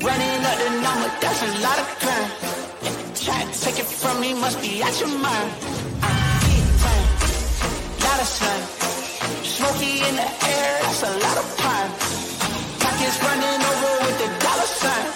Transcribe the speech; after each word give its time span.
Running 0.00 0.44
up 0.44 0.58
the 0.58 0.70
number, 0.82 1.08
that's 1.20 1.42
a 1.42 1.58
lot 1.64 1.78
of 1.78 1.86
crime. 2.00 2.30
Try 3.14 3.50
to 3.50 3.60
take 3.60 3.78
it 3.78 3.86
from 3.86 4.20
me, 4.20 4.34
must 4.34 4.60
be 4.60 4.82
out 4.82 5.00
your 5.00 5.08
mind. 5.08 5.52
I'm 6.02 6.36
lot 8.04 8.20
of 8.20 8.26
sun. 8.26 8.60
In 9.86 10.16
the 10.16 10.22
air, 10.22 10.78
that's 10.82 11.02
a 11.02 11.10
lot 11.10 11.38
of 11.38 11.56
pine. 11.56 11.90
Pockets 12.78 13.22
running 13.22 13.60
over 13.70 13.92
with 14.04 14.18
the 14.18 14.28
dollar 14.44 14.66
sign. 14.66 15.06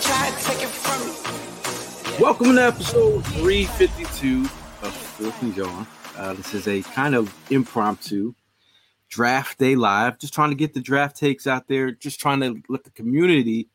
Try 0.00 0.30
to 0.30 0.44
take 0.46 0.62
it 0.62 0.70
from 0.70 1.00
me. 1.06 2.18
Welcome 2.18 2.56
to 2.56 2.64
episode 2.64 3.24
352 3.26 4.48
of 4.82 5.42
and 5.42 5.54
Jawn. 5.54 5.86
Uh, 6.16 6.32
this 6.32 6.54
is 6.54 6.66
a 6.66 6.82
kind 6.94 7.14
of 7.14 7.34
impromptu 7.50 8.34
draft 9.10 9.58
day 9.58 9.76
live. 9.76 10.18
Just 10.18 10.32
trying 10.32 10.50
to 10.50 10.56
get 10.56 10.72
the 10.72 10.80
draft 10.80 11.16
takes 11.16 11.46
out 11.46 11.68
there. 11.68 11.90
Just 11.90 12.18
trying 12.18 12.40
to 12.40 12.62
let 12.68 12.84
the 12.84 12.90
community 12.90 13.68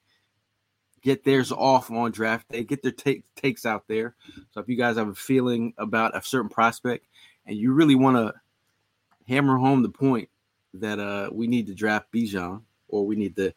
get 1.05 1.23
theirs 1.23 1.51
off 1.51 1.91
on 1.91 2.11
draft 2.11 2.49
day, 2.49 2.63
get 2.63 2.81
their 2.81 2.91
take, 2.91 3.23
takes 3.35 3.63
out 3.63 3.87
there. 3.87 4.15
So 4.51 4.59
if 4.59 4.67
you 4.67 4.75
guys 4.75 4.97
have 4.97 5.07
a 5.07 5.13
feeling 5.13 5.75
about 5.77 6.17
a 6.17 6.23
certain 6.23 6.49
prospect 6.49 7.05
and 7.45 7.55
you 7.55 7.73
really 7.73 7.93
want 7.93 8.17
to 8.17 8.33
hammer 9.27 9.55
home 9.57 9.83
the 9.83 9.89
point 9.89 10.29
that 10.73 10.99
uh, 10.99 11.29
we 11.31 11.45
need 11.45 11.67
to 11.67 11.75
draft 11.75 12.11
Bijan 12.11 12.63
or 12.87 13.05
we 13.05 13.15
need 13.15 13.35
to 13.35 13.53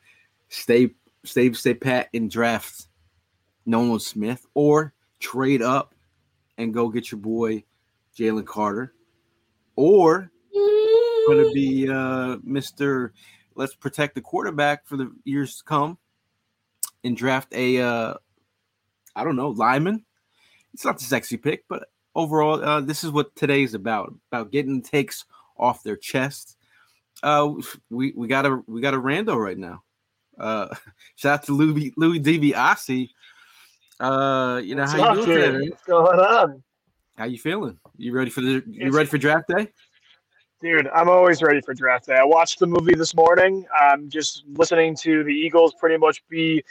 stay 0.51 0.91
stay 1.25 1.51
stay 1.55 1.73
pat 1.73 2.11
in 2.13 2.29
draft 2.29 2.89
Nolan 3.65 3.99
Smith 3.99 4.45
or 4.53 4.93
trade 5.19 5.63
up 5.63 5.95
and 6.59 6.75
go 6.75 6.91
get 6.91 7.11
your 7.11 7.19
boy 7.19 7.65
Jalen 8.15 8.45
Carter 8.45 8.93
or 9.75 10.31
going 10.53 11.45
to 11.45 11.51
be 11.55 11.89
uh, 11.89 12.37
Mr. 12.47 13.13
Let's 13.55 13.75
protect 13.75 14.17
the 14.17 14.21
quarterback 14.21 14.87
for 14.87 14.99
the 14.99 15.11
years 15.25 15.57
to 15.57 15.65
come 15.65 15.99
and 17.09 17.17
draft 17.17 17.53
a 17.53 17.81
uh, 17.81 18.14
I 19.17 19.25
don't 19.25 19.37
know 19.37 19.48
lineman. 19.48 20.05
It's 20.73 20.84
not 20.84 20.98
the 20.98 21.05
sexy 21.05 21.37
pick, 21.37 21.64
but 21.69 21.89
overall, 22.14 22.62
uh, 22.64 22.81
this 22.81 23.03
is 23.03 23.11
what 23.11 23.34
today 23.34 23.64
is 23.64 23.75
about 23.75 24.14
about 24.31 24.53
getting 24.53 24.81
takes 24.81 25.25
off 25.56 25.83
their 25.83 25.97
chest. 25.97 26.56
Uh, 27.23 27.55
we 27.91 28.12
we 28.17 28.29
got 28.29 28.47
a 28.47 28.62
we 28.69 28.81
got 28.81 28.95
a 28.95 29.01
rando 29.01 29.36
right 29.36 29.59
now. 29.59 29.83
Uh, 30.39 30.73
shout 31.17 31.41
out 31.41 31.42
to 31.45 31.53
Louis 31.53 31.92
Louis 31.97 32.20
DiBiase. 32.20 33.11
Uh, 33.98 34.61
you 34.62 34.77
know 34.77 34.83
What's 34.83 34.92
how 34.92 35.14
you 35.14 35.25
doing 35.25 35.39
today? 35.39 35.51
man? 35.51 35.70
What's 35.70 35.83
going 35.83 36.20
on? 36.20 36.62
How 37.17 37.25
you 37.25 37.39
feeling? 37.39 37.79
You 37.97 38.12
ready 38.12 38.31
for 38.31 38.42
the 38.42 38.62
you 38.69 38.92
ready 38.92 39.09
for 39.09 39.19
draft 39.19 39.48
day? 39.48 39.73
Dude, 40.61 40.89
I'm 40.89 41.09
always 41.09 41.41
ready 41.41 41.61
for 41.61 41.73
draft 41.73 42.06
day. 42.06 42.17
I 42.17 42.25
watched 42.25 42.59
the 42.59 42.67
movie 42.67 42.95
this 42.95 43.14
morning. 43.14 43.64
I'm 43.81 44.09
just 44.09 44.45
listening 44.55 44.97
to 44.97 45.23
the 45.23 45.33
Eagles 45.33 45.73
pretty 45.79 45.97
much 45.97 46.27
be 46.29 46.64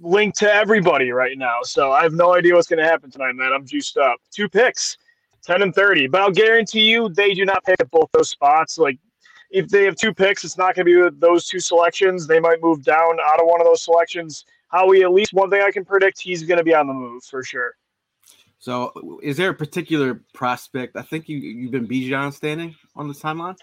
linked 0.00 0.38
to 0.38 0.52
everybody 0.52 1.10
right 1.10 1.36
now. 1.36 1.58
So 1.62 1.92
I 1.92 2.02
have 2.02 2.12
no 2.12 2.34
idea 2.34 2.54
what's 2.54 2.68
going 2.68 2.82
to 2.82 2.88
happen 2.88 3.10
tonight, 3.10 3.34
man. 3.34 3.52
I'm 3.52 3.66
juiced 3.66 3.96
up. 3.96 4.18
Two 4.30 4.48
picks, 4.48 4.96
10 5.42 5.62
and 5.62 5.74
30. 5.74 6.08
But 6.08 6.20
I'll 6.20 6.30
guarantee 6.30 6.90
you 6.90 7.08
they 7.08 7.34
do 7.34 7.44
not 7.44 7.64
pick 7.64 7.80
at 7.80 7.90
both 7.90 8.10
those 8.12 8.30
spots. 8.30 8.78
Like, 8.78 8.98
if 9.50 9.68
they 9.68 9.84
have 9.84 9.96
two 9.96 10.12
picks, 10.12 10.44
it's 10.44 10.58
not 10.58 10.74
going 10.74 10.84
to 10.86 10.92
be 10.92 10.96
with 10.96 11.20
those 11.20 11.46
two 11.46 11.60
selections. 11.60 12.26
They 12.26 12.40
might 12.40 12.62
move 12.62 12.82
down 12.84 13.18
out 13.24 13.40
of 13.40 13.46
one 13.46 13.60
of 13.60 13.66
those 13.66 13.82
selections. 13.82 14.44
Howie, 14.68 15.02
at 15.02 15.12
least 15.12 15.32
one 15.32 15.48
thing 15.48 15.62
I 15.62 15.70
can 15.70 15.84
predict, 15.84 16.20
he's 16.20 16.42
going 16.42 16.58
to 16.58 16.64
be 16.64 16.74
on 16.74 16.86
the 16.86 16.92
move 16.92 17.24
for 17.24 17.42
sure. 17.42 17.74
So, 18.58 19.20
is 19.22 19.36
there 19.36 19.50
a 19.50 19.54
particular 19.54 20.20
prospect? 20.34 20.96
I 20.96 21.02
think 21.02 21.28
you 21.28 21.38
you've 21.38 21.70
been 21.70 21.86
Bijan 21.86 22.32
standing 22.32 22.74
on 22.96 23.08
the 23.08 23.14
timeline. 23.14 23.56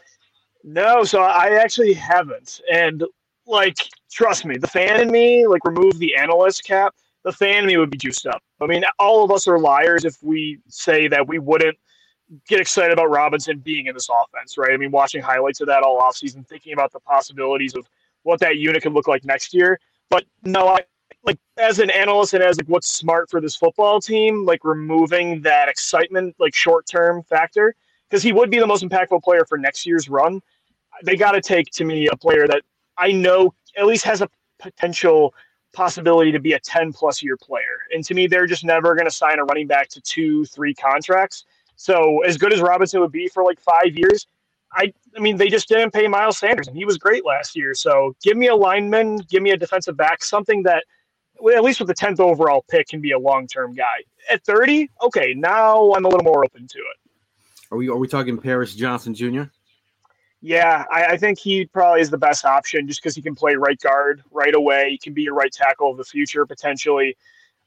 No, 0.63 1.03
so 1.03 1.21
I 1.21 1.59
actually 1.61 1.93
haven't. 1.93 2.61
And 2.71 3.03
like, 3.47 3.77
trust 4.11 4.45
me, 4.45 4.57
the 4.57 4.67
fan 4.67 4.99
in 4.99 5.11
me, 5.11 5.45
like, 5.47 5.65
remove 5.65 5.97
the 5.99 6.15
analyst 6.15 6.63
cap, 6.63 6.95
the 7.23 7.31
fan 7.31 7.59
in 7.59 7.65
me 7.65 7.77
would 7.77 7.89
be 7.89 7.97
juiced 7.97 8.27
up. 8.27 8.41
I 8.61 8.67
mean, 8.67 8.83
all 8.99 9.23
of 9.23 9.31
us 9.31 9.47
are 9.47 9.59
liars 9.59 10.05
if 10.05 10.21
we 10.23 10.59
say 10.67 11.07
that 11.07 11.27
we 11.27 11.39
wouldn't 11.39 11.77
get 12.47 12.59
excited 12.59 12.91
about 12.91 13.09
Robinson 13.09 13.59
being 13.59 13.87
in 13.87 13.93
this 13.93 14.09
offense, 14.09 14.57
right? 14.57 14.71
I 14.71 14.77
mean, 14.77 14.91
watching 14.91 15.21
highlights 15.21 15.61
of 15.61 15.67
that 15.67 15.83
all 15.83 16.01
offseason, 16.01 16.47
thinking 16.47 16.73
about 16.73 16.91
the 16.91 16.99
possibilities 16.99 17.75
of 17.75 17.87
what 18.23 18.39
that 18.39 18.57
unit 18.57 18.81
could 18.81 18.93
look 18.93 19.07
like 19.07 19.23
next 19.23 19.53
year. 19.53 19.79
But 20.09 20.25
no, 20.43 20.67
I 20.67 20.81
like 21.23 21.37
as 21.57 21.79
an 21.79 21.89
analyst 21.91 22.33
and 22.33 22.43
as 22.43 22.57
like 22.57 22.67
what's 22.67 22.89
smart 22.89 23.29
for 23.29 23.41
this 23.41 23.55
football 23.55 23.99
team, 23.99 24.45
like 24.45 24.63
removing 24.63 25.41
that 25.41 25.69
excitement, 25.69 26.35
like 26.39 26.55
short 26.55 26.87
term 26.87 27.23
factor, 27.23 27.75
because 28.09 28.23
he 28.23 28.33
would 28.33 28.49
be 28.49 28.59
the 28.59 28.67
most 28.67 28.83
impactful 28.83 29.21
player 29.23 29.45
for 29.45 29.57
next 29.57 29.85
year's 29.85 30.09
run 30.09 30.41
they 31.03 31.15
got 31.15 31.31
to 31.31 31.41
take 31.41 31.69
to 31.71 31.83
me 31.83 32.07
a 32.07 32.15
player 32.15 32.47
that 32.47 32.61
I 32.97 33.11
know 33.11 33.53
at 33.77 33.85
least 33.85 34.05
has 34.05 34.21
a 34.21 34.29
potential 34.59 35.33
possibility 35.73 36.31
to 36.31 36.39
be 36.39 36.53
a 36.53 36.59
10 36.59 36.93
plus 36.93 37.21
year 37.21 37.37
player. 37.37 37.77
And 37.93 38.03
to 38.05 38.13
me, 38.13 38.27
they're 38.27 38.47
just 38.47 38.63
never 38.63 38.95
going 38.95 39.05
to 39.05 39.11
sign 39.11 39.39
a 39.39 39.43
running 39.43 39.67
back 39.67 39.89
to 39.89 40.01
two, 40.01 40.45
three 40.45 40.73
contracts. 40.73 41.45
So 41.75 42.21
as 42.21 42.37
good 42.37 42.53
as 42.53 42.61
Robinson 42.61 43.01
would 43.01 43.11
be 43.11 43.27
for 43.27 43.43
like 43.43 43.59
five 43.59 43.95
years, 43.97 44.27
I, 44.71 44.93
I 45.15 45.19
mean, 45.19 45.37
they 45.37 45.49
just 45.49 45.67
didn't 45.67 45.91
pay 45.91 46.07
Miles 46.07 46.37
Sanders, 46.37 46.67
and 46.67 46.75
he 46.75 46.85
was 46.85 46.97
great 46.97 47.25
last 47.25 47.55
year. 47.55 47.73
So 47.73 48.15
give 48.23 48.35
me 48.35 48.47
a 48.47 48.55
lineman, 48.55 49.17
give 49.29 49.41
me 49.41 49.51
a 49.51 49.57
defensive 49.57 49.95
back, 49.95 50.23
something 50.23 50.63
that, 50.63 50.83
at 51.53 51.63
least 51.63 51.79
with 51.79 51.87
the 51.87 51.93
10th 51.93 52.19
overall 52.19 52.65
pick, 52.69 52.87
can 52.87 53.01
be 53.01 53.11
a 53.11 53.19
long 53.19 53.47
term 53.47 53.73
guy. 53.73 54.03
At 54.29 54.43
30, 54.43 54.89
okay, 55.03 55.33
now 55.33 55.93
I'm 55.93 56.05
a 56.05 56.07
little 56.07 56.23
more 56.23 56.43
open 56.43 56.67
to 56.67 56.79
it. 56.79 57.11
Are 57.71 57.77
we 57.77 57.89
are 57.89 57.97
we 57.97 58.07
talking 58.07 58.37
Paris 58.37 58.75
Johnson 58.75 59.13
Jr.? 59.13 59.43
Yeah, 60.45 60.83
I, 60.91 61.05
I 61.05 61.17
think 61.17 61.39
he 61.39 61.65
probably 61.65 62.01
is 62.01 62.11
the 62.11 62.19
best 62.19 62.45
option 62.45 62.87
just 62.87 63.01
because 63.01 63.15
he 63.15 63.21
can 63.23 63.33
play 63.33 63.55
right 63.55 63.79
guard 63.79 64.21
right 64.29 64.53
away. 64.53 64.91
He 64.91 64.97
can 64.99 65.11
be 65.11 65.23
your 65.23 65.33
right 65.33 65.51
tackle 65.51 65.89
of 65.89 65.97
the 65.97 66.03
future 66.03 66.45
potentially. 66.45 67.17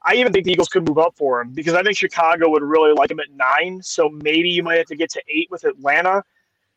I 0.06 0.14
even 0.14 0.32
think 0.32 0.44
the 0.44 0.52
Eagles 0.52 0.68
could 0.68 0.86
move 0.86 0.96
up 0.96 1.16
for 1.16 1.40
him 1.40 1.50
because 1.50 1.74
I 1.74 1.82
think 1.82 1.96
Chicago 1.96 2.48
would 2.50 2.62
really 2.62 2.92
like 2.92 3.10
him 3.10 3.18
at 3.18 3.32
nine. 3.32 3.82
So 3.82 4.08
maybe 4.08 4.48
you 4.48 4.62
might 4.62 4.76
have 4.76 4.86
to 4.86 4.94
get 4.94 5.10
to 5.10 5.22
eight 5.28 5.48
with 5.50 5.64
Atlanta. 5.64 6.22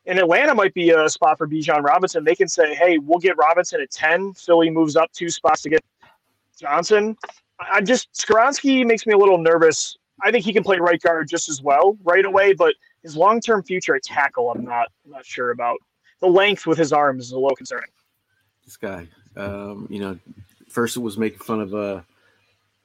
And 0.07 0.17
Atlanta 0.17 0.55
might 0.55 0.73
be 0.73 0.89
a 0.89 1.07
spot 1.07 1.37
for 1.37 1.47
Bijan 1.47 1.83
Robinson. 1.83 2.23
They 2.23 2.33
can 2.33 2.47
say, 2.47 2.73
hey, 2.73 2.97
we'll 2.97 3.19
get 3.19 3.37
Robinson 3.37 3.79
at 3.79 3.91
10. 3.91 4.33
Philly 4.33 4.71
moves 4.71 4.95
up 4.95 5.11
two 5.11 5.29
spots 5.29 5.61
to 5.61 5.69
get 5.69 5.83
Johnson. 6.59 7.15
I 7.59 7.79
just, 7.79 8.11
Skoronski 8.13 8.87
makes 8.87 9.05
me 9.05 9.13
a 9.13 9.17
little 9.19 9.37
nervous. 9.37 9.95
I 10.23 10.31
think 10.31 10.45
he 10.45 10.51
can 10.51 10.63
play 10.63 10.79
right 10.79 10.99
guard 10.99 11.29
just 11.29 11.47
as 11.47 11.61
well 11.61 11.95
right 12.03 12.25
away, 12.25 12.53
but 12.53 12.73
his 13.03 13.15
long 13.15 13.39
term 13.39 13.61
future 13.61 13.93
at 13.93 14.01
tackle, 14.01 14.49
I'm 14.49 14.65
not, 14.65 14.87
I'm 15.05 15.11
not 15.11 15.27
sure 15.27 15.51
about. 15.51 15.77
The 16.21 16.27
length 16.27 16.65
with 16.67 16.77
his 16.77 16.93
arms 16.93 17.25
is 17.25 17.31
a 17.31 17.39
little 17.39 17.55
concerning. 17.55 17.89
This 18.63 18.77
guy, 18.77 19.07
um, 19.35 19.87
you 19.89 19.99
know, 19.99 20.17
first 20.69 20.95
it 20.95 20.99
was 20.99 21.17
making 21.17 21.39
fun 21.39 21.61
of 21.61 21.73
uh, 21.73 22.01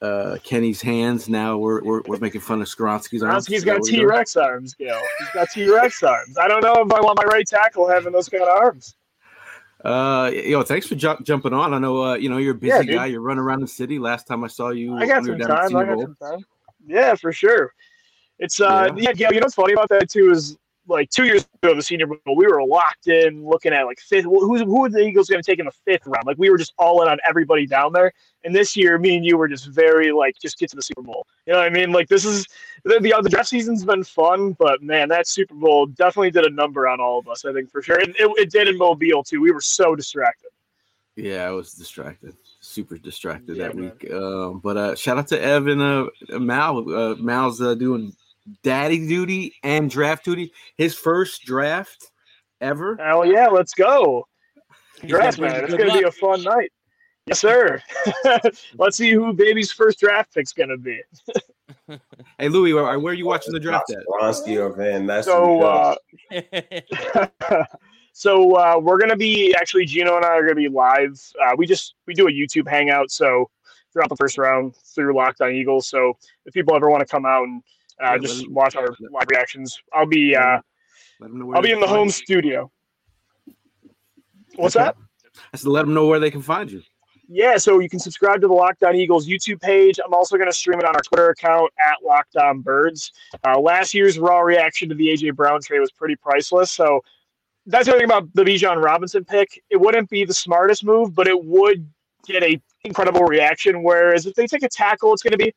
uh, 0.00 0.38
Kenny's 0.42 0.80
hands. 0.80 1.28
Now 1.28 1.58
we're, 1.58 1.82
we're 1.82 2.02
we're 2.06 2.18
making 2.18 2.40
fun 2.40 2.62
of 2.62 2.68
Skoronski's 2.68 3.22
arms. 3.22 3.48
Is 3.48 3.64
got 3.64 3.82
T 3.82 4.04
Rex 4.04 4.36
arms, 4.36 4.74
Gil. 4.74 4.98
He's 5.18 5.28
got 5.34 5.50
T 5.50 5.70
Rex 5.70 6.02
arms. 6.02 6.38
I 6.38 6.48
don't 6.48 6.62
know 6.62 6.74
if 6.74 6.92
I 6.92 7.00
want 7.00 7.18
my 7.18 7.24
right 7.24 7.46
tackle 7.46 7.88
having 7.88 8.12
those 8.12 8.28
kind 8.28 8.42
of 8.42 8.48
arms. 8.48 8.96
Uh, 9.84 10.30
yo, 10.32 10.62
thanks 10.62 10.86
for 10.86 10.94
ju- 10.94 11.18
jumping 11.22 11.52
on. 11.52 11.74
I 11.74 11.78
know, 11.78 12.02
uh, 12.02 12.14
you 12.14 12.28
know, 12.28 12.38
you're 12.38 12.54
a 12.54 12.58
busy 12.58 12.86
Yeah, 12.86 12.94
guy. 12.94 13.06
You're 13.06 13.20
running 13.20 13.42
around 13.42 13.60
the 13.60 13.68
city. 13.68 13.98
Last 13.98 14.26
time 14.26 14.42
I 14.42 14.48
saw 14.48 14.70
you, 14.70 14.96
I 14.96 15.06
got 15.06 15.24
some 15.24 15.38
time. 15.38 15.76
I 15.76 15.84
got 15.84 16.00
some 16.00 16.16
time. 16.16 16.44
Yeah, 16.86 17.14
for 17.14 17.32
sure. 17.32 17.72
It's 18.38 18.60
uh 18.60 18.88
Yeah. 18.96 19.02
yeah, 19.08 19.12
Gil, 19.12 19.32
you 19.32 19.40
know 19.40 19.44
what's 19.44 19.54
funny 19.54 19.74
about 19.74 19.88
that 19.90 20.10
too 20.10 20.30
is 20.30 20.56
like 20.88 21.10
two 21.10 21.24
years 21.24 21.46
ago 21.62 21.74
the 21.74 21.82
senior 21.82 22.06
bowl, 22.06 22.36
we 22.36 22.46
were 22.46 22.62
locked 22.64 23.08
in 23.08 23.44
looking 23.44 23.72
at 23.72 23.84
like 23.86 23.98
fifth 23.98 24.24
Who's, 24.24 24.62
who 24.62 24.84
are 24.84 24.88
the 24.88 25.00
Eagles 25.00 25.28
gonna 25.28 25.42
take 25.42 25.58
in 25.58 25.66
the 25.66 25.72
fifth 25.84 26.06
round? 26.06 26.26
Like 26.26 26.38
we 26.38 26.50
were 26.50 26.58
just 26.58 26.72
all 26.78 27.02
in 27.02 27.08
on 27.08 27.18
everybody 27.28 27.66
down 27.66 27.92
there. 27.92 28.12
And 28.44 28.54
this 28.54 28.76
year 28.76 28.98
me 28.98 29.16
and 29.16 29.24
you 29.24 29.36
were 29.36 29.48
just 29.48 29.66
very 29.66 30.12
like 30.12 30.36
just 30.40 30.58
get 30.58 30.70
to 30.70 30.76
the 30.76 30.82
Super 30.82 31.02
Bowl. 31.02 31.26
You 31.46 31.52
know 31.52 31.60
what 31.60 31.66
I 31.66 31.70
mean? 31.70 31.92
Like 31.92 32.08
this 32.08 32.24
is 32.24 32.46
the, 32.84 33.00
the, 33.00 33.14
the 33.22 33.28
draft 33.28 33.48
season's 33.48 33.84
been 33.84 34.04
fun, 34.04 34.52
but 34.52 34.82
man, 34.82 35.08
that 35.08 35.26
Super 35.26 35.54
Bowl 35.54 35.86
definitely 35.86 36.30
did 36.30 36.44
a 36.44 36.50
number 36.50 36.86
on 36.88 37.00
all 37.00 37.18
of 37.18 37.28
us, 37.28 37.44
I 37.44 37.52
think 37.52 37.70
for 37.70 37.82
sure. 37.82 37.98
And 37.98 38.10
it, 38.18 38.30
it 38.38 38.50
did 38.50 38.68
in 38.68 38.78
Mobile 38.78 39.22
too. 39.22 39.40
We 39.40 39.52
were 39.52 39.60
so 39.60 39.94
distracted. 39.96 40.50
Yeah, 41.16 41.46
I 41.46 41.50
was 41.50 41.72
distracted, 41.72 42.36
super 42.60 42.98
distracted 42.98 43.56
Yeah, 43.56 43.68
that 43.68 43.74
man. 43.74 43.84
week. 43.86 44.12
Um, 44.12 44.60
but 44.60 44.76
uh, 44.76 44.94
shout 44.94 45.16
out 45.16 45.28
to 45.28 45.40
Evan 45.40 45.80
uh, 45.80 46.38
Mal. 46.38 46.94
Uh, 46.94 47.14
Mal's 47.16 47.60
uh, 47.60 47.74
doing 47.74 48.12
daddy 48.62 49.06
duty 49.06 49.54
and 49.62 49.90
draft 49.90 50.24
duty. 50.24 50.52
His 50.76 50.94
first 50.94 51.44
draft 51.44 52.10
ever. 52.60 52.96
Hell 52.96 53.24
yeah, 53.24 53.48
let's 53.48 53.74
go. 53.74 54.26
Congrats, 55.00 55.38
man. 55.38 55.64
It's 55.64 55.74
going 55.74 55.90
to 55.90 55.98
be 55.98 56.04
a 56.04 56.10
fun 56.10 56.42
night. 56.42 56.72
Yes, 57.26 57.40
sir. 57.40 57.82
Let's 58.78 58.96
see 58.96 59.10
who 59.10 59.32
baby's 59.32 59.72
first 59.72 59.98
draft 59.98 60.32
pick's 60.32 60.52
going 60.52 60.68
to 60.68 60.76
be. 60.76 61.02
hey, 62.38 62.48
Louis, 62.48 62.72
where, 62.72 62.98
where, 63.00 63.12
are 63.12 63.16
you 63.16 63.26
watching 63.26 63.52
the 63.52 63.58
draft 63.58 63.90
at? 63.90 63.98
Bronski 64.08 64.62
or 64.62 64.72
Van 64.72 65.06
Ness. 65.06 65.24
So, 65.24 65.60
uh, 65.62 65.96
so 68.12 68.54
uh, 68.54 68.78
we're 68.80 68.98
going 68.98 69.10
to 69.10 69.16
be 69.16 69.52
actually 69.58 69.86
Gino 69.86 70.14
and 70.14 70.24
I 70.24 70.28
are 70.28 70.42
going 70.42 70.54
to 70.54 70.54
be 70.54 70.68
live. 70.68 71.20
Uh, 71.44 71.56
we 71.58 71.66
just 71.66 71.96
we 72.06 72.14
do 72.14 72.28
a 72.28 72.30
YouTube 72.30 72.68
hangout. 72.68 73.10
So 73.10 73.50
throughout 73.92 74.08
the 74.08 74.16
first 74.16 74.38
round 74.38 74.76
through 74.76 75.16
Locked 75.16 75.40
On 75.40 75.50
Eagles. 75.50 75.88
So 75.88 76.16
if 76.44 76.54
people 76.54 76.76
ever 76.76 76.88
want 76.88 77.00
to 77.00 77.06
come 77.06 77.26
out 77.26 77.42
and 77.42 77.60
uh, 78.02 78.12
yeah, 78.12 78.18
just 78.18 78.50
watch 78.50 78.76
our 78.76 78.88
live 79.10 79.26
reactions, 79.30 79.78
I'll 79.92 80.06
be 80.06 80.34
uh, 80.36 80.60
I'll 81.22 81.62
be 81.62 81.72
in 81.72 81.80
the 81.80 81.86
home 81.86 82.10
studio. 82.10 82.70
What's 84.56 84.74
that? 84.74 84.96
I 85.52 85.56
said, 85.56 85.68
let 85.68 85.82
them 85.82 85.94
know 85.94 86.06
where 86.06 86.20
they 86.20 86.30
can 86.30 86.42
find 86.42 86.70
you. 86.70 86.82
Yeah, 87.28 87.56
so 87.56 87.80
you 87.80 87.88
can 87.88 87.98
subscribe 87.98 88.40
to 88.42 88.46
the 88.46 88.54
Locked 88.54 88.84
On 88.84 88.94
Eagles 88.94 89.26
YouTube 89.26 89.60
page. 89.60 89.98
I'm 90.04 90.14
also 90.14 90.36
going 90.36 90.48
to 90.48 90.56
stream 90.56 90.78
it 90.78 90.84
on 90.84 90.94
our 90.94 91.02
Twitter 91.02 91.30
account 91.30 91.72
at 91.80 91.96
Locked 92.06 92.36
On 92.36 92.60
Birds. 92.60 93.12
Uh, 93.44 93.58
last 93.58 93.94
year's 93.94 94.18
raw 94.18 94.38
reaction 94.38 94.88
to 94.88 94.94
the 94.94 95.08
AJ 95.08 95.34
Brown 95.34 95.60
trade 95.60 95.80
was 95.80 95.90
pretty 95.90 96.14
priceless. 96.16 96.70
So 96.70 97.00
that's 97.66 97.86
the 97.86 97.92
thing 97.92 98.04
about 98.04 98.32
the 98.34 98.44
Bijan 98.44 98.82
Robinson 98.82 99.24
pick. 99.24 99.60
It 99.70 99.80
wouldn't 99.80 100.08
be 100.08 100.24
the 100.24 100.34
smartest 100.34 100.84
move, 100.84 101.14
but 101.14 101.26
it 101.26 101.44
would 101.44 101.88
get 102.26 102.44
a 102.44 102.60
incredible 102.84 103.24
reaction. 103.24 103.82
Whereas 103.82 104.26
if 104.26 104.34
they 104.34 104.46
take 104.46 104.62
a 104.62 104.68
tackle, 104.68 105.12
it's 105.12 105.22
going 105.22 105.32
to 105.32 105.38
be 105.38 105.52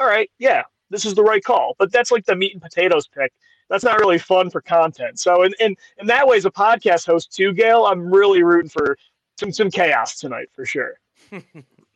all 0.00 0.06
right. 0.06 0.28
Yeah, 0.40 0.62
this 0.92 1.04
is 1.04 1.14
the 1.14 1.24
right 1.24 1.42
call. 1.42 1.74
But 1.78 1.90
that's 1.90 2.12
like 2.12 2.24
the 2.24 2.36
meat 2.36 2.52
and 2.52 2.62
potatoes 2.62 3.08
pick 3.08 3.32
that's 3.72 3.84
not 3.84 3.98
really 3.98 4.18
fun 4.18 4.50
for 4.50 4.60
content. 4.60 5.18
So 5.18 5.44
in, 5.44 5.54
in, 5.58 5.74
in 5.98 6.06
that 6.06 6.28
way, 6.28 6.36
as 6.36 6.44
a 6.44 6.50
podcast 6.50 7.06
host 7.06 7.32
too, 7.32 7.54
Gail, 7.54 7.86
I'm 7.86 8.12
really 8.12 8.42
rooting 8.42 8.68
for 8.68 8.98
some 9.40 9.50
some 9.50 9.70
chaos 9.70 10.20
tonight 10.20 10.48
for 10.54 10.64
sure. 10.64 11.00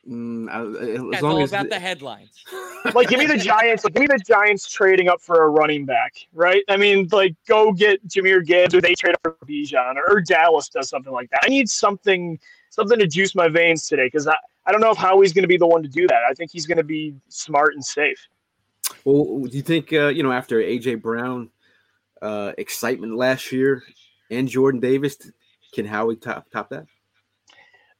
Mm, 0.09 0.49
as 0.49 1.11
That's 1.11 1.25
all 1.25 1.43
as 1.43 1.51
about 1.51 1.65
the, 1.65 1.71
the 1.71 1.81
headlines. 1.81 2.45
like, 2.95 3.09
give 3.09 3.19
me 3.19 3.27
the 3.27 3.37
Giants. 3.37 3.83
Like, 3.83 3.93
give 3.95 4.03
me 4.03 4.07
the 4.07 4.23
Giants 4.25 4.71
trading 4.71 5.09
up 5.09 5.21
for 5.21 5.43
a 5.43 5.49
running 5.49 5.85
back, 5.85 6.15
right? 6.33 6.63
I 6.69 6.77
mean, 6.77 7.09
like, 7.11 7.35
go 7.49 7.73
get 7.73 8.07
Jahmyr 8.07 8.47
Gibbs, 8.47 8.73
or 8.73 8.81
they 8.81 8.95
trade 8.95 9.15
up 9.15 9.21
for 9.25 9.37
Bijan, 9.45 9.97
or, 9.97 10.09
or 10.09 10.21
Dallas 10.21 10.69
does 10.69 10.89
something 10.89 11.13
like 11.13 11.29
that. 11.31 11.41
I 11.43 11.49
need 11.49 11.69
something, 11.69 12.39
something 12.71 13.01
to 13.01 13.09
juice 13.09 13.35
my 13.35 13.49
veins 13.49 13.89
today 13.89 14.07
because 14.07 14.29
I, 14.29 14.37
I 14.67 14.71
don't 14.71 14.81
know 14.81 14.93
if 14.93 14.97
Howie's 14.97 15.33
going 15.33 15.43
to 15.43 15.49
be 15.49 15.57
the 15.57 15.67
one 15.67 15.83
to 15.83 15.89
do 15.89 16.07
that. 16.07 16.21
I 16.31 16.35
think 16.35 16.53
he's 16.53 16.67
going 16.67 16.79
to 16.79 16.85
be 16.85 17.13
smart 17.29 17.75
and 17.75 17.85
safe. 17.85 18.29
Well, 19.05 19.45
do 19.47 19.57
you 19.57 19.63
think 19.63 19.93
uh, 19.93 20.09
you 20.09 20.23
know 20.23 20.33
after 20.33 20.59
AJ 20.59 21.03
Brown 21.03 21.51
uh, 22.23 22.53
excitement 22.59 23.17
last 23.17 23.53
year 23.53 23.83
and 24.31 24.49
Jordan 24.49 24.81
Davis. 24.81 25.17
Can 25.73 25.87
Howie 25.87 26.17
top 26.17 26.51
top 26.51 26.71
that? 26.71 26.87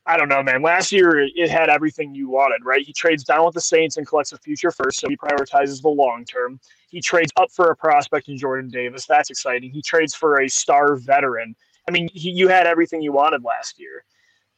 I 0.07 0.17
don't 0.17 0.29
know, 0.29 0.43
man. 0.43 0.63
Last 0.63 0.93
year 0.93 1.19
it 1.19 1.51
had 1.51 1.69
everything 1.69 2.15
you 2.15 2.29
wanted, 2.29 2.65
right? 2.65 2.85
He 2.85 2.93
trades 2.93 3.25
down 3.25 3.45
with 3.45 3.55
the 3.55 3.61
Saints 3.61 3.97
and 3.97 4.07
collects 4.07 4.33
a 4.33 4.39
future 4.39 4.71
first, 4.71 5.01
so 5.01 5.09
he 5.09 5.17
prioritizes 5.17 5.83
the 5.83 5.89
long 5.89 6.25
term. 6.25 6.61
He 6.89 7.01
trades 7.01 7.33
up 7.37 7.51
for 7.51 7.71
a 7.71 7.77
prospect 7.77 8.29
in 8.29 8.39
Jordan 8.39 8.71
Davis. 8.71 9.05
That's 9.07 9.31
exciting. 9.31 9.73
He 9.73 9.83
trades 9.83 10.15
for 10.15 10.41
a 10.41 10.49
star 10.49 10.95
veteran. 10.95 11.57
I 11.89 11.91
mean, 11.91 12.09
he, 12.13 12.31
you 12.31 12.47
had 12.47 12.67
everything 12.67 13.03
you 13.03 13.13
wanted 13.13 13.43
last 13.43 13.81
year. 13.81 14.05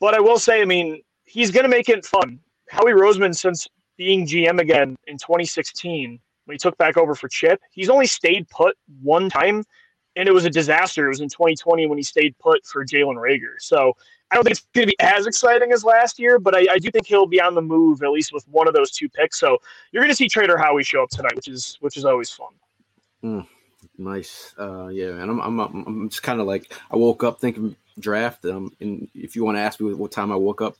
But 0.00 0.14
I 0.14 0.20
will 0.20 0.38
say, 0.38 0.60
I 0.60 0.64
mean, 0.64 1.02
he's 1.24 1.50
going 1.50 1.64
to 1.64 1.70
make 1.70 1.88
it 1.88 2.04
fun. 2.04 2.38
Howie 2.68 2.92
Roseman, 2.92 3.34
since 3.34 3.66
being 3.98 4.26
GM 4.26 4.58
again 4.60 4.96
in 5.06 5.18
2016, 5.18 6.18
when 6.48 6.54
he 6.54 6.58
took 6.58 6.78
back 6.78 6.96
over 6.96 7.14
for 7.14 7.28
Chip. 7.28 7.60
He's 7.72 7.90
only 7.90 8.06
stayed 8.06 8.48
put 8.48 8.74
one 9.02 9.28
time, 9.28 9.64
and 10.16 10.26
it 10.26 10.32
was 10.32 10.46
a 10.46 10.50
disaster. 10.50 11.04
It 11.04 11.10
was 11.10 11.20
in 11.20 11.28
2020 11.28 11.86
when 11.86 11.98
he 11.98 12.02
stayed 12.02 12.34
put 12.38 12.64
for 12.64 12.86
Jalen 12.86 13.16
Reagor. 13.16 13.56
So 13.58 13.94
I 14.30 14.34
don't 14.34 14.44
think 14.44 14.52
it's 14.52 14.66
going 14.74 14.86
to 14.86 14.90
be 14.90 14.96
as 15.00 15.26
exciting 15.26 15.72
as 15.72 15.84
last 15.84 16.18
year, 16.18 16.38
but 16.38 16.54
I, 16.54 16.66
I, 16.72 16.78
do 16.78 16.90
think 16.90 17.06
he'll 17.06 17.26
be 17.26 17.40
on 17.40 17.54
the 17.54 17.60
move 17.60 18.02
at 18.02 18.10
least 18.10 18.32
with 18.32 18.48
one 18.48 18.66
of 18.66 18.72
those 18.72 18.90
two 18.90 19.10
picks. 19.10 19.38
So 19.38 19.58
you're 19.92 20.02
going 20.02 20.10
to 20.10 20.16
see 20.16 20.28
Trader 20.28 20.56
Howie 20.56 20.84
show 20.84 21.02
up 21.02 21.10
tonight, 21.10 21.36
which 21.36 21.48
is 21.48 21.76
which 21.80 21.98
is 21.98 22.06
always 22.06 22.30
fun. 22.30 22.48
Mm, 23.22 23.46
nice, 23.98 24.54
uh, 24.58 24.88
yeah, 24.88 25.20
and 25.20 25.30
I'm 25.30 25.40
I'm 25.40 25.60
I'm 25.60 26.08
just 26.08 26.22
kind 26.22 26.40
of 26.40 26.46
like 26.46 26.72
I 26.90 26.96
woke 26.96 27.24
up 27.24 27.40
thinking 27.40 27.76
draft. 27.98 28.46
Um, 28.46 28.74
and 28.80 29.06
if 29.14 29.36
you 29.36 29.44
want 29.44 29.58
to 29.58 29.60
ask 29.60 29.80
me 29.80 29.92
what 29.92 30.12
time 30.12 30.32
I 30.32 30.36
woke 30.36 30.62
up 30.62 30.76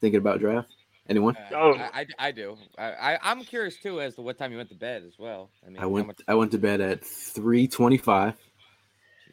thinking 0.00 0.18
about 0.18 0.40
draft, 0.40 0.72
Anyone? 1.08 1.36
Uh, 1.36 1.54
oh, 1.54 1.74
I, 1.74 2.00
I, 2.00 2.06
I, 2.18 2.30
do. 2.30 2.56
I, 2.78 2.92
I 2.92 3.32
am 3.32 3.44
curious 3.44 3.76
too 3.76 4.00
as 4.00 4.14
to 4.14 4.22
what 4.22 4.38
time 4.38 4.52
you 4.52 4.56
went 4.56 4.70
to 4.70 4.74
bed 4.74 5.02
as 5.06 5.18
well. 5.18 5.50
I 5.64 5.70
mean, 5.70 5.82
I 5.82 5.86
went 5.86 6.06
much- 6.06 6.20
I 6.26 6.34
went 6.34 6.52
to 6.52 6.58
bed 6.58 6.80
at 6.80 7.04
three 7.04 7.68
twenty 7.68 7.98
five, 7.98 8.34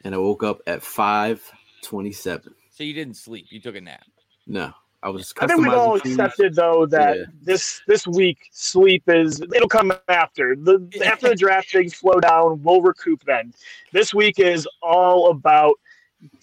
and 0.04 0.14
I 0.14 0.18
woke 0.18 0.42
up 0.42 0.60
at 0.66 0.82
five 0.82 1.42
twenty 1.82 2.12
seven. 2.12 2.54
So 2.70 2.84
you 2.84 2.92
didn't 2.92 3.16
sleep. 3.16 3.46
You 3.50 3.60
took 3.60 3.76
a 3.76 3.80
nap. 3.80 4.04
No, 4.46 4.72
I 5.02 5.08
was. 5.08 5.32
I 5.40 5.46
think 5.46 5.60
we've 5.60 5.72
all 5.72 5.96
accepted 5.96 6.54
though 6.54 6.84
that 6.86 7.16
yeah. 7.16 7.24
this 7.40 7.80
this 7.86 8.06
week 8.06 8.38
sleep 8.52 9.04
is 9.08 9.40
it'll 9.40 9.68
come 9.68 9.92
after 10.08 10.54
the 10.54 10.86
after 11.06 11.30
the 11.30 11.36
draft 11.36 11.70
things 11.70 11.96
slow 11.96 12.20
down. 12.20 12.62
We'll 12.62 12.82
recoup 12.82 13.24
then. 13.24 13.54
This 13.92 14.12
week 14.12 14.38
is 14.38 14.68
all 14.82 15.30
about 15.30 15.74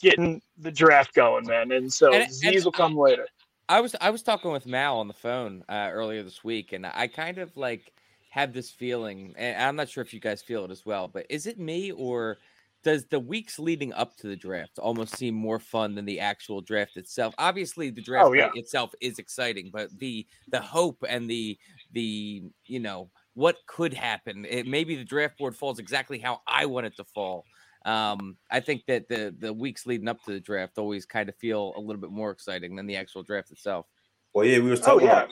getting 0.02 0.42
the 0.58 0.72
draft 0.72 1.14
going, 1.14 1.46
man, 1.46 1.72
and 1.72 1.92
so 1.94 2.14
and, 2.14 2.32
Z's 2.32 2.56
and 2.56 2.66
will 2.66 2.72
come 2.72 2.98
I, 2.98 3.02
later. 3.02 3.28
I 3.70 3.82
was 3.82 3.96
I 4.02 4.10
was 4.10 4.24
talking 4.24 4.52
with 4.52 4.66
Mal 4.66 4.98
on 4.98 5.08
the 5.08 5.14
phone 5.14 5.64
uh, 5.70 5.90
earlier 5.94 6.24
this 6.24 6.44
week, 6.44 6.74
and 6.74 6.88
I 6.88 7.08
kind 7.08 7.38
of 7.38 7.56
like 7.56 7.94
had 8.32 8.52
this 8.52 8.72
feeling, 8.72 9.36
and 9.38 9.62
I'm 9.62 9.76
not 9.76 9.90
sure 9.90 10.02
if 10.02 10.12
you 10.14 10.20
guys 10.20 10.42
feel 10.42 10.66
it 10.66 10.72
as 10.72 10.86
well, 10.86 11.08
but 11.08 11.28
is 11.30 11.46
it 11.46 11.60
me 11.60 11.92
or 11.92 12.40
does 12.84 13.06
the 13.06 13.20
weeks 13.20 13.60
leading 13.60 13.94
up 13.94 14.18
to 14.18 14.28
the 14.28 14.36
draft 14.36 14.80
almost 14.80 15.18
seem 15.18 15.36
more 15.36 15.60
fun 15.60 15.94
than 15.94 16.06
the 16.06 16.20
actual 16.20 16.62
draft 16.62 16.98
itself? 16.98 17.36
Obviously, 17.38 17.92
the 17.92 18.02
draft 18.02 18.30
oh, 18.30 18.34
yeah. 18.34 18.50
itself 18.56 18.92
is 19.02 19.20
exciting, 19.20 19.70
but 19.72 19.90
the 20.00 20.26
the 20.48 20.62
hope 20.62 21.04
and 21.08 21.30
the 21.30 21.56
the 21.94 22.42
you 22.66 22.80
know 22.80 23.12
what 23.36 23.58
could 23.68 23.94
happen. 23.94 24.46
It, 24.50 24.66
maybe 24.66 24.96
the 24.96 25.04
draft 25.04 25.38
board 25.38 25.56
falls 25.56 25.78
exactly 25.78 26.18
how 26.18 26.42
I 26.48 26.66
want 26.66 26.88
it 26.88 26.96
to 26.98 27.04
fall. 27.04 27.46
Um, 27.86 28.38
I 28.52 28.60
think 28.60 28.86
that 28.88 29.08
the 29.08 29.34
the 29.38 29.54
weeks 29.54 29.86
leading 29.86 30.08
up 30.08 30.22
to 30.24 30.34
the 30.34 30.40
draft 30.40 30.78
always 30.78 31.06
kind 31.06 31.30
of 31.30 31.36
feel 31.36 31.74
a 31.78 31.80
little 31.80 32.02
bit 32.02 32.12
more 32.12 32.32
exciting 32.32 32.76
than 32.76 32.88
the 32.88 32.98
actual 32.98 33.24
draft 33.24 33.52
itself. 33.52 33.86
Well, 34.34 34.46
yeah, 34.46 34.60
we 34.60 34.70
was 34.70 34.82
oh, 34.82 34.86
talking 34.86 35.08
oh, 35.08 35.12
yeah. 35.12 35.24
about 35.24 35.30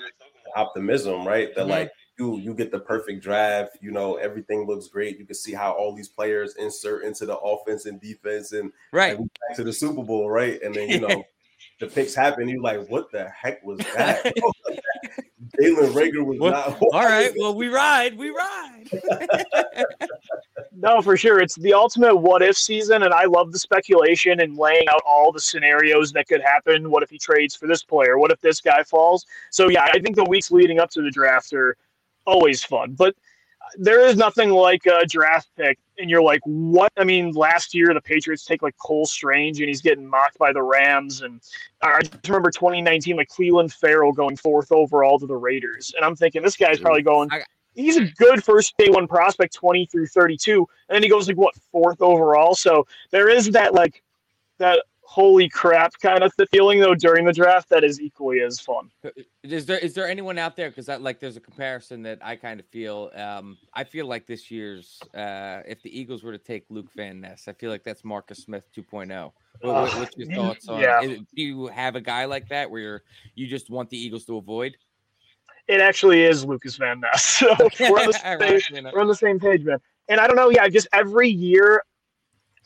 optimism, 0.56 1.28
right? 1.28 1.54
That 1.56 1.62
mm-hmm. 1.62 1.72
like 1.72 1.92
you 2.18 2.38
you 2.40 2.54
get 2.54 2.72
the 2.72 2.80
perfect 2.80 3.22
draft, 3.22 3.78
you 3.82 3.92
know, 3.92 4.16
everything 4.16 4.66
looks 4.66 4.88
great. 4.88 5.20
You 5.20 5.26
can 5.26 5.36
see 5.36 5.54
how 5.54 5.72
all 5.72 5.94
these 5.94 6.08
players 6.10 6.56
insert 6.56 7.04
into 7.04 7.26
the 7.26 7.38
offense 7.38 7.86
and 7.86 8.02
defense 8.02 8.54
and 8.54 8.72
right 8.92 9.20
like, 9.20 9.30
back 9.48 9.58
to 9.58 9.64
the 9.64 9.74
Super 9.74 10.04
Bowl, 10.04 10.30
right? 10.30 10.62
And 10.62 10.74
then 10.74 10.90
you 10.90 11.00
know 11.08 11.24
the 11.79 11.88
picks 11.88 12.15
happen, 12.15 12.47
you're 12.47 12.62
like, 12.62 12.88
what 12.88 13.12
the 13.12 13.29
heck 13.29 13.63
was 13.63 13.77
that? 13.96 14.25
Jalen 15.60 15.91
Reagor 15.93 16.25
was 16.25 16.39
well, 16.39 16.51
not. 16.51 16.81
All 16.93 17.03
right, 17.03 17.31
well, 17.38 17.55
we 17.55 17.67
ride, 17.67 18.17
we 18.17 18.29
ride. 18.29 18.89
no, 20.75 21.01
for 21.01 21.15
sure, 21.15 21.39
it's 21.39 21.55
the 21.55 21.74
ultimate 21.74 22.15
what 22.15 22.41
if 22.41 22.57
season, 22.57 23.03
and 23.03 23.13
I 23.13 23.25
love 23.25 23.51
the 23.51 23.60
speculation 23.60 24.41
and 24.41 24.57
laying 24.57 24.88
out 24.89 25.01
all 25.05 25.31
the 25.31 25.39
scenarios 25.39 26.12
that 26.13 26.27
could 26.27 26.41
happen. 26.41 26.89
What 26.89 27.01
if 27.01 27.10
he 27.10 27.17
trades 27.17 27.55
for 27.55 27.67
this 27.67 27.84
player? 27.84 28.17
What 28.17 28.31
if 28.31 28.41
this 28.41 28.62
guy 28.62 28.84
falls? 28.84 29.25
So 29.51 29.69
yeah, 29.69 29.84
I 29.93 30.00
think 30.00 30.15
the 30.15 30.25
weeks 30.25 30.51
leading 30.51 30.79
up 30.79 30.89
to 30.91 31.01
the 31.01 31.12
draft 31.12 31.53
are 31.53 31.77
always 32.25 32.63
fun, 32.63 32.93
but 32.93 33.15
there 33.75 34.05
is 34.05 34.15
nothing 34.15 34.50
like 34.50 34.86
a 34.86 35.05
draft 35.05 35.50
pick 35.55 35.77
and 35.97 36.09
you're 36.09 36.21
like, 36.21 36.41
what? 36.45 36.91
I 36.97 37.03
mean, 37.03 37.31
last 37.31 37.74
year 37.74 37.93
the 37.93 38.01
Patriots 38.01 38.45
take 38.45 38.62
like 38.62 38.77
Cole 38.77 39.05
Strange 39.05 39.59
and 39.59 39.67
he's 39.67 39.81
getting 39.81 40.07
mocked 40.07 40.38
by 40.38 40.53
the 40.53 40.62
Rams. 40.63 41.21
And 41.21 41.41
I 41.81 42.01
just 42.01 42.27
remember 42.27 42.51
2019, 42.51 43.17
like 43.17 43.29
Clelin 43.29 43.71
Ferrell 43.71 44.13
going 44.13 44.38
fourth 44.38 44.71
overall 44.71 45.19
to 45.19 45.27
the 45.27 45.36
Raiders. 45.36 45.93
And 45.95 46.05
I'm 46.05 46.15
thinking 46.15 46.41
this 46.41 46.57
guy's 46.57 46.79
probably 46.79 47.01
going, 47.01 47.29
he's 47.75 47.97
a 47.97 48.05
good 48.05 48.43
first 48.43 48.75
day 48.77 48.89
one 48.89 49.07
prospect, 49.07 49.53
20 49.53 49.86
through 49.88 50.07
32. 50.07 50.67
And 50.89 50.95
then 50.95 51.03
he 51.03 51.09
goes 51.09 51.27
like, 51.27 51.38
what, 51.38 51.55
fourth 51.71 52.01
overall? 52.01 52.55
So 52.55 52.88
there 53.12 53.29
is 53.29 53.51
that 53.51 53.74
like, 53.74 54.01
that 54.59 54.83
holy 55.08 55.48
crap 55.48 55.94
kind 56.02 56.22
of 56.22 56.34
feeling 56.52 56.82
though 56.82 56.94
during 56.94 57.24
the 57.24 57.32
draft 57.32 57.70
that 57.70 57.82
is 57.86 58.02
equally 58.02 58.42
as 58.42 58.60
fun. 58.60 58.92
Is 59.42 59.66
there 59.66 59.80
is 59.80 59.94
there 59.94 60.06
anyone 60.06 60.38
out 60.38 60.58
there 60.58 60.70
because 60.70 60.86
that 60.88 61.02
like 61.02 61.22
there's 61.22 61.38
a 61.38 61.40
comparison 61.40 62.04
that 62.04 62.20
I 62.22 62.36
kind 62.36 62.60
of 62.60 62.66
feel 62.68 63.10
um 63.16 63.58
I 63.74 63.86
feel 63.86 64.06
like 64.06 64.28
this 64.28 64.52
year's 64.52 65.00
uh 65.16 65.62
if 65.66 65.82
the 65.82 65.98
Eagles 65.98 66.24
were 66.24 66.34
to 66.34 66.38
take 66.38 66.66
Luke 66.70 66.90
Van 66.94 67.22
Ness 67.22 67.48
I 67.48 67.54
feel 67.54 67.72
like 67.72 67.86
that's 67.86 68.04
Marcus 68.04 68.40
Smith 68.40 68.66
2.0. 68.76 69.32
What, 69.62 69.72
uh, 69.72 69.90
what's 69.98 70.18
your 70.18 70.36
thoughts 70.36 70.68
on? 70.68 70.82
Yeah. 70.82 71.00
Do 71.02 71.26
you 71.36 71.68
have 71.68 71.96
a 71.96 72.02
guy 72.02 72.26
like 72.26 72.50
that 72.50 72.70
where 72.70 72.82
you're 72.82 73.04
you 73.34 73.48
just 73.48 73.70
want 73.70 73.90
the 73.90 73.98
Eagles 73.98 74.26
to 74.26 74.36
avoid? 74.36 74.76
It 75.70 75.80
actually 75.80 76.24
is 76.24 76.44
Lukas 76.46 76.76
Van 76.76 77.00
Ness. 77.00 77.42
So 77.48 77.56
we're 77.90 78.02
on 78.02 78.08
the 78.08 78.62
same, 78.74 78.84
we're 78.94 79.02
on 79.02 79.08
the 79.08 79.16
same 79.16 79.40
page, 79.40 79.64
man. 79.64 79.78
And 80.10 80.20
I 80.20 80.28
don't 80.28 80.36
know, 80.36 80.50
yeah, 80.50 80.68
just 80.68 80.88
every 80.92 81.30
year 81.30 81.82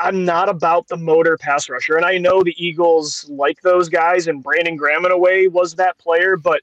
I'm 0.01 0.25
not 0.25 0.49
about 0.49 0.87
the 0.87 0.97
motor 0.97 1.37
pass 1.37 1.69
rusher. 1.69 1.95
And 1.95 2.05
I 2.05 2.17
know 2.17 2.43
the 2.43 2.55
Eagles 2.57 3.29
like 3.29 3.61
those 3.61 3.89
guys, 3.89 4.27
and 4.27 4.43
Brandon 4.43 4.75
Graham 4.75 5.05
in 5.05 5.11
a 5.11 5.17
way 5.17 5.47
was 5.47 5.75
that 5.75 5.97
player. 5.97 6.37
But, 6.37 6.61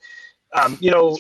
um, 0.52 0.76
you 0.80 0.90
know, 0.90 1.16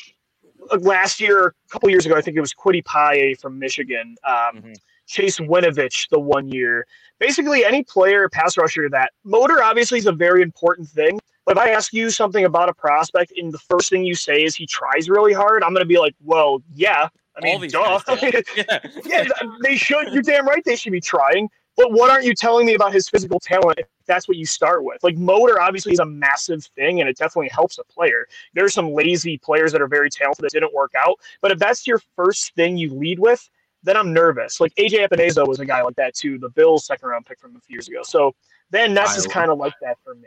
last 0.80 1.20
year, 1.20 1.46
a 1.46 1.52
couple 1.70 1.88
years 1.90 2.06
ago, 2.06 2.16
I 2.16 2.20
think 2.20 2.36
it 2.36 2.40
was 2.40 2.52
Kwity 2.52 2.84
Paye 2.84 3.34
from 3.34 3.58
Michigan, 3.58 4.16
um, 4.24 4.34
mm-hmm. 4.34 4.72
Chase 5.06 5.38
Winovich 5.38 6.08
the 6.10 6.18
one 6.18 6.48
year. 6.48 6.86
Basically, 7.18 7.64
any 7.64 7.82
player, 7.82 8.28
pass 8.28 8.56
rusher, 8.56 8.88
that 8.90 9.12
motor 9.24 9.62
obviously 9.62 9.98
is 9.98 10.06
a 10.06 10.12
very 10.12 10.42
important 10.42 10.88
thing. 10.88 11.18
But 11.46 11.56
if 11.56 11.62
I 11.62 11.70
ask 11.70 11.94
you 11.94 12.10
something 12.10 12.44
about 12.44 12.68
a 12.68 12.74
prospect 12.74 13.32
and 13.36 13.50
the 13.52 13.58
first 13.58 13.88
thing 13.88 14.04
you 14.04 14.14
say 14.14 14.44
is 14.44 14.54
he 14.54 14.66
tries 14.66 15.08
really 15.08 15.32
hard, 15.32 15.62
I'm 15.62 15.72
going 15.72 15.82
to 15.82 15.88
be 15.88 15.98
like, 15.98 16.14
well, 16.22 16.62
yeah. 16.74 17.08
I 17.36 17.40
mean, 17.40 17.70
duh. 17.70 18.00
yeah. 18.22 18.80
yeah, 19.04 19.24
they 19.62 19.76
should. 19.76 20.12
You're 20.12 20.22
damn 20.22 20.46
right 20.46 20.62
they 20.64 20.76
should 20.76 20.92
be 20.92 21.00
trying. 21.00 21.48
But 21.78 21.92
what 21.92 22.10
aren't 22.10 22.24
you 22.24 22.34
telling 22.34 22.66
me 22.66 22.74
about 22.74 22.92
his 22.92 23.08
physical 23.08 23.38
talent 23.38 23.78
if 23.78 23.86
that's 24.04 24.26
what 24.26 24.36
you 24.36 24.44
start 24.44 24.82
with? 24.82 25.00
Like 25.04 25.16
motor 25.16 25.60
obviously 25.60 25.92
is 25.92 26.00
a 26.00 26.04
massive 26.04 26.64
thing 26.74 26.98
and 26.98 27.08
it 27.08 27.16
definitely 27.16 27.50
helps 27.50 27.78
a 27.78 27.84
player. 27.84 28.26
There's 28.52 28.74
some 28.74 28.90
lazy 28.90 29.38
players 29.38 29.70
that 29.70 29.80
are 29.80 29.86
very 29.86 30.10
talented 30.10 30.44
that 30.44 30.50
didn't 30.50 30.74
work 30.74 30.92
out. 30.98 31.20
But 31.40 31.52
if 31.52 31.60
that's 31.60 31.86
your 31.86 32.00
first 32.16 32.52
thing 32.56 32.76
you 32.76 32.92
lead 32.92 33.20
with, 33.20 33.48
then 33.84 33.96
I'm 33.96 34.12
nervous. 34.12 34.60
Like 34.60 34.74
AJ 34.74 35.08
Epenesa 35.08 35.46
was 35.46 35.60
a 35.60 35.64
guy 35.64 35.80
like 35.82 35.94
that 35.94 36.16
too, 36.16 36.36
the 36.36 36.48
Bills 36.48 36.84
second 36.84 37.10
round 37.10 37.26
pick 37.26 37.38
from 37.38 37.54
a 37.54 37.60
few 37.60 37.76
years 37.76 37.86
ago. 37.86 38.00
So 38.02 38.34
then 38.70 38.92
Ness 38.92 39.16
is 39.16 39.28
kind 39.28 39.48
of 39.48 39.58
like 39.58 39.74
that 39.80 39.98
for 40.02 40.16
me. 40.16 40.26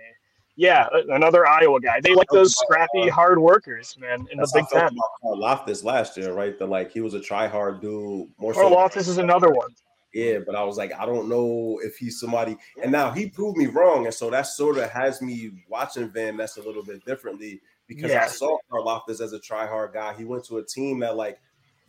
Yeah, 0.55 0.87
another 1.09 1.45
Iowa 1.45 1.81
guy. 1.81 1.99
They 2.01 2.15
like 2.15 2.29
those 2.29 2.57
scrappy, 2.57 3.09
uh, 3.09 3.13
hard 3.13 3.39
workers, 3.39 3.97
man, 3.99 4.25
in 4.31 4.37
the 4.37 4.43
That's 4.43 4.53
Big 4.53 4.67
Ten. 4.67 4.95
Loftus 5.23 5.83
last 5.83 6.15
year, 6.15 6.31
right? 6.33 6.57
The 6.57 6.65
like 6.65 6.91
he 6.91 7.01
was 7.01 7.13
a 7.13 7.19
try 7.19 7.47
hard 7.47 7.81
dude. 7.81 8.29
More 8.37 8.53
so, 8.53 8.69
Loftus 8.69 9.09
is 9.09 9.17
another 9.17 9.49
one. 9.49 9.69
Yeah. 10.13 10.39
But 10.45 10.55
I 10.55 10.63
was 10.63 10.77
like, 10.77 10.93
I 10.93 11.05
don't 11.05 11.29
know 11.29 11.79
if 11.83 11.97
he's 11.97 12.19
somebody. 12.19 12.57
And 12.81 12.91
now 12.91 13.11
he 13.11 13.29
proved 13.29 13.57
me 13.57 13.67
wrong, 13.67 14.05
and 14.05 14.13
so 14.13 14.29
that 14.29 14.47
sort 14.47 14.77
of 14.77 14.89
has 14.89 15.21
me 15.21 15.51
watching 15.69 16.09
Van 16.09 16.37
Ness 16.37 16.57
a 16.57 16.61
little 16.61 16.83
bit 16.83 17.03
differently 17.05 17.61
because 17.87 18.11
Yeah. 18.11 18.23
I 18.23 18.27
saw 18.27 18.57
Carl 18.69 18.85
Loftus 18.85 19.21
as 19.21 19.33
a 19.33 19.39
try 19.39 19.67
hard 19.67 19.93
guy. 19.93 20.13
He 20.13 20.23
went 20.25 20.45
to 20.45 20.57
a 20.57 20.65
team 20.65 20.99
that 20.99 21.15
like 21.15 21.39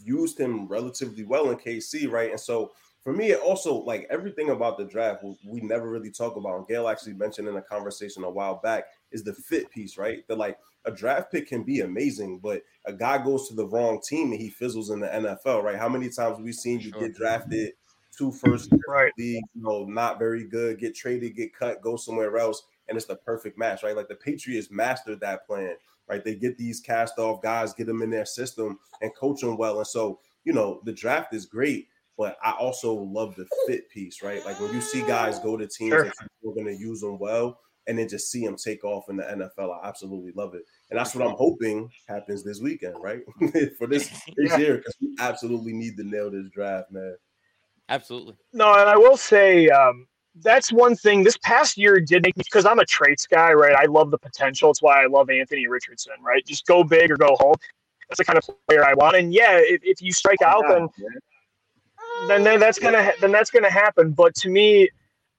used 0.04 0.38
him 0.38 0.66
relatively 0.66 1.24
well 1.24 1.50
in 1.50 1.56
KC, 1.58 2.10
right? 2.10 2.30
And 2.30 2.40
so 2.40 2.72
for 3.02 3.12
me, 3.12 3.30
it 3.30 3.40
also 3.40 3.74
like 3.74 4.06
everything 4.10 4.50
about 4.50 4.78
the 4.78 4.84
draft 4.84 5.22
we- 5.22 5.60
never 5.60 5.88
really 5.90 6.10
talk 6.10 6.36
about. 6.36 6.56
And 6.58 6.66
Gail 6.66 6.88
actually 6.88 7.14
mentioned 7.14 7.48
in 7.48 7.56
a 7.56 7.62
conversation 7.62 8.24
a 8.24 8.30
while 8.30 8.60
back 8.62 8.84
is 9.10 9.24
the 9.24 9.34
fit 9.34 9.70
piece, 9.70 9.96
right? 9.98 10.26
That 10.28 10.38
like 10.38 10.58
a 10.84 10.90
draft 10.90 11.30
pick 11.30 11.48
can 11.48 11.62
be 11.62 11.80
amazing, 11.80 12.38
but 12.40 12.62
a 12.84 12.92
guy 12.92 13.22
goes 13.22 13.48
to 13.48 13.54
the 13.54 13.66
wrong 13.66 14.00
team 14.04 14.32
and 14.32 14.40
he 14.40 14.50
fizzles 14.50 14.90
in 14.90 15.00
the 15.00 15.06
NFL, 15.08 15.62
right? 15.62 15.76
How 15.76 15.88
many 15.88 16.08
times 16.08 16.36
we've 16.38 16.46
we 16.46 16.52
seen 16.52 16.80
you 16.80 16.90
get 16.92 17.14
drafted 17.14 17.72
two 18.16 18.32
first 18.32 18.70
Right. 18.88 19.12
league, 19.18 19.44
you 19.54 19.62
know, 19.62 19.84
not 19.84 20.18
very 20.18 20.44
good, 20.44 20.78
get 20.78 20.94
traded, 20.94 21.36
get 21.36 21.54
cut, 21.54 21.82
go 21.82 21.96
somewhere 21.96 22.36
else, 22.38 22.62
and 22.88 22.96
it's 22.96 23.06
the 23.06 23.16
perfect 23.16 23.58
match, 23.58 23.82
right? 23.82 23.96
Like 23.96 24.08
the 24.08 24.14
Patriots 24.14 24.70
mastered 24.70 25.20
that 25.20 25.46
plan, 25.46 25.76
right? 26.08 26.24
They 26.24 26.34
get 26.34 26.58
these 26.58 26.80
cast 26.80 27.18
off 27.18 27.42
guys, 27.42 27.74
get 27.74 27.86
them 27.86 28.02
in 28.02 28.10
their 28.10 28.24
system, 28.26 28.78
and 29.00 29.14
coach 29.14 29.40
them 29.40 29.56
well. 29.56 29.78
And 29.78 29.86
so, 29.86 30.20
you 30.44 30.52
know, 30.52 30.80
the 30.84 30.92
draft 30.92 31.34
is 31.34 31.46
great, 31.46 31.88
but 32.16 32.36
I 32.42 32.52
also 32.52 32.94
love 32.94 33.34
the 33.36 33.46
fit 33.66 33.88
piece, 33.90 34.22
right? 34.22 34.44
Like 34.44 34.58
when 34.60 34.72
you 34.72 34.80
see 34.80 35.02
guys 35.06 35.38
go 35.38 35.56
to 35.56 35.66
teams 35.66 35.90
Sure. 35.90 36.04
that 36.04 36.14
you're 36.42 36.54
going 36.54 36.66
to 36.66 36.76
use 36.76 37.00
them 37.00 37.18
well, 37.18 37.60
and 37.88 37.98
then 37.98 38.08
just 38.08 38.30
see 38.30 38.44
them 38.46 38.56
take 38.56 38.84
off 38.84 39.08
in 39.10 39.16
the 39.16 39.24
NFL, 39.24 39.72
I 39.72 39.88
absolutely 39.88 40.30
love 40.32 40.54
it, 40.54 40.62
and 40.90 40.98
that's 40.98 41.14
what 41.16 41.24
I'm 41.26 41.34
hoping 41.36 41.90
happens 42.06 42.44
this 42.44 42.60
weekend, 42.60 42.94
right? 43.02 43.22
For 43.78 43.86
this 43.88 44.08
this 44.36 44.52
Yeah. 44.52 44.56
year, 44.56 44.76
because 44.76 44.96
we 45.00 45.16
absolutely 45.18 45.72
need 45.72 45.96
to 45.96 46.04
nail 46.04 46.30
this 46.30 46.48
draft, 46.50 46.92
man. 46.92 47.16
Absolutely. 47.92 48.34
No, 48.54 48.72
and 48.72 48.88
I 48.88 48.96
will 48.96 49.18
say 49.18 49.68
um, 49.68 50.06
that's 50.36 50.72
one 50.72 50.96
thing 50.96 51.22
this 51.22 51.36
past 51.36 51.76
year 51.76 52.00
did 52.00 52.22
make 52.22 52.34
me 52.38 52.42
because 52.42 52.64
I'm 52.64 52.78
a 52.78 52.86
traits 52.86 53.26
guy, 53.26 53.52
right? 53.52 53.76
I 53.76 53.84
love 53.84 54.10
the 54.10 54.16
potential. 54.16 54.70
It's 54.70 54.80
why 54.80 55.04
I 55.04 55.08
love 55.08 55.28
Anthony 55.28 55.66
Richardson, 55.66 56.14
right? 56.22 56.42
Just 56.46 56.66
go 56.66 56.82
big 56.82 57.10
or 57.10 57.18
go 57.18 57.36
home. 57.38 57.54
That's 58.08 58.16
the 58.16 58.24
kind 58.24 58.38
of 58.38 58.48
player 58.66 58.82
I 58.82 58.94
want. 58.94 59.16
And 59.16 59.34
yeah, 59.34 59.58
if, 59.58 59.82
if 59.84 60.00
you 60.00 60.10
strike 60.10 60.40
out, 60.40 60.64
then 60.68 60.88
then, 62.28 62.44
then 62.44 62.58
that's 62.58 62.78
gonna 62.78 63.12
then 63.20 63.30
that's 63.30 63.50
gonna 63.50 63.70
happen. 63.70 64.12
But 64.12 64.34
to 64.36 64.48
me, 64.48 64.88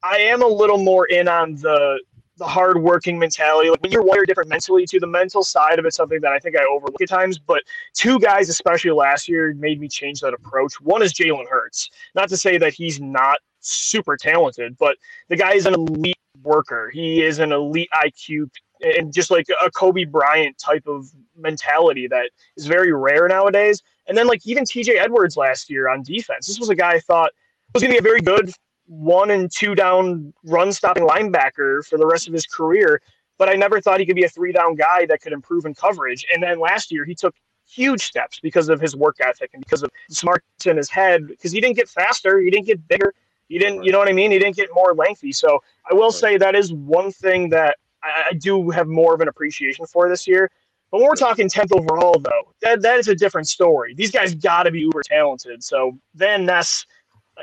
I 0.03 0.17
am 0.17 0.43
a 0.43 0.47
little 0.47 0.77
more 0.77 1.07
in 1.07 1.27
on 1.27 1.55
the 1.55 1.99
the 2.37 2.45
hard 2.45 2.81
working 2.81 3.19
mentality. 3.19 3.69
Like 3.69 3.81
when 3.81 3.91
you're 3.91 4.03
wired 4.03 4.27
different 4.27 4.49
mentally 4.49 4.85
to 4.87 4.99
the 4.99 5.07
mental 5.07 5.43
side 5.43 5.79
of 5.79 5.85
it, 5.85 5.93
something 5.93 6.21
that 6.21 6.31
I 6.31 6.39
think 6.39 6.57
I 6.57 6.63
overlook 6.63 7.01
at 7.01 7.09
times. 7.09 7.37
But 7.37 7.63
two 7.93 8.19
guys, 8.19 8.49
especially 8.49 8.91
last 8.91 9.27
year, 9.27 9.53
made 9.53 9.79
me 9.79 9.87
change 9.87 10.21
that 10.21 10.33
approach. 10.33 10.79
One 10.81 11.01
is 11.03 11.13
Jalen 11.13 11.47
Hurts. 11.47 11.89
Not 12.15 12.29
to 12.29 12.37
say 12.37 12.57
that 12.57 12.73
he's 12.73 12.99
not 12.99 13.37
super 13.59 14.17
talented, 14.17 14.77
but 14.77 14.97
the 15.29 15.35
guy 15.35 15.53
is 15.53 15.65
an 15.65 15.73
elite 15.73 16.17
worker. 16.43 16.89
He 16.89 17.21
is 17.21 17.39
an 17.39 17.51
elite 17.51 17.89
IQ 17.93 18.49
and 18.81 19.13
just 19.13 19.31
like 19.31 19.47
a 19.63 19.71
Kobe 19.71 20.03
Bryant 20.03 20.57
type 20.57 20.87
of 20.87 21.09
mentality 21.37 22.07
that 22.07 22.31
is 22.57 22.65
very 22.67 22.91
rare 22.91 23.27
nowadays. 23.27 23.81
And 24.07 24.17
then 24.17 24.27
like 24.27 24.45
even 24.45 24.65
TJ 24.65 24.97
Edwards 24.99 25.37
last 25.37 25.69
year 25.69 25.87
on 25.87 26.03
defense, 26.03 26.47
this 26.47 26.59
was 26.59 26.69
a 26.69 26.75
guy 26.75 26.93
I 26.93 26.99
thought 26.99 27.31
was 27.73 27.81
going 27.81 27.95
to 27.95 28.01
be 28.01 28.07
a 28.07 28.09
very 28.09 28.21
good 28.21 28.51
one 28.85 29.31
and 29.31 29.51
two 29.51 29.75
down 29.75 30.33
run 30.43 30.71
stopping 30.71 31.07
linebacker 31.07 31.85
for 31.85 31.97
the 31.97 32.05
rest 32.05 32.27
of 32.27 32.33
his 32.33 32.45
career. 32.45 33.01
But 33.37 33.49
I 33.49 33.53
never 33.53 33.81
thought 33.81 33.99
he 33.99 34.05
could 34.05 34.15
be 34.15 34.23
a 34.23 34.29
three 34.29 34.51
down 34.51 34.75
guy 34.75 35.05
that 35.07 35.21
could 35.21 35.33
improve 35.33 35.65
in 35.65 35.73
coverage. 35.73 36.25
And 36.33 36.41
then 36.43 36.59
last 36.59 36.91
year 36.91 37.05
he 37.05 37.15
took 37.15 37.35
huge 37.65 38.01
steps 38.01 38.39
because 38.39 38.69
of 38.69 38.79
his 38.79 38.95
work 38.95 39.17
ethic 39.19 39.51
and 39.53 39.63
because 39.63 39.83
of 39.83 39.89
smarts 40.09 40.65
in 40.65 40.77
his 40.77 40.89
head 40.89 41.27
because 41.27 41.51
he 41.51 41.61
didn't 41.61 41.75
get 41.75 41.89
faster, 41.89 42.39
he 42.39 42.49
didn't 42.49 42.67
get 42.67 42.87
bigger, 42.87 43.13
he 43.47 43.57
didn't, 43.57 43.83
you 43.83 43.91
know 43.91 43.99
what 43.99 44.09
I 44.09 44.13
mean? 44.13 44.31
He 44.31 44.39
didn't 44.39 44.55
get 44.55 44.69
more 44.73 44.93
lengthy. 44.93 45.31
So 45.31 45.61
I 45.89 45.93
will 45.93 46.11
say 46.11 46.37
that 46.37 46.55
is 46.55 46.73
one 46.73 47.11
thing 47.11 47.49
that 47.49 47.77
I, 48.03 48.29
I 48.29 48.33
do 48.33 48.69
have 48.69 48.87
more 48.87 49.13
of 49.13 49.21
an 49.21 49.27
appreciation 49.27 49.85
for 49.85 50.09
this 50.09 50.27
year. 50.27 50.51
But 50.91 50.99
when 50.99 51.09
we're 51.09 51.15
talking 51.15 51.49
10th 51.49 51.71
overall, 51.71 52.19
though, 52.19 52.53
that, 52.61 52.81
that 52.83 52.99
is 52.99 53.07
a 53.07 53.15
different 53.15 53.47
story. 53.47 53.95
These 53.95 54.11
guys 54.11 54.35
got 54.35 54.63
to 54.63 54.71
be 54.71 54.81
uber 54.81 55.01
talented. 55.03 55.63
So 55.63 55.97
Van 56.13 56.45
Ness, 56.45 56.85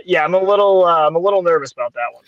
yeah, 0.05 0.25
I'm 0.25 0.35
a 0.35 0.43
little, 0.43 0.85
uh, 0.85 1.07
I'm 1.07 1.17
a 1.17 1.19
little 1.19 1.43
nervous 1.43 1.73
about 1.73 1.95
that 1.95 2.07
one. 2.13 2.25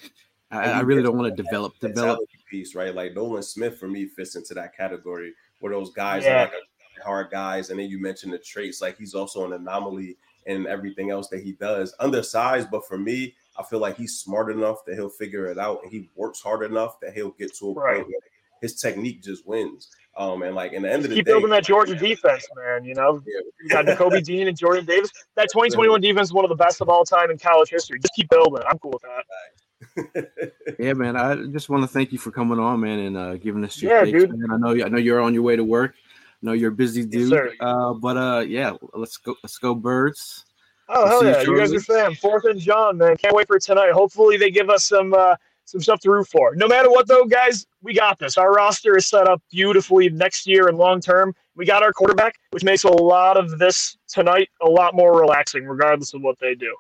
I, 0.51 0.71
I 0.73 0.81
really 0.81 1.03
don't 1.03 1.17
want 1.17 1.35
to 1.35 1.43
develop 1.43 1.79
develop. 1.81 2.21
piece, 2.51 2.75
right? 2.75 2.95
Like 2.95 3.15
Nolan 3.15 3.43
Smith 3.43 3.79
for 3.79 3.89
me 3.89 4.07
fits 4.07 4.37
into 4.37 4.53
that 4.55 4.77
category 4.77 5.33
where 5.61 5.73
those 5.73 5.91
guys 5.93 6.25
Yeah. 6.25 6.33
are 6.33 6.37
like 6.41 6.53
a 7.01 7.03
hard 7.03 7.31
guys, 7.31 7.71
and 7.71 7.79
then 7.81 7.89
you 7.89 7.99
mentioned 8.01 8.33
the 8.33 8.39
traits. 8.39 8.83
Like 8.83 8.99
he's 8.99 9.15
also 9.15 9.47
an 9.47 9.55
anomaly 9.55 10.19
in 10.47 10.67
everything 10.67 11.11
else 11.11 11.29
that 11.29 11.43
he 11.43 11.53
does. 11.53 11.95
Undersized, 12.01 12.71
but 12.71 12.87
for 12.87 12.99
me, 12.99 13.35
I 13.57 13.63
feel 13.63 13.79
like 13.79 13.97
he's 13.97 14.19
smart 14.19 14.51
enough 14.51 14.85
that 14.87 14.95
he'll 14.97 15.09
figure 15.09 15.47
it 15.47 15.59
out, 15.59 15.83
and 15.83 15.91
he 15.91 16.11
works 16.17 16.41
hard 16.43 16.63
enough 16.71 17.01
that 17.01 17.15
he'll 17.15 17.31
get 17.31 17.55
to 17.57 17.71
a 17.71 17.73
Right. 17.75 17.97
point 17.97 18.09
where 18.09 18.21
his 18.61 18.75
technique 18.81 19.23
just 19.23 19.47
wins. 19.47 19.89
Um, 20.17 20.43
and 20.43 20.55
like 20.55 20.73
in 20.73 20.83
the 20.83 20.93
end 20.93 21.05
of 21.05 21.11
the 21.11 21.17
Keep 21.17 21.25
day, 21.27 21.33
building 21.33 21.51
that 21.51 21.65
Georgia 21.65 21.95
defense, 21.95 22.47
man. 22.55 22.85
You 22.85 22.95
know, 22.95 23.23
Yeah. 23.27 23.41
you 23.63 23.69
got 23.71 23.87
Nakobe 23.87 24.23
Dean 24.25 24.47
and 24.49 24.57
Jordan 24.57 24.85
Davis. 24.85 25.11
That 25.37 25.45
2021 25.51 26.01
defense 26.03 26.29
is 26.29 26.33
one 26.35 26.45
of 26.45 26.51
the 26.51 26.55
best 26.55 26.81
of 26.83 26.89
all 26.91 27.05
time 27.05 27.31
in 27.31 27.39
college 27.39 27.71
history. 27.71 27.99
Just 27.99 28.15
keep 28.15 28.29
building. 28.29 28.63
I'm 28.69 28.79
cool 28.79 28.93
with 28.93 29.03
that. 29.03 30.53
Yeah, 30.79 30.93
man. 30.93 31.17
I 31.17 31.37
just 31.47 31.69
want 31.69 31.83
to 31.83 31.89
thank 31.89 32.13
you 32.13 32.19
for 32.19 32.31
coming 32.31 32.59
on, 32.59 32.81
man, 32.81 32.99
and 32.99 33.17
uh, 33.17 33.37
giving 33.37 33.65
us 33.65 33.81
your 33.81 33.93
Yeah, 33.93 34.05
takes, 34.05 34.23
dude. 34.25 34.39
man. 34.39 34.51
I 34.51 34.57
know 34.59 34.85
I 34.85 34.89
know 34.89 34.99
you're 34.99 35.21
on 35.21 35.35
your 35.35 35.43
way 35.43 35.57
to 35.57 35.65
work. 35.65 35.95
I 35.97 36.47
know 36.47 36.53
you're 36.53 36.71
a 36.73 36.75
busy 36.75 37.05
dude. 37.07 37.31
sir. 37.31 37.53
uh, 37.61 37.93
but 37.95 38.17
uh, 38.17 38.41
yeah, 38.47 38.75
let's 38.95 39.17
go. 39.17 39.35
Let's 39.43 39.59
go, 39.59 39.75
birds. 39.75 40.45
Oh 40.89 41.01
We'll 41.05 41.09
hell 41.09 41.21
see 41.21 41.27
you 41.27 41.33
yeah, 41.33 41.43
you 41.43 41.59
guys 41.59 41.73
are 41.75 41.81
fam. 41.81 42.15
Fourth 42.17 42.45
and 42.45 42.61
Jawn, 42.61 42.99
man. 42.99 43.17
Can't 43.17 43.35
wait 43.35 43.47
for 43.47 43.59
tonight. 43.59 43.93
Hopefully 43.93 44.37
they 44.37 44.51
give 44.51 44.69
us 44.69 44.85
some 44.85 45.15
uh, 45.15 45.37
some 45.65 45.81
stuff 45.81 46.01
to 46.01 46.11
root 46.11 46.29
for. 46.29 46.55
No 46.55 46.69
matter 46.69 46.91
what 46.91 47.09
though, 47.09 47.25
guys, 47.25 47.67
we 47.83 47.95
got 47.95 48.19
this. 48.19 48.37
Our 48.37 48.53
roster 48.53 48.97
is 48.97 49.07
set 49.07 49.29
up 49.29 49.43
beautifully 49.51 50.09
next 50.11 50.47
year 50.47 50.69
and 50.69 50.77
long 50.77 51.01
term. 51.01 51.35
We 51.55 51.67
got 51.67 51.83
our 51.83 51.93
quarterback, 51.93 52.35
which 52.51 52.65
makes 52.65 52.85
a 52.85 52.89
lot 52.91 53.37
of 53.37 53.59
this 53.59 53.97
tonight 54.09 54.49
a 54.63 54.69
lot 54.69 54.95
more 54.95 55.19
relaxing, 55.21 55.65
regardless 55.65 56.15
of 56.15 56.23
what 56.23 56.39
they 56.41 56.55
do. 56.55 56.75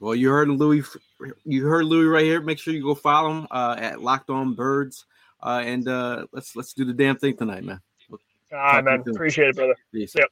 Well, 0.00 0.14
you 0.14 0.30
heard 0.30 0.48
Louis. 0.48 0.84
You 1.44 1.66
heard 1.66 1.84
Louis 1.84 2.06
right 2.06 2.24
here. 2.24 2.40
Make 2.40 2.58
sure 2.58 2.74
you 2.74 2.82
go 2.82 2.94
follow 2.94 3.30
him 3.30 3.46
uh, 3.50 3.76
at 3.78 4.02
Locked 4.02 4.30
On 4.30 4.54
Birds, 4.54 5.06
uh, 5.40 5.62
and 5.64 5.86
uh, 5.86 6.26
let's 6.32 6.56
let's 6.56 6.72
do 6.72 6.84
the 6.84 6.92
damn 6.92 7.16
thing 7.16 7.36
tonight, 7.36 7.62
man. 7.62 7.80
All 8.10 8.18
right, 8.50 8.72
Talk 8.72 8.84
to 8.84 8.90
man. 8.90 9.02
Appreciate 9.14 9.50
it, 9.50 9.56
brother. 9.56 9.76
Peace. 9.92 10.14
Yep. 10.16 10.28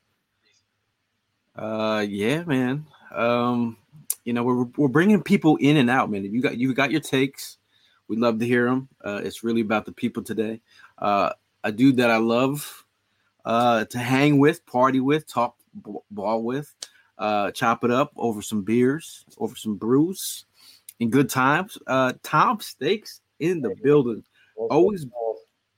Uh, 1.55 2.05
yeah, 2.09 2.43
man. 2.43 2.85
Um, 3.15 3.77
you 4.25 4.33
know, 4.33 4.43
we're 4.43 4.65
we're 4.77 4.89
bringing 4.89 5.23
people 5.23 5.57
in 5.57 5.77
and 5.77 5.89
out, 5.89 6.11
man. 6.11 6.25
You 6.25 6.43
got 6.43 6.57
you 6.57 6.75
got 6.75 6.91
your 6.91 7.01
takes. 7.01 7.59
We 8.11 8.17
love 8.17 8.41
to 8.41 8.45
hear 8.45 8.65
them. 8.65 8.89
Uh, 9.05 9.21
it's 9.23 9.45
really 9.45 9.61
about 9.61 9.87
the 9.87 9.93
people 9.93 10.25
today. 10.25 10.61
Uh, 10.99 11.31
a 11.63 11.71
dude 11.71 11.99
that 11.99 12.11
I 12.11 12.17
love 12.17 12.85
uh, 13.45 13.85
to 13.85 13.99
hang 13.99 14.41
with, 14.41 14.67
party 14.67 14.99
with, 14.99 15.29
talk 15.29 15.55
b- 15.87 15.95
ball 16.11 16.43
with, 16.43 16.75
uh, 17.19 17.53
chop 17.53 17.85
it 17.85 17.93
up 17.93 18.11
over 18.17 18.43
some 18.43 18.63
beers, 18.63 19.25
over 19.39 19.55
some 19.55 19.77
brews, 19.77 20.47
in 20.99 21.09
good 21.09 21.31
times. 21.31 21.79
Uh, 21.87 22.15
Tom 22.25 22.59
Steaks 22.59 23.21
in 23.39 23.63
the 23.63 23.77
building. 23.81 24.25
Always, 24.57 25.07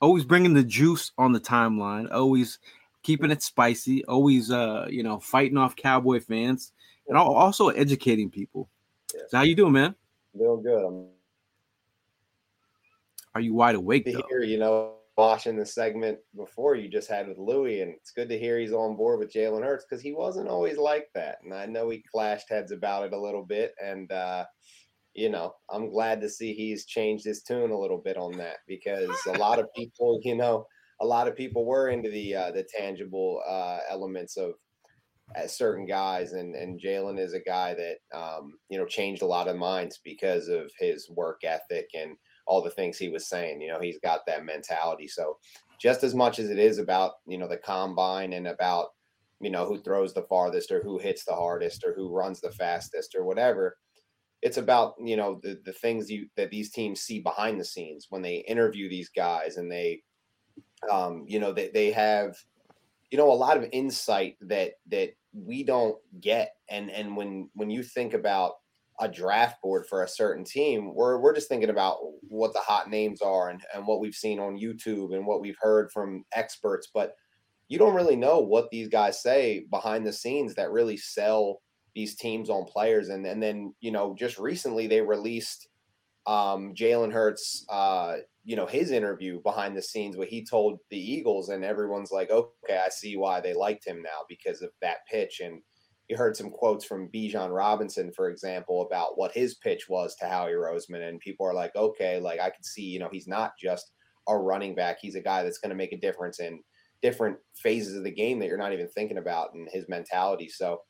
always 0.00 0.24
bringing 0.24 0.54
the 0.54 0.64
juice 0.64 1.12
on 1.18 1.32
the 1.32 1.40
timeline. 1.40 2.10
Always 2.10 2.60
keeping 3.02 3.30
it 3.30 3.42
spicy. 3.42 4.06
Always, 4.06 4.50
uh, 4.50 4.86
you 4.88 5.02
know, 5.02 5.20
fighting 5.20 5.58
off 5.58 5.76
Cowboy 5.76 6.20
fans, 6.20 6.72
and 7.08 7.18
also 7.18 7.68
educating 7.68 8.30
people. 8.30 8.70
So 9.28 9.36
how 9.36 9.42
you 9.42 9.54
doing, 9.54 9.74
man? 9.74 9.94
Doing 10.34 10.62
good. 10.62 10.86
I'm 10.86 11.11
Are 13.34 13.40
you 13.40 13.54
wide 13.54 13.74
awake 13.74 14.04
to 14.06 14.12
though? 14.12 14.22
hear, 14.28 14.42
you 14.42 14.58
know, 14.58 14.96
watching 15.16 15.56
the 15.56 15.66
segment 15.66 16.18
before 16.36 16.74
you 16.74 16.88
just 16.88 17.08
had 17.08 17.28
with 17.28 17.38
Louis, 17.38 17.80
and 17.80 17.92
it's 17.92 18.10
good 18.10 18.28
to 18.28 18.38
hear 18.38 18.58
he's 18.58 18.72
on 18.72 18.96
board 18.96 19.18
with 19.18 19.32
Jalen 19.32 19.62
Hurts 19.62 19.84
because 19.88 20.02
he 20.02 20.12
wasn't 20.12 20.48
always 20.48 20.78
like 20.78 21.08
that. 21.14 21.38
And 21.44 21.54
I 21.54 21.66
know 21.66 21.86
we 21.86 22.04
clashed 22.12 22.48
heads 22.50 22.72
about 22.72 23.04
it 23.04 23.12
a 23.12 23.20
little 23.20 23.44
bit. 23.44 23.74
And 23.82 24.10
uh, 24.12 24.44
you 25.14 25.28
know, 25.28 25.54
I'm 25.70 25.90
glad 25.90 26.20
to 26.22 26.28
see 26.28 26.54
he's 26.54 26.86
changed 26.86 27.24
his 27.24 27.42
tune 27.42 27.70
a 27.70 27.78
little 27.78 27.98
bit 27.98 28.16
on 28.16 28.32
that 28.38 28.58
because 28.66 29.10
a 29.26 29.38
lot 29.38 29.58
of 29.58 29.66
people, 29.76 30.20
you 30.22 30.34
know, 30.34 30.66
a 31.00 31.06
lot 31.06 31.28
of 31.28 31.36
people 31.36 31.66
were 31.66 31.88
into 31.88 32.10
the 32.10 32.34
uh, 32.34 32.50
the 32.52 32.66
tangible 32.76 33.42
uh, 33.46 33.78
elements 33.90 34.36
of 34.36 34.52
uh, 35.36 35.46
certain 35.46 35.86
guys, 35.86 36.32
and 36.32 36.54
and 36.54 36.80
Jalen 36.80 37.18
is 37.18 37.34
a 37.34 37.40
guy 37.40 37.74
that 37.74 38.18
um, 38.18 38.54
you 38.68 38.78
know 38.78 38.86
changed 38.86 39.22
a 39.22 39.26
lot 39.26 39.48
of 39.48 39.56
minds 39.56 40.00
because 40.04 40.48
of 40.48 40.70
his 40.78 41.10
work 41.10 41.40
ethic 41.44 41.88
and 41.94 42.16
all 42.46 42.62
the 42.62 42.70
things 42.70 42.98
he 42.98 43.08
was 43.08 43.28
saying. 43.28 43.60
You 43.60 43.68
know, 43.68 43.80
he's 43.80 43.98
got 44.02 44.20
that 44.26 44.44
mentality. 44.44 45.08
So 45.08 45.38
just 45.80 46.04
as 46.04 46.14
much 46.14 46.38
as 46.38 46.50
it 46.50 46.58
is 46.58 46.78
about 46.78 47.12
you 47.26 47.38
know 47.38 47.48
the 47.48 47.56
combine 47.56 48.32
and 48.32 48.46
about 48.46 48.88
you 49.40 49.50
know 49.50 49.66
who 49.66 49.80
throws 49.82 50.14
the 50.14 50.22
farthest 50.22 50.70
or 50.70 50.82
who 50.82 50.98
hits 50.98 51.24
the 51.24 51.34
hardest 51.34 51.84
or 51.84 51.94
who 51.94 52.14
runs 52.14 52.40
the 52.40 52.52
fastest 52.52 53.16
or 53.16 53.24
whatever 53.24 53.76
it's 54.40 54.56
about 54.56 54.94
you 55.02 55.16
know 55.16 55.40
the, 55.42 55.60
the 55.64 55.72
things 55.72 56.08
you 56.08 56.28
that 56.36 56.50
these 56.50 56.70
teams 56.70 57.00
see 57.00 57.18
behind 57.18 57.58
the 57.58 57.64
scenes 57.64 58.06
when 58.10 58.22
they 58.22 58.36
interview 58.46 58.88
these 58.88 59.08
guys 59.08 59.56
and 59.56 59.70
they 59.70 60.00
um, 60.90 61.24
you 61.26 61.38
know, 61.38 61.52
they, 61.52 61.68
they 61.68 61.90
have, 61.92 62.36
you 63.10 63.18
know, 63.18 63.30
a 63.30 63.34
lot 63.34 63.56
of 63.56 63.68
insight 63.72 64.36
that 64.42 64.72
that 64.88 65.10
we 65.32 65.62
don't 65.62 65.96
get. 66.20 66.54
And 66.70 66.90
and 66.90 67.16
when 67.16 67.50
when 67.54 67.70
you 67.70 67.82
think 67.82 68.14
about 68.14 68.54
a 69.00 69.08
draft 69.08 69.60
board 69.62 69.86
for 69.86 70.02
a 70.02 70.08
certain 70.08 70.44
team, 70.44 70.94
we're 70.94 71.18
we're 71.18 71.34
just 71.34 71.48
thinking 71.48 71.70
about 71.70 71.98
what 72.22 72.52
the 72.52 72.60
hot 72.60 72.90
names 72.90 73.20
are 73.22 73.50
and, 73.50 73.60
and 73.74 73.86
what 73.86 74.00
we've 74.00 74.14
seen 74.14 74.38
on 74.38 74.58
YouTube 74.58 75.14
and 75.14 75.26
what 75.26 75.40
we've 75.40 75.58
heard 75.60 75.90
from 75.90 76.24
experts, 76.34 76.88
but 76.92 77.14
you 77.68 77.78
don't 77.78 77.94
really 77.94 78.16
know 78.16 78.38
what 78.38 78.70
these 78.70 78.88
guys 78.88 79.22
say 79.22 79.64
behind 79.70 80.06
the 80.06 80.12
scenes 80.12 80.54
that 80.54 80.70
really 80.70 80.96
sell 80.96 81.62
these 81.94 82.16
teams 82.16 82.50
on 82.50 82.64
players. 82.64 83.08
And 83.08 83.26
and 83.26 83.42
then, 83.42 83.74
you 83.80 83.90
know, 83.90 84.14
just 84.18 84.38
recently 84.38 84.86
they 84.86 85.00
released 85.00 85.68
um, 86.26 86.74
Jalen 86.74 87.12
Hurts, 87.12 87.64
uh, 87.70 88.16
you 88.44 88.56
know, 88.56 88.66
his 88.66 88.90
interview 88.90 89.40
behind 89.42 89.76
the 89.76 89.82
scenes, 89.82 90.16
what 90.16 90.28
he 90.28 90.44
told 90.44 90.78
the 90.90 90.98
Eagles, 90.98 91.48
and 91.48 91.64
everyone's 91.64 92.12
like, 92.12 92.30
okay, 92.30 92.80
I 92.84 92.88
see 92.90 93.16
why 93.16 93.40
they 93.40 93.54
liked 93.54 93.86
him 93.86 94.02
now 94.02 94.20
because 94.28 94.62
of 94.62 94.70
that 94.82 94.98
pitch. 95.10 95.40
And 95.42 95.62
you 96.08 96.16
heard 96.16 96.36
some 96.36 96.50
quotes 96.50 96.84
from 96.84 97.08
Bijan 97.08 97.54
Robinson, 97.54 98.12
for 98.12 98.28
example, 98.28 98.82
about 98.82 99.16
what 99.16 99.32
his 99.32 99.54
pitch 99.54 99.88
was 99.88 100.14
to 100.16 100.26
Howie 100.26 100.52
Roseman, 100.52 101.08
and 101.08 101.20
people 101.20 101.46
are 101.46 101.54
like, 101.54 101.74
okay, 101.76 102.18
like 102.18 102.40
I 102.40 102.50
can 102.50 102.62
see, 102.62 102.82
you 102.82 102.98
know, 102.98 103.08
he's 103.10 103.28
not 103.28 103.52
just 103.60 103.92
a 104.28 104.36
running 104.36 104.74
back; 104.74 104.98
he's 105.00 105.14
a 105.14 105.20
guy 105.20 105.42
that's 105.42 105.58
going 105.58 105.70
to 105.70 105.76
make 105.76 105.92
a 105.92 106.00
difference 106.00 106.40
in 106.40 106.60
different 107.00 107.36
phases 107.54 107.96
of 107.96 108.04
the 108.04 108.10
game 108.10 108.38
that 108.38 108.46
you're 108.46 108.58
not 108.58 108.72
even 108.72 108.88
thinking 108.88 109.18
about, 109.18 109.54
and 109.54 109.68
his 109.72 109.88
mentality. 109.88 110.48
So 110.48 110.82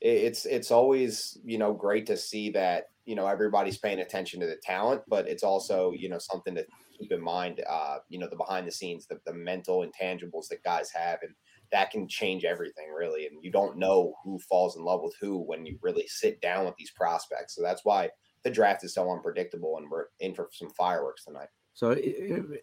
it's 0.00 0.46
it's 0.46 0.70
always 0.70 1.38
you 1.44 1.58
know 1.58 1.72
great 1.72 2.06
to 2.06 2.16
see 2.16 2.50
that 2.50 2.84
you 3.04 3.16
know 3.16 3.26
everybody's 3.26 3.78
paying 3.78 4.00
attention 4.00 4.40
to 4.40 4.46
the 4.46 4.58
talent, 4.62 5.02
but 5.08 5.28
it's 5.28 5.42
also 5.42 5.92
you 5.92 6.08
know 6.08 6.18
something 6.18 6.54
to 6.54 6.64
keep 6.98 7.10
in 7.10 7.22
mind. 7.22 7.62
Uh, 7.68 7.98
you 8.08 8.18
know 8.18 8.28
the 8.28 8.36
behind 8.36 8.66
the 8.66 8.72
scenes, 8.72 9.06
the, 9.06 9.18
the 9.26 9.32
mental 9.32 9.84
intangibles 9.84 10.48
that 10.48 10.62
guys 10.62 10.90
have, 10.92 11.18
and 11.22 11.34
that 11.72 11.90
can 11.90 12.08
change 12.08 12.44
everything 12.44 12.88
really. 12.96 13.26
And 13.26 13.42
you 13.42 13.50
don't 13.50 13.78
know 13.78 14.14
who 14.24 14.38
falls 14.38 14.76
in 14.76 14.84
love 14.84 15.02
with 15.02 15.14
who 15.20 15.38
when 15.38 15.66
you 15.66 15.78
really 15.82 16.06
sit 16.06 16.40
down 16.40 16.64
with 16.64 16.76
these 16.76 16.90
prospects. 16.90 17.54
So 17.54 17.62
that's 17.62 17.84
why 17.84 18.10
the 18.44 18.50
draft 18.50 18.84
is 18.84 18.94
so 18.94 19.10
unpredictable, 19.10 19.76
and 19.78 19.90
we're 19.90 20.06
in 20.20 20.34
for 20.34 20.48
some 20.52 20.70
fireworks 20.70 21.24
tonight. 21.24 21.48
So, 21.74 21.96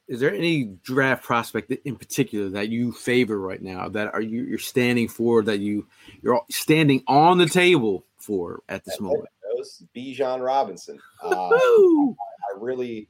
is 0.10 0.20
there 0.20 0.34
any 0.34 0.66
draft 0.84 1.24
prospect 1.24 1.72
in 1.86 1.96
particular 1.96 2.50
that 2.50 2.68
you 2.68 2.92
favor 2.92 3.40
right 3.40 3.62
now? 3.62 3.88
That 3.88 4.14
are 4.14 4.22
you 4.22 4.44
you're 4.44 4.60
standing 4.60 5.08
for? 5.08 5.42
That 5.42 5.60
you 5.60 5.88
you're 6.22 6.42
standing 6.52 7.02
on 7.08 7.38
the 7.38 7.46
table 7.46 8.06
for 8.18 8.62
at 8.68 8.84
this 8.84 9.00
moment? 9.00 9.30
Those 9.56 9.84
Bijan 9.96 10.46
Robinson. 10.46 11.00
Uh, 11.24 11.48
I 11.50 12.58
really, 12.58 13.08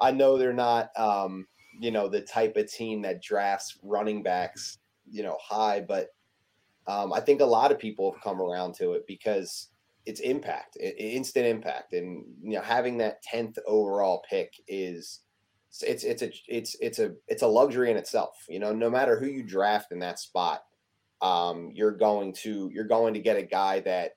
I 0.00 0.10
know 0.10 0.38
they're 0.38 0.52
not, 0.52 0.90
um, 0.98 1.46
you 1.78 1.92
know, 1.92 2.08
the 2.08 2.22
type 2.22 2.56
of 2.56 2.72
team 2.72 3.02
that 3.02 3.22
drafts 3.22 3.78
running 3.84 4.24
backs, 4.24 4.78
you 5.10 5.22
know, 5.22 5.36
high, 5.40 5.80
but 5.80 6.08
um, 6.86 7.12
I 7.12 7.20
think 7.20 7.40
a 7.40 7.46
lot 7.46 7.70
of 7.70 7.78
people 7.78 8.12
have 8.12 8.22
come 8.22 8.40
around 8.40 8.74
to 8.76 8.92
it 8.92 9.06
because 9.06 9.68
it's 10.06 10.20
impact, 10.20 10.76
instant 10.76 11.46
impact, 11.46 11.92
and 11.92 12.24
you 12.42 12.56
know, 12.56 12.62
having 12.62 12.96
that 12.98 13.22
tenth 13.22 13.58
overall 13.66 14.24
pick 14.28 14.54
is 14.66 15.20
it's 15.82 16.02
it's 16.02 16.22
a 16.22 16.30
it's 16.46 16.76
it's 16.80 16.98
a 16.98 17.12
it's 17.26 17.42
a 17.42 17.46
luxury 17.46 17.90
in 17.90 17.96
itself. 17.96 18.46
You 18.48 18.58
know, 18.58 18.72
no 18.72 18.88
matter 18.88 19.18
who 19.18 19.26
you 19.26 19.42
draft 19.42 19.92
in 19.92 19.98
that 19.98 20.18
spot, 20.18 20.62
um, 21.20 21.70
you're 21.74 21.96
going 21.96 22.32
to 22.44 22.70
you're 22.72 22.84
going 22.84 23.14
to 23.14 23.20
get 23.20 23.36
a 23.36 23.42
guy 23.42 23.80
that 23.80 24.12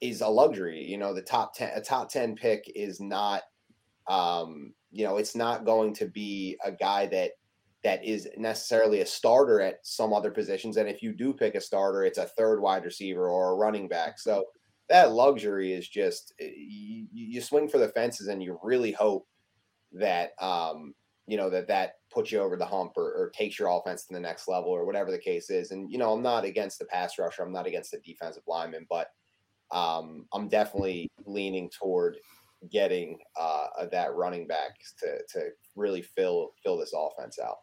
is 0.00 0.22
a 0.22 0.28
luxury. 0.28 0.82
You 0.82 0.96
know, 0.96 1.12
the 1.12 1.22
top 1.22 1.54
ten 1.54 1.70
a 1.74 1.82
top 1.82 2.08
ten 2.08 2.34
pick 2.34 2.70
is 2.74 2.98
not 2.98 3.42
um, 4.08 4.72
you 4.90 5.04
know, 5.04 5.18
it's 5.18 5.36
not 5.36 5.66
going 5.66 5.94
to 5.94 6.06
be 6.06 6.56
a 6.64 6.72
guy 6.72 7.06
that 7.06 7.32
that 7.84 8.04
is 8.04 8.28
necessarily 8.36 9.00
a 9.00 9.06
starter 9.06 9.60
at 9.60 9.78
some 9.82 10.12
other 10.12 10.30
positions. 10.30 10.76
And 10.76 10.88
if 10.88 11.02
you 11.02 11.12
do 11.12 11.32
pick 11.32 11.54
a 11.54 11.60
starter, 11.60 12.04
it's 12.04 12.18
a 12.18 12.26
third 12.26 12.60
wide 12.60 12.84
receiver 12.84 13.28
or 13.28 13.52
a 13.52 13.56
running 13.56 13.88
back. 13.88 14.18
So 14.18 14.46
that 14.88 15.12
luxury 15.12 15.72
is 15.72 15.88
just 15.88 16.32
eh, 16.40 16.50
you, 16.56 17.06
you 17.12 17.40
swing 17.40 17.68
for 17.68 17.78
the 17.78 17.90
fences 17.90 18.28
and 18.28 18.42
you 18.42 18.58
really 18.62 18.92
hope 18.92 19.26
that 19.92 20.32
um, 20.40 20.94
you 21.26 21.36
know 21.36 21.50
that 21.50 21.68
that 21.68 21.94
puts 22.12 22.32
you 22.32 22.40
over 22.40 22.56
the 22.56 22.64
hump 22.64 22.92
or, 22.96 23.12
or, 23.12 23.30
takes 23.34 23.58
your 23.58 23.68
offense 23.68 24.06
to 24.06 24.14
the 24.14 24.20
next 24.20 24.48
level 24.48 24.70
or 24.70 24.86
whatever 24.86 25.10
the 25.10 25.18
case 25.18 25.50
is. 25.50 25.70
And 25.70 25.90
you 25.92 25.98
know, 25.98 26.12
I'm 26.12 26.22
not 26.22 26.44
against 26.44 26.78
the 26.78 26.86
pass 26.86 27.18
rusher. 27.18 27.42
I'm 27.42 27.52
not 27.52 27.66
against 27.66 27.90
the 27.90 27.98
defensive 27.98 28.44
lineman, 28.46 28.86
but 28.88 29.08
um, 29.70 30.26
I'm 30.32 30.48
definitely 30.48 31.10
leaning 31.26 31.70
toward 31.70 32.16
getting 32.72 33.18
uh, 33.38 33.86
that 33.92 34.14
running 34.14 34.46
back 34.46 34.70
to 35.00 35.18
to 35.32 35.50
really 35.76 36.02
fill 36.02 36.52
fill 36.62 36.78
this 36.78 36.94
offense 36.96 37.38
out. 37.38 37.58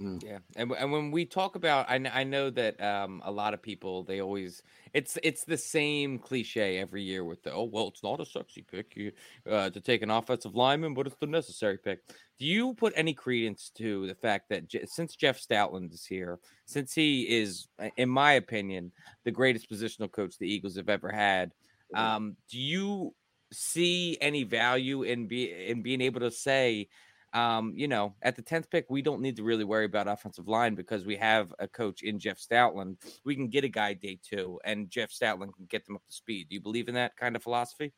Mm. 0.00 0.22
Yeah, 0.22 0.38
and 0.56 0.70
and 0.72 0.92
when 0.92 1.10
we 1.10 1.24
talk 1.24 1.56
about, 1.56 1.88
I 1.88 1.94
I 2.12 2.24
know 2.24 2.50
that 2.50 2.78
um 2.82 3.22
a 3.24 3.32
lot 3.32 3.54
of 3.54 3.62
people 3.62 4.04
they 4.04 4.20
always 4.20 4.62
it's 4.92 5.16
it's 5.22 5.44
the 5.44 5.56
same 5.56 6.18
cliche 6.18 6.76
every 6.78 7.02
year 7.02 7.24
with 7.24 7.42
the 7.42 7.52
oh 7.52 7.64
well 7.64 7.88
it's 7.88 8.02
not 8.02 8.20
a 8.20 8.26
sexy 8.26 8.60
pick 8.60 8.94
you, 8.94 9.12
uh, 9.50 9.70
to 9.70 9.80
take 9.80 10.02
an 10.02 10.10
offensive 10.10 10.54
lineman, 10.54 10.92
but 10.92 11.06
it's 11.06 11.16
the 11.16 11.26
necessary 11.26 11.78
pick. 11.78 12.00
Do 12.38 12.44
you 12.44 12.74
put 12.74 12.92
any 12.94 13.14
credence 13.14 13.70
to 13.76 14.06
the 14.06 14.14
fact 14.14 14.50
that 14.50 14.68
J- 14.68 14.84
since 14.84 15.16
Jeff 15.16 15.40
Stoutland 15.40 15.94
is 15.94 16.04
here, 16.04 16.40
since 16.66 16.92
he 16.92 17.22
is, 17.22 17.66
in 17.96 18.10
my 18.10 18.32
opinion, 18.32 18.92
the 19.24 19.30
greatest 19.30 19.70
positional 19.70 20.12
coach 20.12 20.36
the 20.38 20.46
Eagles 20.46 20.76
have 20.76 20.90
ever 20.90 21.10
had, 21.10 21.54
mm-hmm. 21.94 22.04
um, 22.04 22.36
do 22.50 22.58
you 22.58 23.14
see 23.50 24.18
any 24.20 24.44
value 24.44 25.04
in 25.04 25.26
be 25.26 25.50
in 25.50 25.80
being 25.80 26.02
able 26.02 26.20
to 26.20 26.30
say? 26.30 26.88
Um, 27.36 27.74
you 27.76 27.86
know, 27.86 28.14
at 28.22 28.34
the 28.34 28.42
10th 28.42 28.70
pick, 28.70 28.86
we 28.88 29.02
don't 29.02 29.20
need 29.20 29.36
to 29.36 29.42
really 29.42 29.64
worry 29.64 29.84
about 29.84 30.08
offensive 30.08 30.48
line 30.48 30.74
because 30.74 31.04
we 31.04 31.16
have 31.16 31.52
a 31.58 31.68
coach 31.68 32.02
in 32.02 32.18
Jeff 32.18 32.38
Stoutland. 32.38 32.96
We 33.26 33.34
can 33.34 33.48
get 33.48 33.62
a 33.62 33.68
guy 33.68 33.92
day 33.92 34.18
two, 34.26 34.58
and 34.64 34.88
Jeff 34.88 35.10
Stoutland 35.10 35.54
can 35.54 35.66
get 35.68 35.84
them 35.84 35.96
up 35.96 36.06
to 36.06 36.12
speed. 36.14 36.48
Do 36.48 36.54
you 36.54 36.62
believe 36.62 36.88
in 36.88 36.94
that 36.94 37.14
kind 37.18 37.36
of 37.36 37.42
philosophy? 37.42 37.92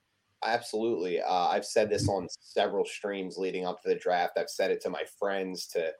Absolutely. 0.44 1.20
Uh, 1.20 1.46
I've 1.46 1.64
said 1.64 1.88
this 1.88 2.08
on 2.08 2.26
several 2.40 2.84
streams 2.84 3.38
leading 3.38 3.64
up 3.64 3.80
to 3.82 3.88
the 3.88 3.94
draft. 3.94 4.32
I've 4.36 4.50
said 4.50 4.72
it 4.72 4.80
to 4.82 4.90
my 4.90 5.04
friends, 5.20 5.68
to 5.68 5.92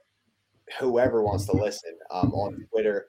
whoever 0.77 1.23
wants 1.23 1.45
to 1.45 1.53
listen 1.53 1.97
um, 2.11 2.33
on 2.33 2.67
Twitter. 2.69 3.07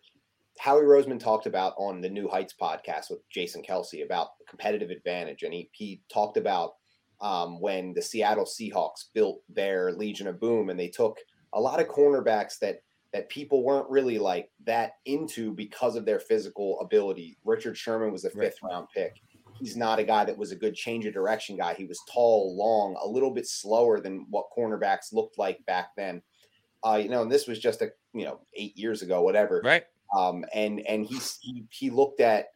Howie 0.61 0.83
Roseman 0.83 1.19
talked 1.19 1.47
about 1.47 1.75
on 1.77 2.01
the 2.01 2.09
New 2.09 2.29
Heights 2.29 2.55
podcast 2.61 3.11
with 3.11 3.29
Jason 3.31 3.65
Kelce 3.69 4.05
about 4.05 4.29
competitive 4.49 4.91
advantage, 4.91 5.43
and 5.43 5.53
he 5.53 5.71
he 5.73 6.03
talked 6.13 6.37
about 6.37 6.75
um, 7.21 7.61
when 7.61 7.93
the 7.93 8.03
Seattle 8.03 8.45
Seahawks 8.45 9.07
built 9.15 9.43
their 9.49 9.93
Legion 9.93 10.27
of 10.27 10.41
Boom, 10.41 10.71
and 10.71 10.79
they 10.79 10.89
took 10.89 11.19
a 11.53 11.61
lot 11.61 11.81
of 11.81 11.89
cornerbacks 11.89 12.59
that 12.61 12.83
that 13.13 13.29
people 13.29 13.65
weren't 13.65 13.91
really 13.91 14.19
like 14.19 14.51
that 14.65 14.93
into 15.05 15.53
because 15.53 15.97
of 15.97 16.05
their 16.05 16.21
physical 16.21 16.79
ability. 16.81 17.37
Richard 17.45 17.77
Sherman 17.77 18.13
was 18.13 18.25
a 18.25 18.31
fifth 18.31 18.59
round 18.63 18.87
pick. 18.95 19.21
He's 19.59 19.77
not 19.77 19.99
a 19.99 20.05
guy 20.05 20.25
that 20.25 20.39
was 20.39 20.53
a 20.53 20.57
good 20.57 20.75
change 20.75 21.07
of 21.07 21.13
direction 21.13 21.57
guy. 21.57 21.75
He 21.75 21.87
was 21.87 22.01
tall, 22.11 22.57
long, 22.57 22.97
a 23.03 23.07
little 23.07 23.33
bit 23.33 23.49
slower 23.49 24.01
than 24.01 24.27
what 24.31 24.47
cornerbacks 24.57 25.13
looked 25.13 25.39
like 25.39 25.65
back 25.67 25.89
then. 25.97 26.23
Uh, 26.85 27.01
you 27.03 27.09
know, 27.09 27.23
and 27.23 27.31
this 27.31 27.47
was 27.47 27.59
just 27.59 27.83
a 27.83 27.91
you 28.15 28.25
know 28.25 28.41
eight 28.55 28.77
years 28.79 29.03
ago, 29.03 29.23
whatever. 29.23 29.61
Right. 29.65 29.85
Um, 30.17 30.45
and 30.55 30.81
and 30.89 31.05
he 31.05 31.19
he, 31.41 31.65
he 31.71 31.91
looked 31.91 32.21
at 32.21 32.47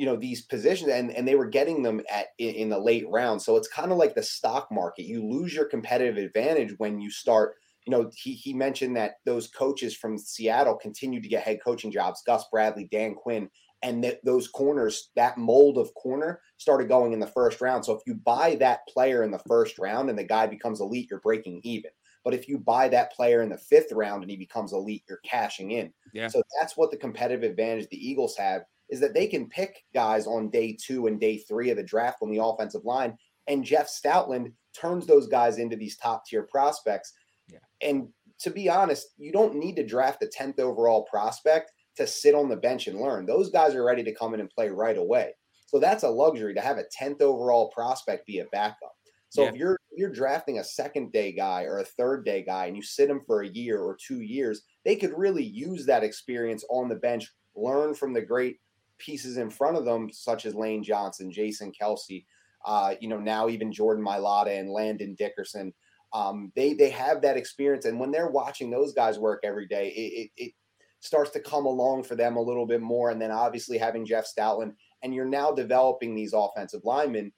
you 0.00 0.06
know 0.06 0.16
these 0.16 0.40
positions 0.40 0.88
and 0.88 1.10
and 1.10 1.28
they 1.28 1.34
were 1.34 1.46
getting 1.46 1.82
them 1.82 2.00
at 2.10 2.28
in, 2.38 2.54
in 2.54 2.68
the 2.70 2.78
late 2.78 3.04
round 3.10 3.42
so 3.42 3.56
it's 3.56 3.68
kind 3.68 3.92
of 3.92 3.98
like 3.98 4.14
the 4.14 4.22
stock 4.22 4.68
market. 4.72 5.04
You 5.04 5.22
lose 5.22 5.52
your 5.52 5.66
competitive 5.66 6.16
advantage 6.16 6.72
when 6.78 6.98
you 7.02 7.10
start 7.10 7.56
you 7.86 7.90
know 7.90 8.10
he 8.16 8.32
he 8.32 8.54
mentioned 8.54 8.96
that 8.96 9.16
those 9.26 9.48
coaches 9.48 9.94
from 9.94 10.16
Seattle 10.16 10.76
continued 10.76 11.22
to 11.24 11.28
get 11.28 11.42
head 11.42 11.58
coaching 11.62 11.92
jobs 11.92 12.22
Gus 12.26 12.46
Bradley 12.50 12.88
Dan 12.90 13.14
Quinn 13.14 13.50
and 13.82 14.02
that 14.02 14.24
those 14.24 14.48
corners 14.48 15.10
that 15.16 15.36
mold 15.36 15.76
of 15.76 15.92
corner 15.92 16.40
started 16.56 16.88
going 16.88 17.12
in 17.12 17.20
the 17.20 17.26
first 17.26 17.60
round. 17.60 17.84
So 17.84 17.92
if 17.92 18.00
you 18.06 18.14
buy 18.14 18.56
that 18.56 18.86
player 18.88 19.22
in 19.22 19.30
the 19.30 19.42
first 19.46 19.78
round 19.78 20.08
and 20.08 20.18
the 20.18 20.24
guy 20.24 20.46
becomes 20.46 20.80
elite 20.80 21.08
you're 21.10 21.20
breaking 21.20 21.60
even. 21.62 21.90
But 22.24 22.34
if 22.34 22.48
you 22.48 22.58
buy 22.58 22.88
that 22.88 23.12
player 23.12 23.42
in 23.42 23.50
the 23.50 23.58
fifth 23.58 23.92
round 23.92 24.22
and 24.22 24.30
he 24.30 24.36
becomes 24.36 24.72
elite 24.72 25.04
you're 25.08 25.20
cashing 25.24 25.72
in. 25.72 25.92
Yeah. 26.14 26.28
So 26.28 26.42
that's 26.58 26.76
what 26.76 26.90
the 26.90 26.96
competitive 26.96 27.50
advantage 27.50 27.88
the 27.90 28.08
Eagles 28.08 28.36
have 28.36 28.62
is 28.90 29.00
that 29.00 29.14
they 29.14 29.26
can 29.26 29.48
pick 29.48 29.84
guys 29.94 30.26
on 30.26 30.50
day 30.50 30.76
two 30.80 31.06
and 31.06 31.20
day 31.20 31.38
three 31.38 31.70
of 31.70 31.76
the 31.76 31.82
draft 31.82 32.18
on 32.22 32.30
the 32.30 32.42
offensive 32.42 32.84
line 32.84 33.16
And 33.46 33.64
Jeff 33.64 33.88
Stoutland 33.88 34.52
turns 34.78 35.06
those 35.06 35.26
guys 35.26 35.58
into 35.58 35.76
these 35.76 35.96
top 35.96 36.26
tier 36.26 36.42
prospects. 36.42 37.12
Yeah. 37.48 37.58
And 37.80 38.08
to 38.40 38.50
be 38.50 38.68
honest, 38.68 39.08
you 39.16 39.32
don't 39.32 39.56
need 39.56 39.76
to 39.76 39.86
draft 39.86 40.22
a 40.22 40.26
10th 40.26 40.58
overall 40.60 41.04
prospect 41.04 41.72
to 41.96 42.06
sit 42.06 42.34
on 42.34 42.48
the 42.48 42.56
bench 42.56 42.86
and 42.86 43.00
learn. 43.00 43.26
Those 43.26 43.50
guys 43.50 43.74
are 43.74 43.84
ready 43.84 44.02
to 44.04 44.14
come 44.14 44.34
in 44.34 44.40
and 44.40 44.50
play 44.50 44.68
right 44.68 44.96
away. 44.96 45.34
So 45.66 45.78
that's 45.78 46.02
a 46.02 46.08
luxury 46.08 46.54
to 46.54 46.60
have 46.60 46.78
a 46.78 46.84
10th 47.00 47.22
overall 47.22 47.68
prospect 47.68 48.26
be 48.26 48.40
a 48.40 48.46
backup. 48.46 48.94
So 49.30 49.44
if 49.44 49.54
you're 49.54 49.78
you're 49.92 50.10
drafting 50.10 50.58
a 50.58 50.64
second 50.64 51.12
day 51.12 51.30
guy 51.30 51.62
or 51.62 51.78
a 51.78 51.84
third 51.84 52.24
day 52.24 52.42
guy 52.42 52.66
and 52.66 52.76
you 52.76 52.82
sit 52.82 53.06
them 53.06 53.20
for 53.26 53.42
a 53.42 53.48
year 53.48 53.80
or 53.80 53.96
two 53.96 54.22
years, 54.22 54.62
they 54.84 54.96
could 54.96 55.16
really 55.16 55.44
use 55.44 55.86
that 55.86 56.02
experience 56.02 56.64
on 56.68 56.88
the 56.88 56.96
bench, 56.96 57.30
learn 57.54 57.94
from 57.94 58.12
the 58.12 58.20
great 58.20 58.56
pieces 59.00 59.36
in 59.36 59.50
front 59.50 59.76
of 59.76 59.84
them, 59.84 60.10
such 60.12 60.46
as 60.46 60.54
Lane 60.54 60.84
Johnson, 60.84 61.32
Jason 61.32 61.72
Kelce, 61.72 62.24
uh, 62.64 62.94
you 63.00 63.08
know, 63.08 63.18
now 63.18 63.48
even 63.48 63.72
Jordan 63.72 64.04
Mailata 64.04 64.58
and 64.58 64.70
Landon 64.70 65.14
Dickerson. 65.14 65.74
Um, 66.12 66.52
they 66.56 66.74
they 66.74 66.90
have 66.90 67.22
that 67.22 67.36
experience, 67.36 67.84
and 67.84 68.00
when 68.00 68.10
they're 68.10 68.30
watching 68.30 68.70
those 68.70 68.92
guys 68.92 69.18
work 69.18 69.40
every 69.44 69.66
day, 69.66 69.88
it, 69.90 70.30
it, 70.36 70.44
it 70.46 70.52
starts 71.00 71.30
to 71.30 71.40
come 71.40 71.66
along 71.66 72.02
for 72.04 72.14
them 72.16 72.36
a 72.36 72.42
little 72.42 72.66
bit 72.66 72.80
more. 72.80 73.10
And 73.10 73.20
then 73.22 73.30
obviously 73.30 73.78
having 73.78 74.04
Jeff 74.04 74.26
Stoutland, 74.26 74.74
and 75.02 75.14
you're 75.14 75.24
now 75.24 75.52
developing 75.52 76.14
these 76.14 76.32
offensive 76.34 76.82
linemen 76.84 77.32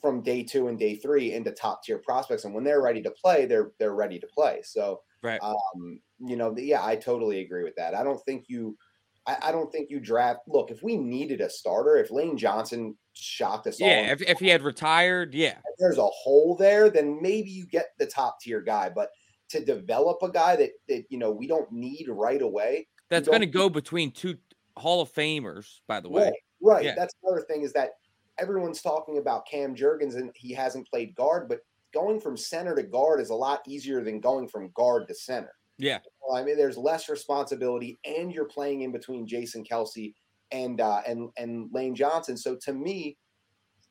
from 0.00 0.22
day 0.22 0.42
two 0.42 0.68
and 0.68 0.78
day 0.78 0.96
three 0.96 1.32
into 1.32 1.52
top 1.52 1.82
tier 1.82 1.98
prospects. 1.98 2.44
And 2.44 2.54
when 2.54 2.64
they're 2.64 2.82
ready 2.82 3.02
to 3.02 3.10
play, 3.10 3.46
they're 3.46 3.72
they're 3.78 3.94
ready 3.94 4.18
to 4.20 4.26
play. 4.26 4.60
So 4.62 5.00
Right. 5.22 5.42
um, 5.42 6.00
you 6.18 6.36
know, 6.36 6.54
yeah, 6.56 6.84
I 6.84 6.96
totally 6.96 7.40
agree 7.40 7.64
with 7.64 7.74
that. 7.76 7.94
I 7.94 8.02
don't 8.02 8.22
think 8.24 8.44
you 8.48 8.76
I, 9.26 9.36
I 9.42 9.52
don't 9.52 9.70
think 9.72 9.90
you 9.90 10.00
draft 10.00 10.40
look, 10.46 10.70
if 10.70 10.82
we 10.82 10.96
needed 10.96 11.40
a 11.40 11.48
starter, 11.48 11.96
if 11.96 12.10
Lane 12.10 12.36
Johnson 12.36 12.96
shocked 13.14 13.66
us 13.66 13.80
all 13.80 13.88
Yeah, 13.88 14.12
if, 14.12 14.22
if 14.22 14.38
he 14.38 14.48
had 14.48 14.62
retired, 14.62 15.34
yeah. 15.34 15.58
if 15.58 15.76
there's 15.78 15.98
a 15.98 16.06
hole 16.06 16.56
there, 16.56 16.90
then 16.90 17.20
maybe 17.22 17.50
you 17.50 17.66
get 17.66 17.90
the 17.98 18.06
top 18.06 18.40
tier 18.40 18.60
guy. 18.60 18.90
But 18.90 19.10
to 19.50 19.64
develop 19.64 20.22
a 20.22 20.30
guy 20.30 20.56
that 20.56 20.70
that 20.88 21.04
you 21.08 21.18
know 21.18 21.30
we 21.30 21.46
don't 21.46 21.70
need 21.72 22.08
right 22.08 22.42
away, 22.42 22.86
That's 23.08 23.28
going 23.28 23.40
to 23.40 23.46
go 23.46 23.68
between 23.68 24.10
two 24.10 24.36
Hall 24.76 25.00
of 25.00 25.12
Famers, 25.12 25.80
by 25.86 26.00
the 26.00 26.08
way. 26.08 26.24
Right, 26.24 26.32
right. 26.60 26.84
Yeah. 26.84 26.94
That's 26.96 27.14
another 27.22 27.42
thing 27.42 27.62
is 27.62 27.72
that 27.74 27.90
everyone's 28.38 28.82
talking 28.82 29.18
about 29.18 29.46
Cam 29.46 29.74
Jurgens 29.74 30.16
and 30.16 30.30
he 30.34 30.52
hasn't 30.52 30.88
played 30.88 31.14
guard, 31.14 31.48
but 31.48 31.60
going 31.92 32.20
from 32.20 32.36
center 32.36 32.74
to 32.74 32.82
guard 32.82 33.20
is 33.20 33.30
a 33.30 33.34
lot 33.34 33.60
easier 33.68 34.02
than 34.02 34.20
going 34.20 34.48
from 34.48 34.70
guard 34.74 35.06
to 35.08 35.14
center. 35.14 35.52
Yeah. 35.78 35.98
I 36.34 36.42
mean, 36.42 36.56
there's 36.56 36.76
less 36.76 37.08
responsibility, 37.08 37.98
and 38.04 38.32
you're 38.32 38.46
playing 38.46 38.82
in 38.82 38.92
between 38.92 39.26
Jason 39.26 39.64
Kelce 39.64 40.14
and 40.50 40.80
uh, 40.80 41.02
and 41.06 41.30
and 41.36 41.68
Lane 41.72 41.94
Johnson. 41.94 42.36
So 42.36 42.56
to 42.62 42.72
me, 42.72 43.18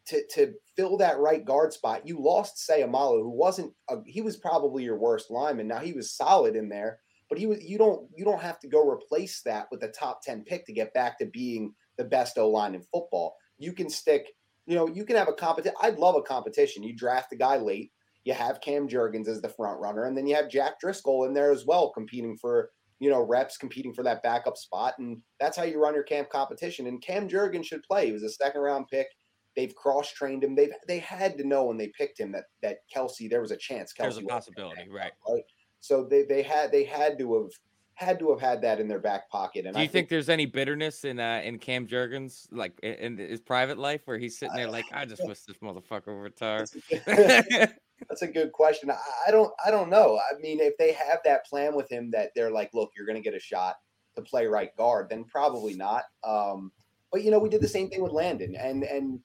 to 0.08 0.24
to 0.32 0.54
fill 0.76 0.98
that 0.98 1.20
right 1.20 1.46
guard 1.46 1.74
spot, 1.74 2.08
you 2.08 2.20
lost 2.20 2.68
Seumalo, 2.70 3.22
who 3.22 3.30
wasn't 3.30 3.74
a, 3.90 3.98
he 4.06 4.22
was 4.22 4.38
probably 4.38 4.84
your 4.84 4.98
worst 4.98 5.30
lineman. 5.30 5.68
Now 5.68 5.80
he 5.80 5.94
was 5.94 6.12
solid 6.12 6.56
in 6.56 6.70
there, 6.70 7.00
but 7.30 7.38
he 7.38 7.46
was 7.46 7.64
you 7.64 7.78
don't 7.78 8.10
you 8.16 8.26
don't 8.26 8.42
have 8.42 8.60
to 8.60 8.68
go 8.68 8.88
replace 8.88 9.42
that 9.44 9.68
with 9.72 9.84
a 9.84 9.90
top 9.90 10.22
ten 10.22 10.44
pick 10.44 10.66
to 10.66 10.74
get 10.74 10.94
back 10.94 11.20
to 11.20 11.26
being 11.26 11.74
the 11.98 12.04
best 12.04 12.38
O 12.38 12.50
line 12.50 12.76
in 12.76 12.82
football. 12.82 13.36
You 13.58 13.74
can 13.74 13.90
stick, 13.90 14.28
you 14.66 14.76
know, 14.76 14.88
you 14.88 15.06
can 15.06 15.16
have 15.16 15.30
a 15.30 15.34
competition. 15.34 15.76
I'd 15.82 16.00
love 16.00 16.16
a 16.16 16.22
competition. 16.22 16.84
You 16.84 16.96
draft 16.96 17.32
a 17.32 17.36
guy 17.36 17.58
late. 17.58 17.92
You 18.26 18.34
have 18.34 18.62
Cam 18.62 18.88
Jurgens 18.88 19.28
as 19.28 19.42
the 19.42 19.50
front 19.50 19.80
runner, 19.80 20.06
and 20.06 20.18
then 20.18 20.28
you 20.28 20.36
have 20.36 20.50
Jack 20.50 20.80
Driscoll 20.80 21.26
in 21.26 21.34
there 21.34 21.52
as 21.52 21.66
well, 21.66 21.92
competing 21.92 22.38
for 22.38 22.72
you 23.00 23.10
know 23.10 23.22
reps, 23.22 23.58
competing 23.58 23.94
for 23.94 24.04
that 24.04 24.24
backup 24.24 24.58
spot, 24.58 24.96
and 25.00 25.22
that's 25.40 25.58
how 25.58 25.64
you 25.64 25.82
run 25.82 25.94
your 25.94 26.04
camp 26.04 26.30
competition. 26.30 26.88
And 26.88 27.02
Cam 27.02 27.28
Jurgens 27.28 27.66
should 27.66 27.84
play. 27.84 28.08
He 28.08 28.12
was 28.14 28.24
a 28.24 28.30
second 28.30 28.62
round 28.62 28.88
pick. 28.90 29.08
They've 29.56 29.76
cross 29.76 30.12
trained 30.12 30.44
him. 30.44 30.56
They've 30.56 30.74
they 30.88 31.00
had 31.00 31.38
to 31.38 31.44
know 31.48 31.66
when 31.66 31.78
they 31.78 31.92
picked 31.98 32.20
him 32.20 32.32
that 32.32 32.46
that 32.62 32.78
Kelce 32.94 33.30
there 33.30 33.42
was 33.42 33.52
a 33.52 33.58
chance. 33.58 33.94
There's 33.94 34.18
a 34.18 34.22
possibility, 34.24 34.90
right? 34.90 35.12
right? 35.28 35.44
So 35.80 36.06
they 36.06 36.24
they 36.24 36.42
had 36.44 36.72
they 36.72 36.86
had 36.86 37.20
to 37.20 37.34
have 37.36 37.52
had 37.96 38.20
to 38.20 38.32
have 38.32 38.40
had 38.42 38.62
that 38.62 38.80
in 38.80 38.88
their 38.88 39.00
back 39.00 39.30
pocket. 39.30 39.66
And 39.66 39.76
Do 39.76 39.82
you 39.82 39.88
I 39.88 39.90
think 39.90 40.10
there's 40.10 40.30
any 40.30 40.46
bitterness 40.46 41.04
in 41.06 41.20
uh, 41.20 41.42
in 41.44 41.60
Cam 41.60 41.88
Jurgens, 41.88 42.48
like 42.52 42.80
i- 42.84 42.88
in 42.88 43.18
his 43.18 43.42
private 43.42 43.78
life, 43.78 44.02
where 44.06 44.18
he's 44.18 44.38
sitting 44.38 44.56
there 44.56 44.68
like, 44.70 44.86
I 44.92 45.06
just 45.06 45.24
wish 45.28 45.42
this 45.42 45.58
motherfucker 45.58 46.08
would 46.08 46.24
retire? 46.24 46.66
That's 48.10 48.22
a 48.22 48.28
good 48.28 48.52
question. 48.52 48.92
I, 48.92 49.32
don't 49.32 49.52
I 49.66 49.72
don't 49.72 49.90
know. 49.90 50.20
I 50.20 50.40
mean, 50.40 50.60
if 50.60 50.78
they 50.78 50.92
have 50.94 51.20
that 51.26 51.46
plan 51.46 51.76
with 51.76 51.90
him 51.90 52.12
that 52.12 52.32
they're 52.36 52.52
like, 52.52 52.72
look, 52.74 52.92
you're 52.96 53.06
going 53.06 53.22
to 53.22 53.28
get 53.28 53.36
a 53.36 53.40
shot 53.40 53.76
to 54.16 54.22
play 54.22 54.46
right 54.46 54.76
guard, 54.78 55.10
then 55.10 55.24
probably 55.24 55.74
not. 55.74 56.04
Um, 56.24 56.72
but 57.12 57.24
you 57.24 57.32
know, 57.32 57.40
we 57.40 57.50
did 57.50 57.62
the 57.62 57.68
same 57.68 57.90
thing 57.90 58.02
with 58.02 58.12
Landon, 58.12 58.56
and 58.56 58.84
and 58.84 59.20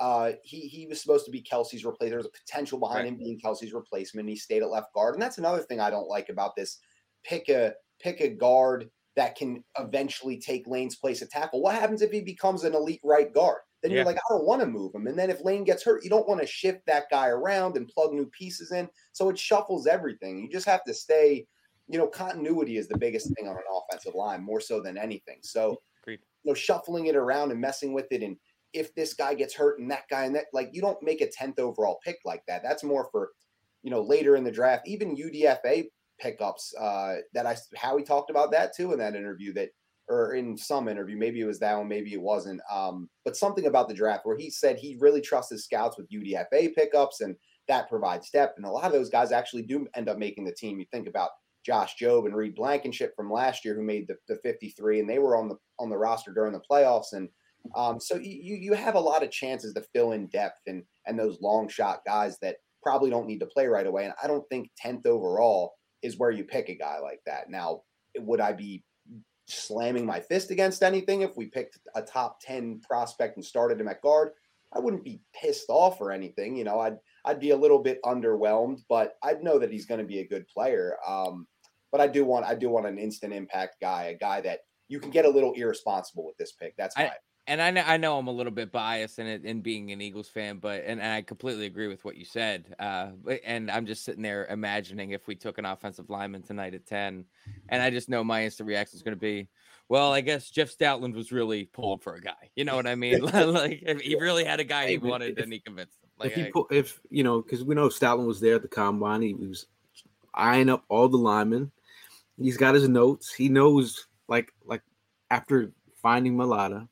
uh, 0.00 0.32
he 0.42 0.60
he 0.60 0.86
was 0.86 1.00
supposed 1.00 1.24
to 1.26 1.30
be 1.30 1.42
Kelce's 1.42 1.84
replacement. 1.84 2.10
There 2.10 2.18
was 2.18 2.26
a 2.26 2.30
potential 2.30 2.78
behind 2.78 3.00
Right. 3.00 3.08
him 3.08 3.18
being 3.18 3.40
Kelce's 3.40 3.72
replacement. 3.72 4.28
He 4.28 4.36
stayed 4.36 4.62
at 4.62 4.70
left 4.70 4.92
guard, 4.94 5.14
and 5.14 5.22
that's 5.22 5.38
another 5.38 5.60
thing 5.60 5.80
I 5.80 5.90
don't 5.90 6.08
like 6.08 6.28
about 6.28 6.56
this. 6.56 6.78
Pick 7.24 7.48
a 7.48 7.74
pick 8.00 8.20
a 8.20 8.28
guard 8.28 8.90
that 9.16 9.36
can 9.36 9.62
eventually 9.78 10.38
take 10.38 10.66
Lane's 10.66 10.96
place 10.96 11.20
at 11.22 11.30
tackle. 11.30 11.60
What 11.60 11.74
happens 11.74 12.00
if 12.00 12.10
he 12.10 12.20
becomes 12.22 12.64
an 12.64 12.74
elite 12.74 13.00
right 13.04 13.32
guard? 13.32 13.60
Then 13.82 13.90
Yeah. 13.90 13.98
you're 13.98 14.06
like, 14.06 14.16
I 14.16 14.20
don't 14.30 14.46
want 14.46 14.60
to 14.60 14.66
move 14.66 14.94
him. 14.94 15.06
And 15.08 15.18
then 15.18 15.28
if 15.30 15.44
Lane 15.44 15.64
gets 15.64 15.82
hurt, 15.82 16.04
you 16.04 16.10
don't 16.10 16.28
want 16.28 16.40
to 16.40 16.46
shift 16.46 16.86
that 16.86 17.06
guy 17.10 17.28
around 17.28 17.76
and 17.76 17.88
plug 17.88 18.12
new 18.12 18.26
pieces 18.26 18.72
in. 18.72 18.88
So 19.12 19.28
it 19.28 19.38
shuffles 19.38 19.86
everything. 19.86 20.40
You 20.40 20.48
just 20.48 20.66
have 20.66 20.84
to 20.84 20.94
stay, 20.94 21.46
you 21.88 21.98
know, 21.98 22.06
continuity 22.06 22.76
is 22.76 22.88
the 22.88 22.98
biggest 22.98 23.34
thing 23.34 23.48
on 23.48 23.56
an 23.56 23.62
offensive 23.70 24.14
line, 24.14 24.42
more 24.42 24.60
so 24.60 24.80
than 24.80 24.96
anything. 24.96 25.38
So, 25.42 25.82
Agreed. 26.02 26.20
you 26.44 26.50
know, 26.50 26.54
shuffling 26.54 27.06
it 27.06 27.16
around 27.16 27.50
and 27.50 27.60
messing 27.60 27.92
with 27.92 28.06
it. 28.12 28.22
And 28.22 28.36
if 28.72 28.94
this 28.94 29.14
guy 29.14 29.34
gets 29.34 29.54
hurt 29.54 29.80
and 29.80 29.90
that 29.90 30.08
guy 30.08 30.24
and 30.24 30.34
that, 30.36 30.46
like, 30.52 30.70
you 30.72 30.80
don't 30.80 31.02
make 31.02 31.20
a 31.20 31.26
10th 31.26 31.58
overall 31.58 31.98
pick 32.04 32.18
like 32.24 32.44
that. 32.46 32.62
That's 32.62 32.84
more 32.84 33.08
for, 33.10 33.30
you 33.82 33.90
know, 33.90 34.00
later 34.00 34.36
in 34.36 34.44
the 34.44 34.52
draft, 34.52 34.86
even 34.86 35.16
UDFA 35.16 35.88
pickups 36.20 36.72
uh, 36.78 37.16
that 37.34 37.46
I, 37.46 37.56
Howie 37.74 38.04
talked 38.04 38.30
about 38.30 38.52
that 38.52 38.76
too 38.76 38.92
in 38.92 38.98
that 39.00 39.16
interview 39.16 39.52
that, 39.54 39.70
or 40.08 40.34
in 40.34 40.56
some 40.56 40.88
interview, 40.88 41.16
maybe 41.16 41.40
it 41.40 41.46
was 41.46 41.58
that 41.60 41.76
one, 41.76 41.88
maybe 41.88 42.12
it 42.12 42.20
wasn't. 42.20 42.60
Um, 42.70 43.08
but 43.24 43.36
something 43.36 43.66
about 43.66 43.88
the 43.88 43.94
draft 43.94 44.26
where 44.26 44.36
he 44.36 44.50
said 44.50 44.76
he 44.76 44.96
really 45.00 45.20
trusts 45.20 45.50
his 45.50 45.64
scouts 45.64 45.96
with 45.96 46.10
UDFA 46.10 46.74
pickups 46.74 47.20
and 47.20 47.36
that 47.68 47.88
provides 47.88 48.30
depth. 48.30 48.54
And 48.56 48.66
a 48.66 48.70
lot 48.70 48.84
of 48.84 48.92
those 48.92 49.10
guys 49.10 49.32
actually 49.32 49.62
do 49.62 49.86
end 49.94 50.08
up 50.08 50.18
making 50.18 50.44
the 50.44 50.52
team. 50.52 50.78
You 50.78 50.86
think 50.92 51.08
about 51.08 51.30
Josh 51.64 51.94
Jobe 52.00 52.26
and 52.26 52.34
Reed 52.34 52.54
Blankenship 52.54 53.14
from 53.14 53.30
last 53.30 53.64
year 53.64 53.74
who 53.74 53.82
made 53.82 54.08
the, 54.08 54.16
the 54.28 54.40
53 54.42 55.00
and 55.00 55.08
they 55.08 55.18
were 55.18 55.36
on 55.36 55.48
the 55.48 55.56
on 55.78 55.88
the 55.88 55.96
roster 55.96 56.32
during 56.32 56.52
the 56.52 56.62
playoffs. 56.68 57.12
And 57.12 57.28
um, 57.76 58.00
so 58.00 58.16
you 58.16 58.56
you 58.56 58.72
have 58.74 58.96
a 58.96 59.00
lot 59.00 59.22
of 59.22 59.30
chances 59.30 59.72
to 59.74 59.84
fill 59.94 60.12
in 60.12 60.26
depth 60.26 60.60
and 60.66 60.82
and 61.06 61.18
those 61.18 61.40
long 61.40 61.68
shot 61.68 62.00
guys 62.04 62.36
that 62.42 62.56
probably 62.82 63.10
don't 63.10 63.28
need 63.28 63.38
to 63.38 63.46
play 63.46 63.66
right 63.66 63.86
away. 63.86 64.04
And 64.04 64.14
I 64.22 64.26
don't 64.26 64.46
think 64.48 64.70
10th 64.84 65.06
overall 65.06 65.74
is 66.02 66.18
where 66.18 66.32
you 66.32 66.44
pick 66.44 66.68
a 66.68 66.74
guy 66.74 66.98
like 66.98 67.20
that. 67.26 67.48
Now, 67.48 67.82
would 68.18 68.40
I 68.40 68.52
be 68.52 68.82
slamming 69.58 70.06
my 70.06 70.20
fist 70.20 70.50
against 70.50 70.82
anything 70.82 71.22
if 71.22 71.36
we 71.36 71.46
picked 71.46 71.78
a 71.94 72.02
top 72.02 72.40
10 72.40 72.80
prospect 72.80 73.36
and 73.36 73.44
started 73.44 73.80
him 73.80 73.88
at 73.88 74.00
guard? 74.02 74.30
I 74.74 74.78
wouldn't 74.78 75.04
be 75.04 75.20
pissed 75.34 75.68
off 75.68 76.00
or 76.00 76.10
anything. 76.12 76.56
You 76.56 76.64
know, 76.64 76.80
I'd 76.80 76.96
I'd 77.24 77.40
be 77.40 77.50
a 77.50 77.56
little 77.56 77.78
bit 77.78 78.02
underwhelmed, 78.04 78.80
but 78.88 79.14
I'd 79.22 79.42
know 79.42 79.58
that 79.58 79.70
he's 79.70 79.86
going 79.86 80.00
to 80.00 80.06
be 80.06 80.20
a 80.20 80.26
good 80.26 80.48
player. 80.48 80.96
Um, 81.06 81.46
but 81.90 82.00
I 82.00 82.06
do 82.06 82.24
want 82.24 82.46
I 82.46 82.54
do 82.54 82.70
want 82.70 82.86
an 82.86 82.98
instant 82.98 83.32
impact 83.34 83.76
guy, 83.80 84.04
a 84.04 84.16
guy 84.16 84.40
that 84.40 84.60
you 84.88 84.98
can 84.98 85.10
get 85.10 85.26
a 85.26 85.30
little 85.30 85.52
irresponsible 85.52 86.26
with 86.26 86.36
this 86.38 86.52
pick. 86.52 86.74
That's 86.76 86.96
I- 86.96 87.04
my 87.04 87.12
and 87.46 87.60
I 87.60 87.70
know, 87.70 87.82
I 87.84 87.96
know 87.96 88.18
I'm 88.18 88.28
a 88.28 88.32
little 88.32 88.52
bit 88.52 88.70
biased 88.70 89.18
in 89.18 89.26
it 89.26 89.44
in 89.44 89.60
being 89.62 89.90
an 89.90 90.00
Eagles 90.00 90.28
fan, 90.28 90.58
but 90.58 90.84
and, 90.86 91.00
and 91.00 91.12
I 91.12 91.22
completely 91.22 91.66
agree 91.66 91.88
with 91.88 92.04
what 92.04 92.16
you 92.16 92.24
said. 92.24 92.74
Uh, 92.78 93.10
and 93.44 93.70
I'm 93.70 93.86
just 93.86 94.04
sitting 94.04 94.22
there 94.22 94.46
imagining 94.46 95.10
if 95.10 95.26
we 95.26 95.34
took 95.34 95.58
an 95.58 95.64
offensive 95.64 96.08
lineman 96.08 96.42
tonight 96.42 96.74
at 96.74 96.86
ten, 96.86 97.24
and 97.68 97.82
I 97.82 97.90
just 97.90 98.08
know 98.08 98.22
my 98.22 98.44
instant 98.44 98.68
reaction 98.68 98.96
is 98.96 99.02
going 99.02 99.16
to 99.16 99.20
be, 99.20 99.48
well, 99.88 100.12
I 100.12 100.20
guess 100.20 100.50
Jeff 100.50 100.76
Stoutland 100.76 101.14
was 101.14 101.32
really 101.32 101.64
pulling 101.64 101.98
for 101.98 102.14
a 102.14 102.20
guy. 102.20 102.50
You 102.54 102.64
know 102.64 102.76
what 102.76 102.86
I 102.86 102.94
mean? 102.94 103.20
like 103.22 103.82
if 103.82 104.00
he 104.00 104.14
really 104.16 104.44
had 104.44 104.60
a 104.60 104.64
guy 104.64 104.86
he 104.86 104.98
wanted, 104.98 105.36
then 105.36 105.50
he 105.50 105.58
convinced 105.58 105.98
him. 106.02 106.10
Like 106.18 106.30
if 106.30 106.34
he 106.36 106.46
I- 106.46 106.50
put, 106.50 106.70
if 106.70 107.00
you 107.10 107.24
know, 107.24 107.42
because 107.42 107.64
we 107.64 107.74
know 107.74 107.88
Stoutland 107.88 108.26
was 108.26 108.40
there 108.40 108.54
at 108.54 108.62
the 108.62 108.68
combine, 108.68 109.22
he 109.22 109.34
was 109.34 109.66
eyeing 110.32 110.68
up 110.68 110.84
all 110.88 111.08
the 111.08 111.18
linemen. 111.18 111.72
He's 112.40 112.56
got 112.56 112.74
his 112.74 112.88
notes. 112.88 113.32
He 113.32 113.48
knows, 113.48 114.06
like, 114.28 114.52
like 114.64 114.82
after 115.30 115.72
finding 116.00 116.36
Mailata, 116.36 116.88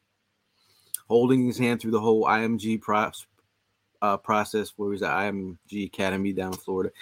holding 1.10 1.44
his 1.44 1.58
hand 1.58 1.80
through 1.80 1.90
the 1.90 1.98
whole 2.00 2.24
IMG 2.24 2.80
process, 2.80 3.26
uh, 4.00 4.16
process 4.16 4.74
where 4.76 4.92
he's 4.92 5.02
at 5.02 5.10
IMG 5.10 5.86
Academy 5.86 6.32
down 6.32 6.52
in 6.52 6.58
Florida. 6.58 6.92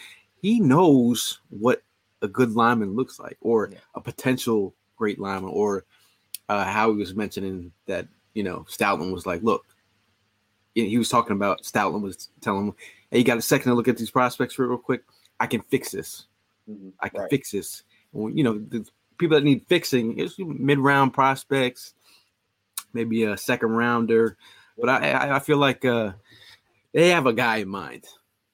He 0.40 0.61
knows 0.61 1.40
what 1.51 1.83
a 2.23 2.27
good 2.29 2.53
lineman 2.53 2.97
looks 2.97 3.18
like, 3.21 3.37
or 3.42 3.68
Yeah. 3.71 3.79
a 3.94 4.01
potential 4.01 4.75
great 4.97 5.18
lineman, 5.21 5.51
or 5.51 5.85
uh, 6.49 6.64
how 6.64 6.90
he 6.90 6.97
was 6.97 7.14
mentioning 7.14 7.71
that 7.85 8.09
you 8.33 8.42
know 8.42 8.64
Stoutland 8.66 9.12
was 9.12 9.27
like, 9.27 9.42
look, 9.42 9.66
he 10.75 10.97
was 10.97 11.11
talking 11.11 11.37
about 11.37 11.62
Stoutland 11.62 12.01
was 12.01 12.31
telling 12.40 12.68
him, 12.68 12.75
"Hey, 13.11 13.18
you 13.18 13.25
got 13.25 13.37
a 13.37 13.42
second 13.42 13.71
to 13.71 13.75
look 13.75 13.88
at 13.88 13.99
these 13.99 14.11
prospects 14.11 14.59
real 14.59 14.79
quick? 14.79 15.05
I 15.38 15.47
can 15.47 15.61
fix 15.61 15.90
this. 15.90 16.29
Mhm. 16.66 16.92
I 17.01 17.11
can 17.11 17.21
Right. 17.21 17.31
fix 17.31 17.51
this." 17.51 17.83
Well, 18.12 18.33
you 18.33 18.42
know, 18.42 18.55
the 18.57 18.88
people 19.18 19.37
that 19.37 19.44
need 19.44 19.66
fixing 19.68 20.18
is 20.18 20.38
mid-round 20.38 21.12
prospects, 21.12 21.92
maybe 22.92 23.24
a 23.24 23.37
second 23.37 23.70
rounder. 23.70 24.37
But 24.77 24.88
I, 24.88 25.37
I, 25.37 25.38
feel 25.40 25.57
like 25.57 25.85
uh, 25.85 26.12
they 26.92 27.11
have 27.11 27.27
a 27.27 27.33
guy 27.33 27.57
in 27.59 27.68
mind. 27.68 28.05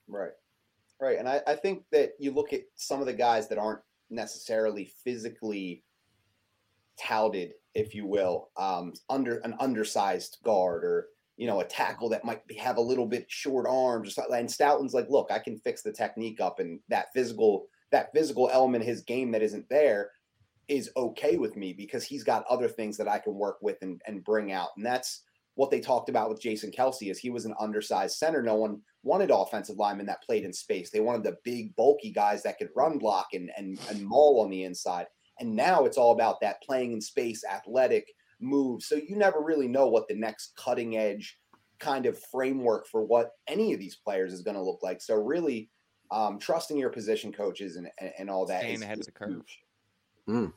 Right. 0.07 0.31
Right. 0.99 1.19
And 1.19 1.29
I, 1.29 1.41
I 1.45 1.55
think 1.55 1.83
that 1.91 2.13
you 2.19 2.31
look 2.31 2.51
at 2.51 2.61
some 2.75 2.99
of 2.99 3.05
the 3.05 3.13
guys 3.13 3.47
that 3.49 3.59
aren't 3.59 3.81
necessarily 4.09 4.91
physically 5.03 5.83
touted, 6.99 7.51
if 7.73 7.93
you 7.93 8.05
will, 8.05 8.49
um, 8.57 8.93
under 9.09 9.37
an 9.39 9.55
undersized 9.59 10.37
guard 10.43 10.83
or 10.83 11.07
you 11.37 11.47
know 11.47 11.59
a 11.59 11.65
tackle 11.65 12.09
that 12.09 12.23
might 12.23 12.45
be, 12.47 12.55
have 12.55 12.77
a 12.77 12.81
little 12.81 13.05
bit 13.05 13.25
short 13.27 13.67
arms. 13.67 14.17
And 14.17 14.49
Stoutland's 14.49 14.93
like, 14.93 15.09
look, 15.09 15.31
I 15.31 15.39
can 15.39 15.57
fix 15.59 15.81
the 15.81 15.91
technique 15.91 16.39
up, 16.39 16.59
and 16.59 16.79
that 16.89 17.07
physical 17.13 17.67
that 17.91 18.11
physical 18.13 18.49
element 18.51 18.83
his 18.83 19.01
game 19.01 19.31
that 19.31 19.43
isn't 19.43 19.69
there 19.69 20.11
is 20.67 20.89
okay 20.97 21.37
with 21.37 21.55
me 21.55 21.73
because 21.73 22.03
he's 22.03 22.23
got 22.23 22.45
other 22.49 22.67
things 22.67 22.97
that 22.97 23.07
I 23.07 23.19
can 23.19 23.35
work 23.35 23.57
with 23.61 23.77
and, 23.81 24.01
and 24.07 24.23
bring 24.23 24.51
out. 24.51 24.69
And 24.77 24.85
that's 24.85 25.23
what 25.55 25.71
they 25.71 25.79
talked 25.79 26.09
about 26.09 26.29
with 26.29 26.41
Jason 26.41 26.71
Kelce 26.71 27.09
is 27.09 27.17
he 27.17 27.29
was 27.29 27.45
an 27.45 27.55
undersized 27.59 28.17
center. 28.17 28.41
No 28.41 28.55
one 28.55 28.81
wanted 29.03 29.31
offensive 29.31 29.77
linemen 29.77 30.05
that 30.07 30.23
played 30.23 30.43
in 30.43 30.51
space. 30.51 30.89
They 30.89 30.99
wanted 30.99 31.23
the 31.23 31.37
big, 31.43 31.75
bulky 31.75 32.11
guys 32.11 32.43
that 32.43 32.57
could 32.57 32.69
run 32.75 32.97
block 32.97 33.27
and 33.33 33.49
and, 33.57 33.79
and 33.89 34.05
maul 34.05 34.41
on 34.41 34.49
the 34.49 34.63
inside. 34.63 35.07
And 35.39 35.55
now 35.55 35.85
it's 35.85 35.97
all 35.97 36.13
about 36.13 36.41
that 36.41 36.61
playing 36.61 36.93
in 36.93 37.01
space, 37.01 37.43
athletic 37.43 38.07
move. 38.39 38.83
So 38.83 38.95
you 38.95 39.15
never 39.15 39.41
really 39.41 39.67
know 39.67 39.87
what 39.87 40.07
the 40.07 40.15
next 40.15 40.53
cutting 40.57 40.97
edge 40.97 41.37
kind 41.79 42.05
of 42.05 42.19
framework 42.31 42.87
for 42.87 43.03
what 43.03 43.31
any 43.47 43.73
of 43.73 43.79
these 43.79 43.95
players 43.95 44.33
is 44.33 44.41
going 44.41 44.55
to 44.55 44.63
look 44.63 44.79
like. 44.81 45.01
So 45.01 45.15
really 45.15 45.69
um, 46.11 46.39
trusting 46.39 46.77
your 46.77 46.89
position 46.89 47.31
coaches 47.31 47.75
and, 47.75 47.89
and, 47.99 48.11
and 48.19 48.29
all 48.29 48.45
that 48.45 48.61
Staying 48.61 48.75
is, 48.75 48.81
ahead 48.81 48.99
of 48.99 49.05
the 49.05 49.11
curve. 49.11 49.29
huge. 49.29 49.59
Mm. 50.27 50.53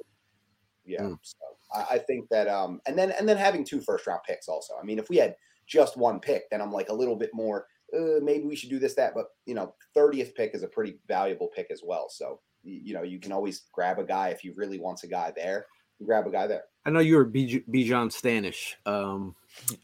Yeah. 0.84 1.02
Mm. 1.02 1.18
So 1.22 1.36
I, 1.74 1.94
I 1.94 1.98
think 1.98 2.28
that 2.30 2.48
um 2.48 2.80
and 2.86 2.98
then 2.98 3.12
and 3.12 3.28
then 3.28 3.36
having 3.36 3.64
two 3.64 3.80
first 3.80 4.06
round 4.06 4.20
picks 4.26 4.48
also. 4.48 4.74
I 4.80 4.84
mean, 4.84 4.98
if 4.98 5.08
we 5.08 5.16
had 5.16 5.36
just 5.66 5.96
one 5.96 6.20
pick, 6.20 6.48
then 6.50 6.60
I'm 6.60 6.72
like 6.72 6.88
a 6.88 6.94
little 6.94 7.16
bit 7.16 7.30
more 7.32 7.66
uh, 7.96 8.20
maybe 8.22 8.44
we 8.44 8.56
should 8.56 8.70
do 8.70 8.78
this, 8.78 8.94
that, 8.94 9.14
but 9.14 9.28
you 9.46 9.54
know, 9.54 9.74
30th 9.96 10.34
pick 10.34 10.54
is 10.54 10.62
a 10.62 10.68
pretty 10.68 10.98
valuable 11.08 11.48
pick 11.54 11.70
as 11.70 11.82
well. 11.84 12.08
So 12.10 12.40
you 12.64 12.92
know, 12.92 13.02
you 13.02 13.18
can 13.18 13.32
always 13.32 13.62
grab 13.72 13.98
a 13.98 14.04
guy 14.04 14.28
if 14.28 14.44
you 14.44 14.52
really 14.56 14.78
want 14.78 15.02
a 15.04 15.06
guy 15.06 15.32
there. 15.34 15.66
Grab 16.04 16.26
a 16.26 16.30
guy 16.30 16.46
there. 16.46 16.64
I 16.84 16.90
know 16.90 17.00
you're 17.00 17.24
Bijan 17.24 18.10
Stanish, 18.10 18.74
um, 18.86 19.34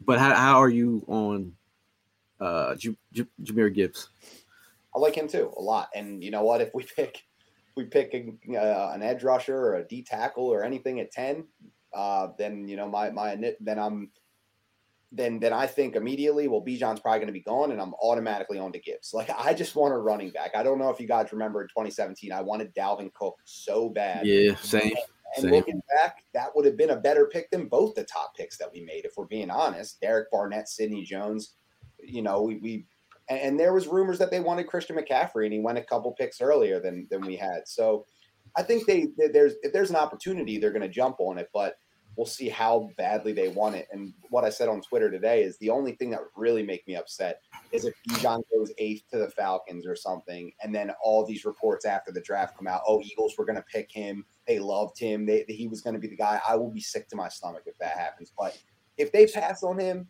but 0.05 0.19
how, 0.19 0.35
how 0.35 0.63
are 0.63 0.69
you 0.69 1.05
on 1.09 1.53
uh, 2.41 2.75
J- 2.77 2.97
J- 3.13 3.27
Jahmyr 3.43 3.75
Gibbs? 3.75 4.09
I 4.95 4.99
like 4.99 5.15
him 5.15 5.29
too 5.29 5.53
a 5.57 5.61
lot. 5.61 5.89
And 5.95 6.23
you 6.23 6.31
know 6.31 6.45
what? 6.45 6.61
If 6.61 6.73
we 6.75 6.85
pick, 6.97 7.23
we 7.77 7.85
pick 7.85 8.15
a, 8.15 8.57
uh, 8.57 8.93
an 8.95 9.03
edge 9.03 9.23
rusher 9.23 9.57
or 9.57 9.75
a 9.77 9.87
D 9.87 10.03
tackle 10.03 10.47
or 10.47 10.65
anything 10.65 11.01
at 11.01 11.11
ten, 11.11 11.47
uh, 11.93 12.29
then 12.39 12.69
you 12.69 12.77
know 12.77 12.89
my 12.89 13.11
my 13.11 13.37
then 13.61 13.79
I'm 13.79 14.11
then 15.13 15.39
then 15.39 15.53
I 15.53 15.67
think 15.67 15.95
immediately, 15.95 16.49
well, 16.49 16.65
Bijan's 16.65 17.01
probably 17.01 17.21
going 17.21 17.27
to 17.29 17.33
be 17.33 17.41
gone, 17.41 17.71
and 17.71 17.81
I'm 17.81 17.95
automatically 18.03 18.59
on 18.59 18.73
to 18.73 18.81
Gibbs. 18.81 19.15
Like 19.15 19.31
I 19.31 19.55
just 19.55 19.77
want 19.77 19.95
a 19.95 19.99
running 19.99 20.31
back. 20.31 20.53
I 20.55 20.63
don't 20.63 20.79
know 20.79 20.91
if 20.91 21.01
you 21.01 21.07
guys 21.07 21.33
remember 21.33 21.63
in 21.63 21.69
2017, 21.69 22.33
I 22.33 22.43
wanted 22.43 22.75
Dalvin 22.75 23.13
Cook 23.15 23.37
so 23.45 23.89
bad. 23.89 24.27
Yeah, 24.27 24.55
same. 24.57 24.95
And 25.37 25.45
Same. 25.45 25.53
looking 25.53 25.83
back, 25.97 26.19
that 26.33 26.55
would 26.55 26.65
have 26.65 26.77
been 26.77 26.91
a 26.91 26.97
better 26.97 27.27
pick 27.27 27.51
than 27.51 27.67
both 27.67 27.97
the 27.97 28.05
top 28.05 28.37
picks 28.37 28.57
that 28.59 28.71
we 28.73 28.83
made, 28.83 29.05
if 29.05 29.15
we're 29.17 29.27
being 29.27 29.51
honest. 29.51 30.01
Derek 30.01 30.31
Barnett, 30.31 30.69
Sidney 30.69 31.03
Jones. 31.03 31.55
You 31.99 32.23
know, 32.23 32.43
we, 32.43 32.59
we 32.59 32.87
and, 33.29 33.41
and 33.41 33.61
there 33.61 33.73
was 33.73 33.87
rumors 33.87 34.19
that 34.19 34.31
they 34.31 34.41
wanted 34.41 34.67
Christian 34.67 34.97
McCaffrey, 34.97 35.45
and 35.45 35.53
he 35.53 35.61
went 35.61 35.79
a 35.79 35.83
couple 35.83 36.13
picks 36.13 36.41
earlier 36.41 36.81
than 36.81 37.07
than 37.11 37.23
we 37.23 37.37
had. 37.37 37.67
So 37.67 38.07
I 38.57 38.63
think 38.63 38.87
they 38.87 39.09
that 39.19 39.33
there's 39.33 39.55
if 39.63 39.73
there's 39.73 39.91
an 39.91 39.97
opportunity, 39.97 40.59
they're 40.59 40.71
going 40.71 40.83
to 40.83 40.89
jump 40.89 41.17
on 41.19 41.39
it, 41.39 41.49
but 41.53 41.77
we'll 42.17 42.27
see 42.27 42.49
how 42.49 42.91
badly 42.97 43.33
they 43.33 43.49
want 43.49 43.75
it. 43.75 43.89
And 43.93 44.13
what 44.31 44.45
I 44.45 44.49
said 44.49 44.69
on 44.69 44.81
Twitter 44.81 45.11
today 45.11 45.43
is 45.43 45.59
the 45.59 45.71
only 45.71 45.93
thing 45.93 46.11
that 46.11 46.21
really 46.37 46.63
make 46.63 46.87
me 46.87 46.97
upset 46.97 47.41
is 47.73 47.85
if 47.85 47.95
Bijan 48.09 48.43
goes 48.53 48.73
eighth 48.79 49.03
to 49.11 49.19
the 49.19 49.31
Falcons 49.31 49.87
or 49.87 49.97
something, 49.97 50.53
and 50.63 50.75
then 50.75 50.93
all 51.03 51.27
these 51.27 51.45
reports 51.45 51.85
after 51.85 52.13
the 52.13 52.21
draft 52.21 52.57
come 52.57 52.67
out. 52.67 52.83
Oh, 52.87 53.03
Eagles 53.03 53.35
were 53.37 53.45
going 53.45 53.57
to 53.57 53.63
pick 53.63 53.91
him. 53.91 54.25
They 54.47 54.59
loved 54.59 54.99
him. 54.99 55.27
They, 55.27 55.45
he 55.49 55.67
was 55.67 55.81
going 55.81 55.95
to 55.95 56.01
be 56.01 56.09
the 56.09 56.17
guy. 56.17 56.41
I 56.49 56.57
will 56.57 56.71
be 56.71 56.81
sick 56.81 57.09
to 57.09 57.17
my 57.17 57.29
stomach 57.29 57.63
if 57.67 57.79
that 57.79 57.97
happens. 57.99 58.33
But 58.39 58.57
if 58.97 59.11
they 59.11 59.27
pass 59.27 59.63
on 59.63 59.79
him, 59.79 60.07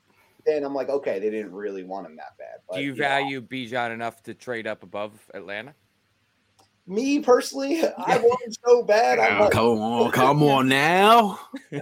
then 0.47 0.65
I'm 0.65 0.75
like, 0.75 0.89
okay, 0.89 1.19
they 1.19 1.31
didn't 1.31 1.53
really 1.53 1.85
want 1.85 2.07
him 2.07 2.17
that 2.17 2.37
bad. 2.39 2.61
But 2.69 2.77
Do 2.77 2.83
you 2.83 2.93
know, 2.93 2.99
value 2.99 3.41
Bijan 3.41 3.93
enough 3.93 4.23
to 4.25 4.35
trade 4.35 4.67
up 4.67 4.83
above 4.83 5.13
Atlanta? 5.33 5.75
me 6.87 7.21
personally? 7.21 7.83
I 7.99 8.19
want 8.19 8.43
him 8.43 8.53
so 8.65 8.83
bad. 8.83 9.19
I 9.19 9.39
might. 9.39 9.51
come 9.51 9.79
on, 9.79 10.11
come 10.11 10.43
on 10.43 10.69
now. 10.69 11.39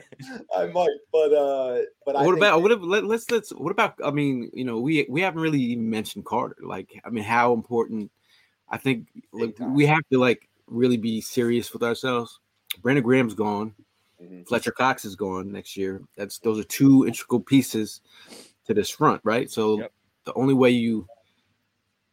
I 0.57 0.66
might. 0.66 0.88
But 1.12 1.33
uh, 1.33 1.81
but 2.05 2.14
what 2.14 2.25
think 2.25 2.37
about 2.38 2.62
what? 2.62 2.72
If, 2.72 2.81
let, 2.83 3.05
let's 3.05 3.31
let's. 3.31 3.51
What 3.51 3.70
about? 3.70 3.94
I 4.05 4.11
mean, 4.11 4.51
you 4.53 4.64
know, 4.64 4.79
we 4.81 5.07
we 5.09 5.20
haven't 5.20 5.42
really 5.42 5.61
even 5.61 5.88
mentioned 5.88 6.25
Carter. 6.25 6.57
Like, 6.62 7.01
I 7.05 7.11
mean, 7.11 7.25
how 7.25 7.53
important? 7.53 8.11
I 8.68 8.79
think 8.79 9.09
like, 9.33 9.57
we 9.61 9.87
have 9.87 10.03
to 10.12 10.18
like 10.18 10.48
really 10.66 10.96
be 10.96 11.20
serious 11.20 11.72
with 11.72 11.83
ourselves. 11.83 12.40
Brandon 12.81 13.05
Graham's 13.05 13.35
gone. 13.35 13.75
Mhm. 14.22 14.46
Fletcher 14.48 14.72
Cox 14.72 15.05
is 15.05 15.16
gone 15.16 15.53
next 15.53 15.77
year. 15.77 16.03
That's 16.16 16.38
those 16.38 16.59
are 16.59 16.64
two 16.64 17.07
integral 17.07 17.40
pieces 17.40 18.01
to 18.66 18.75
this 18.75 18.90
front, 18.90 19.20
right? 19.25 19.51
So 19.51 19.79
Yep. 19.81 19.92
the 20.25 20.35
only 20.35 20.55
way 20.55 20.70
you 20.70 21.07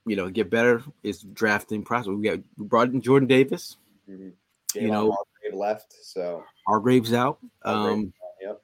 you 0.05 0.15
know 0.15 0.29
get 0.29 0.49
better 0.49 0.83
is 1.03 1.21
drafting 1.21 1.83
process. 1.83 2.07
We 2.07 2.23
got 2.23 2.39
we 2.57 2.65
brought 2.65 2.89
in 2.89 3.01
Jordan 3.01 3.27
Davis, 3.27 3.77
Mhm. 4.09 4.33
you 4.75 4.87
know- 4.89 5.11
Hargrave 5.11 5.59
left. 5.59 5.93
So 6.01 6.43
Hargraves 6.67 7.13
out. 7.13 7.39
Um, 7.63 8.13
yep. 8.41 8.61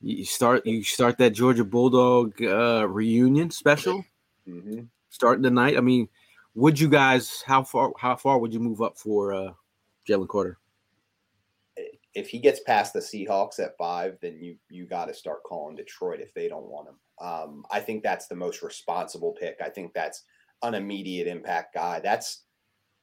you 0.00 0.24
start 0.24 0.64
you 0.66 0.84
start 0.84 1.18
that 1.18 1.30
Georgia 1.30 1.64
Bulldog 1.64 2.40
uh, 2.42 2.86
reunion 2.88 3.50
special 3.50 4.04
hmm 4.44 4.82
starting 5.10 5.42
tonight. 5.42 5.76
I 5.76 5.80
mean, 5.80 6.08
would 6.54 6.78
you 6.78 6.88
guys 6.88 7.42
how 7.46 7.62
far 7.64 7.92
how 7.98 8.16
far 8.16 8.38
would 8.38 8.52
you 8.52 8.60
move 8.60 8.80
up 8.82 8.98
for 8.98 9.32
uh, 9.32 9.52
Jalen 10.08 10.28
Carter? 10.28 10.58
If 12.14 12.28
he 12.28 12.38
gets 12.38 12.60
past 12.60 12.92
the 12.92 13.00
Seahawks 13.00 13.58
at 13.58 13.76
five, 13.78 14.18
then 14.20 14.38
you 14.40 14.56
you 14.70 14.86
got 14.86 15.06
to 15.06 15.14
start 15.14 15.42
calling 15.44 15.76
Detroit 15.76 16.20
if 16.20 16.34
they 16.34 16.48
don't 16.48 16.68
want 16.68 16.88
him. 16.88 16.96
Um, 17.20 17.64
I 17.70 17.80
think 17.80 18.02
that's 18.02 18.26
the 18.26 18.36
most 18.36 18.62
responsible 18.62 19.32
pick. 19.32 19.56
I 19.62 19.68
think 19.68 19.92
that's 19.94 20.24
an 20.62 20.74
immediate 20.74 21.26
impact 21.26 21.74
guy. 21.74 22.00
That's 22.00 22.44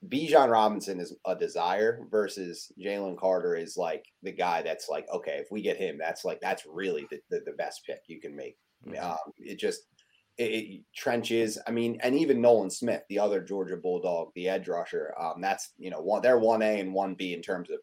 Bijan 0.08 0.50
Robinson 0.50 1.00
is 1.00 1.15
a 1.26 1.36
desire 1.36 2.06
versus 2.10 2.72
Jalen 2.80 3.17
Carter 3.17 3.56
is 3.56 3.76
like 3.76 4.06
the 4.24 4.32
guy 4.32 4.62
that's 4.62 4.88
like, 4.88 5.06
okay, 5.13 5.38
if 5.41 5.48
we 5.52 5.62
get 5.62 5.78
him, 5.78 5.98
that's 5.98 6.24
like 6.24 6.39
that's 6.39 6.65
really 6.65 7.06
the, 7.10 7.19
the, 7.30 7.41
the 7.45 7.54
best 7.54 7.82
pick 7.86 8.02
you 8.08 8.22
can 8.22 8.36
make. 8.36 8.58
Mhm. 8.88 9.02
Um, 9.04 9.34
it 9.38 9.60
just 9.60 9.82
it, 10.38 10.43
it 10.43 10.82
trenches. 10.95 11.58
I 11.67 11.72
mean, 11.72 12.00
and 12.02 12.15
even 12.15 12.41
Nolan 12.41 12.69
Smith, 12.69 13.04
the 13.10 13.19
other 13.19 13.41
Georgia 13.41 13.76
Bulldog, 13.76 14.32
the 14.36 14.48
edge 14.48 14.69
rusher. 14.69 15.13
Um, 15.19 15.41
that's 15.41 15.74
you 15.78 15.89
know 15.89 16.02
one 16.02 16.22
they're 16.22 16.39
one 16.39 16.62
A 16.62 16.80
and 16.80 16.93
one 16.93 17.15
B 17.15 17.34
in 17.34 17.41
terms 17.41 17.69
of 17.69 17.80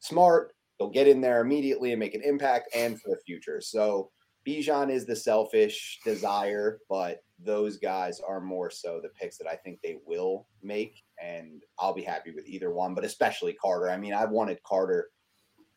smart. 0.00 0.52
They'll 0.80 0.88
get 0.88 1.06
in 1.06 1.20
there 1.20 1.42
immediately 1.42 1.92
and 1.92 2.00
make 2.00 2.14
an 2.14 2.22
impact 2.22 2.74
and 2.74 2.98
for 2.98 3.10
the 3.10 3.20
future. 3.26 3.60
So 3.60 4.10
Bijan 4.48 4.90
is 4.90 5.04
the 5.04 5.14
selfish 5.14 6.00
desire, 6.06 6.78
but 6.88 7.18
those 7.38 7.76
guys 7.76 8.18
are 8.20 8.40
more 8.40 8.70
so 8.70 8.98
the 9.02 9.10
picks 9.10 9.36
that 9.38 9.46
I 9.46 9.56
think 9.56 9.80
they 9.82 9.98
will 10.06 10.46
make. 10.62 11.02
And 11.22 11.62
I'll 11.78 11.92
be 11.92 12.02
happy 12.02 12.32
with 12.34 12.48
either 12.48 12.72
one, 12.72 12.94
but 12.94 13.04
especially 13.04 13.52
Carter. 13.52 13.90
I 13.90 13.98
mean, 13.98 14.14
I've 14.14 14.30
wanted 14.30 14.62
Carter. 14.62 15.10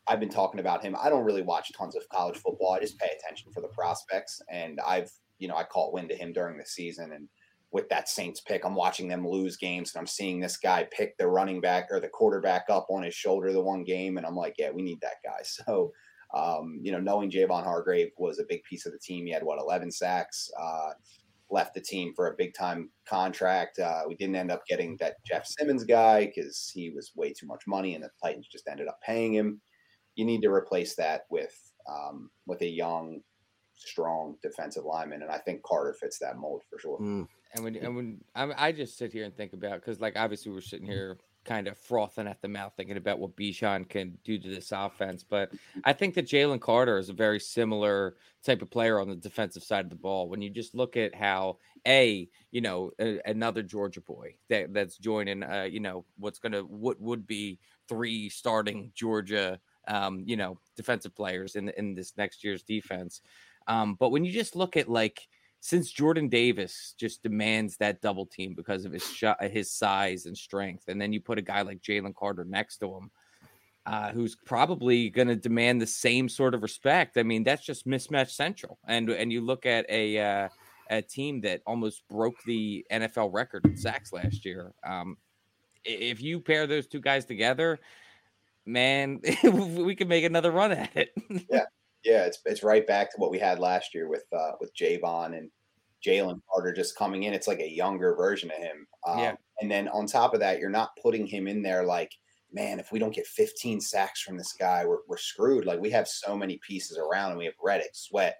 I've 0.06 0.20
been 0.20 0.30
talking 0.30 0.60
about 0.60 0.82
him. 0.82 0.96
I 0.98 1.10
don't 1.10 1.24
really 1.24 1.42
watch 1.42 1.70
tons 1.76 1.96
of 1.96 2.08
college 2.08 2.38
football. 2.38 2.72
I 2.72 2.80
just 2.80 2.98
pay 2.98 3.10
attention 3.18 3.52
for 3.52 3.60
the 3.60 3.68
prospects. 3.68 4.40
And 4.50 4.80
I've, 4.86 5.10
you 5.38 5.48
know, 5.48 5.56
I 5.56 5.64
caught 5.64 5.92
wind 5.92 6.08
to 6.08 6.16
him 6.16 6.32
during 6.32 6.56
the 6.56 6.64
season. 6.64 7.12
And 7.12 7.28
with 7.74 7.88
that 7.88 8.08
Saints 8.08 8.40
pick, 8.40 8.64
I'm 8.64 8.76
watching 8.76 9.08
them 9.08 9.26
lose 9.26 9.56
games 9.56 9.92
and 9.92 10.00
I'm 10.00 10.06
seeing 10.06 10.38
this 10.38 10.56
guy 10.56 10.86
pick 10.92 11.18
the 11.18 11.26
running 11.26 11.60
back 11.60 11.88
or 11.90 11.98
the 11.98 12.08
quarterback 12.08 12.66
up 12.70 12.86
on 12.88 13.02
his 13.02 13.14
shoulder 13.14 13.52
the 13.52 13.60
one 13.60 13.82
game. 13.82 14.16
And 14.16 14.24
I'm 14.24 14.36
like, 14.36 14.54
yeah, 14.58 14.70
we 14.70 14.80
need 14.80 15.00
that 15.02 15.16
guy. 15.24 15.42
So, 15.44 15.92
um, 16.32 16.78
you 16.82 16.92
know, 16.92 17.00
knowing 17.00 17.30
Javon 17.30 17.64
Hargrave 17.64 18.10
was 18.16 18.38
a 18.38 18.44
big 18.48 18.62
piece 18.62 18.86
of 18.86 18.92
the 18.92 18.98
team. 18.98 19.26
He 19.26 19.32
had 19.32 19.42
what, 19.42 19.58
11 19.58 19.90
sacks, 19.90 20.50
uh, 20.60 20.90
left 21.50 21.74
the 21.74 21.80
team 21.80 22.12
for 22.14 22.28
a 22.28 22.36
big 22.36 22.54
time 22.54 22.90
contract. 23.08 23.80
Uh, 23.80 24.02
we 24.06 24.14
didn't 24.14 24.36
end 24.36 24.52
up 24.52 24.64
getting 24.68 24.96
that 25.00 25.16
Jeff 25.26 25.44
Simmons 25.44 25.82
guy 25.82 26.26
because 26.26 26.70
he 26.72 26.90
was 26.90 27.10
way 27.16 27.32
too 27.32 27.46
much 27.46 27.64
money 27.66 27.96
and 27.96 28.04
the 28.04 28.10
Titans 28.22 28.46
just 28.46 28.68
ended 28.68 28.86
up 28.86 29.00
paying 29.04 29.34
him. 29.34 29.60
You 30.14 30.24
need 30.24 30.42
to 30.42 30.50
replace 30.50 30.94
that 30.94 31.22
with, 31.28 31.56
um, 31.88 32.30
with 32.46 32.60
a 32.62 32.68
young, 32.68 33.20
strong 33.74 34.36
defensive 34.42 34.84
lineman. 34.84 35.22
And 35.22 35.30
I 35.30 35.38
think 35.38 35.62
Carter 35.64 35.92
fits 35.92 36.18
that 36.20 36.38
mold 36.38 36.62
for 36.70 36.78
sure. 36.78 37.00
Mm. 37.00 37.26
And 37.54 37.62
when 37.62 37.76
and 37.76 37.96
when 37.96 38.24
I, 38.34 38.68
I 38.68 38.72
just 38.72 38.98
sit 38.98 39.12
here 39.12 39.24
and 39.24 39.34
think 39.34 39.52
about 39.52 39.76
because 39.76 40.00
like 40.00 40.16
obviously 40.16 40.50
we're 40.50 40.60
sitting 40.60 40.86
here 40.86 41.18
kind 41.44 41.68
of 41.68 41.78
frothing 41.78 42.26
at 42.26 42.40
the 42.42 42.48
mouth 42.48 42.72
thinking 42.76 42.96
about 42.96 43.18
what 43.18 43.36
Bijan 43.36 43.88
can 43.88 44.16
do 44.24 44.38
to 44.38 44.48
this 44.48 44.72
offense, 44.72 45.22
but 45.22 45.52
I 45.84 45.92
think 45.92 46.14
that 46.14 46.26
Jalen 46.26 46.60
Carter 46.60 46.96
is 46.96 47.10
a 47.10 47.14
very 47.14 47.38
similar 47.38 48.16
type 48.42 48.62
of 48.62 48.70
player 48.70 48.98
on 48.98 49.08
the 49.08 49.16
defensive 49.16 49.62
side 49.62 49.84
of 49.84 49.90
the 49.90 49.96
ball. 49.96 50.28
When 50.28 50.40
you 50.40 50.48
just 50.48 50.74
look 50.74 50.96
at 50.96 51.14
how 51.14 51.58
a 51.86 52.28
you 52.50 52.60
know 52.60 52.90
a, 52.98 53.20
another 53.26 53.62
Georgia 53.62 54.00
boy 54.00 54.34
that 54.48 54.72
that's 54.72 54.96
joining 54.96 55.42
uh 55.42 55.68
you 55.70 55.80
know 55.80 56.04
what's 56.18 56.38
gonna 56.38 56.60
what 56.60 57.00
would 57.00 57.26
be 57.26 57.60
three 57.88 58.28
starting 58.28 58.90
Georgia 58.94 59.60
um 59.86 60.24
you 60.26 60.36
know 60.36 60.58
defensive 60.76 61.14
players 61.14 61.56
in 61.56 61.68
in 61.70 61.94
this 61.94 62.14
next 62.16 62.42
year's 62.42 62.62
defense. 62.62 63.20
Um, 63.66 63.96
but 63.98 64.10
when 64.10 64.24
you 64.24 64.32
just 64.32 64.56
look 64.56 64.76
at 64.76 64.88
like 64.88 65.28
since 65.64 65.90
Jordan 65.90 66.28
Davis 66.28 66.94
just 67.00 67.22
demands 67.22 67.78
that 67.78 68.02
double 68.02 68.26
team 68.26 68.52
because 68.54 68.84
of 68.84 68.92
his 68.92 69.02
shot, 69.02 69.42
his 69.42 69.72
size 69.72 70.26
and 70.26 70.36
strength, 70.36 70.88
and 70.88 71.00
then 71.00 71.10
you 71.10 71.22
put 71.22 71.38
a 71.38 71.42
guy 71.42 71.62
like 71.62 71.80
Jalen 71.80 72.14
Carter 72.14 72.44
next 72.44 72.76
to 72.80 72.94
him, 72.94 73.10
uh, 73.86 74.12
who's 74.12 74.36
probably 74.44 75.08
going 75.08 75.28
to 75.28 75.36
demand 75.36 75.80
the 75.80 75.86
same 75.86 76.28
sort 76.28 76.52
of 76.52 76.60
respect. 76.60 77.16
I 77.16 77.22
mean, 77.22 77.44
that's 77.44 77.64
just 77.64 77.86
mismatch 77.86 78.28
central. 78.28 78.78
And 78.86 79.08
and 79.08 79.32
you 79.32 79.40
look 79.40 79.64
at 79.64 79.86
a 79.88 80.18
uh, 80.18 80.48
a 80.90 81.00
team 81.00 81.40
that 81.40 81.62
almost 81.66 82.06
broke 82.10 82.36
the 82.44 82.84
NFL 82.92 83.32
record 83.32 83.64
in 83.64 83.74
sacks 83.74 84.12
last 84.12 84.44
year. 84.44 84.74
Um, 84.86 85.16
if 85.82 86.20
you 86.20 86.40
pair 86.40 86.66
those 86.66 86.86
two 86.88 87.00
guys 87.00 87.24
together, 87.24 87.78
man, 88.66 89.18
we 89.42 89.94
could 89.94 90.10
make 90.10 90.24
another 90.24 90.50
run 90.50 90.72
at 90.72 90.94
it. 90.94 91.14
yeah, 91.50 91.64
yeah, 92.04 92.24
it's 92.24 92.38
it's 92.44 92.62
right 92.62 92.86
back 92.86 93.10
to 93.10 93.16
what 93.18 93.30
we 93.30 93.38
had 93.38 93.58
last 93.58 93.94
year 93.94 94.08
with 94.08 94.24
uh, 94.36 94.52
with 94.60 94.74
Javon 94.76 95.36
and 95.36 95.50
Jalen 96.04 96.40
Carter 96.50 96.72
just 96.72 96.96
coming 96.96 97.24
in. 97.24 97.34
It's 97.34 97.48
like 97.48 97.60
a 97.60 97.70
younger 97.70 98.14
version 98.14 98.50
of 98.50 98.58
him. 98.58 98.86
Um, 99.06 99.18
Yeah. 99.18 99.34
And 99.60 99.70
then 99.70 99.88
on 99.88 100.06
top 100.06 100.34
of 100.34 100.40
that, 100.40 100.58
you're 100.58 100.70
not 100.70 100.96
putting 101.02 101.26
him 101.26 101.48
in 101.48 101.62
there 101.62 101.84
like, 101.84 102.10
man, 102.52 102.78
if 102.78 102.92
we 102.92 102.98
don't 102.98 103.14
get 103.14 103.26
15 103.26 103.80
sacks 103.80 104.20
from 104.20 104.36
this 104.36 104.52
guy, 104.52 104.84
we're, 104.84 104.98
we're 105.08 105.16
screwed. 105.16 105.64
Like 105.64 105.80
we 105.80 105.90
have 105.90 106.08
so 106.08 106.36
many 106.36 106.58
pieces 106.66 106.98
around 106.98 107.30
and 107.30 107.38
we 107.38 107.46
have 107.46 107.54
Reddick, 107.62 107.90
Sweat. 107.94 108.36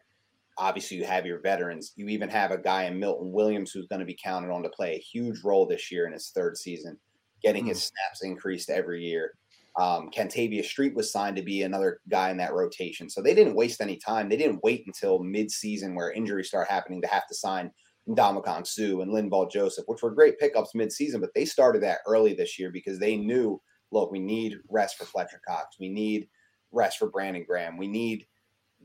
Obviously, 0.58 0.96
you 0.96 1.04
have 1.04 1.26
your 1.26 1.40
veterans. 1.40 1.92
You 1.96 2.08
even 2.08 2.28
have 2.28 2.50
a 2.50 2.58
guy 2.58 2.84
in 2.84 2.98
Milton 2.98 3.32
Williams 3.32 3.72
who's 3.72 3.88
going 3.88 4.00
to 4.00 4.06
be 4.06 4.18
counted 4.22 4.52
on 4.52 4.62
to 4.62 4.68
play 4.68 4.94
a 4.94 4.98
huge 5.00 5.42
role 5.42 5.66
this 5.66 5.90
year 5.90 6.06
in 6.06 6.12
his 6.12 6.30
third 6.30 6.56
season, 6.56 6.96
getting 7.42 7.66
his 7.66 7.82
snaps 7.82 8.22
increased 8.22 8.70
every 8.70 9.02
year. 9.02 9.32
Um, 9.76 10.08
Kentavius 10.10 10.66
Street 10.66 10.94
was 10.94 11.10
signed 11.10 11.36
to 11.36 11.42
be 11.42 11.62
another 11.62 12.00
guy 12.08 12.30
in 12.30 12.36
that 12.36 12.52
rotation. 12.52 13.10
So 13.10 13.20
they 13.20 13.34
didn't 13.34 13.56
waste 13.56 13.80
any 13.80 13.96
time. 13.96 14.28
They 14.28 14.36
didn't 14.36 14.62
wait 14.62 14.84
until 14.86 15.18
mid-season 15.18 15.94
where 15.94 16.12
injuries 16.12 16.48
start 16.48 16.68
happening 16.68 17.02
to 17.02 17.08
have 17.08 17.26
to 17.26 17.34
sign 17.34 17.72
Ndamukong 18.08 18.66
Suh 18.66 19.00
and 19.00 19.10
Linval 19.10 19.50
Joseph, 19.50 19.86
which 19.88 20.02
were 20.02 20.14
great 20.14 20.38
pickups 20.38 20.74
mid-season, 20.74 21.20
but 21.20 21.30
they 21.34 21.44
started 21.44 21.82
that 21.82 22.00
early 22.06 22.34
this 22.34 22.58
year 22.58 22.70
because 22.70 22.98
they 22.98 23.16
knew, 23.16 23.60
look, 23.90 24.12
we 24.12 24.20
need 24.20 24.58
rest 24.68 24.96
for 24.96 25.06
Fletcher 25.06 25.40
Cox. 25.46 25.76
We 25.80 25.88
need 25.88 26.28
rest 26.70 26.98
for 26.98 27.10
Brandon 27.10 27.44
Graham. 27.48 27.76
We 27.76 27.88
need 27.88 28.26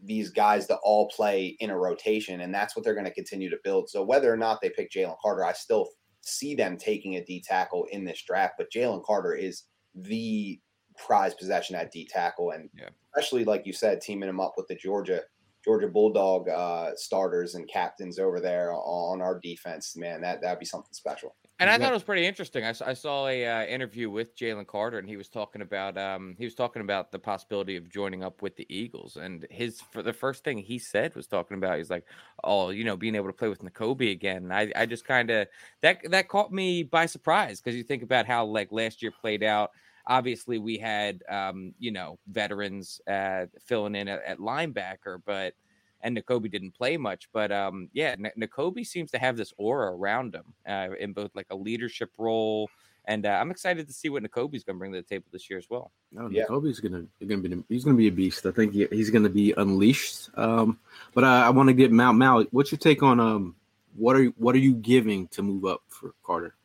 these 0.02 0.30
guys 0.30 0.65
to 0.67 0.78
all 0.78 1.10
play 1.10 1.58
in 1.60 1.69
a 1.69 1.78
rotation, 1.78 2.41
and 2.41 2.54
that's 2.54 2.75
what 2.75 2.86
they're 2.86 2.93
going 2.93 3.06
to 3.06 3.13
continue 3.13 3.49
to 3.49 3.58
build. 3.63 3.89
So 3.89 4.02
whether 4.02 4.32
or 4.32 4.38
not 4.38 4.62
they 4.62 4.69
pick 4.69 4.89
Jalen 4.89 5.17
Carter, 5.21 5.43
I 5.43 5.54
still 5.54 5.89
see 6.21 6.56
them 6.56 6.78
taking 6.78 7.17
a 7.17 7.23
D 7.23 7.43
tackle 7.45 7.86
in 7.91 8.06
this 8.06 8.23
draft, 8.23 8.54
but 8.58 8.71
Jalen 8.71 9.04
Carter 9.04 9.36
is 9.36 9.63
the 9.95 10.60
prize 11.06 11.34
possession 11.34 11.76
at 11.76 11.92
D 11.92 12.06
tackle, 12.06 12.52
and 12.52 12.70
Yeah. 12.74 12.90
especially 13.16 13.46
like 13.46 13.66
you 13.66 13.74
said, 13.74 14.02
teaming 14.02 14.30
him 14.30 14.40
up 14.40 14.54
with 14.58 14.68
the 14.68 14.76
Georgia 14.76 15.24
Georgia 15.64 15.88
Bulldog 15.90 16.48
uh, 16.48 16.92
starters 16.96 17.56
and 17.56 17.68
captains 17.68 18.18
over 18.18 18.40
there 18.40 18.72
on 18.74 19.22
our 19.22 19.40
defense, 19.40 19.96
man, 19.98 20.22
that 20.22 20.42
that'd 20.42 20.60
be 20.60 20.66
something 20.66 20.94
special. 20.94 21.36
And 21.62 21.70
I 21.70 21.78
thought 21.78 21.92
it 21.92 21.94
was 21.94 22.04
pretty 22.04 22.26
interesting. 22.26 22.64
I 22.64 22.72
saw 22.72 23.28
a 23.28 23.46
uh, 23.46 23.66
interview 23.66 24.10
with 24.10 24.34
Jalen 24.38 24.66
Carter, 24.66 24.98
and 24.98 25.10
he 25.10 25.18
was 25.18 25.28
talking 25.28 25.62
about 25.62 25.98
um, 25.98 26.36
he 26.38 26.46
was 26.46 26.56
talking 26.56 26.82
about 26.82 27.12
the 27.12 27.20
possibility 27.20 27.76
of 27.76 27.90
joining 27.90 28.24
up 28.24 28.42
with 28.42 28.56
the 28.56 28.66
Eagles. 28.74 29.18
And 29.18 29.46
his 29.52 29.82
for 29.82 30.02
the 30.02 30.14
first 30.14 30.46
thing 30.46 30.58
he 30.58 30.80
said 30.80 31.16
was 31.16 31.28
talking 31.28 31.58
about 31.58 31.78
he's 31.78 31.90
like, 31.90 32.06
oh, 32.46 32.70
you 32.70 32.86
know, 32.86 32.96
being 32.96 33.16
able 33.16 33.28
to 33.28 33.34
play 33.34 33.50
with 33.50 33.60
Nakobe 33.60 34.10
again. 34.10 34.44
And 34.44 34.54
I 34.54 34.72
I 34.74 34.86
just 34.86 35.04
kind 35.04 35.30
of 35.30 35.50
that 35.82 36.00
that 36.10 36.30
caught 36.30 36.54
me 36.54 36.84
by 36.84 37.06
surprise 37.06 37.60
because 37.60 37.76
you 37.76 37.84
think 37.84 38.04
about 38.04 38.26
how 38.26 38.46
like 38.46 38.72
last 38.72 39.02
year 39.02 39.12
played 39.12 39.44
out. 39.44 39.72
Obviously, 40.10 40.58
we 40.58 40.78
had 40.78 41.24
um, 41.30 41.74
you 41.80 41.91
know 41.91 42.19
veterans 42.28 43.00
uh, 43.08 43.45
filling 43.63 43.95
in 43.95 44.08
at, 44.08 44.22
at 44.24 44.39
linebacker, 44.39 45.22
but 45.26 45.54
and 46.02 46.17
Nakobe 46.17 46.50
didn't 46.50 46.72
play 46.72 46.98
much, 46.98 47.30
but 47.34 47.52
um, 47.52 47.89
yeah, 47.93 48.15
N- 48.17 48.32
Nakobe 48.39 48.86
seems 48.86 49.12
to 49.12 49.19
have 49.19 49.38
this 49.38 49.54
aura 49.58 49.95
around 49.95 50.34
him 50.34 50.54
uh, 50.67 50.89
in 51.00 51.13
both 51.13 51.32
like 51.36 51.48
a 51.52 51.56
leadership 51.56 52.10
role, 52.17 52.69
and 53.06 53.26
uh, 53.26 53.30
I'm 53.30 53.52
excited 53.52 53.88
to 53.88 53.93
see 53.93 54.10
what 54.10 54.24
Nakobe's 54.24 54.63
going 54.63 54.76
to 54.76 54.80
bring 54.80 54.93
to 54.93 55.00
the 55.00 55.04
table 55.04 55.26
this 55.32 55.50
year 55.50 55.60
as 55.60 55.69
well. 55.69 55.91
No, 56.12 56.30
Yeah. 56.30 56.43
Jacoby's 56.43 56.80
gonna 56.80 57.06
gonna 57.26 57.41
be 57.41 57.63
he's 57.69 57.84
gonna 57.84 57.98
be 57.98 58.08
a 58.08 58.12
beast. 58.12 58.45
I 58.45 58.52
think 58.52 58.74
he, 58.74 58.88
he's 58.91 59.10
gonna 59.10 59.30
be 59.30 59.54
unleashed. 59.58 60.30
Um, 60.36 60.80
but 61.13 61.24
I, 61.24 61.48
I 61.48 61.50
want 61.50 61.67
to 61.69 61.74
get 61.74 61.91
Mal 61.91 62.13
Mal. 62.13 62.45
What's 62.52 62.72
your 62.72 62.80
take 62.80 63.04
on 63.04 63.19
um 63.19 63.56
what 63.95 64.15
are 64.15 64.26
what 64.38 64.56
are 64.56 64.60
you 64.60 64.76
giving 64.76 65.28
to 65.30 65.43
move 65.43 65.65
up 65.65 65.82
for 65.88 66.13
Carter? 66.24 66.56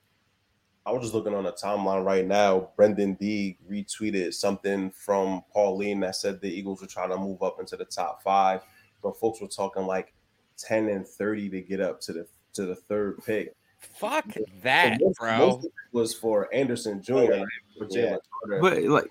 I 0.87 0.93
was 0.93 1.03
just 1.03 1.15
looking 1.15 1.35
on 1.35 1.45
the 1.45 1.53
timeline 1.53 2.05
right 2.05 2.27
now. 2.27 2.71
Brendan 2.77 3.15
D 3.15 3.57
retweeted 3.71 4.35
something 4.35 4.91
from 4.91 5.43
Pauline 5.53 6.01
that 6.01 6.17
said 6.17 6.41
the 6.41 6.49
Eagles 6.49 6.83
were 6.83 6.87
trying 6.87 7.09
to 7.11 7.17
move 7.17 7.43
up 7.43 7.59
into 7.59 7.77
the 7.77 7.87
top 7.87 8.23
five, 8.23 8.61
but 9.03 9.19
folks 9.19 9.41
were 9.41 9.49
talking 9.49 9.87
like 9.87 10.13
10 10.59 10.89
and 10.89 11.07
30 11.07 11.49
to 11.51 11.61
get 11.63 11.81
up 11.81 12.01
to 12.03 12.13
the 12.13 12.27
to 12.53 12.67
the 12.67 12.77
third 12.77 13.19
pick. 13.25 13.55
Fuck 13.81 14.27
that, 14.63 14.99
most, 15.01 15.19
bro. 15.19 15.39
most 15.39 15.59
of 15.59 15.65
it 15.65 15.73
was 15.93 16.15
for 16.15 16.53
Anderson 16.55 17.03
Jr. 17.03 17.15
right, 17.15 17.45
for 17.79 17.87
Jalen 17.87 17.91
Yeah. 18.11 18.17
Carter. 18.47 18.61
But 18.61 18.83
like, 18.85 19.07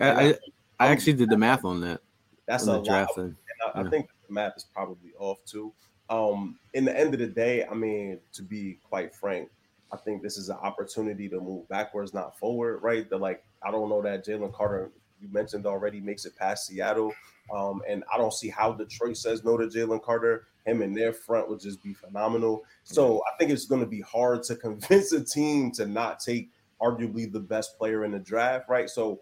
I 0.00 0.10
I, 0.28 0.34
I 0.78 0.86
actually 0.88 1.14
did 1.14 1.28
the 1.30 1.36
math 1.36 1.64
on 1.64 1.80
that 1.80 2.00
That's 2.46 2.68
on 2.68 2.74
a 2.74 2.78
lot. 2.78 2.84
draft 2.86 3.14
thing. 3.16 3.24
And 3.24 3.36
I, 3.74 3.86
I 3.86 3.90
think 3.90 4.08
the 4.26 4.32
math 4.32 4.54
is 4.56 4.64
probably 4.72 5.12
off 5.18 5.38
too. 5.44 5.72
Um, 6.08 6.58
in 6.74 6.84
the 6.84 6.98
end 6.98 7.12
of 7.14 7.20
the 7.20 7.26
day, 7.26 7.64
I 7.66 7.74
mean, 7.74 8.18
to 8.32 8.42
be 8.42 8.78
quite 8.88 9.14
frank, 9.14 9.48
I 9.92 9.96
think 9.96 10.22
this 10.22 10.36
is 10.36 10.48
an 10.48 10.56
opportunity 10.62 11.28
to 11.28 11.40
move 11.40 11.68
backwards, 11.68 12.14
not 12.14 12.38
forward. 12.38 12.78
Right? 12.82 13.08
The 13.08 13.16
like, 13.16 13.44
I 13.62 13.70
don't 13.70 13.88
know 13.88 14.02
that 14.02 14.26
Jalen 14.26 14.52
Carter 14.52 14.90
you 15.20 15.28
mentioned 15.30 15.66
already 15.66 16.00
makes 16.00 16.24
it 16.24 16.36
past 16.36 16.66
Seattle, 16.66 17.12
um, 17.54 17.82
and 17.88 18.04
I 18.12 18.16
don't 18.16 18.32
see 18.32 18.48
how 18.48 18.72
Detroit 18.72 19.16
says 19.16 19.44
no 19.44 19.56
to 19.56 19.66
Jalen 19.66 20.02
Carter. 20.02 20.46
Him 20.66 20.82
and 20.82 20.96
their 20.96 21.12
front 21.12 21.48
would 21.48 21.60
just 21.60 21.82
be 21.82 21.94
phenomenal. 21.94 22.64
So 22.84 23.22
I 23.30 23.36
think 23.38 23.50
it's 23.50 23.66
going 23.66 23.80
to 23.80 23.86
be 23.86 24.00
hard 24.00 24.42
to 24.44 24.56
convince 24.56 25.12
a 25.12 25.22
team 25.22 25.72
to 25.72 25.86
not 25.86 26.20
take 26.20 26.50
arguably 26.80 27.30
the 27.30 27.40
best 27.40 27.76
player 27.76 28.04
in 28.04 28.12
the 28.12 28.18
draft. 28.18 28.68
Right? 28.68 28.88
So 28.88 29.20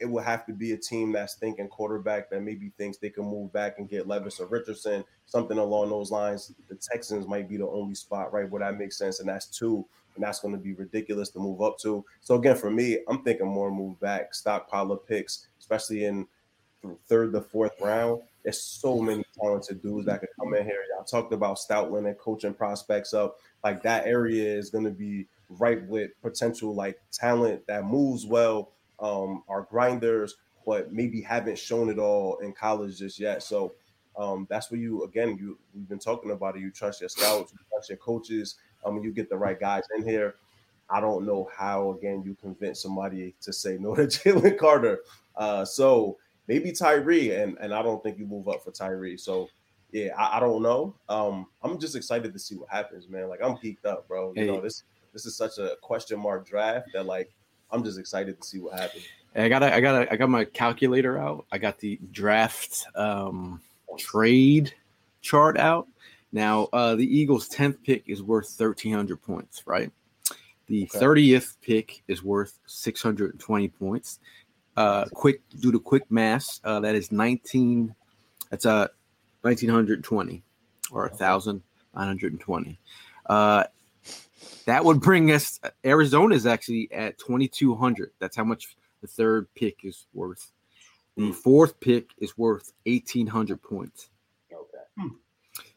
it 0.00 0.06
will 0.06 0.22
have 0.22 0.46
to 0.46 0.52
be 0.52 0.72
a 0.72 0.76
team 0.76 1.12
that's 1.12 1.34
thinking 1.34 1.68
quarterback 1.68 2.30
that 2.30 2.42
maybe 2.42 2.72
thinks 2.78 2.96
they 2.96 3.10
can 3.10 3.24
move 3.24 3.52
back 3.52 3.78
and 3.78 3.88
get 3.88 4.08
Levis 4.08 4.40
or 4.40 4.46
Richardson, 4.46 5.04
something 5.26 5.58
along 5.58 5.90
those 5.90 6.10
lines. 6.10 6.52
The 6.68 6.74
Texans 6.76 7.26
might 7.26 7.48
be 7.48 7.58
the 7.58 7.68
only 7.68 7.94
spot, 7.94 8.32
right, 8.32 8.48
where 8.50 8.60
that 8.60 8.78
makes 8.78 8.96
sense, 8.96 9.20
and 9.20 9.28
that's 9.28 9.46
two, 9.46 9.86
and 10.14 10.24
that's 10.24 10.40
going 10.40 10.54
to 10.54 10.60
be 10.60 10.72
ridiculous 10.72 11.28
to 11.30 11.38
move 11.38 11.60
up 11.60 11.78
to. 11.80 12.04
So 12.22 12.36
again, 12.36 12.56
for 12.56 12.70
me, 12.70 12.98
I'm 13.08 13.22
thinking 13.22 13.46
more 13.46 13.70
move 13.70 14.00
back, 14.00 14.34
stockpile 14.34 14.90
of 14.90 15.06
picks, 15.06 15.46
especially 15.58 16.04
in 16.04 16.26
third 17.06 17.32
to 17.34 17.42
fourth 17.42 17.78
round. 17.80 18.22
There's 18.42 18.60
so 18.60 19.00
many 19.00 19.22
talented 19.38 19.82
dudes 19.82 20.06
that 20.06 20.20
could 20.20 20.30
come 20.40 20.54
in 20.54 20.64
here. 20.64 20.82
Y'all 20.94 21.04
talked 21.04 21.34
about 21.34 21.58
Stoutland 21.58 22.08
and 22.08 22.18
coaching 22.18 22.54
prospects 22.54 23.12
up. 23.12 23.36
Like 23.62 23.82
that 23.82 24.06
area 24.06 24.56
is 24.56 24.70
going 24.70 24.84
to 24.84 24.90
be 24.90 25.26
right 25.50 25.86
with 25.88 26.12
potential 26.22 26.74
like 26.74 26.98
talent 27.12 27.66
that 27.66 27.84
moves 27.84 28.24
well 28.24 28.72
um, 29.00 29.42
are 29.48 29.62
grinders, 29.62 30.36
but 30.66 30.92
maybe 30.92 31.20
haven't 31.20 31.58
shown 31.58 31.88
it 31.88 31.98
all 31.98 32.38
in 32.38 32.52
college 32.52 32.98
just 32.98 33.18
yet. 33.18 33.42
So 33.42 33.74
um, 34.16 34.46
that's 34.50 34.70
where 34.70 34.80
you 34.80 35.04
again 35.04 35.36
you 35.38 35.58
we've 35.74 35.88
been 35.88 35.98
talking 35.98 36.30
about 36.32 36.56
it. 36.56 36.60
You 36.60 36.70
trust 36.70 37.00
your 37.00 37.08
scouts, 37.08 37.52
you 37.52 37.58
trust 37.72 37.88
your 37.88 37.98
coaches. 37.98 38.56
Um, 38.84 39.02
you 39.02 39.12
get 39.12 39.28
the 39.28 39.36
right 39.36 39.58
guys 39.58 39.84
in 39.96 40.02
here. 40.06 40.36
I 40.88 41.00
don't 41.00 41.24
know 41.24 41.48
how 41.56 41.92
again 41.92 42.22
you 42.24 42.34
convince 42.34 42.82
somebody 42.82 43.34
to 43.42 43.52
say 43.52 43.78
no 43.78 43.94
to 43.94 44.02
Jalen 44.06 44.58
Carter. 44.58 45.00
Uh, 45.36 45.64
so 45.64 46.18
maybe 46.48 46.72
Tyree, 46.72 47.34
and 47.34 47.56
and 47.58 47.72
I 47.72 47.82
don't 47.82 48.02
think 48.02 48.18
you 48.18 48.26
move 48.26 48.48
up 48.48 48.62
for 48.64 48.72
Tyree. 48.72 49.16
So 49.16 49.48
yeah, 49.92 50.14
I, 50.16 50.36
I 50.36 50.40
don't 50.40 50.62
know. 50.62 50.94
Um, 51.08 51.46
I'm 51.62 51.78
just 51.78 51.96
excited 51.96 52.32
to 52.32 52.38
see 52.38 52.56
what 52.56 52.68
happens, 52.70 53.08
man. 53.08 53.28
Like 53.28 53.40
I'm 53.42 53.56
geeked 53.56 53.84
up, 53.84 54.08
bro. 54.08 54.32
You 54.34 54.46
Hey. 54.46 54.46
know 54.46 54.60
this 54.60 54.82
this 55.12 55.26
is 55.26 55.36
such 55.36 55.58
a 55.58 55.76
question 55.80 56.18
mark 56.20 56.46
draft 56.46 56.88
that 56.92 57.06
like 57.06 57.30
I'm 57.72 57.84
just 57.84 57.98
excited 57.98 58.40
to 58.40 58.46
see 58.46 58.58
what 58.58 58.78
happens. 58.78 59.04
I 59.34 59.48
got 59.48 59.62
I 59.62 59.80
got 59.80 60.10
I 60.12 60.16
got 60.16 60.28
my 60.28 60.44
calculator 60.44 61.18
out. 61.18 61.46
I 61.52 61.58
got 61.58 61.78
the 61.78 61.98
draft 62.10 62.84
um, 62.96 63.60
trade 63.98 64.74
chart 65.20 65.56
out. 65.56 65.86
Now, 66.32 66.68
uh, 66.72 66.94
the 66.96 67.04
Eagles' 67.04 67.48
tenth 67.48 67.82
pick 67.82 68.04
is 68.08 68.22
worth 68.22 68.48
thirteen 68.50 68.92
hundred 68.92 69.22
points, 69.22 69.62
right? 69.66 69.90
The 70.66 70.84
Okay. 70.84 70.98
thirtieth 70.98 71.56
pick 71.60 72.02
is 72.08 72.22
worth 72.22 72.58
six 72.66 73.02
hundred 73.02 73.32
and 73.32 73.40
twenty 73.40 73.68
points. 73.68 74.18
Uh, 74.76 75.04
quick, 75.12 75.42
do 75.60 75.70
the 75.72 75.78
quick 75.78 76.08
math. 76.10 76.60
Uh, 76.64 76.80
that 76.80 76.94
is 76.94 77.12
nineteen. 77.12 77.94
That's 78.50 78.66
uh, 78.66 78.88
nineteen 79.44 79.70
hundred 79.70 80.02
twenty, 80.02 80.42
or 80.90 81.06
a 81.06 81.10
thousand 81.10 81.62
nine 81.94 82.06
hundred 82.06 82.32
and 82.32 82.40
twenty. 82.40 82.78
That 84.66 84.84
would 84.84 85.00
bring 85.00 85.32
us. 85.32 85.60
Arizona 85.84 86.34
is 86.34 86.46
actually 86.46 86.90
at 86.92 87.18
twenty 87.18 87.48
two 87.48 87.74
hundred. 87.74 88.12
That's 88.18 88.36
how 88.36 88.44
much 88.44 88.76
the 89.00 89.06
third 89.06 89.48
pick 89.54 89.84
is 89.84 90.06
worth. 90.14 90.52
The 91.16 91.32
fourth 91.32 91.78
pick 91.80 92.10
is 92.18 92.38
worth 92.38 92.72
eighteen 92.86 93.26
hundred 93.26 93.62
points. 93.62 94.08
Okay. 94.52 95.08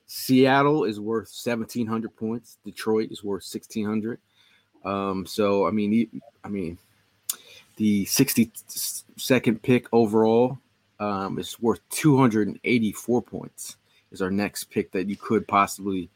Seattle 0.05 0.84
is 0.84 0.99
worth 0.99 1.28
seventeen 1.28 1.88
hundred 1.88 2.16
points. 2.16 2.57
Detroit 2.64 3.11
is 3.11 3.24
worth 3.24 3.43
sixteen 3.43 3.86
hundred. 3.86 4.20
Um, 4.86 5.26
so 5.26 5.66
I 5.68 5.72
mean, 5.72 6.22
I 6.43 6.49
mean, 6.49 6.78
the 7.78 8.05
sixty-second 8.05 9.64
pick 9.64 9.88
overall 9.91 10.59
um, 10.99 11.39
is 11.39 11.59
worth 11.59 11.82
two 11.89 12.18
hundred 12.18 12.47
and 12.47 12.59
eighty-four 12.64 13.22
points. 13.22 13.78
is 14.14 14.22
our 14.22 14.32
next 14.32 14.66
pick 14.66 14.91
that 14.91 15.09
you 15.09 15.18
could 15.18 15.45
possibly 15.47 16.09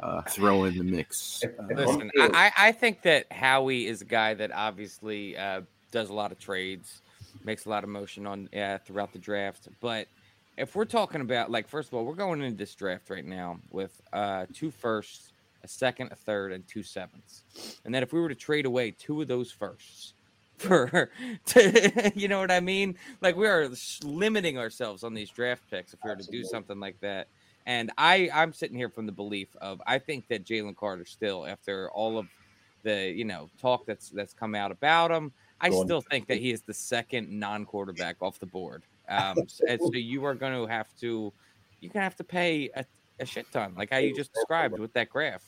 uh, 0.00 0.22
throw 0.22 0.64
in 0.64 0.76
the 0.76 0.84
mix. 0.84 1.42
Uh, 1.44 1.74
Listen, 1.74 2.10
I, 2.18 2.52
I 2.56 2.72
think 2.72 3.02
that 3.02 3.30
Howie 3.32 3.86
is 3.86 4.02
a 4.02 4.04
guy 4.04 4.34
that 4.34 4.52
obviously 4.52 5.36
uh, 5.36 5.62
does 5.90 6.10
a 6.10 6.14
lot 6.14 6.32
of 6.32 6.38
trades, 6.38 7.00
makes 7.44 7.64
a 7.64 7.70
lot 7.70 7.84
of 7.84 7.90
motion 7.90 8.26
on 8.26 8.48
uh, 8.54 8.78
throughout 8.84 9.12
the 9.12 9.18
draft. 9.18 9.68
But 9.80 10.08
if 10.56 10.74
we're 10.74 10.84
talking 10.84 11.20
about, 11.20 11.50
like, 11.50 11.68
first 11.68 11.88
of 11.88 11.94
all, 11.94 12.04
we're 12.04 12.14
going 12.14 12.42
into 12.42 12.56
this 12.56 12.74
draft 12.74 13.10
right 13.10 13.24
now 13.24 13.58
with 13.70 14.00
uh, 14.12 14.46
two 14.52 14.70
firsts, 14.70 15.32
a 15.64 15.68
second, 15.68 16.12
a 16.12 16.16
third, 16.16 16.52
and 16.52 16.66
two 16.66 16.82
sevenths. 16.82 17.44
And 17.84 17.94
then 17.94 18.02
if 18.02 18.12
we 18.12 18.20
were 18.20 18.28
to 18.28 18.34
trade 18.34 18.66
away 18.66 18.90
two 18.90 19.22
of 19.22 19.28
those 19.28 19.50
firsts 19.50 20.14
for, 20.58 21.10
to, 21.46 22.12
you 22.14 22.28
know 22.28 22.40
what 22.40 22.50
I 22.50 22.60
mean? 22.60 22.96
Like, 23.20 23.36
we 23.36 23.46
are 23.46 23.70
limiting 24.02 24.58
ourselves 24.58 25.04
on 25.04 25.14
these 25.14 25.30
draft 25.30 25.62
picks 25.70 25.94
if 25.94 26.00
we 26.04 26.10
were 26.10 26.16
to 26.16 26.30
do 26.30 26.44
something 26.44 26.80
like 26.80 27.00
that. 27.00 27.28
And 27.66 27.90
I, 27.98 28.30
I'm 28.32 28.52
sitting 28.52 28.76
here 28.76 28.88
from 28.88 29.06
the 29.06 29.12
belief 29.12 29.54
of 29.60 29.82
I 29.86 29.98
think 29.98 30.28
that 30.28 30.44
Jalen 30.44 30.76
Carter 30.76 31.04
still, 31.04 31.44
after 31.44 31.90
all 31.90 32.18
of 32.18 32.26
the 32.84 33.12
you 33.14 33.24
know 33.24 33.50
talk 33.60 33.84
that's 33.86 34.10
that's 34.10 34.32
come 34.32 34.54
out 34.54 34.70
about 34.70 35.10
him, 35.10 35.32
I 35.60 35.70
Go 35.70 35.80
on. 35.80 35.86
still 35.86 36.00
think 36.00 36.28
that 36.28 36.38
he 36.38 36.52
is 36.52 36.62
the 36.62 36.74
second 36.74 37.28
non-quarterback 37.28 38.16
off 38.22 38.38
the 38.38 38.46
board. 38.46 38.84
Um, 39.08 39.38
s- 39.42 39.60
and 39.68 39.80
so 39.80 39.92
you 39.94 40.24
are 40.24 40.34
going 40.34 40.52
to 40.52 40.66
have 40.66 40.88
to, 40.96 41.32
you're 41.80 41.90
going 41.92 42.00
to 42.00 42.04
have 42.04 42.16
to 42.16 42.24
pay 42.24 42.70
a, 42.74 42.84
a 43.20 43.24
shit 43.24 43.46
ton, 43.52 43.72
like 43.76 43.90
how 43.90 43.98
you 43.98 44.12
just 44.12 44.32
described 44.32 44.80
with 44.80 44.92
that 44.94 45.10
graph. 45.10 45.44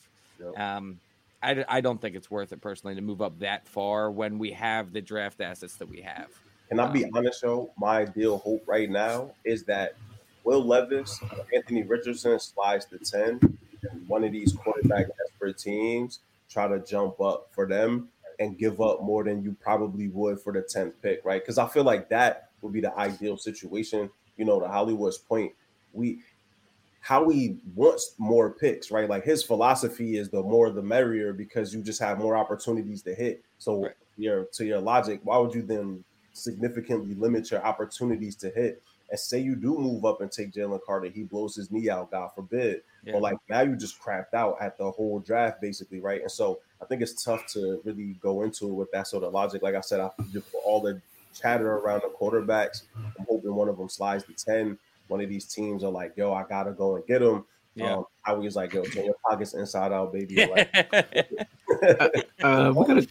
Um, 0.55 1.01
I, 1.43 1.65
I 1.67 1.81
don't 1.81 1.99
think 1.99 2.15
it's 2.15 2.31
worth 2.31 2.53
it 2.53 2.61
personally 2.61 2.95
to 2.95 3.01
move 3.01 3.21
up 3.21 3.37
that 3.39 3.67
far 3.67 4.11
when 4.11 4.39
we 4.39 4.51
have 4.53 4.93
the 4.93 5.01
draft 5.01 5.41
assets 5.41 5.75
that 5.75 5.89
we 5.89 5.99
have. 5.99 6.29
Can 6.69 6.79
I 6.79 6.87
be 6.87 7.05
honest, 7.13 7.41
though? 7.41 7.73
My 7.77 7.97
ideal 8.03 8.37
hope 8.37 8.63
right 8.65 8.89
now 8.89 9.31
is 9.43 9.65
that 9.65 9.95
Will 10.49 10.65
Levis, 10.65 11.19
Anthony 11.53 11.83
Richardson 11.83 12.39
slides 12.39 12.85
to 12.85 12.97
10, 12.97 13.39
and 13.91 14.07
one 14.07 14.23
of 14.23 14.31
these 14.31 14.51
quarterback 14.51 15.05
desperate 15.15 15.59
teams 15.59 16.21
try 16.49 16.67
to 16.67 16.79
jump 16.79 17.21
up 17.21 17.49
for 17.51 17.67
them 17.67 18.09
and 18.39 18.57
give 18.57 18.81
up 18.81 19.03
more 19.03 19.23
than 19.23 19.43
you 19.43 19.55
probably 19.61 20.07
would 20.07 20.41
for 20.41 20.51
the 20.51 20.61
10th 20.61 20.93
pick, 21.03 21.23
right? 21.23 21.39
Because 21.39 21.59
I 21.59 21.67
feel 21.67 21.83
like 21.83 22.09
that 22.09 22.49
would 22.63 22.73
be 22.73 22.81
the 22.81 22.97
ideal 22.97 23.37
situation. 23.37 24.09
You 24.37 24.45
know, 24.45 24.59
to 24.59 24.67
Hollywood's 24.67 25.19
point, 25.19 25.51
we 25.93 26.17
Howie 27.01 27.59
wants 27.75 28.15
more 28.17 28.49
picks, 28.49 28.89
right? 28.89 29.07
Like 29.07 29.23
his 29.25 29.43
philosophy 29.43 30.17
is 30.17 30.29
the 30.29 30.41
more 30.41 30.71
the 30.71 30.81
merrier 30.81 31.31
because 31.31 31.75
you 31.75 31.83
just 31.83 32.01
have 32.01 32.17
more 32.17 32.35
opportunities 32.35 33.03
to 33.03 33.13
hit. 33.13 33.43
So 33.59 33.83
Right. 33.83 33.93
your 34.17 34.45
to 34.45 34.65
your 34.65 34.79
logic, 34.79 35.19
why 35.23 35.37
would 35.37 35.53
you 35.53 35.61
then 35.61 36.03
significantly 36.33 37.13
limit 37.13 37.51
your 37.51 37.63
opportunities 37.63 38.35
to 38.37 38.49
hit? 38.49 38.81
And 39.09 39.19
say 39.19 39.39
you 39.39 39.55
do 39.55 39.77
move 39.77 40.05
up 40.05 40.21
and 40.21 40.31
take 40.31 40.51
Jalen 40.51 40.79
Carter, 40.85 41.07
he 41.07 41.23
blows 41.23 41.55
his 41.55 41.71
knee 41.71 41.89
out, 41.89 42.11
God 42.11 42.29
forbid. 42.35 42.81
Yeah. 43.03 43.13
But 43.13 43.21
like 43.21 43.37
now 43.49 43.61
you 43.61 43.75
just 43.75 44.01
crapped 44.01 44.33
out 44.33 44.57
at 44.61 44.77
the 44.77 44.89
whole 44.91 45.19
draft, 45.19 45.61
basically, 45.61 45.99
right? 45.99 46.21
And 46.21 46.31
so 46.31 46.59
I 46.81 46.85
think 46.85 47.01
it's 47.01 47.23
tough 47.23 47.47
to 47.53 47.81
really 47.83 48.17
go 48.21 48.43
into 48.43 48.67
it 48.67 48.73
with 48.73 48.91
that 48.91 49.07
sort 49.07 49.23
of 49.23 49.33
logic. 49.33 49.61
Like 49.61 49.75
I 49.75 49.81
said, 49.81 49.99
I 49.99 50.09
just 50.31 50.47
for 50.47 50.61
all 50.61 50.81
the 50.81 51.01
chatter 51.33 51.71
around 51.71 52.01
the 52.03 52.09
quarterbacks, 52.09 52.83
I'm 52.95 53.25
hoping 53.27 53.53
one 53.53 53.69
of 53.69 53.77
them 53.77 53.89
slides 53.89 54.23
to 54.25 54.33
10. 54.33 54.77
One 55.07 55.21
of 55.21 55.29
these 55.29 55.45
teams 55.45 55.83
are 55.83 55.91
like, 55.91 56.15
yo, 56.15 56.33
I 56.33 56.43
gotta 56.47 56.71
go 56.71 56.95
and 56.95 57.05
get 57.05 57.21
him. 57.21 57.45
Yeah. 57.75 57.95
Um, 57.95 58.05
I 58.25 58.33
was 58.33 58.55
like, 58.55 58.73
yo, 58.73 58.83
turn 58.83 59.05
your 59.05 59.15
pockets 59.27 59.53
inside 59.53 59.91
out, 59.91 60.13
baby. 60.13 60.45
Like, 60.45 60.69
Uh, 62.41 62.73
we 62.75 62.85
got 62.85 62.97
a 62.97 63.07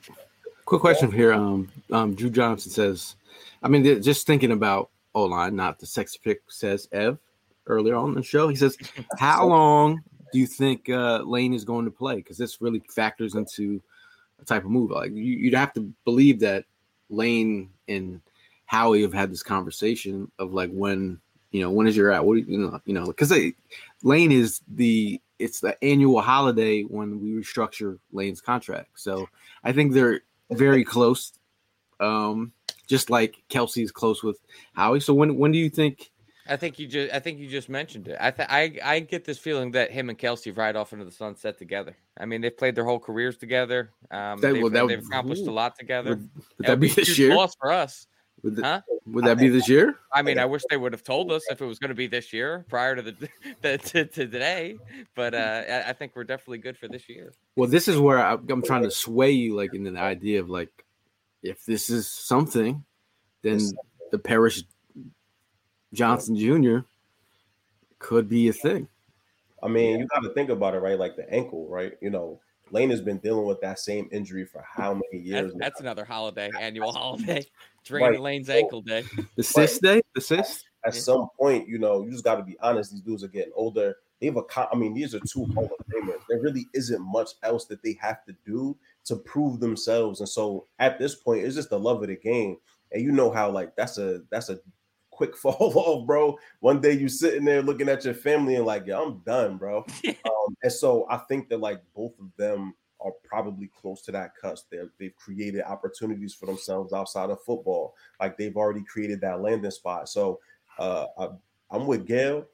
quick 0.65 0.81
question 0.81 1.11
here. 1.11 1.33
Um, 1.33 1.71
um, 1.91 2.15
Drew 2.15 2.29
Johnson 2.29 2.71
says, 2.71 3.17
I 3.63 3.69
mean, 3.69 4.03
just 4.03 4.27
thinking 4.27 4.53
about 4.53 4.91
O 5.15 5.25
line, 5.25 5.57
not 5.57 5.79
the 5.79 5.87
sex 5.87 6.17
pick, 6.17 6.43
says 6.49 6.89
Ev 6.93 7.19
earlier 7.67 7.95
on 7.95 8.15
the 8.15 8.23
show. 8.23 8.49
He 8.49 8.57
says, 8.57 8.77
How 9.19 9.47
long 9.47 10.03
do 10.33 10.39
you 10.39 10.47
think 10.47 10.89
uh, 10.89 11.23
Lane 11.23 11.55
is 11.55 11.65
going 11.65 11.85
to 11.85 11.91
play? 11.91 12.17
Because 12.17 12.39
this 12.39 12.61
really 12.61 12.83
factors 12.95 13.35
into 13.35 13.81
a 14.41 14.45
type 14.45 14.65
of 14.65 14.71
move. 14.71 14.91
Like, 14.91 15.13
you, 15.13 15.23
you'd 15.23 15.55
have 15.55 15.73
to 15.75 15.93
believe 16.05 16.41
that 16.41 16.65
Lane 17.11 17.71
and 17.89 18.21
Howie 18.67 19.03
have 19.03 19.15
had 19.15 19.31
this 19.31 19.43
conversation 19.43 20.31
of 20.39 20.53
like, 20.53 20.71
when, 20.71 21.21
you 21.51 21.63
know, 21.63 21.71
when 21.71 21.87
is 21.87 21.97
your 21.97 22.13
at? 22.13 22.25
What 22.25 22.35
do 22.35 22.41
you, 22.41 22.47
you 22.47 22.59
know, 22.59 22.81
you 22.85 22.95
know, 22.95 23.07
because 23.07 23.33
Lane 24.03 24.33
is 24.33 24.61
the 24.69 25.21
it's 25.39 25.61
the 25.61 25.83
annual 25.85 26.21
holiday 26.21 26.83
when 26.83 27.21
we 27.21 27.31
restructure 27.31 27.99
Lane's 28.13 28.41
contract. 28.41 28.89
So 28.97 29.29
I 29.63 29.73
think 29.73 29.93
they're 29.93 30.21
very 30.51 30.85
close. 30.85 31.33
Um, 32.01 32.53
just 32.89 33.11
like 33.11 33.43
Kelce's 33.51 33.93
close 33.93 34.23
with 34.23 34.39
Howie. 34.73 35.01
So 35.01 35.15
when 35.15 35.37
when 35.37 35.53
do 35.53 35.59
you 35.59 35.71
think 35.71 36.11
I 36.51 36.57
think 36.57 36.79
you 36.79 36.87
just 36.87 37.15
I 37.15 37.21
think 37.21 37.39
you 37.39 37.49
just 37.49 37.69
mentioned 37.69 38.09
it. 38.09 38.17
I 38.19 38.31
th- 38.31 38.49
I 38.51 38.79
I 38.83 39.01
get 39.01 39.25
this 39.25 39.39
feeling 39.39 39.71
that 39.73 39.91
him 39.91 40.09
and 40.09 40.19
Kelce 40.19 40.57
ride 40.57 40.77
off 40.77 40.93
into 40.93 41.05
the 41.05 41.13
sunset 41.13 41.59
together. 41.59 41.97
I 42.19 42.25
mean, 42.25 42.41
they've 42.41 42.57
played 42.57 42.75
their 42.75 42.85
whole 42.85 42.99
careers 42.99 43.37
together. 43.37 43.91
Um, 44.11 44.41
That- 44.41 44.55
they've, 44.55 44.63
well, 44.63 44.71
that 44.73 44.83
would- 44.87 44.91
they've 44.91 45.07
accomplished 45.07 45.47
a 45.47 45.53
lot 45.53 45.79
together. 45.79 46.11
would, 46.11 46.31
would 46.35 46.45
That 46.61 46.67
that 46.67 46.81
be 46.81 46.89
this 46.89 47.19
year? 47.19 47.35
Loss 47.37 47.55
for 47.61 47.71
us. 47.71 48.07
Would, 48.43 48.55
th- 48.55 48.65
Huh? 48.65 48.81
would 49.07 49.25
that 49.25 49.37
be 49.37 49.49
this 49.49 49.69
year? 49.69 49.99
I 50.13 50.23
mean, 50.23 50.39
I 50.39 50.45
wish 50.45 50.63
they 50.71 50.77
would 50.77 50.93
have 50.93 51.03
told 51.03 51.33
us 51.33 51.43
if 51.51 51.61
it 51.61 51.65
was 51.67 51.81
going 51.81 51.89
to 51.89 51.95
be 51.97 52.07
this 52.07 52.33
year 52.33 52.65
prior 52.69 52.95
to 52.95 53.03
the, 53.03 53.29
the 53.63 53.79
to, 53.79 54.05
to 54.05 54.27
today. 54.29 54.77
But 55.17 55.35
uh, 55.35 55.63
I, 55.69 55.91
I 55.91 55.93
think 55.93 56.13
we're 56.15 56.23
definitely 56.25 56.59
good 56.59 56.79
for 56.79 56.87
this 56.87 57.09
year. 57.09 57.33
Well, 57.57 57.69
this 57.69 57.89
is 57.89 57.99
where 57.99 58.21
I, 58.21 58.35
I'm 58.35 58.63
trying 58.63 58.85
to 58.85 58.91
sway 58.93 59.33
you, 59.33 59.57
like 59.57 59.75
in 59.75 59.83
the 59.83 59.99
idea 60.01 60.39
of 60.41 60.49
like, 60.49 60.71
if 61.43 61.65
this 61.65 61.91
is 61.91 62.09
something, 62.09 62.85
then 63.43 63.61
the 64.11 64.19
Paris 64.19 64.65
Johnson 65.93 66.37
Jr. 66.37 66.79
could 67.99 68.29
be 68.29 68.49
a 68.49 68.53
thing. 68.53 68.89
I 69.63 69.69
mean, 69.69 69.99
you 69.99 70.07
got 70.07 70.23
to 70.23 70.31
think 70.31 70.51
about 70.51 70.75
it, 70.75 70.79
right? 70.79 70.99
Like 70.99 71.17
the 71.17 71.29
ankle, 71.33 71.67
right? 71.69 71.95
You 72.01 72.11
know, 72.11 72.41
Lane 72.71 72.91
has 72.91 73.01
been 73.01 73.19
dealing 73.19 73.47
with 73.47 73.61
that 73.61 73.79
same 73.79 74.09
injury 74.13 74.45
for 74.45 74.63
how 74.63 74.95
many 74.95 75.23
years? 75.23 75.53
now? 75.55 75.59
that's 75.61 75.81
another 75.81 76.05
holiday, 76.05 76.51
annual 76.61 76.93
holiday. 76.97 77.45
Draining 77.85 78.11
Right. 78.11 78.21
Lane's 78.21 78.51
ankle 78.51 78.83
day. 78.83 79.05
The 79.37 79.43
cyst 79.43 79.83
day, 79.83 80.03
the 80.15 80.21
cyst. 80.21 80.67
At 80.85 80.95
some 80.95 81.29
point, 81.39 81.69
you 81.69 81.79
know, 81.79 82.05
you 82.05 82.11
just 82.11 82.25
got 82.25 82.37
to 82.37 82.45
be 82.45 82.57
honest. 82.61 82.93
These 82.93 83.01
dudes 83.01 83.25
are 83.25 83.29
getting 83.29 83.53
older. 83.57 83.97
They've 84.21 84.37
a, 84.37 84.43
I 84.73 84.77
mean, 84.77 84.95
these 84.95 85.15
are 85.15 85.21
two 85.21 85.45
Hall 85.47 85.65
of 85.65 85.87
Famers. 85.87 86.21
There 86.29 86.41
really 86.41 86.67
isn't 86.75 87.01
much 87.01 87.31
else 87.43 87.65
that 87.67 87.83
they 87.83 87.99
have 88.01 88.25
to 88.27 88.35
do 88.47 88.77
to 89.09 89.17
prove 89.17 89.61
themselves. 89.61 90.21
And 90.21 90.29
so, 90.29 90.67
at 90.79 90.99
this 90.99 91.15
point, 91.15 91.45
it's 91.45 91.57
just 91.57 91.71
the 91.71 91.79
love 91.79 92.03
of 92.03 92.09
the 92.09 92.17
game. 92.17 92.57
And 92.93 93.03
you 93.03 93.13
know 93.13 93.31
how 93.31 93.51
like 93.51 93.77
that's 93.77 93.99
a 93.99 94.23
that's 94.31 94.49
a 94.49 94.59
quick 95.11 95.37
fall 95.43 95.73
off, 95.75 96.07
bro. 96.07 96.39
One 96.61 96.81
day 96.81 96.93
you 96.93 97.09
sitting 97.09 97.45
there 97.45 97.63
looking 97.63 97.89
at 97.89 98.05
your 98.05 98.15
family 98.15 98.55
and 98.55 98.65
like, 98.65 98.87
yeah, 98.87 99.01
I'm 99.01 99.19
done, 99.27 99.59
bro. 99.59 99.85
um, 100.07 100.57
and 100.63 100.73
so 100.73 101.07
I 101.11 101.19
think 101.19 101.49
that 101.49 101.61
like 101.61 101.83
both 101.95 102.19
of 102.19 102.31
them 102.37 102.75
are 103.01 103.13
probably 103.25 103.71
close 103.81 104.03
to 104.03 104.13
that 104.13 104.33
cusp. 104.41 104.67
They're, 104.71 104.91
they've 104.99 105.15
created 105.15 105.63
opportunities 105.63 106.35
for 106.35 106.47
themselves 106.47 106.93
outside 106.93 107.31
of 107.31 107.43
football. 107.43 107.95
Like 108.21 108.37
they've 108.37 108.57
already 108.57 108.83
created 108.83 109.21
that 109.21 109.41
landing 109.41 109.71
spot. 109.71 110.09
So 110.09 110.41
uh, 110.79 111.07
I, 111.19 111.29
I'm 111.71 111.87
with 111.87 112.07
Gail. 112.07 112.47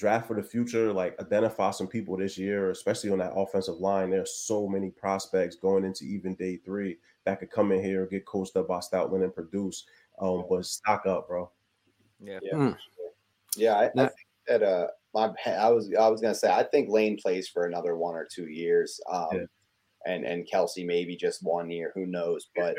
Draft 0.00 0.26
for 0.26 0.34
the 0.34 0.42
future, 0.42 0.92
like 0.92 1.20
identify 1.20 1.70
some 1.70 1.86
people 1.86 2.16
this 2.16 2.38
year, 2.38 2.70
especially 2.70 3.10
on 3.10 3.18
that 3.18 3.34
offensive 3.36 3.76
line. 3.76 4.08
There's 4.08 4.34
so 4.34 4.66
many 4.66 4.90
prospects 4.90 5.56
going 5.56 5.84
into 5.84 6.04
even 6.04 6.34
day 6.36 6.56
three 6.56 6.96
that 7.24 7.38
could 7.38 7.50
come 7.50 7.70
in 7.70 7.84
here, 7.84 8.06
get 8.06 8.24
coached 8.24 8.56
up 8.56 8.68
by 8.68 8.78
Stoutland 8.78 9.22
and 9.24 9.34
produce. 9.34 9.84
Um, 10.18 10.44
but 10.48 10.64
stock 10.64 11.04
up, 11.06 11.28
bro. 11.28 11.50
Yeah. 12.18 12.38
Yeah, 12.42 12.54
Hmm. 12.56 12.70
yeah. 13.56 13.74
I, 13.74 13.84
I 13.84 14.06
think 14.06 14.26
that 14.48 14.62
uh, 14.62 14.86
my 15.14 15.34
I 15.46 15.68
was 15.68 15.92
I 15.98 16.08
was 16.08 16.20
gonna 16.22 16.34
say 16.34 16.50
I 16.50 16.62
think 16.62 16.88
Lane 16.88 17.18
plays 17.20 17.46
for 17.48 17.66
another 17.66 17.96
one 17.96 18.14
or 18.14 18.26
two 18.30 18.46
years. 18.48 19.00
Um, 19.10 19.28
Yeah. 19.32 19.44
and 20.06 20.24
and 20.24 20.48
Kelce 20.50 20.86
maybe 20.86 21.14
just 21.14 21.42
one 21.42 21.70
year, 21.70 21.92
who 21.94 22.06
knows? 22.06 22.48
But 22.56 22.74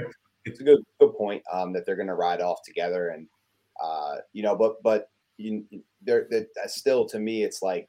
it's 0.46 0.60
a 0.60 0.64
good 0.64 0.84
good 1.00 1.14
point 1.16 1.44
um, 1.52 1.72
that 1.74 1.86
they're 1.86 1.96
gonna 1.96 2.16
ride 2.16 2.42
off 2.42 2.60
together, 2.66 3.10
and 3.10 3.28
uh, 3.82 4.18
you 4.34 4.42
know, 4.44 4.56
but 4.56 4.82
but 4.84 5.10
you 5.42 5.66
they're, 6.02 6.28
they're 6.30 6.48
still 6.68 7.06
to 7.06 7.20
me 7.20 7.44
it's 7.44 7.62
like 7.62 7.88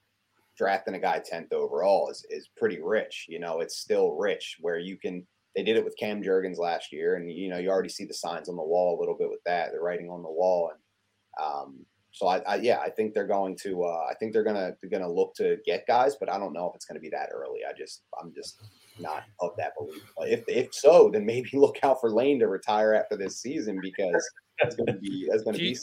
drafting 0.56 0.94
a 0.94 0.98
guy 0.98 1.20
10th 1.20 1.52
overall 1.52 2.10
is, 2.10 2.24
is 2.30 2.48
pretty 2.56 2.80
rich 2.82 3.26
you 3.28 3.38
know? 3.38 3.60
It's 3.60 3.78
still 3.78 4.12
rich 4.12 4.56
where 4.60 4.78
you 4.78 4.96
can 4.98 5.26
they 5.54 5.62
did 5.62 5.76
it 5.76 5.84
with 5.84 5.96
cam 5.98 6.22
jurgens 6.22 6.58
last 6.58 6.92
year 6.92 7.16
and 7.16 7.30
you 7.30 7.48
know 7.48 7.58
you 7.58 7.70
already 7.70 7.88
see 7.88 8.04
the 8.04 8.14
signs 8.14 8.48
on 8.48 8.56
the 8.56 8.62
wall 8.62 8.98
a 8.98 9.00
little 9.00 9.16
bit 9.16 9.30
with 9.30 9.42
that 9.44 9.72
the 9.72 9.80
writing 9.80 10.10
on 10.10 10.22
the 10.22 10.30
wall 10.30 10.70
and 10.72 11.46
um 11.46 11.86
so 12.10 12.26
I, 12.26 12.38
I 12.40 12.54
yeah 12.56 12.78
i 12.80 12.90
think 12.90 13.14
they're 13.14 13.26
going 13.26 13.56
to 13.62 13.84
uh 13.84 14.06
i 14.10 14.14
think 14.18 14.32
they're 14.32 14.44
gonna 14.44 14.72
they're 14.80 14.90
gonna 14.90 15.10
look 15.10 15.34
to 15.36 15.58
get 15.64 15.86
guys 15.86 16.16
but 16.16 16.30
i 16.30 16.38
don't 16.38 16.52
know 16.52 16.68
if 16.68 16.74
it's 16.74 16.84
gonna 16.84 17.00
be 17.00 17.10
that 17.10 17.30
early. 17.32 17.60
I 17.68 17.72
just 17.76 18.02
i'm 18.20 18.32
just 18.34 18.62
not 18.98 19.24
of 19.40 19.52
that 19.56 19.72
belief. 19.78 20.02
But 20.16 20.28
if 20.28 20.44
if 20.48 20.74
so 20.74 21.10
then 21.12 21.24
maybe 21.24 21.50
look 21.54 21.78
out 21.82 22.00
for 22.00 22.10
lane 22.10 22.38
to 22.40 22.48
retire 22.48 22.94
after 22.94 23.16
this 23.16 23.40
season 23.40 23.78
because 23.80 24.28
that's 24.62 24.76
gonna 24.76 24.98
be 24.98 25.28
that's 25.30 25.42
gonna 25.42 25.58
be 25.58 25.76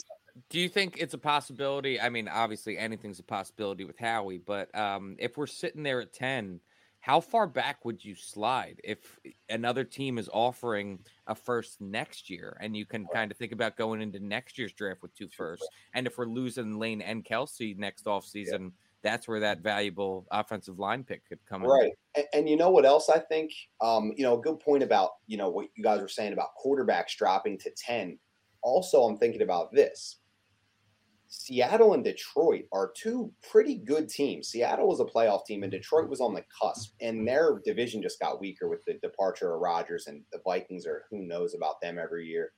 Do 0.48 0.60
you 0.60 0.68
think 0.68 0.96
it's 0.98 1.14
a 1.14 1.18
possibility? 1.18 2.00
I 2.00 2.08
mean, 2.08 2.28
obviously 2.28 2.78
anything's 2.78 3.18
a 3.18 3.24
possibility 3.24 3.84
with 3.84 3.98
Howie, 3.98 4.38
but 4.38 4.74
um, 4.76 5.16
if 5.18 5.36
we're 5.36 5.46
sitting 5.46 5.82
there 5.82 6.00
at 6.00 6.12
ten, 6.12 6.60
how 7.00 7.20
far 7.20 7.46
back 7.46 7.84
would 7.84 8.04
you 8.04 8.14
slide 8.14 8.78
if 8.84 9.18
another 9.48 9.84
team 9.84 10.18
is 10.18 10.28
offering 10.32 10.98
a 11.26 11.34
first 11.34 11.80
next 11.80 12.28
year 12.28 12.56
and 12.60 12.76
you 12.76 12.84
can 12.84 13.06
kind 13.06 13.30
of 13.30 13.38
think 13.38 13.52
about 13.52 13.76
going 13.76 14.02
into 14.02 14.20
next 14.20 14.58
year's 14.58 14.72
draft 14.74 15.02
with 15.02 15.14
two 15.14 15.28
firsts? 15.28 15.66
And 15.94 16.06
if 16.06 16.18
we're 16.18 16.26
losing 16.26 16.78
Lane 16.78 17.00
and 17.00 17.24
Kelce 17.24 17.76
next 17.76 18.04
offseason, 18.04 18.72
that's 19.02 19.26
where 19.26 19.40
that 19.40 19.60
valuable 19.60 20.26
offensive 20.30 20.78
line 20.78 21.02
pick 21.02 21.26
could 21.26 21.38
come 21.48 21.62
in. 21.64 21.70
Right. 21.70 21.92
And, 22.14 22.26
and 22.34 22.48
you 22.48 22.56
know 22.58 22.70
what 22.70 22.84
else 22.84 23.08
I 23.08 23.18
think? 23.18 23.50
Um, 23.80 24.12
you 24.16 24.22
know, 24.22 24.38
a 24.38 24.42
good 24.42 24.60
point 24.60 24.82
about, 24.82 25.12
you 25.26 25.38
know, 25.38 25.48
what 25.48 25.68
you 25.74 25.82
guys 25.82 26.02
were 26.02 26.08
saying 26.08 26.34
about 26.34 26.50
quarterbacks 26.62 27.16
dropping 27.16 27.58
to 27.60 27.70
10. 27.76 28.18
Also, 28.62 29.04
I'm 29.04 29.16
thinking 29.16 29.40
about 29.40 29.72
this. 29.72 30.19
Seattle 31.32 31.94
and 31.94 32.02
Detroit 32.02 32.64
are 32.72 32.92
two 32.96 33.32
pretty 33.48 33.76
good 33.76 34.08
teams. 34.08 34.48
Seattle 34.48 34.88
was 34.88 34.98
a 34.98 35.04
playoff 35.04 35.46
team, 35.46 35.62
and 35.62 35.70
Detroit 35.70 36.08
was 36.10 36.20
on 36.20 36.34
the 36.34 36.44
cusp, 36.60 36.92
and 37.00 37.26
their 37.26 37.60
division 37.64 38.02
just 38.02 38.18
got 38.18 38.40
weaker 38.40 38.68
with 38.68 38.84
the 38.84 38.94
departure 38.94 39.54
of 39.54 39.60
Rodgers, 39.60 40.08
and 40.08 40.22
the 40.32 40.40
Vikings 40.44 40.86
are 40.86 41.04
who 41.08 41.22
knows 41.22 41.54
about 41.54 41.80
them 41.80 42.00
every 42.00 42.26
year. 42.26 42.52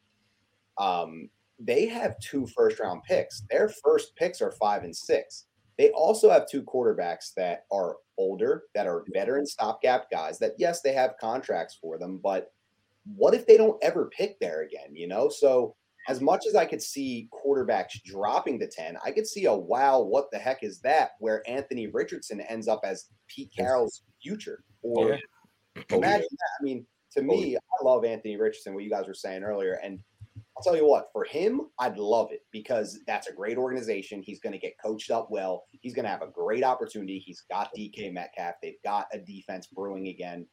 Um, 0.79 1.29
they 1.59 1.87
have 1.87 2.19
two 2.21 2.47
first 2.47 2.81
round 2.81 3.03
picks. 3.03 3.43
Their 3.51 3.69
first 3.69 4.17
picks 4.17 4.41
are 4.41 4.53
five 4.53 4.85
and 4.85 4.97
six. 4.97 5.45
They 5.77 5.91
also 5.91 6.31
have 6.31 6.49
two 6.49 6.63
quarterbacks 6.63 7.35
that 7.37 7.67
are 7.71 7.97
older, 8.17 8.65
that 8.75 8.87
are 8.87 9.05
veteran 9.13 9.45
stopgap 9.45 10.11
guys. 10.11 10.39
That 10.39 10.53
yes, 10.57 10.81
they 10.81 10.95
have 10.95 11.19
contracts 11.21 11.77
for 11.79 11.99
them, 11.99 12.21
but 12.23 12.53
what 13.17 13.35
if 13.35 13.47
they 13.47 13.59
don't 13.59 13.83
ever 13.85 14.09
pick 14.17 14.41
there 14.41 14.63
again? 14.63 14.95
You 14.97 15.09
know, 15.09 15.29
so 15.29 15.77
as 16.09 16.21
much 16.21 16.47
as 16.47 16.55
I 16.55 16.65
could 16.65 16.83
see 16.83 17.29
quarterbacks 17.33 18.03
dropping 18.05 18.59
to 18.61 18.67
10, 18.67 18.97
I 19.05 19.13
could 19.13 19.27
see 19.27 19.45
a 19.47 19.55
wow, 19.55 20.01
what 20.01 20.31
the 20.31 20.39
heck 20.39 20.63
is 20.63 20.81
that? 20.81 21.13
Where 21.21 21.49
Anthony 21.49 21.87
Richardson 21.87 22.41
ends 22.41 22.69
up 22.69 22.81
as 22.85 23.07
Pete 23.29 23.53
Carroll's 23.57 24.03
future. 24.21 24.65
Or 24.83 25.13
oh, 25.13 25.17
Yeah. 25.77 25.97
imagine 25.97 26.29
that. 26.31 26.51
I 26.61 26.63
mean, 26.63 26.87
to 27.13 27.23
me, 27.23 27.57
oh, 27.57 27.61
I 27.81 27.85
love 27.85 28.05
Anthony 28.05 28.37
Richardson, 28.37 28.75
what 28.75 28.85
you 28.85 28.91
guys 28.91 29.07
were 29.07 29.15
saying 29.15 29.45
earlier. 29.45 29.79
And 29.83 30.01
I'll 30.57 30.63
tell 30.63 30.77
you 30.77 30.87
what, 30.87 31.11
for 31.13 31.25
him, 31.25 31.63
I'd 31.79 31.99
love 31.99 32.33
it 32.33 32.45
because 32.51 33.01
that's 33.07 33.29
a 33.29 33.33
great 33.33 33.57
organization. 33.57 34.23
He's 34.23 34.41
going 34.41 34.53
to 34.53 34.59
get 34.59 34.75
coached 34.83 35.11
up 35.11 35.31
well. 35.31 35.65
He's 35.71 35.95
going 35.95 36.05
to 36.05 36.11
have 36.11 36.23
a 36.23 36.27
great 36.27 36.65
opportunity. 36.65 37.19
He's 37.19 37.43
got 37.51 37.71
DK 37.77 38.13
Metcalf. 38.13 38.55
They've 38.63 38.83
got 38.83 39.07
a 39.13 39.19
defense 39.19 39.69
brewing 39.69 40.09
again. 40.09 40.47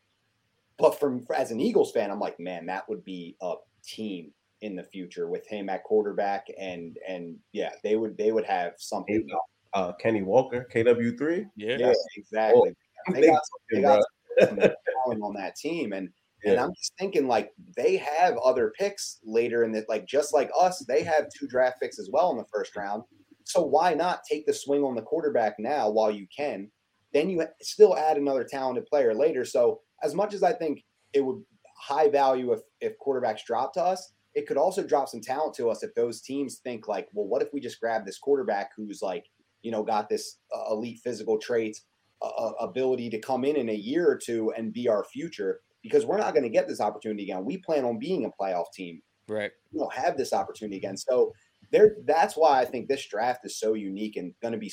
But 0.77 0.99
from 0.99 1.25
as 1.35 1.51
an 1.51 1.59
Eagles 1.59 1.91
fan, 1.91 2.11
I'm 2.11 2.19
like, 2.19 2.39
man, 2.39 2.65
that 2.67 2.87
would 2.87 3.03
be 3.03 3.35
a 3.41 3.55
team 3.83 4.31
in 4.61 4.75
the 4.75 4.83
future 4.83 5.29
with 5.29 5.47
him 5.47 5.69
at 5.69 5.83
quarterback, 5.83 6.47
and 6.59 6.97
and 7.07 7.37
yeah, 7.53 7.71
they 7.83 7.95
would 7.95 8.17
they 8.17 8.31
would 8.31 8.45
have 8.45 8.73
something. 8.77 9.27
Uh, 9.73 9.93
Kenny 9.93 10.23
Walker, 10.23 10.67
KW 10.73 11.17
three. 11.17 11.45
Yeah. 11.55 11.77
Yeah, 11.77 11.93
exactly. 12.15 12.73
I'm 13.07 13.13
They 13.13 13.27
got, 13.27 13.41
they 13.71 13.81
got 13.81 14.03
talent 14.39 15.21
on 15.21 15.33
that 15.35 15.55
team, 15.55 15.93
and 15.93 16.09
and 16.43 16.59
I'm 16.59 16.73
just 16.73 16.93
thinking 16.97 17.27
like 17.27 17.51
they 17.75 17.97
have 17.97 18.37
other 18.37 18.73
picks 18.77 19.19
later 19.23 19.63
in 19.63 19.71
the 19.71 19.85
like 19.89 20.05
just 20.05 20.33
like 20.33 20.49
us, 20.59 20.83
they 20.87 21.03
have 21.03 21.27
two 21.37 21.47
draft 21.47 21.81
picks 21.81 21.99
as 21.99 22.09
well 22.11 22.31
in 22.31 22.37
the 22.37 22.45
first 22.51 22.75
round. 22.75 23.03
So 23.43 23.61
why 23.61 23.93
not 23.93 24.21
take 24.29 24.45
the 24.45 24.53
swing 24.53 24.83
on 24.83 24.95
the 24.95 25.01
quarterback 25.01 25.55
now 25.59 25.89
while 25.89 26.11
you 26.11 26.27
can? 26.35 26.69
Then 27.13 27.29
you 27.29 27.45
still 27.61 27.97
add 27.97 28.17
another 28.17 28.43
talented 28.43 28.85
player 28.85 29.13
later. 29.13 29.43
So 29.43 29.81
as 30.03 30.13
much 30.13 30.33
as 30.33 30.43
I 30.43 30.53
think 30.53 30.83
it 31.13 31.21
would 31.21 31.43
high 31.77 32.09
value 32.09 32.53
if 32.53 32.59
if 32.79 32.93
quarterbacks 33.05 33.43
drop 33.45 33.73
to 33.73 33.83
us, 33.83 34.13
it 34.35 34.47
could 34.47 34.57
also 34.57 34.85
drop 34.85 35.09
some 35.09 35.21
talent 35.21 35.55
to 35.55 35.69
us 35.69 35.83
if 35.83 35.93
those 35.95 36.21
teams 36.21 36.59
think 36.63 36.87
like, 36.87 37.07
well, 37.13 37.27
what 37.27 37.41
if 37.41 37.49
we 37.53 37.59
just 37.59 37.79
grab 37.79 38.05
this 38.05 38.19
quarterback 38.19 38.71
who's 38.75 39.01
like, 39.01 39.25
you 39.61 39.71
know, 39.71 39.83
got 39.83 40.09
this 40.09 40.37
uh, 40.55 40.71
elite 40.71 40.99
physical 41.03 41.37
traits, 41.37 41.81
uh, 42.21 42.51
ability 42.59 43.09
to 43.09 43.19
come 43.19 43.43
in 43.43 43.55
in 43.55 43.69
a 43.69 43.73
year 43.73 44.07
or 44.07 44.17
two 44.17 44.53
and 44.57 44.73
be 44.73 44.87
our 44.87 45.03
future 45.03 45.61
because 45.81 46.05
we're 46.05 46.17
not 46.17 46.33
going 46.33 46.43
to 46.43 46.49
get 46.49 46.67
this 46.67 46.81
opportunity 46.81 47.23
again. 47.23 47.45
We 47.45 47.57
plan 47.57 47.85
on 47.85 47.99
being 47.99 48.25
a 48.25 48.41
playoff 48.41 48.71
team. 48.73 49.01
Right. 49.27 49.51
We 49.71 49.79
don't 49.79 49.93
have 49.93 50.17
this 50.17 50.33
opportunity 50.33 50.77
again. 50.77 50.97
So 50.97 51.33
there, 51.71 51.95
that's 52.05 52.35
why 52.35 52.59
I 52.59 52.65
think 52.65 52.87
this 52.87 53.07
draft 53.07 53.45
is 53.45 53.59
so 53.59 53.73
unique 53.73 54.17
and 54.17 54.33
going 54.41 54.53
to 54.53 54.57
be 54.57 54.71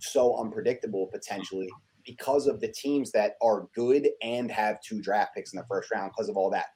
so 0.00 0.36
unpredictable 0.38 1.08
potentially 1.12 1.68
because 2.04 2.46
of 2.46 2.60
the 2.60 2.72
teams 2.72 3.12
that 3.12 3.34
are 3.42 3.66
good 3.74 4.08
and 4.22 4.50
have 4.50 4.80
two 4.80 5.00
draft 5.00 5.34
picks 5.34 5.52
in 5.52 5.58
the 5.58 5.66
first 5.68 5.90
round 5.92 6.10
because 6.10 6.28
of 6.28 6.36
all 6.36 6.50
that 6.50 6.66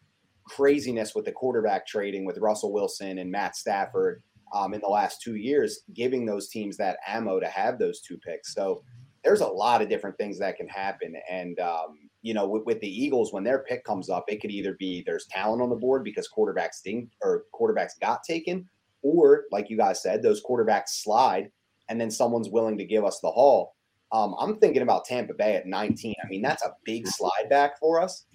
craziness 0.45 1.14
with 1.14 1.24
the 1.24 1.32
quarterback 1.32 1.86
trading 1.86 2.24
with 2.24 2.38
Russell 2.38 2.72
Wilson 2.72 3.18
and 3.18 3.30
Matt 3.30 3.57
Stafford 3.57 4.22
um, 4.55 4.74
in 4.74 4.80
the 4.80 4.88
last 4.88 5.22
two 5.22 5.36
years, 5.36 5.80
giving 5.95 6.26
those 6.26 6.49
teams 6.49 6.76
that 6.76 6.99
ammo 7.07 7.40
to 7.40 7.47
have 7.47 7.78
those 7.78 8.01
two 8.01 8.18
picks. 8.18 8.55
So 8.55 8.82
there's 9.24 9.40
a 9.40 9.47
lot 9.47 9.82
of 9.82 9.88
different 9.88 10.18
things 10.18 10.38
that 10.38 10.57
can 10.57 10.68
happen. 10.68 11.14
And, 11.30 11.59
um, 11.61 11.99
you 12.22 12.34
know, 12.34 12.47
with, 12.47 12.64
with 12.64 12.80
the 12.80 12.88
Eagles, 12.88 13.32
when 13.32 13.45
their 13.45 13.61
pick 13.61 13.84
comes 13.84 14.11
up, 14.11 14.24
it 14.28 14.40
could 14.40 14.51
either 14.51 14.74
be 14.78 15.03
there's 15.07 15.26
talent 15.26 15.62
on 15.62 15.70
the 15.70 15.76
board 15.76 16.05
because 16.05 16.28
quarterbacks 16.36 16.82
didn't 16.84 17.11
or 17.22 17.45
quarterbacks 17.55 17.99
got 18.01 18.22
taken, 18.24 18.68
or 19.03 19.45
like 19.51 19.70
you 19.70 19.76
guys 19.76 20.03
said, 20.03 20.22
those 20.22 20.43
quarterbacks 20.43 20.88
slide 20.88 21.51
and 21.88 22.01
then 22.01 22.11
someone's 22.11 22.49
willing 22.49 22.78
to 22.78 22.84
give 22.84 23.05
us 23.05 23.20
the 23.20 23.30
haul. 23.30 23.74
Um, 24.12 24.34
I'm 24.38 24.59
thinking 24.59 24.82
about 24.82 25.05
Tampa 25.07 25.34
Bay 25.34 25.57
at 25.57 25.66
19. 25.66 26.14
I 26.22 26.28
mean, 26.28 26.43
that's 26.43 26.62
a 26.64 26.74
big 26.84 27.09
slide 27.09 27.49
back 27.49 27.78
for 27.78 28.01
us. 28.01 28.26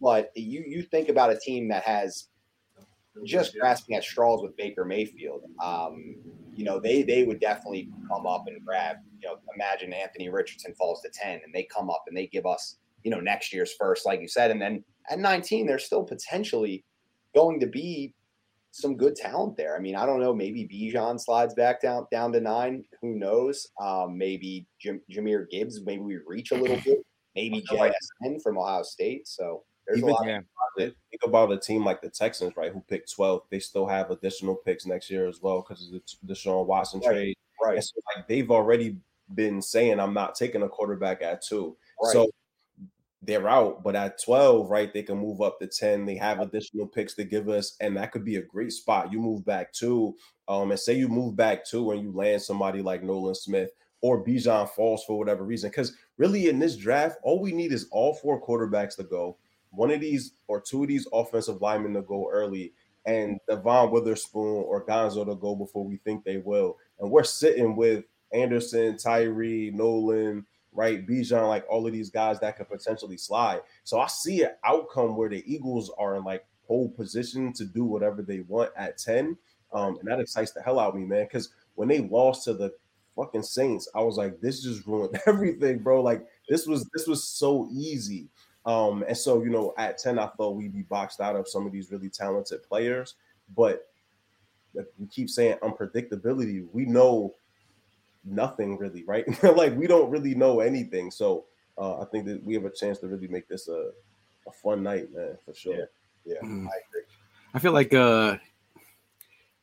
But 0.00 0.30
you 0.36 0.64
you 0.66 0.82
think 0.82 1.08
about 1.08 1.30
a 1.30 1.38
team 1.38 1.68
that 1.68 1.82
has 1.84 2.28
just 3.24 3.58
grasping 3.58 3.96
at 3.96 4.04
straws 4.04 4.42
with 4.42 4.56
Baker 4.56 4.84
Mayfield. 4.84 5.42
Um, 5.62 6.16
you 6.54 6.64
know, 6.64 6.80
they 6.80 7.02
they 7.02 7.24
would 7.24 7.40
definitely 7.40 7.90
come 8.08 8.26
up 8.26 8.44
and 8.46 8.64
grab. 8.64 8.96
You 9.20 9.28
know, 9.28 9.36
imagine 9.54 9.92
Anthony 9.92 10.28
Richardson 10.28 10.74
falls 10.74 11.02
to 11.02 11.10
10 11.12 11.40
and 11.44 11.54
they 11.54 11.64
come 11.64 11.90
up 11.90 12.04
and 12.06 12.16
they 12.16 12.26
give 12.26 12.46
us 12.46 12.76
you 13.02 13.10
know 13.10 13.20
next 13.20 13.52
year's 13.52 13.72
first, 13.74 14.06
like 14.06 14.20
you 14.20 14.28
said, 14.28 14.50
and 14.50 14.60
then 14.60 14.84
at 15.10 15.18
19 15.18 15.66
there's 15.66 15.84
still 15.84 16.04
potentially 16.04 16.84
going 17.34 17.60
to 17.60 17.66
be 17.66 18.14
some 18.70 18.96
good 18.96 19.16
talent 19.16 19.56
there. 19.56 19.76
I 19.76 19.80
mean, 19.80 19.96
I 19.96 20.06
don't 20.06 20.20
know. 20.20 20.34
Maybe 20.34 20.68
Bijan 20.68 21.18
slides 21.20 21.54
back 21.54 21.80
down 21.80 22.06
down 22.10 22.32
to 22.32 22.40
nine. 22.40 22.84
Who 23.00 23.16
knows? 23.16 23.66
Um, 23.80 24.16
maybe 24.16 24.66
Jam- 24.80 25.02
Jahmyr 25.10 25.48
Gibbs. 25.50 25.80
Maybe 25.84 26.02
we 26.02 26.18
reach 26.26 26.52
a 26.52 26.56
little 26.56 26.80
bit. 26.84 26.98
Maybe 27.34 27.58
I 27.58 27.70
feel 27.70 27.78
like- 27.78 27.94
JSN 28.24 28.42
from 28.42 28.58
Ohio 28.58 28.82
State. 28.82 29.26
So 29.26 29.64
there's 29.88 29.98
Even- 29.98 30.10
a 30.10 30.12
lot. 30.12 30.26
Yeah. 30.26 30.40
Think 30.76 31.22
about 31.24 31.50
a 31.50 31.58
team 31.58 31.84
like 31.84 32.00
the 32.00 32.10
Texans, 32.10 32.56
right? 32.56 32.70
Who 32.72 32.80
picked 32.82 33.10
12. 33.12 33.42
They 33.50 33.58
still 33.58 33.86
have 33.86 34.12
additional 34.12 34.54
picks 34.54 34.86
next 34.86 35.10
year 35.10 35.26
as 35.26 35.42
well 35.42 35.60
because 35.66 35.86
of 35.86 35.92
the 36.22 36.32
Deshaun 36.34 36.66
Watson 36.66 37.00
Right. 37.00 37.08
trade. 37.10 37.36
right. 37.64 37.74
And 37.74 37.84
so, 37.84 38.00
like, 38.14 38.28
they've 38.28 38.50
already 38.50 38.96
been 39.34 39.60
saying, 39.60 39.98
I'm 39.98 40.14
not 40.14 40.36
taking 40.36 40.62
a 40.62 40.68
quarterback 40.68 41.20
at 41.22 41.42
two. 41.42 41.76
Right. 42.00 42.12
So 42.12 42.30
they're 43.22 43.48
out. 43.48 43.82
But 43.82 43.96
at 43.96 44.22
12, 44.22 44.70
right, 44.70 44.92
they 44.92 45.02
can 45.02 45.18
move 45.18 45.40
up 45.42 45.58
to 45.58 45.66
10. 45.66 46.06
They 46.06 46.14
have 46.16 46.38
additional 46.40 46.86
picks 46.86 47.14
to 47.14 47.24
give 47.24 47.48
us, 47.48 47.76
and 47.80 47.96
that 47.96 48.12
could 48.12 48.24
be 48.24 48.36
a 48.36 48.42
great 48.42 48.72
spot. 48.72 49.12
You 49.12 49.18
move 49.18 49.44
back 49.44 49.72
two, 49.72 50.14
um, 50.46 50.70
and 50.70 50.78
say 50.78 50.94
you 50.94 51.08
move 51.08 51.34
back 51.34 51.64
two 51.64 51.90
and 51.90 52.00
you 52.02 52.12
land 52.12 52.40
somebody 52.40 52.80
like 52.80 53.02
Nolan 53.02 53.34
Smith 53.34 53.70
or 54.00 54.24
Bijan 54.24 54.68
falls 54.70 55.04
for 55.04 55.18
whatever 55.18 55.42
reason. 55.42 55.70
Because 55.70 55.92
really, 56.16 56.48
in 56.48 56.60
this 56.60 56.76
draft, 56.76 57.18
all 57.24 57.40
we 57.40 57.50
need 57.52 57.72
is 57.72 57.88
all 57.90 58.14
four 58.14 58.40
quarterbacks 58.40 58.94
to 58.96 59.02
go, 59.02 59.36
one 59.70 59.90
of 59.90 60.00
these 60.00 60.32
or 60.46 60.60
two 60.60 60.82
of 60.82 60.88
these 60.88 61.06
offensive 61.12 61.60
linemen 61.60 61.94
to 61.94 62.02
go 62.02 62.28
early, 62.30 62.72
and 63.06 63.38
Devon 63.48 63.90
Witherspoon 63.90 64.64
or 64.66 64.84
Gonzo 64.84 65.26
to 65.26 65.34
go 65.34 65.54
before 65.54 65.84
we 65.84 65.96
think 65.98 66.24
they 66.24 66.38
will. 66.38 66.76
And 67.00 67.10
we're 67.10 67.24
sitting 67.24 67.76
with 67.76 68.04
Anderson, 68.32 68.98
Tyree, 68.98 69.70
Nolan, 69.74 70.44
right? 70.72 71.06
Bijan, 71.06 71.48
like 71.48 71.64
all 71.68 71.86
of 71.86 71.92
these 71.92 72.10
guys 72.10 72.38
that 72.40 72.56
could 72.56 72.68
potentially 72.68 73.16
slide. 73.16 73.60
So 73.84 73.98
I 73.98 74.06
see 74.06 74.42
an 74.42 74.50
outcome 74.64 75.16
where 75.16 75.28
the 75.28 75.42
Eagles 75.46 75.90
are 75.98 76.16
in 76.16 76.24
like 76.24 76.44
pole 76.66 76.90
position 76.90 77.52
to 77.54 77.64
do 77.64 77.84
whatever 77.84 78.22
they 78.22 78.40
want 78.40 78.70
at 78.76 78.98
10. 78.98 79.36
Um, 79.72 79.98
and 79.98 80.08
that 80.08 80.20
excites 80.20 80.52
the 80.52 80.62
hell 80.62 80.78
out 80.78 80.90
of 80.90 81.00
me, 81.00 81.06
man. 81.06 81.24
Because 81.24 81.50
when 81.74 81.88
they 81.88 82.00
lost 82.00 82.44
to 82.44 82.54
the 82.54 82.72
fucking 83.16 83.42
Saints, 83.42 83.88
I 83.94 84.00
was 84.02 84.16
like, 84.16 84.40
this 84.40 84.62
just 84.62 84.86
ruined 84.86 85.18
everything, 85.26 85.78
bro. 85.78 86.02
Like 86.02 86.26
this 86.48 86.66
was 86.66 86.88
this 86.94 87.06
was 87.06 87.24
so 87.24 87.68
easy. 87.72 88.28
Um, 88.68 89.02
and 89.08 89.16
so 89.16 89.42
you 89.42 89.48
know, 89.48 89.72
at 89.78 89.96
10, 89.96 90.18
I 90.18 90.26
thought 90.26 90.54
we'd 90.54 90.74
be 90.74 90.82
boxed 90.82 91.22
out 91.22 91.36
of 91.36 91.48
some 91.48 91.66
of 91.66 91.72
these 91.72 91.90
really 91.90 92.10
talented 92.10 92.62
players, 92.62 93.14
but 93.56 93.88
we 94.98 95.06
keep 95.06 95.30
saying 95.30 95.56
unpredictability, 95.62 96.66
we 96.72 96.84
know 96.84 97.34
nothing 98.26 98.76
really, 98.76 99.04
right? 99.04 99.24
like 99.56 99.74
we 99.74 99.86
don't 99.86 100.10
really 100.10 100.34
know 100.34 100.60
anything. 100.60 101.10
So 101.10 101.46
uh, 101.78 102.02
I 102.02 102.04
think 102.04 102.26
that 102.26 102.44
we 102.44 102.52
have 102.54 102.66
a 102.66 102.70
chance 102.70 102.98
to 102.98 103.08
really 103.08 103.26
make 103.26 103.48
this 103.48 103.68
a, 103.68 103.90
a 104.46 104.52
fun 104.52 104.82
night, 104.82 105.14
man, 105.14 105.38
for 105.46 105.54
sure. 105.54 105.88
Yeah, 106.26 106.34
Mm. 106.42 106.66
I 106.66 106.76
agree. 106.90 107.02
I 107.54 107.58
feel 107.58 107.72
like 107.72 107.94
uh, 107.94 108.36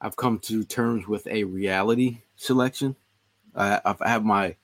I've 0.02 0.16
come 0.16 0.40
to 0.40 0.64
terms 0.64 1.08
with 1.08 1.28
a 1.28 1.44
reality 1.44 2.22
selection. 2.38 2.96
I, 3.54 3.80
I've 3.86 4.02
I 4.02 4.10
have 4.10 4.26
my 4.26 4.56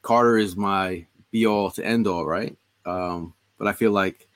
Carter 0.00 0.38
is 0.38 0.56
my 0.56 1.04
be 1.30 1.46
all 1.46 1.70
to 1.72 1.84
end 1.84 2.06
all, 2.06 2.24
right? 2.24 2.56
Um, 2.86 3.34
but 3.60 3.68
I 3.68 3.74
feel 3.74 3.92
like 3.92 4.26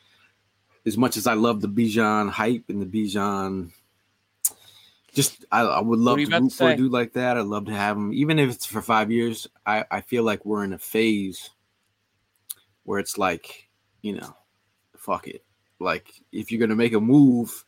as 0.84 0.98
much 0.98 1.16
as 1.16 1.26
I 1.26 1.32
love 1.32 1.62
the 1.62 1.68
Bijan 1.68 2.28
hype 2.28 2.64
and 2.68 2.82
the 2.82 2.86
Bijan, 2.86 3.70
just 5.14 5.46
I, 5.50 5.62
I 5.62 5.80
would 5.80 5.98
love 5.98 6.18
to 6.18 6.26
root 6.26 6.50
to 6.50 6.54
for 6.54 6.70
a 6.70 6.76
dude 6.76 6.92
like 6.92 7.14
that. 7.14 7.38
I'd 7.38 7.46
love 7.46 7.64
to 7.66 7.72
have 7.72 7.96
him, 7.96 8.12
even 8.12 8.38
if 8.38 8.50
it's 8.50 8.66
for 8.66 8.82
five 8.82 9.10
years. 9.10 9.48
I, 9.64 9.86
I 9.90 10.02
feel 10.02 10.24
like 10.24 10.44
we're 10.44 10.62
in 10.62 10.74
a 10.74 10.78
phase 10.78 11.48
where 12.82 12.98
it's 12.98 13.16
like 13.16 13.70
you 14.02 14.12
know, 14.12 14.36
fuck 14.98 15.26
it. 15.26 15.42
Like 15.80 16.12
if 16.30 16.52
you're 16.52 16.60
gonna 16.60 16.76
make 16.76 16.92
a 16.92 17.00
move 17.00 17.64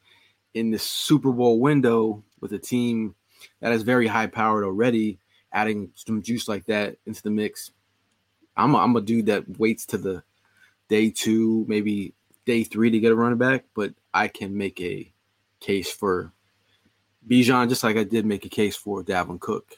in 0.52 0.70
this 0.70 0.82
Super 0.82 1.32
Bowl 1.32 1.59
window 1.59 2.22
with 2.40 2.52
a 2.52 2.59
team 2.59 3.14
that 3.61 3.72
is 3.72 3.82
very 3.82 4.07
high 4.07 4.26
powered 4.26 4.64
already, 4.64 5.20
adding 5.54 5.90
some 5.94 6.20
juice 6.20 6.48
like 6.48 6.66
that 6.66 6.96
into 7.07 7.22
the 7.22 7.30
mix, 7.30 7.70
I'm 8.59 8.74
a, 8.74 8.78
I'm 8.78 8.94
a 8.94 9.00
dude 9.00 9.26
that 9.26 9.59
waits 9.59 9.86
to 9.86 9.96
the 9.96 10.22
day 10.89 11.11
two, 11.11 11.64
maybe 11.68 12.14
day 12.45 12.64
three 12.64 12.91
to 12.91 13.01
get 13.01 13.12
a 13.12 13.16
running 13.16 13.39
back, 13.39 13.64
but 13.74 13.93
I 14.14 14.28
can 14.28 14.57
make 14.57 14.80
a 14.80 15.12
case 15.61 15.91
for 15.91 16.32
Bijan 17.28 17.68
just 17.68 17.82
like 17.82 17.97
I 17.97 18.05
did 18.05 18.24
make 18.24 18.45
a 18.45 18.49
case 18.49 18.76
for 18.76 19.03
Dalvin 19.03 19.41
Cook 19.41 19.76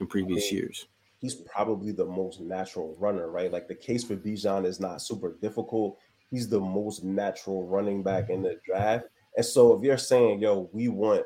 in 0.00 0.06
previous 0.06 0.46
mm-hmm. 0.46 0.56
years. 0.56 0.86
He's 1.18 1.34
probably 1.34 1.92
the 1.92 2.04
most 2.04 2.40
natural 2.40 2.96
runner, 2.98 3.30
right? 3.30 3.50
Like 3.50 3.66
the 3.66 3.74
case 3.74 4.04
for 4.04 4.16
Bijan 4.16 4.66
is 4.66 4.78
not 4.78 5.02
super 5.02 5.36
difficult. 5.40 5.98
He's 6.30 6.48
the 6.48 6.60
most 6.60 7.02
natural 7.02 7.66
running 7.66 8.02
back 8.02 8.30
in 8.30 8.42
the 8.42 8.60
draft. 8.64 9.06
And 9.36 9.44
so 9.44 9.74
if 9.74 9.82
you're 9.82 9.98
saying, 9.98 10.40
yo, 10.40 10.68
we 10.72 10.88
want 10.88 11.24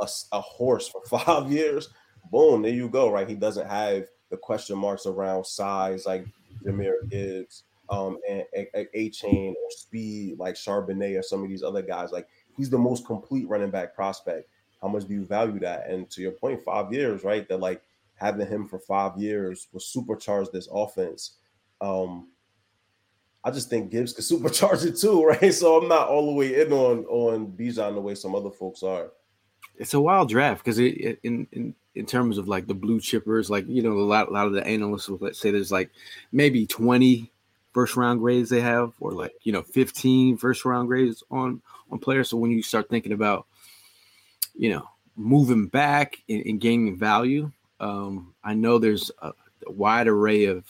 a, 0.00 0.08
a 0.32 0.40
horse 0.40 0.88
for 0.88 1.02
five 1.18 1.52
years, 1.52 1.90
boom, 2.30 2.62
there 2.62 2.72
you 2.72 2.88
go, 2.88 3.10
right? 3.10 3.28
He 3.28 3.34
doesn't 3.34 3.68
have 3.68 4.06
the 4.30 4.36
question 4.36 4.78
marks 4.78 5.06
around 5.06 5.44
size 5.44 6.06
like 6.06 6.26
Jahmyr 6.64 7.08
Gibbs 7.08 7.64
um, 7.90 8.18
and 8.28 9.12
chain 9.12 9.54
or 9.62 9.70
speed 9.70 10.38
like 10.38 10.54
Charbonnet 10.54 11.18
or 11.18 11.22
some 11.22 11.42
of 11.42 11.48
these 11.48 11.62
other 11.62 11.82
guys. 11.82 12.12
Like 12.12 12.28
he's 12.56 12.70
the 12.70 12.78
most 12.78 13.06
complete 13.06 13.48
running 13.48 13.70
back 13.70 13.94
prospect. 13.94 14.48
How 14.80 14.88
much 14.88 15.06
do 15.06 15.14
you 15.14 15.24
value 15.24 15.58
that? 15.60 15.88
And 15.88 16.08
to 16.10 16.22
your 16.22 16.32
point, 16.32 16.62
five 16.62 16.92
years, 16.92 17.24
right? 17.24 17.48
That 17.48 17.60
like 17.60 17.82
having 18.14 18.46
him 18.46 18.68
for 18.68 18.78
five 18.78 19.16
years 19.16 19.68
will 19.72 19.80
supercharge 19.80 20.52
this 20.52 20.68
offense. 20.70 21.36
Um, 21.80 22.28
I 23.44 23.50
just 23.50 23.70
think 23.70 23.90
Gibbs 23.90 24.12
could 24.12 24.24
supercharge 24.24 24.84
it 24.84 24.98
too, 24.98 25.24
right? 25.24 25.52
So 25.54 25.80
I'm 25.80 25.88
not 25.88 26.08
all 26.08 26.26
the 26.26 26.32
way 26.32 26.60
in 26.60 26.72
on 26.72 27.04
on 27.06 27.52
Bijan 27.52 27.94
the 27.94 28.00
way 28.00 28.14
some 28.14 28.34
other 28.34 28.50
folks 28.50 28.82
are. 28.82 29.12
It's 29.76 29.94
a 29.94 30.00
wild 30.00 30.28
draft 30.28 30.64
because 30.64 30.78
in 30.78 31.46
in 31.52 31.74
in 31.94 32.06
terms 32.06 32.38
of 32.38 32.46
like 32.46 32.66
the 32.66 32.74
blue 32.74 33.00
chippers, 33.00 33.48
like 33.48 33.66
you 33.68 33.82
know, 33.82 33.92
a 33.92 34.00
lot 34.02 34.28
a 34.28 34.32
lot 34.32 34.46
of 34.46 34.52
the 34.52 34.66
analysts 34.66 35.08
will 35.08 35.32
say 35.32 35.50
there's 35.50 35.72
like 35.72 35.90
maybe 36.30 36.66
20 36.66 37.30
first 37.72 37.96
round 37.96 38.20
grades 38.20 38.50
they 38.50 38.60
have, 38.60 38.92
or 39.00 39.12
like 39.12 39.32
you 39.42 39.52
know 39.52 39.62
15 39.62 40.36
first 40.36 40.64
round 40.64 40.88
grades 40.88 41.22
on 41.30 41.62
on 41.90 41.98
players. 41.98 42.28
So 42.28 42.36
when 42.36 42.50
you 42.50 42.62
start 42.62 42.88
thinking 42.88 43.12
about 43.12 43.46
you 44.54 44.70
know 44.70 44.88
moving 45.16 45.66
back 45.66 46.18
and, 46.28 46.44
and 46.46 46.60
gaining 46.60 46.96
value, 46.96 47.50
um, 47.80 48.34
I 48.42 48.54
know 48.54 48.78
there's 48.78 49.10
a, 49.20 49.32
a, 49.66 49.72
wide 49.72 50.08
array 50.08 50.46
of 50.46 50.64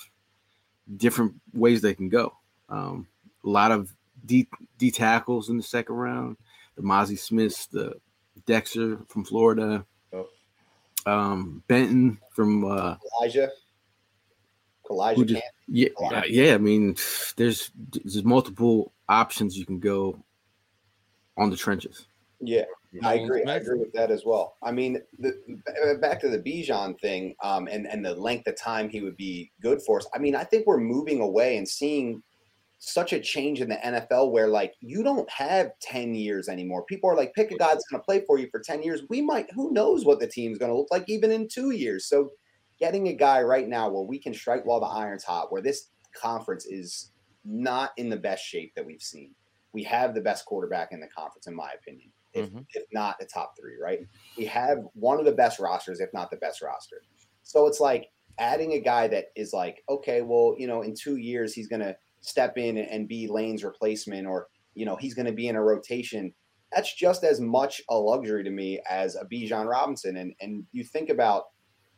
different 0.97 1.35
ways 1.53 1.83
they 1.83 1.95
can 1.95 2.09
go. 2.09 2.35
Um, 2.69 3.07
a 3.45 3.49
lot 3.49 3.73
of 3.73 3.93
D, 4.25 4.49
D 4.79 4.91
tackles 4.91 5.49
in 5.49 5.57
the 5.57 5.63
second 5.63 5.95
round, 5.95 6.37
the 6.77 6.83
Mazi 6.83 7.19
Smiths, 7.19 7.67
the 7.67 7.95
Dexter 8.47 8.99
from 9.09 9.25
Florida, 9.25 9.85
oh. 10.13 10.29
um, 11.07 11.63
Benton 11.69 12.19
from 12.33 12.65
uh, 12.65 12.97
Elijah. 13.21 13.51
Elijah 14.91 15.25
just, 15.25 15.43
yeah, 15.67 15.89
yeah. 16.27 16.55
I 16.55 16.59
mean, 16.59 16.97
there's 17.37 17.71
there's 18.05 18.25
multiple 18.25 18.93
options 19.09 19.57
you 19.57 19.67
can 19.67 19.79
go 19.79 20.23
on 21.37 21.51
the 21.51 21.57
trenches. 21.57 22.07
Yeah, 22.41 22.65
I 23.03 23.15
agree. 23.15 23.45
I 23.45 23.57
agree 23.57 23.79
with 23.79 23.93
that 23.95 24.11
as 24.11 24.25
well. 24.25 24.57
I 24.63 24.71
mean, 24.71 25.01
the, 25.19 25.35
back 26.01 26.21
to 26.21 26.29
the 26.29 26.39
Bijan 26.39 26.99
thing, 27.01 27.35
um, 27.43 27.67
and 27.69 27.87
and 27.87 28.05
the 28.05 28.15
length 28.15 28.47
of 28.47 28.57
time 28.57 28.89
he 28.89 29.01
would 29.01 29.17
be 29.17 29.51
good 29.61 29.83
for 29.83 29.99
us. 29.99 30.07
I 30.15 30.19
mean, 30.19 30.37
I 30.37 30.45
think 30.45 30.67
we're 30.67 30.79
moving 30.79 31.21
away 31.21 31.57
and 31.57 31.69
seeing 31.69 32.23
such 32.79 33.13
a 33.13 33.21
change 33.21 33.61
in 33.61 33.69
the 33.69 33.77
NFL 33.77 34.31
where 34.31 34.49
like 34.49 34.75
you 34.81 35.03
don't 35.03 35.29
have 35.31 35.73
10 35.81 36.15
years 36.15 36.49
anymore. 36.49 36.85
People 36.85 37.11
are 37.11 37.17
like, 37.17 37.35
pick 37.35 37.51
a 37.51 37.57
guy 37.57 37.69
that's 37.69 37.87
going 37.91 38.01
to 38.01 38.05
play 38.05 38.23
for 38.25 38.39
you 38.39 38.49
for 38.51 38.61
10 38.61 38.83
years. 38.83 39.03
We 39.09 39.21
might, 39.21 39.51
who 39.53 39.73
knows 39.73 40.05
what 40.05 40.21
the 40.21 40.29
team's 40.29 40.59
going 40.59 40.71
to 40.71 40.77
look 40.77 40.91
like 40.91 41.05
even 41.09 41.33
in 41.33 41.49
two 41.49 41.71
years. 41.71 42.07
So 42.07 42.31
getting 42.79 43.09
a 43.09 43.13
guy 43.13 43.43
right 43.43 43.69
now 43.69 43.89
where 43.89 44.05
we 44.05 44.19
can 44.19 44.35
strike 44.35 44.65
while 44.65 44.81
the 44.81 44.87
iron's 44.87 45.25
hot, 45.25 45.51
where 45.51 45.63
this 45.63 45.89
conference 46.15 46.67
is 46.67 47.11
not 47.45 47.93
in 47.97 48.09
the 48.09 48.17
best 48.17 48.45
shape 48.45 48.73
that 48.75 48.87
we've 48.87 49.03
seen. 49.03 49.35
We 49.73 49.83
have 49.85 50.15
the 50.15 50.21
best 50.21 50.45
quarterback 50.47 50.93
in 50.93 51.01
the 51.01 51.09
conference, 51.09 51.47
in 51.47 51.55
my 51.55 51.71
opinion, 51.81 52.11
if, 52.33 52.47
mm-hmm. 52.47 52.61
if 52.75 52.85
not 52.93 53.17
the 53.19 53.27
top 53.27 53.55
three, 53.59 53.75
right? 53.81 54.01
We 54.37 54.47
have 54.47 54.79
one 54.95 55.19
of 55.19 55.25
the 55.25 55.33
best 55.33 55.59
rosters, 55.59 56.01
if 56.01 56.11
not 56.13 56.31
the 56.31 56.37
best 56.37 56.63
roster. 56.63 57.03
So 57.43 57.67
it's 57.67 57.81
like 57.81 58.11
adding 58.39 58.73
a 58.73 58.81
guy 58.81 59.09
that 59.09 59.27
is 59.37 59.53
like, 59.53 59.83
okay, 59.89 60.23
well, 60.23 60.55
you 60.59 60.67
know, 60.67 60.83
in 60.83 60.95
two 60.95 61.17
years, 61.17 61.55
he's 61.55 61.69
going 61.69 61.83
to 61.83 61.97
step 62.21 62.59
in 62.59 62.79
and 62.79 63.09
be 63.09 63.29
Lane's 63.29 63.65
replacement, 63.65 64.27
or, 64.27 64.49
you 64.75 64.87
know, 64.87 64.97
he's 64.97 65.15
going 65.15 65.27
to 65.27 65.33
be 65.33 65.49
in 65.49 65.57
a 65.57 65.63
rotation. 65.63 66.33
That's 66.73 66.95
just 66.95 67.25
as 67.25 67.41
much 67.41 67.81
a 67.89 67.97
luxury 67.97 68.45
to 68.45 68.51
me 68.51 68.81
as 68.89 69.17
a 69.17 69.25
Bijan 69.25 69.69
Robinson. 69.69 70.17
And, 70.17 70.35
and 70.41 70.65
you 70.73 70.85
think 70.85 71.09
about 71.09 71.45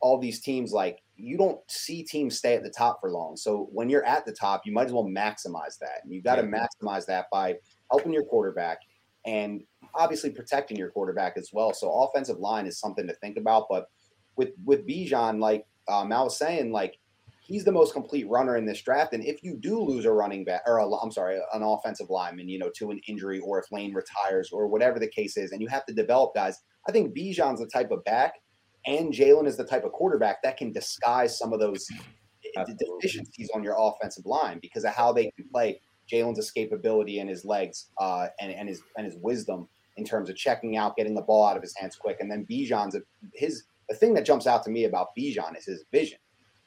all 0.00 0.18
these 0.18 0.40
teams 0.40 0.72
like 0.72 1.00
you 1.16 1.36
don't 1.36 1.60
see 1.68 2.02
teams 2.02 2.38
stay 2.38 2.54
at 2.54 2.62
the 2.62 2.70
top 2.70 3.00
for 3.00 3.10
long. 3.10 3.36
So 3.36 3.68
when 3.72 3.90
you're 3.90 4.04
at 4.04 4.24
the 4.24 4.32
top, 4.32 4.62
you 4.64 4.72
might 4.72 4.86
as 4.86 4.92
well 4.92 5.04
maximize 5.04 5.78
that. 5.80 6.00
And 6.02 6.12
you've 6.12 6.24
got 6.24 6.36
to 6.36 6.42
maximize 6.42 7.04
that 7.06 7.26
by 7.30 7.56
helping 7.90 8.12
your 8.12 8.24
quarterback 8.24 8.78
and 9.26 9.62
obviously 9.94 10.30
protecting 10.30 10.78
your 10.78 10.90
quarterback 10.90 11.36
as 11.36 11.50
well. 11.52 11.74
So 11.74 11.92
offensive 11.92 12.38
line 12.38 12.66
is 12.66 12.78
something 12.78 13.06
to 13.06 13.14
think 13.14 13.36
about. 13.36 13.66
But 13.68 13.90
with 14.36 14.50
with 14.64 14.86
Bijan, 14.86 15.40
like 15.40 15.66
um, 15.88 16.12
I 16.12 16.22
was 16.22 16.38
saying, 16.38 16.72
like 16.72 16.96
he's 17.40 17.64
the 17.64 17.72
most 17.72 17.92
complete 17.92 18.28
runner 18.28 18.56
in 18.56 18.64
this 18.64 18.80
draft. 18.80 19.12
And 19.12 19.24
if 19.24 19.42
you 19.42 19.56
do 19.56 19.80
lose 19.80 20.04
a 20.04 20.12
running 20.12 20.44
back, 20.44 20.62
or 20.66 20.80
i 20.80 21.02
am 21.02 21.10
sorry, 21.10 21.38
an 21.52 21.62
offensive 21.62 22.08
lineman, 22.08 22.48
you 22.48 22.58
know, 22.58 22.70
to 22.76 22.90
an 22.90 23.00
injury, 23.08 23.40
or 23.40 23.58
if 23.58 23.70
Lane 23.72 23.92
retires, 23.92 24.50
or 24.52 24.68
whatever 24.68 24.98
the 24.98 25.08
case 25.08 25.36
is, 25.36 25.52
and 25.52 25.60
you 25.60 25.68
have 25.68 25.84
to 25.86 25.92
develop 25.92 26.34
guys, 26.34 26.60
I 26.88 26.92
think 26.92 27.14
Bijan's 27.14 27.60
the 27.60 27.66
type 27.66 27.90
of 27.90 28.04
back 28.04 28.34
and 28.86 29.12
Jalen 29.12 29.46
is 29.46 29.56
the 29.56 29.64
type 29.64 29.84
of 29.84 29.92
quarterback 29.92 30.42
that 30.42 30.56
can 30.56 30.72
disguise 30.72 31.38
some 31.38 31.52
of 31.52 31.60
those 31.60 31.86
deficiencies 32.78 33.50
on 33.54 33.62
your 33.62 33.76
offensive 33.78 34.26
line 34.26 34.58
because 34.60 34.84
of 34.84 34.92
how 34.92 35.12
they 35.12 35.30
can 35.36 35.46
play. 35.52 35.80
Jalen's 36.10 36.40
escapability 36.40 37.20
and 37.20 37.30
his 37.30 37.44
legs 37.44 37.90
uh, 38.00 38.26
and, 38.40 38.52
and 38.52 38.68
his 38.68 38.82
and 38.96 39.06
his 39.06 39.16
wisdom 39.20 39.68
in 39.96 40.04
terms 40.04 40.28
of 40.28 40.36
checking 40.36 40.76
out, 40.76 40.96
getting 40.96 41.14
the 41.14 41.22
ball 41.22 41.46
out 41.46 41.56
of 41.56 41.62
his 41.62 41.76
hands 41.76 41.94
quick, 41.94 42.16
and 42.20 42.30
then 42.30 42.46
Bijan's 42.50 42.96
his 43.34 43.64
the 43.88 43.94
thing 43.94 44.14
that 44.14 44.24
jumps 44.24 44.46
out 44.46 44.64
to 44.64 44.70
me 44.70 44.84
about 44.84 45.08
Bijan 45.18 45.56
is 45.56 45.66
his 45.66 45.84
vision. 45.92 46.18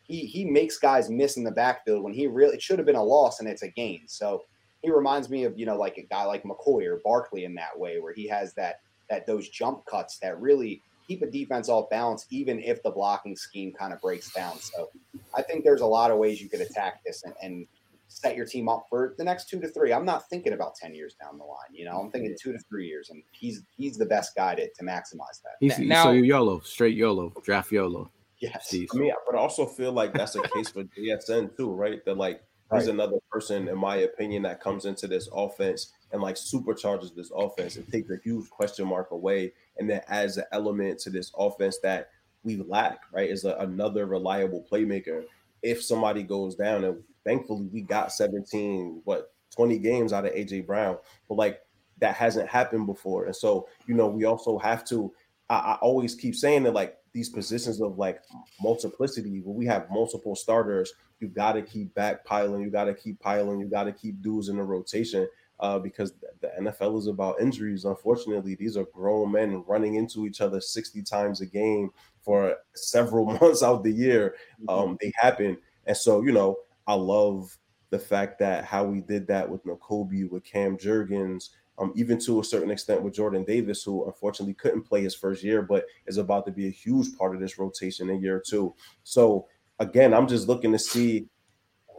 He 0.03 0.26
he 0.26 0.45
makes 0.45 0.78
guys 0.78 1.09
miss 1.09 1.36
in 1.36 1.43
the 1.43 1.51
backfield 1.51 2.03
when 2.03 2.14
he 2.14 2.28
really 2.28 2.55
it 2.55 2.61
should 2.61 2.80
have 2.80 2.86
been 2.86 2.95
a 2.95 3.03
loss 3.03 3.39
and 3.39 3.49
it's 3.49 3.64
a 3.64 3.70
gain. 3.70 4.03
So 4.07 4.43
he 4.82 4.91
reminds 4.91 5.30
me 5.30 5.43
of 5.43 5.57
you 5.57 5.66
know 5.66 5.78
like 5.78 5.97
a 5.97 6.03
guy 6.03 6.24
like 6.24 6.43
McCoy 6.43 6.86
or 6.86 7.01
Barkley 7.03 7.45
in 7.45 7.55
that 7.55 7.78
way 7.78 7.99
where 7.99 8.14
he 8.14 8.28
has 8.28 8.53
that 8.53 8.78
that 9.09 9.26
those 9.26 9.49
jump 9.49 9.86
cuts 9.86 10.20
that 10.20 10.39
really 10.39 10.82
keep 11.07 11.21
a 11.21 11.27
defense 11.29 11.69
off 11.69 11.89
balance, 11.89 12.25
even 12.29 12.59
if 12.61 12.81
the 12.83 12.91
blocking 12.91 13.35
scheme 13.35 13.73
kind 13.73 13.93
of 13.93 14.01
breaks 14.01 14.31
down. 14.33 14.57
So 14.59 14.89
I 15.35 15.41
think 15.41 15.63
there's 15.63 15.81
a 15.81 15.85
lot 15.85 16.11
of 16.11 16.17
ways 16.17 16.41
you 16.41 16.49
could 16.49 16.61
attack 16.61 17.03
this 17.05 17.23
and, 17.23 17.33
and 17.41 17.67
set 18.07 18.35
your 18.35 18.45
team 18.45 18.69
up 18.69 18.85
for 18.89 19.15
the 19.17 19.23
next 19.23 19.49
two 19.49 19.59
to 19.59 19.67
three. 19.67 19.91
I'm 19.91 20.05
not 20.05 20.29
thinking 20.29 20.53
about 20.53 20.75
10 20.75 20.93
years 20.93 21.15
down 21.19 21.37
the 21.37 21.43
line. 21.43 21.73
You 21.73 21.85
know, 21.85 21.99
I'm 21.99 22.11
thinking 22.11 22.35
two 22.39 22.53
to 22.53 22.59
three 22.69 22.87
years, 22.87 23.09
and 23.09 23.23
he's 23.31 23.63
he's 23.75 23.97
the 23.97 24.05
best 24.05 24.35
guy 24.35 24.55
to, 24.55 24.67
to 24.67 24.83
maximize 24.83 25.41
that. 25.43 25.55
He's, 25.59 25.79
now, 25.79 26.05
so 26.05 26.11
YOLO, 26.11 26.59
straight 26.61 26.95
YOLO, 26.95 27.33
draft 27.43 27.71
YOLO. 27.71 28.09
Yes. 28.39 28.73
I 28.73 28.97
mean, 28.97 29.13
but 29.25 29.37
I 29.37 29.39
also 29.39 29.65
feel 29.65 29.93
like 29.93 30.13
that's 30.13 30.35
a 30.35 30.41
case 30.49 30.69
for 30.69 30.83
JSN 30.83 31.55
too, 31.55 31.71
right? 31.71 32.03
That 32.05 32.17
like 32.17 32.43
he's 32.73 32.85
right. 32.85 32.93
another 32.93 33.17
person, 33.31 33.69
in 33.69 33.77
my 33.77 33.97
opinion, 33.97 34.43
that 34.43 34.59
comes 34.59 34.85
into 34.85 35.07
this 35.07 35.29
offense 35.33 35.93
and 36.11 36.21
like 36.21 36.35
supercharges 36.35 37.15
this 37.15 37.31
offense 37.33 37.77
and 37.77 37.89
takes 37.89 38.09
a 38.11 38.17
huge 38.21 38.49
question 38.49 38.87
mark 38.87 39.11
away 39.11 39.53
and 39.78 39.89
that 39.89 40.05
adds 40.07 40.38
an 40.38 40.45
element 40.51 40.99
to 40.99 41.09
this 41.09 41.32
offense 41.38 41.80
that 41.84 42.09
we 42.43 42.57
lack, 42.57 43.01
right? 43.11 43.30
Is 43.30 43.45
a, 43.45 43.55
another 43.59 44.05
reliable 44.05 44.65
playmaker. 44.69 45.24
If 45.61 45.84
somebody 45.84 46.24
goes 46.24 46.55
down, 46.55 46.84
and 46.84 47.01
thankfully 47.24 47.67
we 47.71 47.82
got 47.82 48.11
17, 48.11 49.01
what 49.05 49.34
20 49.55 49.78
games 49.80 50.13
out 50.13 50.26
of 50.26 50.34
AJ 50.34 50.65
Brown, 50.65 50.97
but 51.30 51.36
like 51.36 51.61
that 51.99 52.15
hasn't 52.15 52.49
happened 52.49 52.86
before. 52.86 53.26
And 53.26 53.36
so, 53.36 53.67
you 53.88 53.95
know, 53.95 54.07
we 54.07 54.26
also 54.26 54.57
have 54.59 54.84
to. 54.86 55.13
I, 55.49 55.55
I 55.55 55.74
always 55.82 56.15
keep 56.15 56.36
saying 56.36 56.63
that 56.63 56.74
like 56.74 56.97
these 57.13 57.30
positions 57.30 57.82
of 57.82 57.97
like 57.97 58.21
multiplicity, 58.61 59.41
where 59.41 59.55
we 59.55 59.65
have 59.67 59.89
multiple 59.89 60.36
starters, 60.36 60.93
you 61.19 61.28
got 61.28 61.53
to 61.53 61.61
keep 61.61 61.93
back 61.93 62.26
piling, 62.26 62.61
you 62.61 62.69
got 62.69 62.86
to 62.86 62.93
keep 62.93 63.19
piling, 63.19 63.59
you 63.59 63.67
got 63.67 63.84
to 63.84 63.91
keep 63.93 64.21
dudes 64.21 64.49
in 64.49 64.57
the 64.57 64.63
rotation 64.63 65.28
uh, 65.64 65.80
because 65.80 66.14
the 66.41 66.51
NFL 66.59 66.99
is 66.99 67.07
about 67.07 67.39
injuries. 67.39 67.86
Unfortunately, 67.86 68.53
these 68.53 68.76
are 68.76 68.84
grown 68.93 69.32
men 69.32 69.64
running 69.66 69.95
into 69.95 70.28
each 70.28 70.41
other 70.41 70.59
60 70.59 71.01
times 71.03 71.39
a 71.39 71.45
game 71.45 71.89
for 72.22 72.57
several 72.76 73.26
months 73.41 73.64
out 73.64 73.76
of 73.76 73.84
the 73.84 73.91
year. 73.91 74.36
Mm-hmm. 74.61 74.70
Um, 74.70 74.97
they 74.99 75.14
happen. 75.16 75.57
And 75.86 75.95
so, 75.95 76.22
you 76.22 76.34
know, 76.34 76.57
I 76.86 76.95
love 76.95 77.57
the 77.91 77.97
fact 77.97 78.39
that 78.39 78.66
how 78.66 78.84
we 78.84 78.99
did 78.99 79.26
that 79.28 79.49
with 79.49 79.64
Nakobe, 79.64 80.30
with 80.30 80.43
Cam 80.43 80.78
Jurgens, 80.78 81.51
um, 81.80 81.93
even 81.95 82.20
to 82.26 82.41
a 82.41 82.43
certain 82.43 82.70
extent 82.70 83.01
with 83.01 83.14
Jordan 83.14 83.45
Davis, 83.45 83.84
who 83.84 84.05
unfortunately 84.05 84.55
couldn't 84.55 84.84
play 84.84 85.01
his 85.01 85.16
first 85.16 85.45
year, 85.45 85.61
but 85.61 85.86
is 86.07 86.18
about 86.18 86.45
to 86.45 86.51
be 86.51 86.68
a 86.68 86.72
huge 86.72 87.18
part 87.18 87.36
of 87.36 87.41
this 87.41 87.57
rotation 87.57 88.09
in 88.09 88.22
year 88.22 88.43
two. 88.45 88.76
So 89.03 89.47
again, 89.80 90.14
I'm 90.14 90.28
just 90.28 90.49
looking 90.49 90.74
to 90.74 90.80
see 90.80 91.30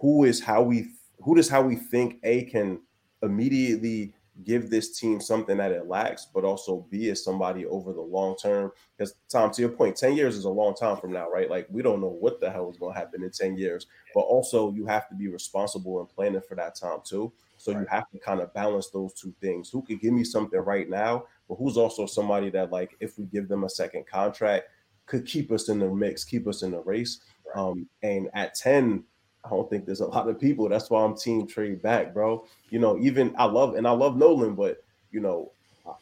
who 0.03 0.25
is 0.25 0.43
how 0.43 0.63
we 0.63 0.91
who 1.23 1.35
does 1.35 1.49
how 1.49 1.63
we 1.63 1.77
think 1.77 2.19
A 2.25 2.45
can 2.45 2.81
immediately 3.25 4.13
give 4.43 4.69
this 4.69 4.99
team 4.99 5.21
something 5.21 5.57
that 5.59 5.71
it 5.71 5.87
lacks, 5.87 6.27
but 6.35 6.45
also 6.45 6.87
be 6.91 7.09
as 7.11 7.23
somebody 7.23 7.67
over 7.67 7.93
the 7.93 8.01
long 8.01 8.37
term. 8.37 8.73
Because 8.97 9.15
Tom, 9.29 9.53
to 9.53 9.61
your 9.61 9.71
point, 9.71 9.97
10 9.97 10.17
years 10.17 10.37
is 10.37 10.45
a 10.45 10.51
long 10.51 10.75
time 10.75 10.97
from 10.97 11.13
now, 11.13 11.31
right? 11.31 11.49
Like 11.49 11.69
we 11.71 11.83
don't 11.83 12.01
know 12.01 12.09
what 12.09 12.41
the 12.41 12.51
hell 12.51 12.69
is 12.71 12.77
going 12.77 12.95
to 12.95 12.99
happen 12.99 13.23
in 13.23 13.31
10 13.31 13.57
years, 13.57 13.87
but 14.13 14.23
also 14.23 14.73
you 14.73 14.87
have 14.87 15.09
to 15.09 15.15
be 15.15 15.29
responsible 15.29 16.01
and 16.01 16.09
planning 16.09 16.43
for 16.47 16.57
that 16.57 16.75
time 16.75 16.99
too. 17.05 17.33
So 17.59 17.73
right. 17.73 17.81
you 17.81 17.87
have 17.87 18.11
to 18.11 18.19
kind 18.19 18.41
of 18.41 18.53
balance 18.53 18.91
those 18.91 19.15
two 19.15 19.33
things. 19.41 19.71
Who 19.71 19.83
could 19.83 20.01
give 20.01 20.13
me 20.13 20.25
something 20.25 20.61
right 20.61 20.89
now, 20.89 21.25
but 21.49 21.55
who's 21.55 21.77
also 21.77 22.05
somebody 22.07 22.51
that, 22.51 22.71
like, 22.71 22.97
if 23.01 23.19
we 23.19 23.27
give 23.27 23.49
them 23.49 23.65
a 23.65 23.71
second 23.71 24.07
contract, 24.07 24.69
could 25.07 25.27
keep 25.27 25.53
us 25.53 25.69
in 25.69 25.79
the 25.79 25.89
mix, 25.89 26.25
keep 26.25 26.47
us 26.47 26.63
in 26.63 26.73
the 26.73 26.81
race. 26.81 27.21
Right. 27.47 27.63
Um, 27.63 27.89
and 28.03 28.29
at 28.35 28.55
10, 28.55 29.05
I 29.45 29.51
don't 29.51 29.69
think 29.69 29.85
there's 29.85 30.01
a 30.01 30.07
lot 30.07 30.29
of 30.29 30.41
people. 30.41 30.69
That's 30.69 30.91
why 30.91 31.05
I'm 31.05 31.17
team 31.17 31.47
trade 31.47 31.83
back, 31.83 32.15
bro. 32.15 32.47
You 32.71 32.79
know, 32.79 32.99
even 32.99 33.35
I 33.37 33.45
love 33.45 33.75
and 33.75 33.87
I 33.87 33.91
love 33.91 34.17
Nolan, 34.17 34.55
but 34.55 34.83
you 35.11 35.21
know, 35.21 35.53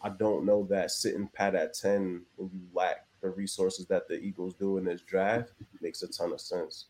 I 0.02 0.10
don't 0.10 0.44
know 0.44 0.66
that 0.70 0.90
sitting 0.90 1.28
pat 1.32 1.54
at 1.54 1.74
10 1.74 2.22
when 2.36 2.50
you 2.52 2.60
lack 2.72 3.06
the 3.20 3.30
resources 3.30 3.86
that 3.86 4.08
the 4.08 4.20
Eagles 4.20 4.54
do 4.54 4.78
in 4.78 4.84
this 4.84 5.00
draft 5.02 5.52
makes 5.80 6.02
a 6.02 6.08
ton 6.08 6.32
of 6.32 6.40
sense. 6.40 6.86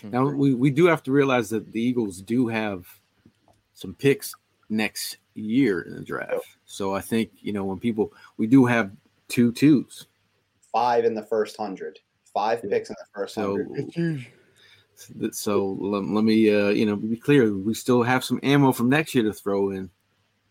Hmm. 0.00 0.10
Now 0.10 0.26
we, 0.26 0.54
we 0.54 0.70
do 0.70 0.86
have 0.86 1.02
to 1.04 1.12
realize 1.12 1.48
that 1.50 1.72
the 1.72 1.80
Eagles 1.80 2.20
do 2.20 2.46
have 2.48 2.86
some 3.74 3.94
picks 3.94 4.34
next 4.68 5.18
year 5.34 5.82
in 5.82 5.94
the 5.94 6.02
draft. 6.02 6.32
Yep. 6.32 6.42
So 6.66 6.94
I 6.94 7.00
think, 7.00 7.30
you 7.40 7.52
know, 7.52 7.64
when 7.64 7.78
people 7.78 8.12
we 8.36 8.46
do 8.46 8.66
have 8.66 8.90
two 9.28 9.52
twos. 9.52 10.06
Five 10.72 11.04
in 11.04 11.14
the 11.14 11.22
first 11.22 11.56
hundred. 11.56 11.98
Five 12.34 12.62
picks 12.62 12.90
in 12.90 12.96
the 12.98 13.06
first 13.14 13.34
so, 13.34 13.56
hundred. 13.56 14.26
So 15.32 15.76
let, 15.80 16.04
let 16.04 16.24
me, 16.24 16.54
uh, 16.54 16.68
you 16.68 16.86
know, 16.86 16.96
be 16.96 17.16
clear. 17.16 17.52
We 17.54 17.74
still 17.74 18.02
have 18.02 18.24
some 18.24 18.40
ammo 18.42 18.72
from 18.72 18.88
next 18.88 19.14
year 19.14 19.24
to 19.24 19.32
throw 19.32 19.70
in, 19.70 19.90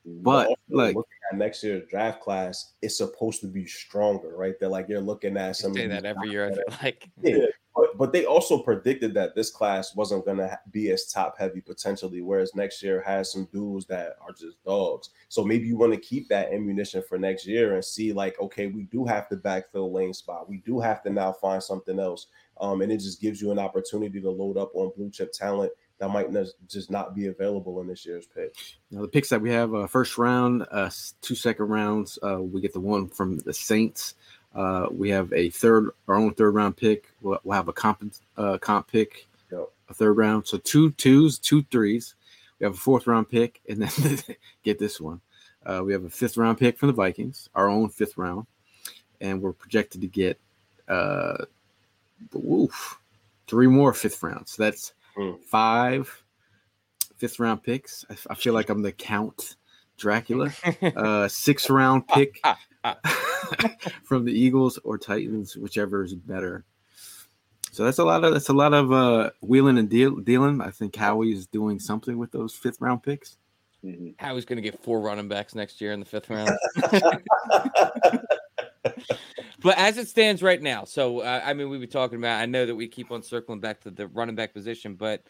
but 0.05 0.49
like 0.69 0.95
next 1.33 1.63
year's 1.63 1.87
draft 1.89 2.21
class 2.21 2.73
is 2.81 2.97
supposed 2.97 3.41
to 3.41 3.47
be 3.47 3.65
stronger, 3.65 4.35
right? 4.37 4.55
They're 4.59 4.69
like 4.69 4.87
you're 4.87 5.01
looking 5.01 5.37
at 5.37 5.55
some. 5.55 5.73
Say 5.73 5.87
that 5.87 6.05
every 6.05 6.29
year. 6.29 6.47
I 6.47 6.53
feel 6.53 6.63
like 6.81 7.09
yeah, 7.21 7.45
but, 7.77 7.97
but 7.97 8.11
they 8.11 8.25
also 8.25 8.57
predicted 8.57 9.13
that 9.13 9.35
this 9.35 9.51
class 9.51 9.95
wasn't 9.95 10.25
going 10.25 10.37
to 10.37 10.59
be 10.71 10.89
as 10.91 11.05
top 11.05 11.37
heavy 11.37 11.61
potentially, 11.61 12.21
whereas 12.21 12.55
next 12.55 12.81
year 12.81 13.01
has 13.05 13.31
some 13.31 13.47
dudes 13.51 13.85
that 13.85 14.15
are 14.21 14.31
just 14.31 14.63
dogs. 14.65 15.11
So 15.29 15.43
maybe 15.43 15.67
you 15.67 15.77
want 15.77 15.93
to 15.93 15.99
keep 15.99 16.27
that 16.29 16.51
ammunition 16.51 17.03
for 17.07 17.17
next 17.17 17.45
year 17.45 17.75
and 17.75 17.85
see 17.85 18.13
like, 18.13 18.39
okay, 18.41 18.67
we 18.67 18.83
do 18.83 19.05
have 19.05 19.29
to 19.29 19.35
backfill 19.35 19.91
lane 19.91 20.13
spot. 20.13 20.49
We 20.49 20.57
do 20.65 20.79
have 20.79 21.03
to 21.03 21.11
now 21.11 21.33
find 21.33 21.61
something 21.61 21.99
else. 21.99 22.27
Um, 22.59 22.81
and 22.81 22.91
it 22.91 22.97
just 22.97 23.21
gives 23.21 23.41
you 23.41 23.51
an 23.51 23.59
opportunity 23.59 24.19
to 24.21 24.29
load 24.29 24.57
up 24.57 24.71
on 24.73 24.91
blue 24.95 25.09
chip 25.09 25.31
talent 25.31 25.71
that 25.99 26.09
might 26.09 26.31
not, 26.31 26.47
just 26.67 26.91
not 26.91 27.15
be 27.15 27.27
available 27.27 27.81
in 27.81 27.87
this 27.87 28.05
year's 28.05 28.27
pick. 28.27 28.55
Now 28.91 29.01
the 29.01 29.07
picks 29.07 29.29
that 29.29 29.41
we 29.41 29.51
have: 29.51 29.73
uh, 29.73 29.87
first 29.87 30.17
round, 30.17 30.65
uh, 30.71 30.89
two 31.21 31.35
second 31.35 31.67
rounds. 31.67 32.19
Uh, 32.21 32.41
we 32.41 32.61
get 32.61 32.73
the 32.73 32.79
one 32.79 33.07
from 33.07 33.39
the 33.39 33.53
Saints. 33.53 34.15
Uh, 34.55 34.87
we 34.91 35.09
have 35.09 35.31
a 35.33 35.49
third, 35.49 35.89
our 36.07 36.15
own 36.15 36.33
third 36.33 36.55
round 36.55 36.77
pick. 36.77 37.11
We'll, 37.21 37.39
we'll 37.43 37.55
have 37.55 37.67
a 37.67 37.73
comp 37.73 38.13
uh, 38.37 38.57
comp 38.59 38.91
pick, 38.91 39.27
yep. 39.51 39.69
a 39.89 39.93
third 39.93 40.13
round. 40.13 40.47
So 40.47 40.57
two 40.57 40.91
twos, 40.91 41.39
two 41.39 41.63
threes. 41.63 42.15
We 42.59 42.65
have 42.65 42.73
a 42.73 42.77
fourth 42.77 43.07
round 43.07 43.29
pick, 43.29 43.61
and 43.69 43.81
then 43.81 44.19
get 44.63 44.79
this 44.79 44.99
one. 44.99 45.21
Uh, 45.65 45.81
we 45.83 45.93
have 45.93 46.05
a 46.05 46.09
fifth 46.09 46.37
round 46.37 46.57
pick 46.57 46.77
from 46.77 46.87
the 46.87 46.93
Vikings, 46.93 47.49
our 47.53 47.69
own 47.69 47.89
fifth 47.89 48.17
round, 48.17 48.47
and 49.19 49.41
we're 49.41 49.53
projected 49.53 50.01
to 50.01 50.07
get 50.07 50.39
uh, 50.87 51.45
Woof. 52.33 52.99
Three 53.47 53.67
more 53.67 53.93
fifth 53.93 54.21
rounds. 54.23 54.51
So 54.51 54.63
that's 54.63 54.93
mm. 55.17 55.41
five 55.43 56.23
fifth 57.17 57.39
round 57.39 57.63
picks. 57.63 58.05
I, 58.09 58.15
I, 58.31 58.35
feel 58.35 58.53
like 58.53 58.69
I'm 58.69 58.81
the 58.81 58.91
Count 58.91 59.55
Dracula. 59.97 60.51
Uh, 60.81 61.27
six 61.27 61.69
round 61.69 62.07
pick 62.07 62.41
from 64.03 64.25
the 64.25 64.31
Eagles 64.31 64.77
or 64.83 64.97
Titans, 64.97 65.55
whichever 65.55 66.03
is 66.03 66.13
better. 66.13 66.65
So 67.71 67.83
that's 67.83 67.99
a 67.99 68.03
lot 68.03 68.23
of 68.23 68.33
that's 68.33 68.49
a 68.49 68.53
lot 68.53 68.73
of 68.73 68.91
uh, 68.91 69.29
wheeling 69.41 69.77
and 69.77 69.89
deal, 69.89 70.15
dealing. 70.15 70.61
I 70.61 70.71
think 70.71 70.95
Howie 70.95 71.31
is 71.31 71.47
doing 71.47 71.79
something 71.79 72.17
with 72.17 72.31
those 72.31 72.55
fifth 72.55 72.81
round 72.81 73.03
picks. 73.03 73.37
Mm-hmm. 73.85 74.09
Howie's 74.17 74.45
going 74.45 74.57
to 74.57 74.63
get 74.63 74.83
four 74.83 74.99
running 74.99 75.27
backs 75.27 75.53
next 75.53 75.79
year 75.79 75.93
in 75.93 75.99
the 75.99 76.05
fifth 76.05 76.29
round. 76.29 76.49
but 79.67 79.77
as 79.77 79.97
it 79.97 80.07
stands 80.07 80.41
right 80.41 80.61
now, 80.61 80.85
so 80.85 81.19
uh, 81.19 81.41
I 81.43 81.53
mean, 81.53 81.69
we 81.69 81.77
were 81.77 81.87
talking 81.87 82.17
about. 82.19 82.39
I 82.39 82.45
know 82.45 82.65
that 82.65 82.73
we 82.73 82.87
keep 82.87 83.11
on 83.11 83.21
circling 83.21 83.59
back 83.59 83.81
to 83.81 83.91
the 83.91 84.07
running 84.07 84.33
back 84.33 84.53
position, 84.53 84.95
but 84.95 85.23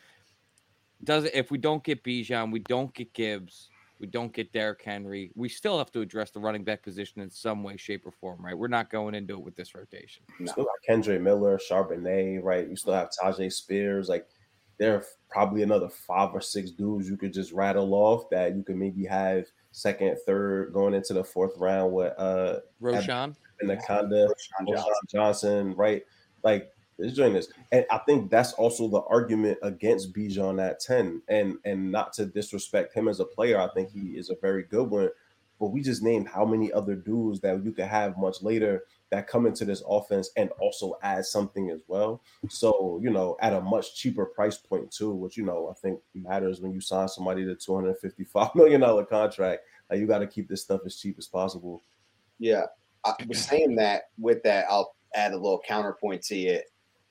does 1.04 1.24
it 1.24 1.32
if 1.34 1.50
we 1.50 1.58
don't 1.58 1.84
get 1.84 2.04
Bijan, 2.04 2.52
we 2.52 2.60
don't 2.60 2.94
get 2.94 3.12
Gibbs, 3.16 3.70
we 4.00 4.06
don't 4.06 4.32
get 4.32 4.54
Derrick 4.54 4.84
Henry, 4.84 5.32
we 5.34 5.50
still 5.50 5.80
have 5.80 5.92
to 5.94 6.02
address 6.02 6.30
the 6.30 6.40
running 6.40 6.64
back 6.64 6.84
position 6.84 7.20
in 7.24 7.32
some 7.32 7.64
way, 7.64 7.78
shape, 7.78 8.06
or 8.06 8.12
form, 8.12 8.46
right? 8.46 8.56
We're 8.56 8.68
not 8.68 8.92
going 8.92 9.16
into 9.16 9.34
it 9.34 9.42
with 9.42 9.56
this 9.56 9.74
rotation. 9.74 10.22
You 10.40 10.46
still 10.46 10.66
got 10.66 10.76
Kendre 10.88 11.20
Miller, 11.20 11.58
Charbonnet, 11.58 12.44
right? 12.44 12.70
You 12.70 12.76
still 12.76 12.94
have 12.94 13.10
Tyjae 13.20 13.52
Spears, 13.52 14.08
like 14.08 14.28
there 14.78 14.98
are 14.98 15.06
probably 15.32 15.64
another 15.64 15.90
five 15.90 16.30
or 16.36 16.42
six 16.42 16.70
dudes 16.70 17.10
you 17.10 17.18
could 17.18 17.34
just 17.34 17.54
rattle 17.54 17.92
off 17.96 18.30
that 18.30 18.56
you 18.56 18.62
could 18.62 18.78
maybe 18.78 19.04
have 19.04 19.46
second, 19.78 20.17
third, 20.25 20.73
going 20.73 20.95
into 20.95 21.13
the 21.13 21.23
fourth 21.23 21.55
round 21.57 21.93
with 21.93 22.13
uh 22.17 22.59
Roschon. 22.82 23.36
Anaconda, 23.61 24.28
Roschon 24.28 24.67
Johnson. 24.67 24.93
Johnson, 25.09 25.75
right? 25.75 26.03
Like 26.43 26.71
this 26.97 27.13
doing 27.13 27.34
this. 27.34 27.49
and 27.71 27.86
I 27.91 27.99
think 27.99 28.32
that's 28.32 28.53
also 28.53 28.88
the 28.88 29.01
argument 29.01 29.59
against 29.61 30.13
Bijan 30.13 30.63
at 30.63 30.80
10. 30.80 31.21
And 31.28 31.57
and 31.63 31.91
not 31.91 32.13
to 32.13 32.25
disrespect 32.25 32.93
him 32.93 33.07
as 33.07 33.19
a 33.19 33.25
player, 33.25 33.59
I 33.59 33.69
think 33.73 33.91
he 33.91 34.17
is 34.17 34.30
a 34.30 34.36
very 34.41 34.63
good 34.63 34.89
one. 34.89 35.09
But 35.59 35.67
we 35.67 35.82
just 35.82 36.03
named 36.03 36.28
how 36.28 36.45
many 36.45 36.71
other 36.73 36.95
dudes 36.95 37.39
that 37.41 37.63
you 37.63 37.71
could 37.71 37.86
have 37.86 38.17
much 38.17 38.41
later 38.41 38.84
that 39.10 39.28
come 39.28 39.45
into 39.45 39.64
this 39.64 39.82
offense 39.88 40.32
and 40.36 40.49
also 40.60 40.97
add 41.01 41.26
something 41.26 41.70
as 41.70 41.82
well. 41.88 42.22
So, 42.49 42.99
you 43.01 43.10
know, 43.10 43.38
at 43.41 43.53
a 43.53 43.62
much 43.62 43.95
cheaper 43.95 44.26
price 44.26 44.58
point 44.58 44.91
too, 44.91 45.12
which 45.12 45.38
you 45.38 45.45
know 45.45 45.70
I 45.70 45.74
think 45.76 45.99
matters 46.14 46.60
when 46.60 46.74
you 46.74 46.82
sign 46.82 47.08
somebody 47.08 47.45
to 47.45 47.55
$255 47.55 48.55
million 48.55 49.05
contract. 49.05 49.64
Like 49.89 49.99
you 49.99 50.08
got 50.08 50.20
to 50.20 50.28
keep 50.28 50.49
this 50.49 50.62
stuff 50.62 50.82
as 50.86 50.97
cheap 50.97 51.16
as 51.18 51.28
possible. 51.28 51.84
Yeah. 52.39 52.66
I 53.05 53.14
was 53.28 53.39
saying 53.39 53.76
that 53.76 54.10
with 54.18 54.43
that, 54.43 54.66
I'll 54.70 54.95
add 55.16 55.32
a 55.32 55.38
little 55.38 55.62
counterpoint 55.66 56.22
to 56.24 56.36
it. 56.36 56.66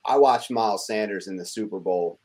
I 0.05 0.19
watched 0.19 0.51
Miles 0.51 0.87
Sanders 0.87 1.27
in 1.27 1.37
the 1.37 1.47
Super 1.47 1.81
Bowl 1.81 2.19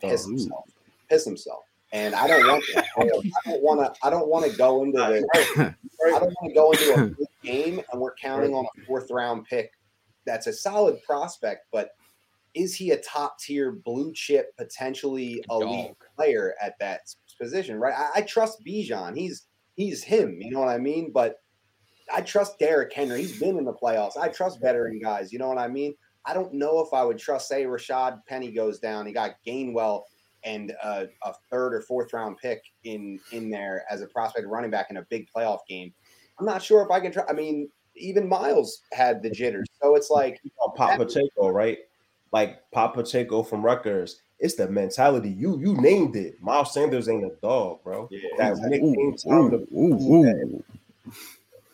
piss 0.00 0.24
oh, 0.26 0.30
himself. 0.30 0.64
Piss 1.08 1.24
himself. 1.24 1.64
And 1.92 2.14
I 2.14 2.28
don't 2.28 2.46
want 2.46 2.64
to. 2.64 2.84
I 2.98 3.04
don't 3.04 3.62
want 3.62 3.80
to. 3.80 4.06
I 4.06 4.10
don't 4.10 4.28
want 4.28 4.50
to 4.50 4.56
go 4.56 4.84
into 4.84 4.98
the. 4.98 5.74
I 6.06 6.18
don't 6.18 6.34
want 6.40 6.48
to 6.48 6.54
go 6.54 6.70
into 6.72 7.16
a 7.22 7.26
game, 7.46 7.80
and 7.90 8.00
we're 8.00 8.14
counting 8.14 8.54
on 8.54 8.64
a 8.64 8.86
fourth 8.86 9.10
round 9.10 9.44
pick. 9.46 9.72
That's 10.24 10.46
a 10.46 10.52
solid 10.52 11.02
prospect, 11.02 11.66
but 11.72 11.90
is 12.54 12.74
he 12.74 12.90
a 12.90 12.96
top 12.98 13.38
tier 13.38 13.72
blue 13.72 14.12
chip, 14.12 14.56
potentially 14.56 15.42
elite 15.50 15.92
player 16.16 16.54
at 16.60 16.78
that 16.80 17.00
position? 17.40 17.78
Right. 17.78 17.94
I, 17.96 18.20
I 18.20 18.22
trust 18.22 18.64
Bijan. 18.64 19.16
He's 19.16 19.46
he's 19.76 20.02
him. 20.02 20.38
You 20.40 20.50
know 20.52 20.60
what 20.60 20.68
I 20.68 20.78
mean? 20.78 21.10
But 21.12 21.36
I 22.12 22.20
trust 22.20 22.58
Derrick 22.58 22.92
Henry. 22.92 23.20
He's 23.20 23.38
been 23.38 23.58
in 23.58 23.64
the 23.64 23.72
playoffs. 23.72 24.16
I 24.16 24.28
trust 24.28 24.60
veteran 24.60 24.98
guys. 25.00 25.32
You 25.32 25.38
know 25.38 25.48
what 25.48 25.58
I 25.58 25.68
mean? 25.68 25.94
I 26.24 26.34
don't 26.34 26.52
know 26.52 26.80
if 26.80 26.92
I 26.92 27.02
would 27.04 27.18
trust, 27.18 27.48
say, 27.48 27.64
Rashad 27.64 28.20
Penny 28.28 28.52
goes 28.52 28.78
down. 28.78 29.06
He 29.06 29.12
got 29.12 29.36
Gainwell 29.46 30.02
and 30.44 30.72
a, 30.82 31.06
a, 31.24 31.34
third 31.50 31.74
or 31.74 31.82
fourth 31.82 32.12
round 32.12 32.38
pick 32.38 32.62
in 32.84 33.18
in 33.32 33.50
there 33.50 33.84
as 33.90 34.00
a 34.00 34.06
prospect 34.06 34.46
running 34.46 34.70
back 34.70 34.90
in 34.90 34.96
a 34.96 35.02
big 35.02 35.28
playoff 35.34 35.58
game. 35.68 35.92
I'm 36.38 36.46
not 36.46 36.62
sure 36.62 36.82
if 36.82 36.90
I 36.90 37.00
can 37.00 37.12
try. 37.12 37.24
I 37.28 37.32
mean, 37.32 37.68
even 37.96 38.28
Miles 38.28 38.82
had 38.92 39.22
the 39.22 39.30
jitters, 39.30 39.68
so 39.80 39.96
it's 39.96 40.10
like 40.10 40.40
oh, 40.60 40.70
Pop 40.70 40.98
Pacheco, 40.98 41.48
right? 41.48 41.78
Like 42.32 42.70
Pop 42.70 42.94
Pacheco 42.94 43.42
from 43.42 43.64
Rutgers. 43.64 44.22
It's 44.38 44.54
the 44.54 44.68
mentality. 44.68 45.30
You 45.30 45.58
you 45.58 45.74
named 45.76 46.16
it. 46.16 46.40
Miles 46.40 46.72
Sanders 46.72 47.08
ain't 47.08 47.24
a 47.24 47.34
dog, 47.42 47.82
bro. 47.84 48.08
Yeah, 48.10 48.20
that 48.38 48.56
when 48.58 48.72
it 48.72 48.80
came 48.80 49.16
time 49.16 49.66
ooh, 49.74 49.94
ooh 49.94 50.64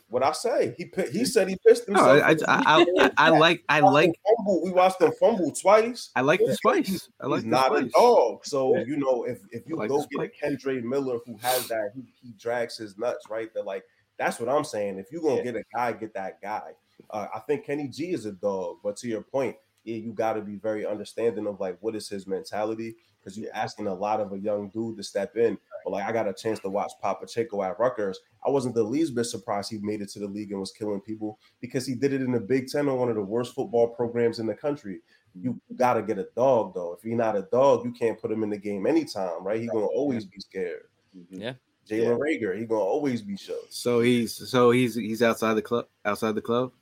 what 0.09 0.23
I 0.23 0.33
say. 0.33 0.75
He 0.77 0.91
he 1.11 1.25
said 1.25 1.49
he 1.49 1.57
pissed 1.67 1.87
himself. 1.87 2.07
No, 2.07 2.23
I, 2.23 2.31
I, 2.31 2.85
I, 2.99 3.11
I, 3.17 3.29
like 3.39 3.65
I 3.69 3.81
like 3.81 4.13
fumble. 4.25 4.63
We 4.63 4.71
watched 4.71 5.01
him 5.01 5.13
fumble 5.19 5.53
twice. 5.53 6.11
I 6.15 6.21
like 6.21 6.41
the 6.41 6.55
spice. 6.55 7.09
I 7.21 7.27
like 7.27 7.43
he's 7.43 7.51
not 7.51 7.67
spice. 7.67 7.85
a 7.85 7.89
dog. 7.91 8.47
So 8.47 8.77
you 8.79 8.97
know, 8.97 9.25
if 9.25 9.41
if 9.51 9.69
you 9.69 9.77
like 9.77 9.89
go 9.89 10.07
get 10.11 10.25
a 10.25 10.47
Kendre 10.47 10.83
Miller 10.83 11.19
who 11.27 11.37
has 11.39 11.67
that, 11.69 11.93
he, 11.95 12.05
he 12.23 12.33
drags 12.39 12.77
his 12.77 12.97
nuts, 12.97 13.29
right? 13.29 13.53
That 13.55 13.67
like 13.67 13.85
that's 14.19 14.39
what 14.39 14.49
I'm 14.49 14.65
saying. 14.65 14.99
If 14.99 15.11
you're 15.11 15.23
gonna 15.23 15.37
yeah. 15.37 15.43
get 15.43 15.57
a 15.57 15.65
guy, 15.75 15.93
get 15.93 16.15
that 16.15 16.41
guy. 16.41 16.73
Uh, 17.11 17.27
I 17.35 17.41
think 17.41 17.67
Kenny 17.67 17.89
G 17.89 18.13
is 18.13 18.27
a 18.27 18.33
dog, 18.33 18.79
but 18.83 18.97
to 18.99 19.09
your 19.09 19.23
point, 19.23 19.57
yeah, 19.87 19.97
you 19.97 20.13
got 20.13 20.33
to 20.33 20.43
be 20.43 20.57
very 20.57 20.85
understanding 20.85 21.47
of 21.47 21.61
like 21.61 21.79
what 21.81 21.95
is 21.95 22.09
his 22.09 22.27
mentality 22.27 22.97
because 23.21 23.39
you're 23.39 23.55
asking 23.55 23.87
a 23.87 23.95
lot 23.95 24.21
of 24.21 24.33
a 24.33 24.39
young 24.39 24.69
dude 24.71 24.97
to 24.97 25.03
step 25.03 25.37
in. 25.37 25.57
But 25.85 25.93
like 25.93 26.05
I 26.05 26.13
got 26.13 26.29
a 26.29 26.35
chance 26.35 26.59
to 26.61 26.69
watch 26.69 26.91
Pop 27.01 27.21
Pacheco 27.21 27.63
at 27.63 27.79
Rutgers. 27.79 28.19
I 28.45 28.51
wasn't 28.51 28.75
the 28.75 28.83
least 28.83 29.15
bit 29.15 29.25
surprised 29.25 29.71
he 29.71 29.79
made 29.79 30.03
it 30.03 30.11
to 30.11 30.19
the 30.19 30.27
league 30.27 30.51
and 30.51 30.59
was 30.59 30.73
killing 30.73 31.01
people 31.01 31.39
because 31.61 31.87
he 31.87 31.95
did 31.95 32.13
it 32.13 32.21
in 32.21 32.33
the 32.33 32.41
Big 32.41 32.67
Ten 32.67 32.89
on 32.89 32.99
one 32.99 33.09
of 33.09 33.15
the 33.15 33.23
worst 33.23 33.55
football 33.55 33.89
programs 33.89 34.41
in 34.41 34.47
the 34.47 34.55
country. 34.55 35.01
You 35.41 35.53
mm-hmm. 35.53 35.77
got 35.77 35.95
to 35.95 36.03
get 36.03 36.19
a 36.19 36.27
dog 36.35 36.75
though. 36.75 36.97
If 36.99 37.05
you're 37.05 37.17
not 37.17 37.37
a 37.37 37.47
dog, 37.53 37.85
you 37.85 37.93
can't 37.93 38.21
put 38.21 38.33
him 38.33 38.43
in 38.43 38.51
the 38.51 38.59
game 38.59 38.87
anytime, 38.87 39.45
right? 39.45 39.61
He's 39.61 39.69
mm-hmm. 39.69 39.79
gonna 39.79 39.87
always 39.87 40.25
be 40.25 40.41
scared. 40.41 40.89
Yeah. 41.31 41.53
Jalen 41.89 42.19
Reagor, 42.19 42.59
he's 42.59 42.67
gonna 42.67 42.81
always 42.81 43.23
be 43.23 43.37
show. 43.37 43.61
So 43.71 44.01
he's 44.01 44.51
so 44.51 44.73
he's 44.73 44.97
he's 44.97 45.23
outside 45.23 45.55
the 45.55 45.63
club. 45.63 45.87
Outside 46.05 46.35
the 46.35 46.43
club. 46.43 46.73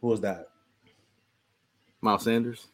Who 0.00 0.06
was 0.06 0.20
that? 0.20 0.46
Miles 2.00 2.24
Sanders. 2.24 2.68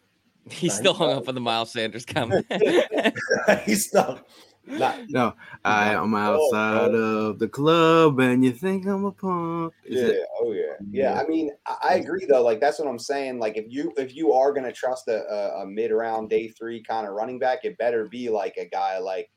He's 0.49 0.75
still 0.75 0.95
hung 0.95 1.13
up 1.13 1.29
on 1.29 1.35
the 1.35 1.41
Miles 1.41 1.73
Sanders 1.73 2.05
comment. 2.07 2.47
he's 3.65 3.89
stuck. 3.89 4.27
Not, 4.69 4.99
No, 5.09 5.35
I 5.65 5.95
am 5.95 6.15
outside 6.15 6.93
of 6.95 7.39
the 7.39 7.49
club, 7.49 8.19
and 8.19 8.45
you 8.45 8.51
think 8.53 8.85
I'm 8.87 9.05
a 9.05 9.13
punk. 9.13 9.73
Is 9.85 10.01
yeah. 10.01 10.09
it- 10.09 10.27
Oh 10.41 10.53
yeah. 10.53 10.73
Yeah. 10.91 11.21
I 11.21 11.27
mean, 11.27 11.51
I, 11.67 11.77
I 11.83 11.95
agree 11.95 12.27
though. 12.27 12.43
Like 12.43 12.61
that's 12.61 12.79
what 12.79 12.89
I'm 12.89 12.99
saying. 12.99 13.39
Like 13.39 13.57
if 13.57 13.67
you 13.69 13.93
if 13.97 14.15
you 14.15 14.33
are 14.33 14.53
gonna 14.53 14.73
trust 14.73 15.09
a, 15.09 15.25
a, 15.33 15.63
a 15.63 15.67
mid 15.67 15.93
round 15.93 16.31
day 16.31 16.49
three 16.49 16.83
kind 16.83 17.07
of 17.07 17.15
running 17.15 17.39
back, 17.39 17.61
it 17.65 17.79
better 17.79 18.07
be 18.09 18.29
like 18.29 18.57
a 18.59 18.67
guy 18.67 18.99
like 18.99 19.31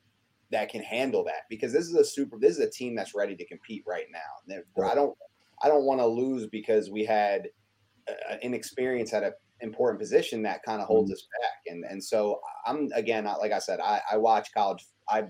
that 0.52 0.70
can 0.70 0.82
handle 0.82 1.24
that 1.26 1.44
because 1.50 1.72
this 1.72 1.86
is 1.86 1.96
a 1.96 2.04
super. 2.04 2.38
This 2.40 2.58
is 2.58 2.66
a 2.66 2.70
team 2.70 2.96
that's 2.96 3.14
ready 3.16 3.36
to 3.36 3.46
compete 3.46 3.84
right 3.88 4.08
now. 4.12 4.56
I 4.84 4.96
don't. 4.96 5.16
I 5.62 5.68
don't 5.68 5.84
want 5.84 6.00
to 6.00 6.08
lose 6.08 6.48
because 6.48 6.90
we 6.90 7.06
had 7.06 7.50
uh, 8.08 8.36
inexperience 8.42 9.14
at 9.14 9.24
an 9.24 9.34
important 9.62 10.00
position 10.00 10.42
that 10.44 10.64
kind 10.64 10.82
of 10.82 10.88
holds 10.88 11.12
us 11.12 11.28
back. 11.42 11.74
And 11.74 11.84
and 11.86 12.04
so 12.04 12.40
I'm 12.66 12.90
again, 12.94 13.26
like 13.26 13.52
I 13.52 13.60
said, 13.60 13.80
I, 13.80 14.02
I 14.12 14.18
watch 14.18 14.54
college. 14.54 14.86
I 15.10 15.26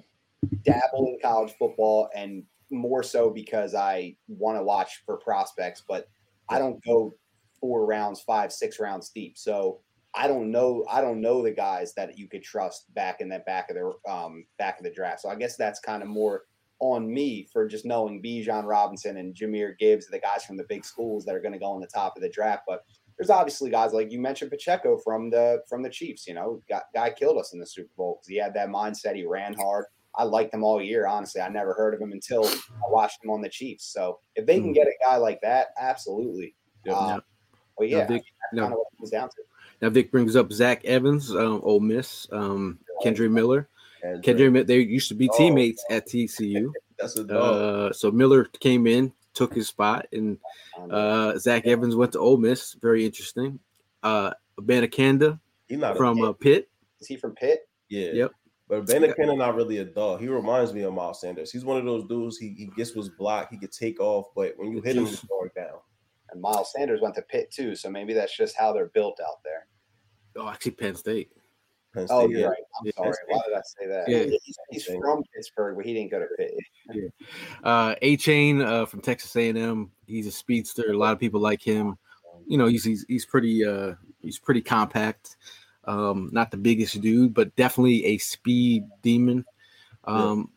dabble 0.64 1.08
in 1.08 1.20
college 1.22 1.54
football 1.60 2.10
and 2.16 2.44
more 2.72 3.04
so 3.04 3.30
because 3.30 3.76
I 3.76 4.16
want 4.28 4.58
to 4.58 4.64
watch 4.64 5.04
for 5.06 5.18
prospects, 5.18 5.84
but 5.88 6.08
I 6.50 6.60
don't 6.60 6.84
go 6.84 7.16
four 7.60 7.86
rounds, 7.86 8.22
five, 8.22 8.52
six 8.52 8.80
rounds 8.80 9.10
deep. 9.10 9.38
So 9.38 9.82
I 10.16 10.28
don't 10.28 10.52
know. 10.52 10.86
I 10.90 11.02
don't 11.02 11.22
know 11.22 11.44
the 11.44 11.52
guys 11.52 11.94
that 11.96 12.18
you 12.18 12.28
could 12.28 12.44
trust 12.44 12.94
back 12.94 13.22
in 13.22 13.30
that 13.30 13.46
back 13.46 13.70
of 13.70 13.76
the 13.76 14.12
um, 14.12 14.46
back 14.58 14.80
of 14.80 14.84
the 14.84 14.92
draft. 14.92 15.22
So 15.22 15.30
I 15.30 15.36
guess 15.36 15.56
that's 15.56 15.80
kind 15.80 16.02
of 16.02 16.10
more 16.10 16.44
on 16.80 17.12
me 17.14 17.48
for 17.52 17.68
just 17.68 17.86
knowing 17.86 18.22
Bijan 18.22 18.66
Robinson 18.66 19.18
and 19.18 19.36
Jahmyr 19.36 19.78
Gibbs, 19.78 20.08
the 20.08 20.20
guys 20.20 20.46
from 20.46 20.58
the 20.58 20.66
big 20.70 20.86
schools 20.86 21.26
that 21.26 21.36
are 21.36 21.42
going 21.42 21.54
to 21.54 21.60
go 21.60 21.66
on 21.66 21.82
the 21.82 21.88
top 21.88 22.16
of 22.16 22.24
the 22.24 22.30
draft. 22.30 22.64
But 22.68 22.86
there's 23.20 23.30
obviously 23.30 23.70
guys 23.70 23.92
like 23.92 24.12
you 24.12 24.20
mentioned 24.20 24.50
Pacheco 24.50 24.98
from 24.98 25.30
the 25.30 25.62
from 25.68 25.84
the 25.84 25.90
Chiefs. 25.90 26.26
You 26.26 26.34
know, 26.34 26.64
got, 26.70 26.84
guy 26.96 27.10
killed 27.12 27.38
us 27.38 27.54
in 27.54 27.60
the 27.60 27.68
Super 27.68 27.90
Bowl 27.98 28.16
because 28.16 28.30
he 28.30 28.38
had 28.38 28.54
that 28.54 28.70
mindset. 28.70 29.16
He 29.16 29.26
ran 29.26 29.54
hard. 29.54 29.86
I 30.16 30.24
liked 30.24 30.54
him 30.54 30.64
all 30.64 30.82
year. 30.82 31.06
Honestly, 31.06 31.42
I 31.42 31.50
never 31.50 31.74
heard 31.74 31.94
of 31.94 32.02
him 32.02 32.14
until 32.14 32.46
I 32.48 32.90
watched 32.90 33.24
him 33.24 33.30
on 33.30 33.42
the 33.42 33.50
Chiefs. 33.50 33.86
So 33.94 34.20
if 34.36 34.46
they 34.46 34.60
can 34.60 34.74
get 34.74 34.88
a 34.88 34.94
guy 35.06 35.18
like 35.18 35.42
that, 35.42 35.68
absolutely. 35.80 36.56
Yeah. 36.86 36.94
Um, 36.94 37.22
well, 37.78 37.90
Now, 37.90 37.98
yeah, 37.98 38.08
Vic, 38.08 38.24
kind 38.56 38.74
of 38.74 38.80
what 38.80 38.88
it 38.94 38.98
comes 38.98 39.10
down 39.12 39.30
to. 39.30 39.36
now 39.82 39.90
Vic 39.90 40.12
brings 40.12 40.36
up 40.36 40.52
Zach 40.52 40.84
Evans, 40.86 41.32
um, 41.32 41.62
Ole 41.64 41.80
Miss, 41.80 42.28
um, 42.32 42.80
Kendre 43.04 43.30
Miller. 43.30 43.68
Kendry, 44.04 44.66
they 44.66 44.80
used 44.80 45.10
to 45.10 45.16
be 45.16 45.30
Oh, 45.32 45.38
teammates 45.38 45.84
at 45.90 46.08
TCU. 46.08 46.72
That's 47.00 47.18
a 47.18 47.24
dog. 47.24 47.38
Uh, 47.38 47.94
so 47.94 48.12
Miller 48.12 48.46
came 48.46 48.88
in, 48.88 49.12
took 49.40 49.56
his 49.56 49.70
spot, 49.70 50.06
and 50.12 50.38
uh, 50.92 51.38
Zach 51.40 51.66
Evans 51.66 51.96
went 51.96 52.12
to 52.12 52.20
Ole 52.20 52.38
Miss. 52.38 52.74
Very 52.74 53.06
interesting. 53.06 53.58
Uh, 54.04 54.32
Abanikanda 54.60 55.40
He's 55.68 55.80
not 55.80 55.96
from 55.96 56.20
a 56.20 56.32
uh, 56.32 56.34
Pitt. 56.34 56.70
is 57.00 57.08
he 57.08 57.16
from 57.16 57.34
Pitt? 57.36 57.62
yeah. 57.88 58.12
Yep. 58.12 58.32
But 58.68 58.86
Benakin 58.86 59.36
not 59.36 59.56
really 59.56 59.80
a 59.80 59.86
dog. 59.86 60.20
He 60.22 60.28
reminds 60.28 60.74
me 60.74 60.84
of 60.84 60.94
Miles 60.94 61.22
Sanders. 61.22 61.52
He's 61.52 61.66
one 61.66 61.80
of 61.80 61.86
those 61.86 62.06
dudes. 62.08 62.38
He, 62.38 62.54
he 62.56 62.66
gets 62.78 62.94
was 62.94 63.10
blocked. 63.10 63.52
He 63.52 63.58
could 63.58 63.72
take 63.72 64.00
off, 64.00 64.28
but 64.36 64.54
when 64.58 64.72
you 64.72 64.80
hit 64.80 64.96
him, 64.96 65.08
he's 65.08 65.22
going 65.22 65.50
down. 65.56 65.80
And 66.32 66.40
Miles 66.40 66.72
Sanders 66.72 67.02
went 67.02 67.16
to 67.16 67.24
Pitt 67.24 67.50
too, 67.50 67.76
so 67.76 67.90
maybe 67.90 68.14
that's 68.14 68.38
just 68.38 68.56
how 68.56 68.72
they're 68.72 68.92
built 68.94 69.20
out 69.28 69.42
there. 69.44 69.66
Oh, 70.36 70.48
actually, 70.48 70.74
Penn 70.74 70.96
State. 70.96 71.32
Penn 71.94 72.08
Oh, 72.10 72.28
you're 72.28 72.42
yeah. 72.42 72.46
right. 72.48 72.64
I'm 72.80 72.86
Yeah. 72.86 72.92
sorry. 72.96 73.14
Why 73.28 73.42
did 73.48 73.58
I 73.58 73.62
say 73.64 73.88
that? 73.88 74.10
Yeah. 74.10 74.24
He's, 74.44 74.58
he's 74.70 74.86
from 74.86 75.24
Pittsburgh, 75.36 75.76
but 75.76 75.86
he 75.86 75.94
didn't 75.94 76.12
go 76.12 76.20
to 76.20 76.28
Pitt. 76.38 76.54
Uh, 77.64 77.96
Achane 78.02 78.66
uh, 78.66 78.86
from 78.86 79.02
Texas 79.02 79.36
A&M. 79.36 79.92
He's 80.08 80.28
a 80.28 80.32
speedster. 80.32 80.92
A 80.92 80.98
lot 80.98 81.14
of 81.14 81.20
people 81.20 81.40
like 81.40 81.62
him. 81.62 81.98
You 82.48 82.58
know, 82.58 82.66
he's 82.68 82.84
he's, 82.84 83.06
he's 83.08 83.26
pretty 83.26 83.64
uh, 83.66 83.94
he's 84.22 84.40
pretty 84.40 84.62
compact. 84.62 85.38
Um, 85.86 86.30
not 86.32 86.52
the 86.52 86.58
biggest 86.58 87.00
dude, 87.02 87.34
but 87.34 87.56
definitely 87.56 88.06
a 88.06 88.18
speed 88.18 88.86
demon. 89.02 89.46
Um, 90.06 90.52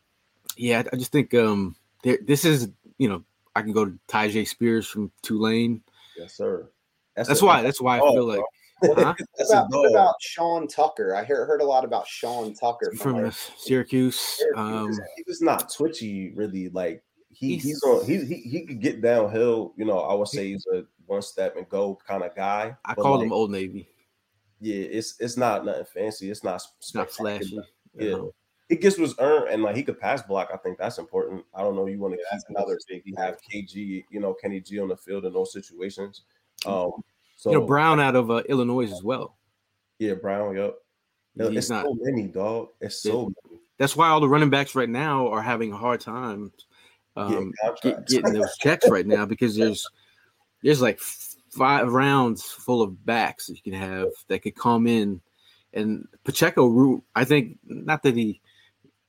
yeah, 0.57 0.83
I 0.93 0.97
just 0.97 1.13
think 1.13 1.35
um, 1.35 1.77
there, 2.03 2.19
this 2.23 2.45
is 2.45 2.71
you 2.99 3.09
know 3.09 3.25
I 3.55 3.63
can 3.63 3.73
go 3.73 3.85
to 3.85 3.99
Tyjae 4.09 4.47
Spears 4.49 4.87
from 4.87 5.11
Tulane. 5.23 5.83
Yes, 6.17 6.35
sir. 6.35 6.69
That's 7.17 7.41
a- 7.41 7.45
why 7.45 7.63
that's 7.63 7.81
why 7.81 7.97
I 7.97 7.99
dog, 8.01 8.15
feel 8.15 8.25
like 8.27 8.37
bro. 8.39 8.47
Huh? 8.83 9.15
What 9.37 9.49
about, 9.49 9.67
what 9.71 9.91
about 9.91 10.15
Sean 10.21 10.67
Tucker? 10.67 11.15
I 11.15 11.25
heard, 11.25 11.47
heard 11.47 11.61
a 11.61 11.65
lot 11.65 11.85
about 11.85 12.07
Sean 12.07 12.55
Tucker 12.55 12.93
from, 12.97 12.99
from 13.15 13.23
like, 13.25 13.33
Syracuse. 13.33 14.43
Um, 14.57 14.91
he 15.17 15.23
was 15.27 15.41
not 15.41 15.73
twitchy, 15.73 16.33
really. 16.35 16.69
Like 16.69 17.03
he, 17.31 17.51
He's- 17.51 17.63
he's 17.63 17.83
on. 17.83 18.05
He, 18.05 18.25
he 18.25 18.35
he 18.37 18.67
could 18.67 18.81
get 18.81 19.01
downhill. 19.01 19.75
You 19.77 19.85
know, 19.85 20.01
I 20.01 20.15
would 20.15 20.29
say 20.29 20.53
he's 20.53 20.67
a 20.73 20.85
one 21.07 21.23
step 21.23 21.57
and 21.57 21.69
go 21.69 21.99
kind 22.07 22.23
of 22.23 22.35
guy. 22.35 22.77
I 22.85 22.95
call 22.95 23.17
like, 23.19 23.27
him 23.27 23.33
Old 23.33 23.51
Navy. 23.51 23.89
Yeah, 24.61 24.77
it's 24.77 25.21
it's 25.21 25.37
not 25.37 25.65
nothing 25.65 25.85
fancy. 25.93 26.31
It's 26.31 26.45
not. 26.45 26.63
It's 26.79 26.95
not 26.95 27.11
flashy. 27.11 27.59
Yeah, 27.95 28.13
know. 28.13 28.33
he 28.69 28.77
gets 28.77 28.97
was 28.97 29.15
earned, 29.19 29.49
and 29.49 29.63
like 29.63 29.77
he 29.77 29.83
could 29.83 30.01
pass 30.01 30.23
block. 30.23 30.51
I 30.53 30.57
think 30.57 30.79
that's 30.79 30.99
important. 30.99 31.45
I 31.55 31.63
don't 31.63 31.75
know. 31.77 31.87
You 31.87 31.99
want 31.99 32.15
to 32.15 32.21
Yeah, 32.21 32.39
keep 32.39 32.57
another 32.57 32.79
big. 32.89 33.05
big 33.05 33.13
You 33.13 33.15
have 33.17 33.39
KG, 33.43 34.05
you 34.09 34.21
know, 34.21 34.35
Kenny 34.35 34.61
G 34.61 34.79
on 34.79 34.89
the 34.89 34.97
field 34.97 35.25
in 35.25 35.33
those 35.33 35.53
situations. 35.53 36.23
Um, 36.65 36.93
so 37.43 37.51
you 37.51 37.59
know 37.59 37.67
Brown 37.67 37.99
out 37.99 38.15
of 38.15 38.31
uh, 38.31 38.43
Illinois 38.49 38.91
as 38.93 39.03
well. 39.03 39.37
yeah, 39.99 40.15
Brown. 40.15 40.57
Yep. 40.57 40.75
Yeah, 41.35 41.47
it's 41.47 41.71
not. 41.71 41.87
so 41.87 41.97
many, 41.99 42.29
dog. 42.29 42.69
It's 42.81 43.03
so 43.03 43.25
many. 43.25 43.61
That's 43.79 43.97
why 43.97 44.09
all 44.11 44.21
the 44.21 44.29
running 44.29 44.51
backs 44.51 44.77
right 44.77 44.89
now 44.89 45.29
are 45.29 45.43
having 45.43 45.73
a 45.73 45.77
hard 45.77 46.01
time 46.01 46.53
Getting 47.17 47.37
um, 47.37 47.75
get, 47.83 48.07
getting 48.07 48.33
those 48.33 48.57
checks 48.57 48.89
right 48.89 49.07
now 49.07 49.27
because 49.27 49.55
there's 49.55 49.87
there's 50.63 50.81
like 50.81 50.99
five 51.51 51.93
rounds 51.93 52.43
full 52.45 52.81
of 52.81 53.05
backs 53.05 53.47
that 53.47 53.57
you 53.57 53.73
can 53.73 53.79
have 53.79 54.09
that 54.29 54.39
could 54.39 54.57
come 54.57 54.87
in. 54.87 55.21
And 55.75 56.07
Pacheco, 56.25 57.03
I 57.15 57.25
think 57.25 57.59
not 57.67 58.03
that 58.05 58.17
he, 58.17 58.41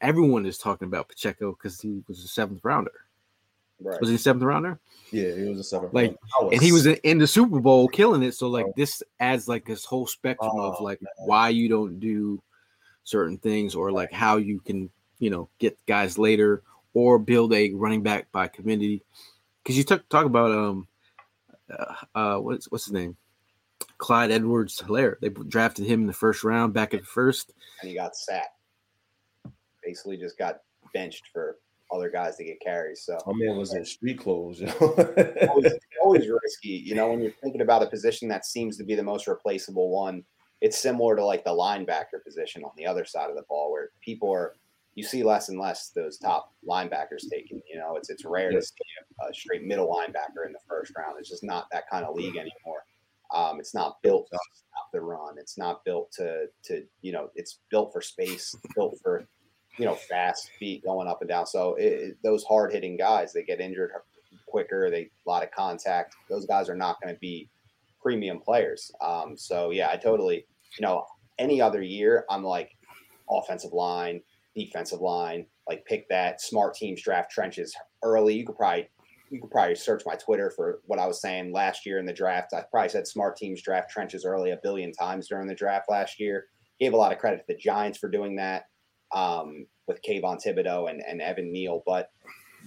everyone 0.01 0.45
is 0.45 0.57
talking 0.57 0.87
about 0.87 1.07
Pacheco 1.07 1.53
because 1.53 1.79
he 1.79 2.03
was 2.07 2.25
a 2.25 2.27
seventh 2.27 2.59
rounder. 2.63 2.91
Right. 3.83 3.99
Was 3.99 4.09
he 4.09 4.15
a 4.15 4.19
seventh 4.19 4.43
rounder? 4.43 4.79
Yeah, 5.11 5.35
he 5.35 5.43
was 5.43 5.59
a 5.59 5.63
seven. 5.63 5.89
Like, 5.91 6.17
and 6.51 6.61
he 6.61 6.71
was 6.71 6.87
in, 6.87 7.17
the 7.19 7.27
Super 7.27 7.59
Bowl 7.59 7.87
killing 7.87 8.23
it. 8.23 8.33
So 8.33 8.47
like 8.47 8.65
this 8.75 9.03
adds 9.19 9.47
like 9.47 9.65
this 9.65 9.85
whole 9.85 10.07
spectrum 10.07 10.51
of 10.57 10.77
Oh, 10.79 10.83
like 10.83 10.99
why 11.19 11.49
you 11.49 11.69
don't 11.69 11.99
do 11.99 12.41
certain 13.03 13.37
things 13.37 13.75
or 13.75 13.91
like 13.91 14.11
how 14.11 14.37
you 14.37 14.59
can 14.59 14.89
you 15.19 15.29
know 15.29 15.49
get 15.59 15.77
guys 15.85 16.17
later 16.17 16.63
or 16.93 17.19
build 17.19 17.53
a 17.53 17.71
running 17.73 18.01
back 18.01 18.31
by 18.31 18.47
committee. 18.47 19.03
Because 19.61 19.77
you 19.77 19.83
talk 19.83 20.07
talk 20.09 20.25
about 20.25 20.51
um 20.51 20.87
uh, 21.69 21.95
uh 22.15 22.37
what's 22.37 22.71
what's 22.71 22.85
his 22.85 22.93
name 22.93 23.15
Clyde 23.97 24.31
Edwards 24.31 24.79
Hilaire. 24.79 25.17
They 25.21 25.29
drafted 25.29 25.85
him 25.85 26.01
in 26.01 26.07
the 26.07 26.13
first 26.13 26.43
round 26.43 26.73
back 26.73 26.93
at 26.93 27.01
the 27.01 27.07
first. 27.07 27.53
and 27.81 27.89
he 27.89 27.95
got 27.95 28.15
sat. 28.15 28.47
Basically, 29.83 30.17
just 30.17 30.37
got 30.37 30.61
benched 30.93 31.27
for 31.31 31.57
other 31.93 32.09
guys 32.09 32.35
to 32.37 32.43
get 32.43 32.59
carries. 32.59 33.03
So 33.05 33.17
My 33.27 33.33
man 33.35 33.57
was 33.57 33.73
in 33.73 33.85
street 33.85 34.19
clothes. 34.19 34.61
Always, 34.81 35.73
always 36.01 36.27
risky. 36.27 36.81
You 36.85 36.95
know, 36.95 37.09
when 37.09 37.21
you're 37.21 37.31
thinking 37.41 37.61
about 37.61 37.83
a 37.83 37.87
position 37.87 38.27
that 38.29 38.45
seems 38.45 38.77
to 38.77 38.83
be 38.83 38.95
the 38.95 39.03
most 39.03 39.27
replaceable 39.27 39.89
one, 39.89 40.23
it's 40.61 40.77
similar 40.77 41.15
to 41.15 41.25
like 41.25 41.43
the 41.43 41.51
linebacker 41.51 42.23
position 42.25 42.63
on 42.63 42.71
the 42.77 42.85
other 42.85 43.05
side 43.05 43.29
of 43.29 43.35
the 43.35 43.43
ball, 43.49 43.71
where 43.71 43.89
people 44.01 44.31
are 44.31 44.53
you 44.95 45.03
see 45.03 45.23
less 45.23 45.49
and 45.49 45.59
less 45.59 45.89
those 45.89 46.17
top 46.17 46.53
linebackers 46.67 47.29
taken. 47.31 47.61
You 47.71 47.79
know, 47.79 47.95
it's 47.95 48.09
it's 48.09 48.25
rare 48.25 48.51
to 48.51 48.61
see 48.61 48.75
a, 49.21 49.29
a 49.29 49.33
straight 49.33 49.63
middle 49.63 49.87
linebacker 49.87 50.45
in 50.45 50.53
the 50.53 50.59
first 50.67 50.93
round. 50.97 51.15
It's 51.19 51.29
just 51.29 51.43
not 51.43 51.67
that 51.71 51.89
kind 51.89 52.05
of 52.05 52.15
league 52.15 52.35
anymore. 52.35 52.85
Um, 53.33 53.59
it's 53.59 53.73
not 53.73 54.01
built 54.03 54.27
to 54.31 54.37
stop 54.53 54.91
the 54.93 55.01
run. 55.01 55.35
It's 55.37 55.57
not 55.57 55.83
built 55.83 56.11
to 56.13 56.45
to 56.65 56.83
you 57.01 57.11
know. 57.11 57.29
It's 57.35 57.59
built 57.69 57.91
for 57.91 58.01
space. 58.01 58.53
Built 58.75 58.99
for 59.01 59.27
you 59.77 59.85
know 59.85 59.95
fast 59.95 60.49
feet 60.59 60.83
going 60.83 61.07
up 61.07 61.21
and 61.21 61.29
down. 61.29 61.45
So 61.45 61.75
it, 61.75 61.83
it- 61.85 62.17
those 62.23 62.43
hard 62.43 62.71
hitting 62.71 62.97
guys, 62.97 63.33
they 63.33 63.43
get 63.43 63.59
injured 63.59 63.91
quicker. 64.47 64.89
They 64.89 65.09
a 65.25 65.29
lot 65.29 65.43
of 65.43 65.51
contact. 65.51 66.15
Those 66.29 66.45
guys 66.45 66.69
are 66.69 66.75
not 66.75 67.01
going 67.01 67.13
to 67.13 67.19
be 67.19 67.49
premium 68.01 68.39
players. 68.39 68.91
Um, 69.01 69.35
so 69.37 69.71
yeah, 69.71 69.89
I 69.91 69.97
totally 69.97 70.45
you 70.77 70.81
know 70.85 71.05
any 71.39 71.61
other 71.61 71.81
year 71.81 72.25
I'm 72.29 72.43
like 72.43 72.71
offensive 73.29 73.73
line, 73.73 74.21
defensive 74.55 75.01
line, 75.01 75.45
like 75.67 75.85
pick 75.85 76.07
that 76.09 76.41
smart 76.41 76.75
teams 76.75 77.01
draft 77.01 77.31
trenches 77.31 77.75
early. 78.03 78.35
You 78.35 78.45
could 78.45 78.55
probably 78.57 78.89
you 79.29 79.41
could 79.41 79.49
probably 79.49 79.73
search 79.75 80.03
my 80.05 80.15
Twitter 80.15 80.51
for 80.55 80.81
what 80.85 80.99
I 80.99 81.07
was 81.07 81.19
saying 81.21 81.53
last 81.53 81.85
year 81.87 81.97
in 81.97 82.05
the 82.05 82.13
draft. 82.13 82.53
I 82.53 82.63
probably 82.69 82.89
said 82.89 83.07
smart 83.07 83.35
teams 83.35 83.63
draft 83.63 83.89
trenches 83.89 84.25
early 84.25 84.51
a 84.51 84.59
billion 84.61 84.91
times 84.91 85.27
during 85.27 85.47
the 85.47 85.55
draft 85.55 85.89
last 85.89 86.19
year. 86.19 86.45
Gave 86.79 86.93
a 86.93 86.97
lot 86.97 87.11
of 87.11 87.17
credit 87.17 87.37
to 87.37 87.43
the 87.47 87.55
Giants 87.57 87.97
for 87.97 88.09
doing 88.09 88.35
that. 88.35 88.65
Um, 89.13 89.67
with 89.87 90.01
Kayvon 90.01 90.41
Thibodeaux 90.43 90.89
and, 90.89 91.01
and 91.05 91.21
Evan 91.21 91.51
Neal. 91.51 91.83
But 91.85 92.11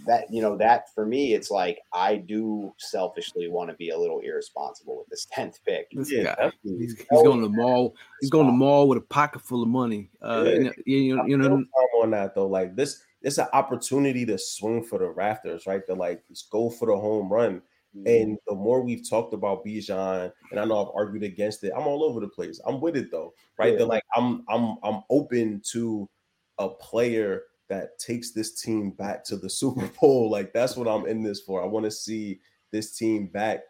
that 0.07 0.26
you 0.30 0.42
know 0.42 0.57
that 0.59 0.92
for 0.94 1.07
me, 1.07 1.32
it's 1.32 1.51
like 1.51 1.78
I 1.92 2.16
do 2.16 2.72
selfishly 2.78 3.49
want 3.49 3.70
to 3.70 3.76
be 3.76 3.90
a 3.90 3.99
little 3.99 4.20
irresponsible 4.20 4.99
with 4.99 5.09
this 5.09 5.26
tenth 5.32 5.59
pick. 5.64 5.88
This 5.92 6.12
Yeah, 6.12 6.34
guy, 6.36 6.53
he's, 6.62 6.99
he's 6.99 7.22
going 7.22 7.40
to 7.40 7.49
the 7.49 7.55
mall. 7.55 7.94
He's 8.20 8.30
going 8.30 8.47
to 8.47 8.53
the 8.53 8.57
mall 8.57 8.88
with 8.88 8.99
a 8.99 9.03
pocket 9.03 9.40
full 9.42 9.62
of 9.62 9.68
money. 9.68 10.11
Uh, 10.20 10.44
Yeah. 10.47 10.53
you 10.55 10.64
know, 10.64 10.72
you 10.84 11.16
know, 11.16 11.24
you 11.26 11.36
I 11.36 11.49
know, 11.49 11.57
feel 11.57 12.03
on 12.03 12.11
that 12.11 12.34
though. 12.34 12.47
Like 12.47 12.76
this, 12.76 13.03
it's 13.22 13.38
an 13.38 13.49
opportunity 13.53 14.26
to 14.26 14.38
swing 14.38 14.84
for 14.84 14.99
the 14.99 15.09
rafters, 15.09 15.66
right? 15.66 15.84
To 15.86 15.94
like 15.94 16.26
just 16.28 16.51
go 16.51 16.70
for 16.70 16.86
the 16.88 16.97
home 16.97 17.32
run. 17.32 17.62
And 18.05 18.36
the 18.47 18.55
more 18.55 18.82
we've 18.82 19.09
talked 19.09 19.32
about 19.32 19.64
Bijan, 19.64 20.30
and 20.51 20.61
I 20.61 20.66
know 20.66 20.82
I've 20.84 20.94
argued 20.94 21.22
against 21.22 21.64
it, 21.64 21.72
I'm 21.74 21.86
all 21.86 22.05
over 22.05 22.20
the 22.20 22.28
place. 22.28 22.61
I'm 22.66 22.78
with 22.78 22.94
it 22.94 23.11
though, 23.11 23.32
right? 23.59 23.72
Yeah. 23.72 23.78
That 23.78 23.86
like 23.86 24.03
I'm 24.14 24.44
I'm 24.51 24.76
I'm 24.82 25.01
open 25.09 25.62
to 25.72 26.07
a 26.59 26.68
player 26.68 27.42
that 27.68 27.98
takes 27.98 28.32
this 28.32 28.61
team 28.61 28.90
back 28.90 29.24
to 29.24 29.36
the 29.36 29.50
Super 29.61 29.90
Bowl. 30.00 30.30
Like 30.30 30.52
that's 30.52 30.76
what 30.76 30.88
I'm 30.88 31.07
in 31.07 31.22
this 31.22 31.40
for. 31.40 31.62
I 31.62 31.66
want 31.66 31.84
to 31.84 31.90
see 31.90 32.40
this 32.72 32.96
team 32.96 33.26
back 33.26 33.61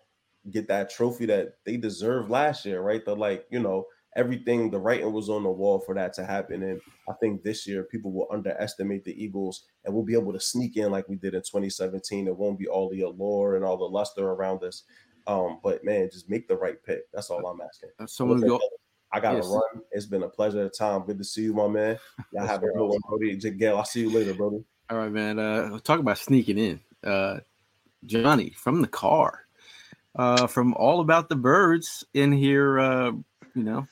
get 0.51 0.69
that 0.69 0.91
trophy 0.91 1.27
that 1.27 1.55
they 1.65 1.77
deserved 1.77 2.31
last 2.31 2.65
year, 2.65 2.81
right? 2.81 3.05
The 3.05 3.15
like, 3.15 3.47
you 3.51 3.61
know, 3.61 3.87
everything 4.17 4.71
the 4.71 4.79
writing 4.79 5.13
was 5.13 5.29
on 5.29 5.43
the 5.43 5.51
wall 5.51 5.81
for 5.81 5.95
that 5.95 6.13
to 6.15 6.25
happen. 6.25 6.63
And 6.63 6.81
I 7.09 7.13
think 7.21 7.43
this 7.43 7.67
year 7.67 7.85
people 7.85 8.13
will 8.13 8.29
underestimate 8.31 9.05
the 9.05 9.23
Eagles 9.23 9.65
and 9.85 9.95
we'll 9.95 10.05
be 10.05 10.15
able 10.15 10.33
to 10.33 10.41
sneak 10.41 10.77
in 10.77 10.91
like 10.91 11.09
we 11.09 11.17
did 11.17 11.35
in 11.35 11.43
2017. 11.43 12.27
It 12.27 12.37
won't 12.37 12.59
be 12.59 12.69
all 12.69 12.89
the 12.89 13.03
allure 13.03 13.57
and 13.57 13.65
all 13.65 13.77
the 13.77 13.85
luster 13.85 14.31
around 14.31 14.63
us. 14.63 14.85
Um, 15.27 15.59
but 15.63 15.85
man, 15.85 16.09
just 16.11 16.31
make 16.31 16.47
the 16.49 16.57
right 16.57 16.83
pick. 16.85 17.11
That's 17.13 17.31
all 17.31 17.47
I'm 17.47 17.61
asking. 17.61 17.91
uh, 17.99 18.07
someone 18.07 18.39
Listen, 18.39 18.49
go. 18.49 18.59
fellas, 18.59 18.81
I 19.17 19.21
gotta 19.21 19.39
Yes. 19.39 19.49
run. 19.49 19.83
It's 19.93 20.05
been 20.07 20.23
a 20.25 20.29
pleasure, 20.29 20.69
Tom. 20.69 21.07
Good 21.07 21.17
to 21.19 21.25
see 21.25 21.43
you, 21.45 21.55
my 21.55 21.67
man. 21.69 21.99
Y'all 22.33 22.47
have 22.47 22.63
a 22.63 22.67
good 22.67 22.87
one, 22.87 22.99
Brody. 23.09 23.35
J- 23.37 23.51
Gail, 23.53 23.79
I'll 23.79 23.85
see 23.85 24.01
you 24.03 24.11
later, 24.11 24.35
Brody. 24.35 24.63
All 24.91 24.99
right, 24.99 25.11
man. 25.11 25.39
Uh, 25.39 25.79
talk 25.79 26.01
about 26.01 26.19
sneaking 26.19 26.59
in. 26.59 26.81
Uh, 27.03 27.39
Johnny 28.05 28.51
from 28.51 28.83
the 28.83 28.89
car, 28.89 29.47
uh, 30.17 30.47
from 30.47 30.75
All 30.75 31.01
About 31.01 31.31
the 31.31 31.35
Birds 31.37 32.05
in 32.13 32.31
here. 32.31 32.79
Uh, 32.79 33.13
you 33.55 33.63
know, 33.63 33.87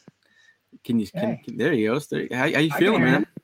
can 0.84 0.98
you? 0.98 1.06
Can, 1.06 1.20
Hey. 1.36 1.42
can- 1.42 1.56
there 1.56 1.72
you 1.72 1.88
go. 1.94 1.98
There, 2.00 2.28
how, 2.30 2.38
how 2.52 2.58
you 2.58 2.70
I 2.72 2.78
feeling, 2.78 3.02
man? 3.02 3.20
you. 3.20 3.42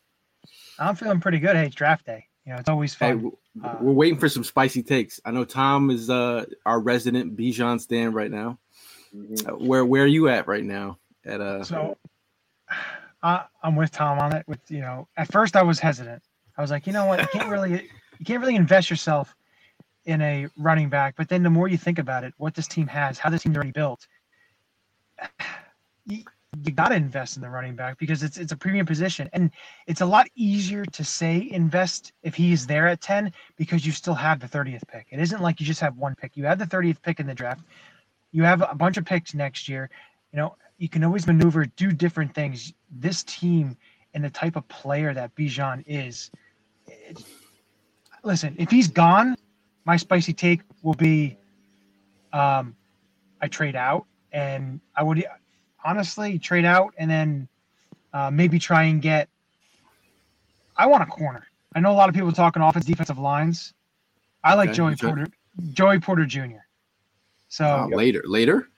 I'm 0.79 0.95
feeling 0.97 1.21
pretty 1.21 1.39
good. 1.39 1.57
Hey, 1.57 1.67
it's 1.67 1.75
draft 1.75 2.05
day. 2.05 2.27
You 2.45 2.53
know, 2.53 2.59
it's 2.59 2.69
always 2.69 2.95
fun. 2.95 3.17
w- 3.17 3.37
Uh, 3.65 3.77
we're 3.81 3.93
waiting 3.93 4.19
for 4.19 4.29
some 4.29 4.45
spicy 4.45 4.83
takes. 4.83 5.19
I 5.25 5.31
know 5.31 5.45
Tom 5.45 5.91
is 5.91 6.09
uh, 6.11 6.45
our 6.67 6.79
resident 6.79 7.37
Bijan 7.37 7.81
stand 7.81 8.15
right 8.15 8.31
now. 8.31 8.59
Uh, 9.15 9.53
where 9.57 9.85
where 9.85 10.05
are 10.05 10.07
you 10.07 10.29
at 10.29 10.47
right 10.47 10.65
now? 10.65 10.99
At 11.25 11.41
uh, 11.41 11.65
So 11.65 11.97
I, 13.23 13.45
I'm 13.63 13.77
with 13.77 13.91
Tom 13.91 14.19
on 14.19 14.35
it. 14.35 14.47
With 14.49 14.61
you 14.71 14.81
know, 14.81 15.09
at 15.17 15.31
first 15.31 15.57
I 15.57 15.63
was 15.63 15.79
hesitant. 15.79 16.23
I 16.57 16.63
was 16.63 16.71
like, 16.71 16.87
you 16.87 16.93
know 16.93 17.07
what, 17.07 17.21
you 17.21 17.27
can't 17.29 17.49
really, 17.51 17.89
you 18.19 18.25
can't 18.25 18.41
really 18.41 18.57
invest 18.57 18.91
yourself 18.91 19.35
in 20.05 20.21
a 20.23 20.47
running 20.57 20.89
back. 20.89 21.15
But 21.17 21.29
then 21.29 21.43
the 21.43 21.51
more 21.51 21.69
you 21.69 21.79
think 21.79 21.99
about 21.99 22.25
it, 22.25 22.35
what 22.39 22.55
this 22.55 22.67
team 22.67 22.87
has, 22.89 23.19
how 23.19 23.31
this 23.31 23.43
team's 23.43 23.57
already 23.57 23.73
built, 23.73 24.07
you, 26.07 26.25
you 26.65 26.73
got 26.73 26.89
to 26.89 26.97
invest 26.97 27.37
in 27.37 27.43
the 27.43 27.49
running 27.49 27.77
back 27.77 27.99
because 27.99 28.23
it's 28.23 28.37
it's 28.37 28.53
a 28.53 28.57
premium 28.57 28.87
position, 28.87 29.29
and 29.33 29.51
it's 29.87 30.01
a 30.01 30.07
lot 30.07 30.27
easier 30.35 30.85
to 30.85 31.05
say 31.05 31.49
invest 31.53 32.13
if 32.23 32.35
he's 32.35 32.67
there 32.67 32.89
at 32.89 33.01
ten 33.01 33.33
because 33.57 33.87
you 33.87 33.93
still 33.93 34.15
have 34.15 34.41
the 34.41 34.49
30th 34.49 34.87
pick. 34.89 35.07
It 35.11 35.21
isn't 35.21 35.41
like 35.41 35.61
you 35.61 35.67
just 35.67 35.81
have 35.81 35.97
one 35.97 36.15
pick. 36.15 36.37
You 36.37 36.45
have 36.47 36.59
the 36.59 36.67
30th 36.67 37.01
pick 37.03 37.21
in 37.21 37.27
the 37.27 37.35
draft. 37.35 37.63
You 38.33 38.43
have 38.45 38.63
a 38.63 38.75
bunch 38.75 38.97
of 38.97 39.05
picks 39.05 39.35
next 39.35 39.69
year. 39.69 39.91
You 40.33 40.39
know, 40.39 40.57
you 40.81 40.89
can 40.89 41.05
always 41.05 41.27
maneuver, 41.27 41.67
do 41.77 41.93
different 41.93 42.35
things. 42.35 42.73
This 42.91 43.23
team 43.25 43.77
and 44.15 44.25
the 44.25 44.31
type 44.31 44.57
of 44.57 44.67
player 44.69 45.15
that 45.15 45.33
Bijan 45.37 45.85
is. 45.87 46.31
it- 46.87 47.23
listen, 48.25 48.57
if 48.59 48.71
he's 48.71 48.89
gone, 48.89 49.37
my 49.85 49.97
spicy 49.97 50.33
take 50.33 50.63
will 50.83 50.95
be 50.95 51.37
um, 52.33 52.75
I 53.41 53.49
trade 53.49 53.77
out 53.77 54.07
and 54.33 54.81
I 54.97 55.03
would 55.03 55.25
honestly 55.85 56.39
trade 56.39 56.65
out 56.65 56.95
and 56.99 57.11
then 57.11 57.49
uh, 58.13 58.31
maybe 58.31 58.59
try 58.59 58.85
and 58.85 59.01
get. 59.03 59.29
I 60.77 60.87
want 60.87 61.03
a 61.03 61.07
corner. 61.07 61.47
I 61.75 61.81
know 61.81 61.93
a 61.93 61.95
lot 61.95 62.09
of 62.09 62.15
people 62.15 62.33
talking 62.33 62.63
offense, 62.63 62.87
defensive 62.87 63.19
lines. 63.19 63.75
I 64.43 64.55
like 64.55 64.71
Okay, 64.71 64.77
Joey 64.77 64.97
Porter, 64.97 65.27
Joey 65.73 66.01
Porter 66.01 66.25
Jr. 66.25 66.65
So 67.49 67.65
uh, 67.67 67.87
later, 67.89 68.23
later, 68.27 68.69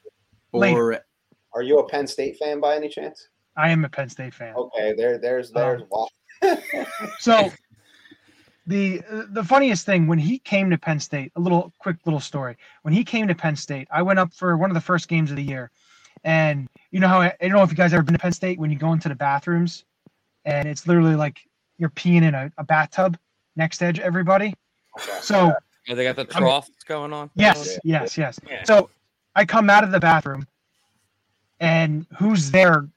or 0.53 0.61
Later. 0.61 1.05
Are 1.55 1.63
you 1.63 1.79
a 1.79 1.89
Penn 1.89 2.07
State 2.07 2.37
fan 2.39 2.61
by 2.61 2.77
any 2.77 2.89
chance? 2.89 3.29
I 3.57 3.71
am 3.71 3.85
a 3.85 3.89
Penn 3.89 4.09
State 4.09 4.33
fan. 4.35 4.55
Okay, 4.57 4.95
there, 4.97 5.19
there's, 5.19 5.49
um, 5.51 5.55
there's. 5.57 5.83
why. 5.89 6.07
So 7.19 7.51
the 8.67 9.03
the 9.31 9.43
funniest 9.45 9.85
thing 9.87 10.07
when 10.07 10.19
he 10.19 10.39
came 10.39 10.71
to 10.71 10.79
Penn 10.79 11.01
State, 11.01 11.33
a 11.37 11.41
little 11.41 11.73
quick 11.79 11.97
little 12.05 12.21
story. 12.21 12.57
When 12.83 12.95
he 12.95 13.05
came 13.05 13.27
to 13.29 13.35
Penn 13.35 13.57
State, 13.57 13.89
I 13.91 14.03
went 14.03 14.19
up 14.19 14.33
for 14.33 14.57
one 14.57 14.71
of 14.71 14.75
the 14.75 14.81
first 14.81 15.09
games 15.09 15.31
of 15.31 15.37
the 15.37 15.43
year, 15.43 15.71
and 16.25 16.69
you 16.91 17.01
know 17.01 17.09
how 17.09 17.21
I, 17.21 17.27
I 17.41 17.49
don't 17.49 17.53
know 17.53 17.63
if 17.63 17.71
you 17.71 17.77
guys 17.77 17.93
ever 17.93 18.03
been 18.03 18.15
to 18.15 18.21
Penn 18.21 18.33
State 18.33 18.59
when 18.59 18.71
you 18.71 18.79
go 18.79 18.93
into 18.93 19.09
the 19.09 19.15
bathrooms, 19.15 19.85
and 20.45 20.69
it's 20.69 20.87
literally 20.87 21.17
like 21.17 21.41
you're 21.79 21.91
peeing 21.91 22.23
in 22.23 22.35
a, 22.35 22.53
a 22.59 22.65
bathtub 22.65 23.19
next 23.57 23.79
to 23.79 23.87
everybody. 24.03 24.55
So 25.21 25.53
Oh, 25.89 25.95
they 25.97 26.05
got 26.05 26.15
the 26.15 26.23
I 26.23 26.41
mean- 26.41 26.49
troughs 26.49 26.71
going 26.87 27.13
on. 27.13 27.31
Yes, 27.35 27.79
yes, 27.83 28.17
yes. 28.17 28.39
Yeah. 28.49 28.63
So 28.65 28.89
I 29.35 29.45
come 29.45 29.69
out 29.71 29.83
of 29.83 29.91
the 29.91 29.99
bathroom, 29.99 30.47
and 31.63 32.05
who's 32.19 32.51
there? 32.51 32.89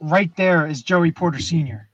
Right 0.00 0.34
there 0.36 0.66
is 0.66 0.82
Joey 0.82 1.10
Porter 1.10 1.40
Senior. 1.40 1.88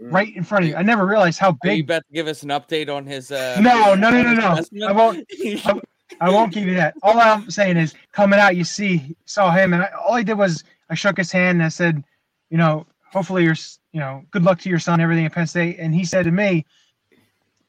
Right 0.00 0.34
in 0.36 0.44
front 0.44 0.64
of 0.64 0.70
you. 0.70 0.76
I 0.76 0.82
never 0.82 1.06
realized 1.06 1.38
how 1.38 1.50
Are 1.50 1.52
you 1.70 1.82
big. 1.82 1.84
about 1.84 2.02
to 2.06 2.12
give 2.12 2.26
us 2.26 2.42
an 2.42 2.50
update 2.50 2.94
on 2.94 3.04
his? 3.06 3.32
Uh, 3.32 3.58
No, 3.60 3.94
no, 3.94 4.10
no, 4.10 4.22
no, 4.22 4.34
no. 4.72 4.86
I 4.86 4.92
won't. 4.92 5.26
I, 5.64 5.80
I 6.20 6.30
won't 6.30 6.52
give 6.52 6.64
you 6.66 6.74
that. 6.74 6.94
All 7.02 7.18
I'm 7.18 7.50
saying 7.50 7.76
is, 7.76 7.94
coming 8.12 8.38
out, 8.40 8.56
you 8.56 8.64
see, 8.64 9.16
saw 9.26 9.50
him, 9.50 9.72
and 9.72 9.82
I, 9.82 9.90
all 9.90 10.14
I 10.14 10.22
did 10.22 10.38
was 10.38 10.64
I 10.90 10.94
shook 10.94 11.16
his 11.16 11.30
hand 11.32 11.56
and 11.56 11.64
I 11.64 11.68
said, 11.68 12.02
you 12.50 12.58
know, 12.58 12.86
hopefully 13.12 13.44
you're, 13.44 13.56
you 13.92 14.00
know, 14.00 14.24
good 14.30 14.42
luck 14.42 14.58
to 14.60 14.68
your 14.68 14.78
son, 14.78 15.00
everything 15.00 15.24
at 15.26 15.32
Penn 15.32 15.46
State. 15.46 15.78
And 15.78 15.94
he 15.94 16.04
said 16.04 16.24
to 16.24 16.30
me, 16.30 16.64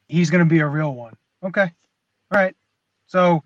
he's 0.08 0.30
going 0.30 0.44
to 0.44 0.50
be 0.50 0.60
a 0.60 0.68
real 0.68 0.96
one. 0.96 1.16
Okay, 1.44 1.72
all 2.32 2.40
right. 2.42 2.56
So 3.08 3.44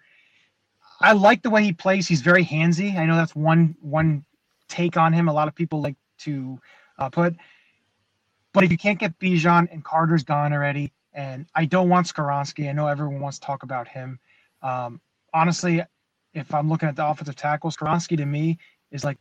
I 1.05 1.11
like 1.11 1.43
the 1.43 1.51
way 1.51 1.63
he 1.63 1.71
plays. 1.71 2.07
He's 2.07 2.21
very 2.21 2.43
handsy. 2.43 2.97
I 2.97 3.05
know 3.05 3.15
that's 3.15 3.35
one 3.35 3.75
one 3.79 4.25
take 4.67 4.97
on 4.97 5.13
him. 5.13 5.29
A 5.29 5.33
lot 5.33 5.47
of 5.47 5.53
people 5.53 5.79
like 5.79 5.95
to 6.19 6.59
uh, 6.97 7.09
put. 7.09 7.35
But 8.53 8.63
if 8.63 8.71
you 8.71 8.77
can't 8.77 8.97
get 8.97 9.19
Bijan 9.19 9.71
and 9.71 9.83
Carter's 9.83 10.23
gone 10.23 10.51
already, 10.51 10.91
and 11.13 11.45
I 11.53 11.65
don't 11.65 11.89
want 11.89 12.07
Skoronski. 12.07 12.67
I 12.67 12.71
know 12.71 12.87
everyone 12.87 13.19
wants 13.19 13.37
to 13.37 13.45
talk 13.45 13.61
about 13.61 13.87
him. 13.87 14.17
Um, 14.63 14.99
honestly, 15.31 15.83
if 16.33 16.51
I'm 16.55 16.69
looking 16.69 16.89
at 16.89 16.95
the 16.95 17.05
offensive 17.05 17.35
tackles, 17.35 17.77
Skoronski 17.77 18.17
to 18.17 18.25
me 18.25 18.57
is 18.89 19.03
like 19.03 19.19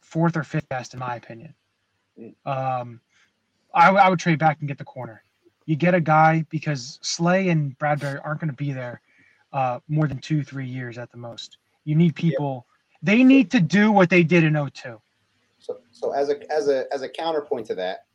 fourth 0.00 0.36
or 0.36 0.42
fifth 0.42 0.68
best 0.68 0.94
in 0.94 1.00
my 1.00 1.14
opinion. 1.14 1.54
Um, 2.44 3.00
I 3.72 4.10
would 4.10 4.18
trade 4.18 4.40
back 4.40 4.58
and 4.58 4.66
get 4.66 4.78
the 4.78 4.84
corner. 4.84 5.22
You 5.64 5.76
get 5.76 5.94
a 5.94 6.00
guy 6.00 6.44
because 6.50 6.98
Slay 7.02 7.50
and 7.50 7.78
Bradbury 7.78 8.18
aren't 8.18 8.40
going 8.40 8.50
to 8.50 8.56
be 8.56 8.72
there 8.72 9.00
uh, 9.52 9.80
more 9.88 10.06
than 10.06 10.18
two, 10.18 10.42
three 10.42 10.66
years 10.66 10.98
at 10.98 11.10
the 11.10 11.18
most. 11.18 11.58
You 11.84 11.94
need 11.96 12.14
people. 12.14 12.66
They 13.02 13.24
need 13.24 13.50
to 13.52 13.60
do 13.60 13.90
what 13.90 14.10
they 14.10 14.22
did 14.22 14.44
in 14.44 14.54
02. 14.54 15.00
So, 15.58 15.80
so 15.90 16.12
as 16.12 16.30
a 16.30 16.52
as 16.52 16.68
a 16.68 16.84
as 16.92 17.02
a 17.02 17.08
counterpoint 17.08 17.66
to 17.66 17.74
that, 17.76 18.06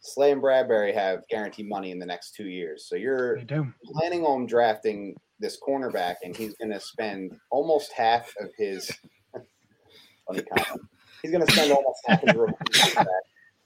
Slay 0.00 0.30
and 0.30 0.40
Bradbury 0.40 0.92
have 0.92 1.26
guaranteed 1.28 1.68
money 1.68 1.90
in 1.90 1.98
the 1.98 2.06
next 2.06 2.34
two 2.34 2.48
years. 2.48 2.86
So 2.88 2.96
you're 2.96 3.42
planning 3.84 4.24
on 4.24 4.46
drafting 4.46 5.16
this 5.40 5.58
cornerback, 5.60 6.16
and 6.22 6.36
he's 6.36 6.54
going 6.54 6.72
to 6.72 6.80
spend 6.80 7.32
almost 7.50 7.92
half 7.92 8.32
of 8.40 8.50
his. 8.56 8.90
funny 10.26 10.42
comment. 10.42 10.88
He's 11.22 11.32
going 11.32 11.44
to 11.44 11.52
spend 11.52 11.72
almost 11.72 12.00
half 12.06 12.22
of 12.22 12.36
his 12.70 12.96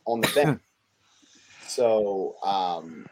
on 0.07 0.21
the 0.21 0.29
bench. 0.35 0.61
So, 1.67 2.37
um, 2.43 3.07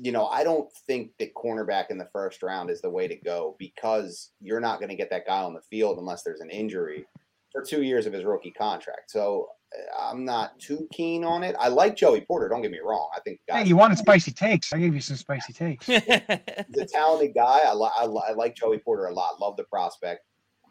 you 0.00 0.12
know, 0.12 0.26
I 0.26 0.44
don't 0.44 0.70
think 0.86 1.12
that 1.18 1.34
cornerback 1.34 1.90
in 1.90 1.98
the 1.98 2.08
first 2.12 2.42
round 2.42 2.70
is 2.70 2.80
the 2.80 2.90
way 2.90 3.08
to 3.08 3.16
go 3.16 3.56
because 3.58 4.30
you're 4.40 4.60
not 4.60 4.78
going 4.78 4.90
to 4.90 4.96
get 4.96 5.10
that 5.10 5.26
guy 5.26 5.42
on 5.42 5.54
the 5.54 5.60
field 5.70 5.98
unless 5.98 6.22
there's 6.22 6.40
an 6.40 6.50
injury 6.50 7.06
for 7.50 7.62
two 7.62 7.82
years 7.82 8.06
of 8.06 8.12
his 8.12 8.24
rookie 8.24 8.52
contract. 8.52 9.10
So 9.10 9.48
uh, 9.76 10.10
I'm 10.10 10.24
not 10.24 10.58
too 10.60 10.86
keen 10.92 11.24
on 11.24 11.42
it. 11.42 11.56
I 11.58 11.68
like 11.68 11.96
Joey 11.96 12.20
Porter. 12.20 12.48
Don't 12.48 12.62
get 12.62 12.70
me 12.70 12.78
wrong. 12.84 13.08
I 13.16 13.20
think 13.20 13.40
Hey, 13.48 13.64
you 13.64 13.76
wanted 13.76 13.98
spicy 13.98 14.30
takes. 14.30 14.72
I 14.72 14.78
gave 14.78 14.94
you 14.94 15.00
some 15.00 15.16
spicy 15.16 15.52
takes. 15.52 15.86
he's 15.86 15.98
a 16.00 16.86
talented 16.86 17.34
guy. 17.34 17.60
I, 17.66 17.74
li- 17.74 17.90
I, 17.96 18.06
li- 18.06 18.24
I 18.28 18.32
like 18.32 18.54
Joey 18.54 18.78
Porter 18.78 19.06
a 19.06 19.14
lot. 19.14 19.40
Love 19.40 19.56
the 19.56 19.64
prospect. 19.64 20.20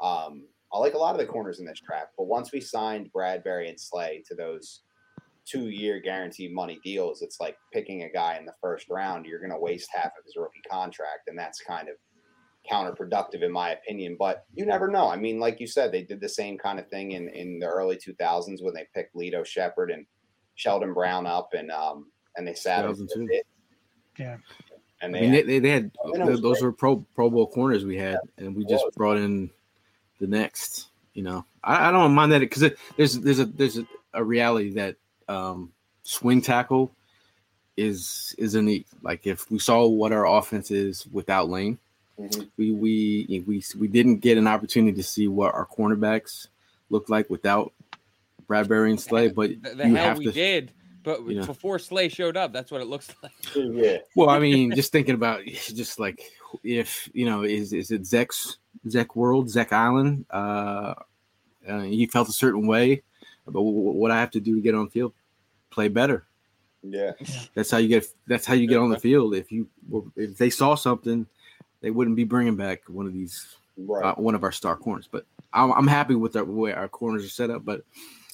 Um, 0.01 0.43
I 0.73 0.79
like 0.79 0.93
a 0.93 0.97
lot 0.97 1.15
of 1.15 1.19
the 1.19 1.25
corners 1.25 1.59
in 1.59 1.65
this 1.65 1.81
draft. 1.85 2.11
But 2.17 2.25
once 2.25 2.51
we 2.51 2.61
signed 2.61 3.11
Bradbury 3.11 3.69
and 3.69 3.79
Slay 3.79 4.23
to 4.27 4.35
those 4.35 4.81
two-year 5.49 5.99
guaranteed 5.99 6.53
money 6.53 6.79
deals, 6.83 7.21
it's 7.21 7.39
like 7.39 7.57
picking 7.73 8.03
a 8.03 8.11
guy 8.11 8.37
in 8.37 8.45
the 8.45 8.53
first 8.61 8.89
round. 8.89 9.25
You're 9.25 9.39
going 9.39 9.51
to 9.51 9.59
waste 9.59 9.89
half 9.93 10.11
of 10.17 10.25
his 10.25 10.35
rookie 10.35 10.61
contract, 10.69 11.27
and 11.27 11.37
that's 11.37 11.61
kind 11.61 11.87
of 11.89 11.95
counterproductive 12.69 13.43
in 13.43 13.51
my 13.51 13.71
opinion. 13.71 14.15
But 14.19 14.45
you 14.53 14.65
never 14.65 14.87
know. 14.87 15.09
I 15.09 15.15
mean, 15.15 15.39
like 15.39 15.59
you 15.59 15.67
said, 15.67 15.91
they 15.91 16.03
did 16.03 16.19
the 16.21 16.29
same 16.29 16.57
kind 16.57 16.79
of 16.79 16.87
thing 16.89 17.11
in 17.11 17.29
in 17.29 17.59
the 17.59 17.67
early 17.67 17.97
2000s 17.97 18.61
when 18.61 18.73
they 18.73 18.87
picked 18.93 19.15
Lito 19.15 19.45
Sheppard 19.45 19.91
and 19.91 20.05
Sheldon 20.55 20.93
Brown 20.93 21.25
up 21.25 21.53
and 21.53 21.71
um 21.71 22.11
and 22.35 22.47
they 22.47 22.53
sat 22.53 22.85
him. 22.85 22.95
2002. 22.95 23.41
Yeah. 24.19 24.37
And 25.01 25.15
I 25.15 25.19
they, 25.19 25.21
mean, 25.21 25.31
they, 25.31 25.41
they, 25.43 25.59
they 25.59 25.69
had 25.69 25.91
I 26.03 26.17
mean, 26.17 26.21
it 26.21 26.31
was 26.31 26.41
those 26.41 26.59
great. 26.59 26.67
were 26.67 26.73
pro 26.73 27.05
Pro 27.15 27.29
Bowl 27.29 27.47
corners 27.47 27.85
we 27.85 27.97
had, 27.97 28.17
and 28.37 28.55
we 28.55 28.65
just 28.65 28.85
was. 28.85 28.95
brought 28.95 29.17
in 29.17 29.51
the 30.19 30.27
next. 30.27 30.87
You 31.13 31.23
know, 31.23 31.45
I, 31.63 31.89
I 31.89 31.91
don't 31.91 32.13
mind 32.13 32.31
that 32.31 32.39
because 32.39 32.71
there's 32.95 33.19
there's 33.19 33.39
a 33.39 33.45
there's 33.45 33.77
a, 33.77 33.87
a 34.13 34.23
reality 34.23 34.73
that 34.73 34.95
um, 35.27 35.71
swing 36.03 36.41
tackle 36.41 36.91
is 37.75 38.35
is 38.37 38.55
a 38.55 38.61
need. 38.61 38.85
Like 39.01 39.27
if 39.27 39.49
we 39.51 39.59
saw 39.59 39.85
what 39.87 40.11
our 40.11 40.25
offense 40.27 40.71
is 40.71 41.05
without 41.07 41.49
Lane, 41.49 41.77
Mhm. 42.19 42.49
we 42.57 42.71
we 42.71 43.43
we 43.45 43.63
we 43.79 43.87
didn't 43.87 44.17
get 44.17 44.37
an 44.39 44.47
opportunity 44.47 44.95
to 44.97 45.03
see 45.03 45.27
what 45.27 45.53
our 45.53 45.67
cornerbacks 45.67 46.47
looked 46.89 47.09
like 47.09 47.29
without 47.29 47.71
Bradbury 48.47 48.89
and 48.89 48.99
Slay. 48.99 49.27
But 49.29 49.61
The, 49.61 49.75
the 49.75 49.87
you 49.87 49.95
hell 49.95 50.07
have 50.09 50.17
we 50.17 50.25
to. 50.25 50.31
did, 50.31 50.71
but 51.03 51.23
you 51.27 51.35
know. 51.41 51.45
before 51.45 51.77
Slay 51.77 52.09
showed 52.09 52.35
up, 52.35 52.51
that's 52.53 52.71
what 52.71 52.81
it 52.81 52.87
looks 52.87 53.09
like. 53.23 53.31
yeah. 53.55 53.97
Well, 54.15 54.29
I 54.29 54.39
mean, 54.39 54.71
just 54.73 54.91
thinking 54.91 55.13
about 55.15 55.45
just 55.45 55.99
like 55.99 56.21
if 56.63 57.07
you 57.13 57.25
know, 57.25 57.43
is 57.43 57.71
is 57.73 57.91
it 57.91 58.05
Zek's 58.07 58.57
Zek 58.89 59.15
World, 59.15 59.49
Zek 59.51 59.71
Island? 59.71 60.25
Uh, 60.31 60.95
uh, 61.67 61.81
he 61.81 62.07
felt 62.07 62.29
a 62.29 62.33
certain 62.33 62.65
way, 62.65 63.03
but 63.47 63.59
w- 63.59 63.75
w- 63.77 63.99
what 63.99 64.11
I 64.11 64.19
have 64.19 64.31
to 64.31 64.39
do 64.39 64.55
to 64.55 64.61
get 64.61 64.75
on 64.75 64.89
field, 64.89 65.13
play 65.69 65.87
better. 65.87 66.25
Yeah. 66.83 67.13
That's 67.55 67.71
how 67.71 67.77
you 67.77 67.87
get. 67.87 68.05
That's 68.27 68.45
how 68.45 68.53
you 68.53 68.67
get 68.67 68.77
on 68.77 68.89
the 68.89 68.99
field. 68.99 69.35
If 69.35 69.51
you 69.51 69.67
if 70.15 70.37
they 70.37 70.49
saw 70.49 70.75
something, 70.75 71.25
they 71.81 71.91
wouldn't 71.91 72.15
be 72.15 72.23
bringing 72.23 72.55
back 72.55 72.83
one 72.87 73.07
of 73.07 73.13
these 73.13 73.55
Right. 73.79 74.03
uh, 74.03 74.15
one 74.15 74.33
of 74.35 74.43
our 74.43 74.51
star 74.51 74.75
corners. 74.75 75.07
But 75.11 75.25
I'm, 75.53 75.71
I'm 75.71 75.87
happy 75.87 76.15
with 76.15 76.33
the 76.33 76.43
way 76.45 76.73
our 76.73 76.87
corners 76.87 77.23
are 77.25 77.29
set 77.29 77.49
up. 77.49 77.63
But 77.65 77.83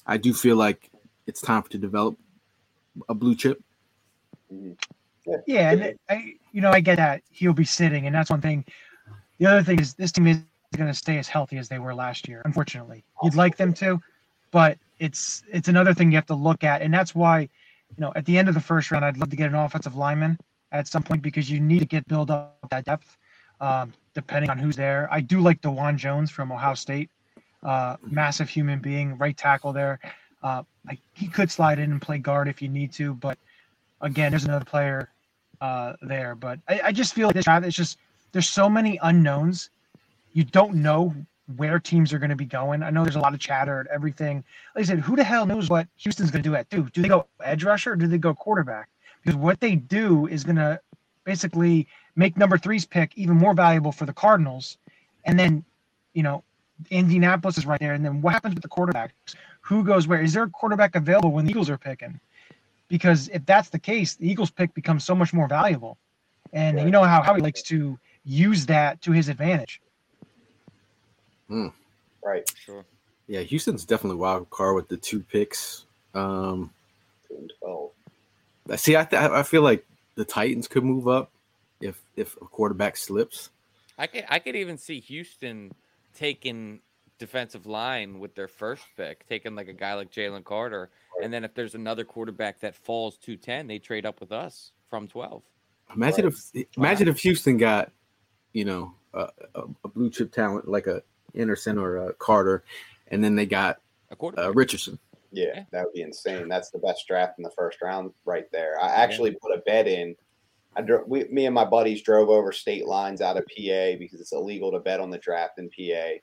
I 0.06 0.16
do 0.16 0.32
feel 0.34 0.56
like 0.56 0.90
it's 1.26 1.40
time 1.40 1.62
to 1.70 1.78
develop 1.78 2.16
a 3.08 3.14
blue 3.14 3.34
chip. 3.34 3.62
Yeah, 5.46 5.70
and 5.72 5.98
I, 6.08 6.34
you 6.52 6.60
know, 6.60 6.70
I 6.70 6.80
get 6.80 6.96
that 6.96 7.22
he'll 7.30 7.54
be 7.54 7.64
sitting, 7.64 8.06
and 8.06 8.14
that's 8.14 8.30
one 8.30 8.40
thing. 8.40 8.64
The 9.38 9.46
other 9.46 9.62
thing 9.62 9.80
is 9.80 9.94
this 9.94 10.12
team 10.12 10.26
is 10.26 10.38
going 10.76 10.88
to 10.90 10.94
stay 10.94 11.18
as 11.18 11.28
healthy 11.28 11.56
as 11.56 11.68
they 11.68 11.78
were 11.78 11.94
last 11.94 12.28
year. 12.28 12.42
Unfortunately, 12.44 13.04
you'd 13.22 13.34
like 13.34 13.56
them 13.56 13.72
to, 13.74 14.00
but 14.54 14.78
it's 15.00 15.42
it's 15.52 15.66
another 15.66 15.92
thing 15.92 16.12
you 16.12 16.16
have 16.16 16.26
to 16.26 16.36
look 16.36 16.62
at, 16.62 16.80
and 16.80 16.94
that's 16.94 17.12
why, 17.12 17.40
you 17.40 17.98
know, 17.98 18.12
at 18.14 18.24
the 18.24 18.38
end 18.38 18.48
of 18.48 18.54
the 18.54 18.60
first 18.60 18.92
round, 18.92 19.04
I'd 19.04 19.16
love 19.16 19.30
to 19.30 19.36
get 19.36 19.48
an 19.48 19.56
offensive 19.56 19.96
lineman 19.96 20.38
at 20.70 20.86
some 20.86 21.02
point 21.02 21.22
because 21.22 21.50
you 21.50 21.58
need 21.58 21.80
to 21.80 21.86
get 21.86 22.06
build 22.06 22.30
up 22.30 22.56
that 22.70 22.84
depth, 22.84 23.18
um, 23.60 23.92
depending 24.14 24.50
on 24.50 24.58
who's 24.58 24.76
there. 24.76 25.08
I 25.10 25.20
do 25.20 25.40
like 25.40 25.60
Dawand 25.60 25.96
Jones 25.96 26.30
from 26.30 26.52
Ohio 26.52 26.74
State, 26.74 27.10
uh, 27.64 27.96
massive 28.00 28.48
human 28.48 28.78
being, 28.78 29.18
right 29.18 29.36
tackle 29.36 29.72
there. 29.72 29.98
Uh, 30.40 30.62
like 30.86 31.00
he 31.14 31.26
could 31.26 31.50
slide 31.50 31.80
in 31.80 31.90
and 31.90 32.00
play 32.00 32.18
guard 32.18 32.46
if 32.46 32.62
you 32.62 32.68
need 32.68 32.92
to, 32.92 33.12
but 33.14 33.36
again, 34.02 34.30
there's 34.30 34.44
another 34.44 34.64
player 34.64 35.10
uh, 35.60 35.94
there. 36.00 36.36
But 36.36 36.60
I, 36.68 36.80
I 36.84 36.92
just 36.92 37.12
feel 37.12 37.26
like 37.26 37.34
this 37.34 37.46
draft, 37.46 37.66
it's 37.66 37.74
just 37.74 37.98
there's 38.30 38.48
so 38.48 38.70
many 38.70 39.00
unknowns. 39.02 39.70
You 40.32 40.44
don't 40.44 40.76
know 40.76 41.12
where 41.56 41.78
teams 41.78 42.12
are 42.12 42.18
going 42.18 42.30
to 42.30 42.36
be 42.36 42.44
going. 42.44 42.82
I 42.82 42.90
know 42.90 43.02
there's 43.02 43.16
a 43.16 43.20
lot 43.20 43.34
of 43.34 43.40
chatter 43.40 43.80
and 43.80 43.88
everything. 43.88 44.44
Like 44.74 44.84
I 44.84 44.86
said, 44.86 45.00
who 45.00 45.16
the 45.16 45.24
hell 45.24 45.46
knows 45.46 45.68
what 45.68 45.86
Houston's 45.98 46.30
going 46.30 46.42
to 46.42 46.48
do 46.48 46.54
at 46.54 46.70
two? 46.70 46.88
Do 46.92 47.02
they 47.02 47.08
go 47.08 47.26
edge 47.42 47.64
rusher 47.64 47.92
or 47.92 47.96
do 47.96 48.06
they 48.06 48.18
go 48.18 48.34
quarterback? 48.34 48.88
Because 49.22 49.36
what 49.36 49.60
they 49.60 49.76
do 49.76 50.26
is 50.26 50.44
going 50.44 50.56
to 50.56 50.80
basically 51.24 51.86
make 52.16 52.36
number 52.36 52.56
three's 52.56 52.86
pick 52.86 53.12
even 53.16 53.36
more 53.36 53.54
valuable 53.54 53.92
for 53.92 54.06
the 54.06 54.12
Cardinals. 54.12 54.78
And 55.24 55.38
then, 55.38 55.64
you 56.14 56.22
know, 56.22 56.44
Indianapolis 56.90 57.58
is 57.58 57.66
right 57.66 57.80
there. 57.80 57.94
And 57.94 58.04
then 58.04 58.20
what 58.22 58.32
happens 58.32 58.54
with 58.54 58.62
the 58.62 58.68
quarterbacks? 58.68 59.10
Who 59.62 59.84
goes 59.84 60.06
where? 60.06 60.20
Is 60.20 60.32
there 60.32 60.44
a 60.44 60.50
quarterback 60.50 60.94
available 60.94 61.30
when 61.30 61.44
the 61.44 61.50
Eagles 61.50 61.70
are 61.70 61.78
picking? 61.78 62.20
Because 62.88 63.28
if 63.28 63.44
that's 63.46 63.70
the 63.70 63.78
case, 63.78 64.14
the 64.16 64.30
Eagles 64.30 64.50
pick 64.50 64.74
becomes 64.74 65.04
so 65.04 65.14
much 65.14 65.32
more 65.32 65.48
valuable. 65.48 65.98
And 66.52 66.78
you 66.80 66.90
know 66.90 67.02
how 67.02 67.22
Howie 67.22 67.40
likes 67.40 67.62
to 67.62 67.98
use 68.24 68.66
that 68.66 69.00
to 69.02 69.12
his 69.12 69.28
advantage. 69.28 69.80
Right. 71.48 72.50
Sure. 72.56 72.84
Yeah, 73.26 73.40
Houston's 73.40 73.84
definitely 73.84 74.18
wild 74.18 74.50
card 74.50 74.74
with 74.74 74.88
the 74.88 74.96
two 74.96 75.20
picks. 75.20 75.86
Um, 76.14 76.70
Two 77.28 77.36
and 77.36 77.52
twelve. 77.58 77.90
I 78.70 78.76
see. 78.76 78.96
I 78.96 79.04
th- 79.04 79.22
I 79.22 79.42
feel 79.42 79.62
like 79.62 79.84
the 80.14 80.24
Titans 80.24 80.68
could 80.68 80.84
move 80.84 81.08
up 81.08 81.30
if 81.80 82.00
if 82.16 82.36
a 82.36 82.46
quarterback 82.46 82.96
slips. 82.96 83.50
I 83.98 84.06
could 84.06 84.24
I 84.28 84.38
could 84.38 84.56
even 84.56 84.78
see 84.78 85.00
Houston 85.00 85.72
taking 86.14 86.80
defensive 87.18 87.66
line 87.66 88.18
with 88.18 88.34
their 88.34 88.48
first 88.48 88.84
pick, 88.96 89.26
taking 89.28 89.54
like 89.54 89.68
a 89.68 89.72
guy 89.72 89.94
like 89.94 90.10
Jalen 90.10 90.44
Carter, 90.44 90.90
and 91.22 91.32
then 91.32 91.44
if 91.44 91.54
there's 91.54 91.74
another 91.74 92.04
quarterback 92.04 92.60
that 92.60 92.74
falls 92.74 93.16
to 93.18 93.36
ten, 93.36 93.66
they 93.66 93.78
trade 93.78 94.06
up 94.06 94.20
with 94.20 94.32
us 94.32 94.72
from 94.88 95.08
twelve. 95.08 95.42
Imagine 95.94 96.26
if 96.26 96.50
imagine 96.76 97.08
if 97.08 97.18
Houston 97.20 97.56
got, 97.56 97.90
you 98.52 98.64
know, 98.64 98.94
a, 99.12 99.28
a, 99.54 99.62
a 99.84 99.88
blue 99.88 100.10
chip 100.10 100.32
talent 100.32 100.68
like 100.68 100.86
a 100.86 101.02
Anderson 101.34 101.78
or 101.78 101.96
a 102.08 102.12
Carter, 102.14 102.64
and 103.08 103.22
then 103.22 103.34
they 103.36 103.46
got 103.46 103.80
A 104.10 104.16
quarterback. 104.16 104.46
uh, 104.46 104.52
Richardson. 104.52 104.98
Yeah, 105.32 105.64
that 105.72 105.84
would 105.84 105.92
be 105.94 106.02
insane. 106.02 106.48
That's 106.48 106.70
the 106.70 106.78
best 106.78 107.06
draft 107.08 107.38
in 107.38 107.42
the 107.42 107.50
first 107.50 107.82
round 107.82 108.12
right 108.24 108.46
there. 108.52 108.80
I 108.80 108.88
actually 108.88 109.32
put 109.42 109.52
a 109.52 109.58
bet 109.66 109.88
in. 109.88 110.14
I 110.76 110.82
dro- 110.82 111.04
we, 111.06 111.24
me 111.24 111.46
and 111.46 111.54
my 111.54 111.64
buddies 111.64 112.02
drove 112.02 112.28
over 112.28 112.52
state 112.52 112.86
lines 112.86 113.20
out 113.20 113.36
of 113.36 113.44
PA 113.46 113.96
because 113.98 114.20
it's 114.20 114.32
illegal 114.32 114.70
to 114.72 114.78
bet 114.78 115.00
on 115.00 115.10
the 115.10 115.18
draft 115.18 115.58
in 115.58 115.68
PA. 115.70 116.18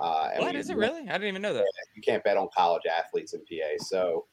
Uh, 0.00 0.30
and 0.34 0.44
what 0.44 0.54
we- 0.54 0.60
is 0.60 0.70
it 0.70 0.76
really? 0.76 1.02
I 1.02 1.12
didn't 1.12 1.28
even 1.28 1.42
know 1.42 1.54
that. 1.54 1.66
You 1.94 2.02
can't 2.02 2.22
bet 2.24 2.36
on 2.36 2.48
college 2.56 2.82
athletes 2.86 3.34
in 3.34 3.40
PA. 3.40 3.76
So, 3.78 4.26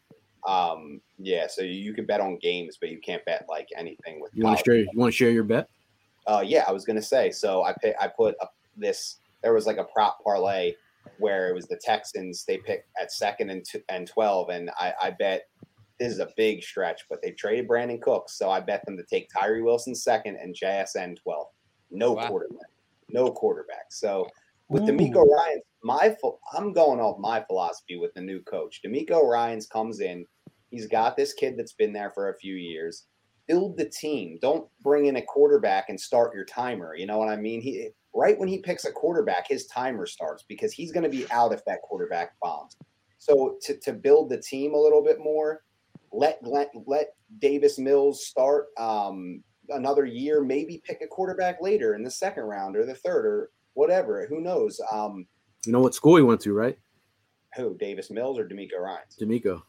um, 0.47 1.01
yeah, 1.17 1.47
so 1.47 1.61
you 1.63 1.93
can 1.93 2.05
bet 2.05 2.21
on 2.21 2.37
games, 2.37 2.77
but 2.79 2.89
you 2.89 2.99
can't 2.99 3.23
bet 3.25 3.45
like 3.49 3.67
anything 3.75 4.19
with. 4.21 4.31
You 4.35 4.43
want 4.45 4.57
to 4.59 4.63
share? 4.63 4.75
You 4.75 4.89
want 4.95 5.11
to 5.13 5.17
share 5.17 5.29
your 5.31 5.43
bet? 5.43 5.67
Uh, 6.27 6.43
yeah, 6.45 6.63
I 6.67 6.71
was 6.71 6.85
gonna 6.85 7.01
say. 7.01 7.31
So 7.31 7.63
I 7.63 7.73
pay, 7.81 7.93
I 7.99 8.07
put 8.07 8.35
up 8.41 8.53
this. 8.77 9.17
There 9.43 9.53
was 9.53 9.65
like 9.65 9.77
a 9.77 9.85
prop 9.85 10.19
parlay 10.23 10.73
where 11.17 11.49
it 11.49 11.53
was 11.55 11.67
the 11.67 11.79
Texans. 11.83 12.45
They 12.45 12.57
picked 12.57 12.89
at 12.99 13.11
second 13.11 13.49
and 13.49 13.63
t- 13.65 13.83
and 13.89 14.07
twelve, 14.07 14.49
and 14.49 14.69
I, 14.79 14.93
I 15.01 15.11
bet 15.11 15.43
this 15.99 16.11
is 16.11 16.19
a 16.19 16.29
big 16.37 16.63
stretch, 16.63 17.01
but 17.09 17.21
they 17.21 17.31
traded 17.31 17.67
Brandin 17.67 18.01
Cooks, 18.01 18.37
so 18.37 18.49
I 18.49 18.59
bet 18.59 18.85
them 18.85 18.97
to 18.97 19.03
take 19.03 19.29
Tyree 19.29 19.61
Wilson 19.61 19.95
second 19.95 20.37
and 20.37 20.55
JSN 20.55 21.17
twelve. 21.21 21.47
No 21.89 22.13
Wow. 22.13 22.27
quarterback, 22.27 22.69
no 23.09 23.31
quarterback. 23.31 23.85
So 23.89 24.27
with 24.69 24.83
DeMeco 24.83 25.25
Ryans, 25.27 25.63
my 25.83 26.15
I'm 26.53 26.71
going 26.73 26.99
off 26.99 27.19
my 27.19 27.43
philosophy 27.43 27.97
with 27.97 28.13
the 28.13 28.21
new 28.21 28.41
coach. 28.43 28.81
DeMeco 28.85 29.23
Ryans 29.23 29.67
comes 29.67 29.99
in. 29.99 30.25
He's 30.69 30.87
got 30.87 31.17
this 31.17 31.33
kid 31.33 31.55
that's 31.57 31.73
been 31.73 31.91
there 31.91 32.11
for 32.11 32.29
a 32.29 32.37
few 32.37 32.55
years 32.55 33.07
build 33.47 33.77
the 33.77 33.89
team. 33.89 34.37
Don't 34.41 34.69
bring 34.81 35.07
in 35.07 35.17
a 35.17 35.21
quarterback 35.21 35.89
and 35.89 35.99
start 35.99 36.33
your 36.33 36.45
timer. 36.45 36.95
You 36.95 37.05
know 37.05 37.17
what 37.17 37.29
I 37.29 37.35
mean? 37.35 37.61
He 37.61 37.89
right 38.13 38.37
when 38.37 38.47
he 38.47 38.59
picks 38.59 38.85
a 38.85 38.91
quarterback, 38.91 39.47
his 39.47 39.65
timer 39.67 40.05
starts 40.05 40.43
because 40.47 40.71
he's 40.73 40.91
going 40.91 41.03
to 41.03 41.09
be 41.09 41.29
out 41.31 41.53
if 41.53 41.63
that 41.65 41.81
quarterback 41.81 42.33
bombs. 42.41 42.75
So 43.17 43.57
to, 43.63 43.77
to 43.77 43.93
build 43.93 44.29
the 44.29 44.41
team 44.41 44.73
a 44.73 44.77
little 44.79 45.03
bit 45.03 45.19
more, 45.19 45.61
let 46.11 46.39
let, 46.43 46.71
let 46.87 47.13
Davis 47.39 47.77
Mills 47.79 48.25
start 48.25 48.67
um, 48.77 49.43
another 49.69 50.05
year. 50.05 50.41
Maybe 50.43 50.81
pick 50.85 51.01
a 51.01 51.07
quarterback 51.07 51.61
later 51.61 51.95
in 51.95 52.03
the 52.03 52.11
second 52.11 52.43
round 52.43 52.75
or 52.75 52.85
the 52.85 52.95
third 52.95 53.25
or 53.25 53.51
whatever. 53.73 54.25
Who 54.27 54.41
knows? 54.41 54.81
Um, 54.91 55.25
You 55.65 55.71
know 55.71 55.79
what 55.81 55.95
school 55.95 56.17
he 56.17 56.23
went 56.23 56.41
to, 56.41 56.53
right? 56.53 56.77
who 57.57 57.75
Davis 57.77 58.09
Mills 58.09 58.39
or 58.39 58.47
DeMeco 58.47 58.79
Ryans? 58.79 59.17
DeMeco, 59.19 59.61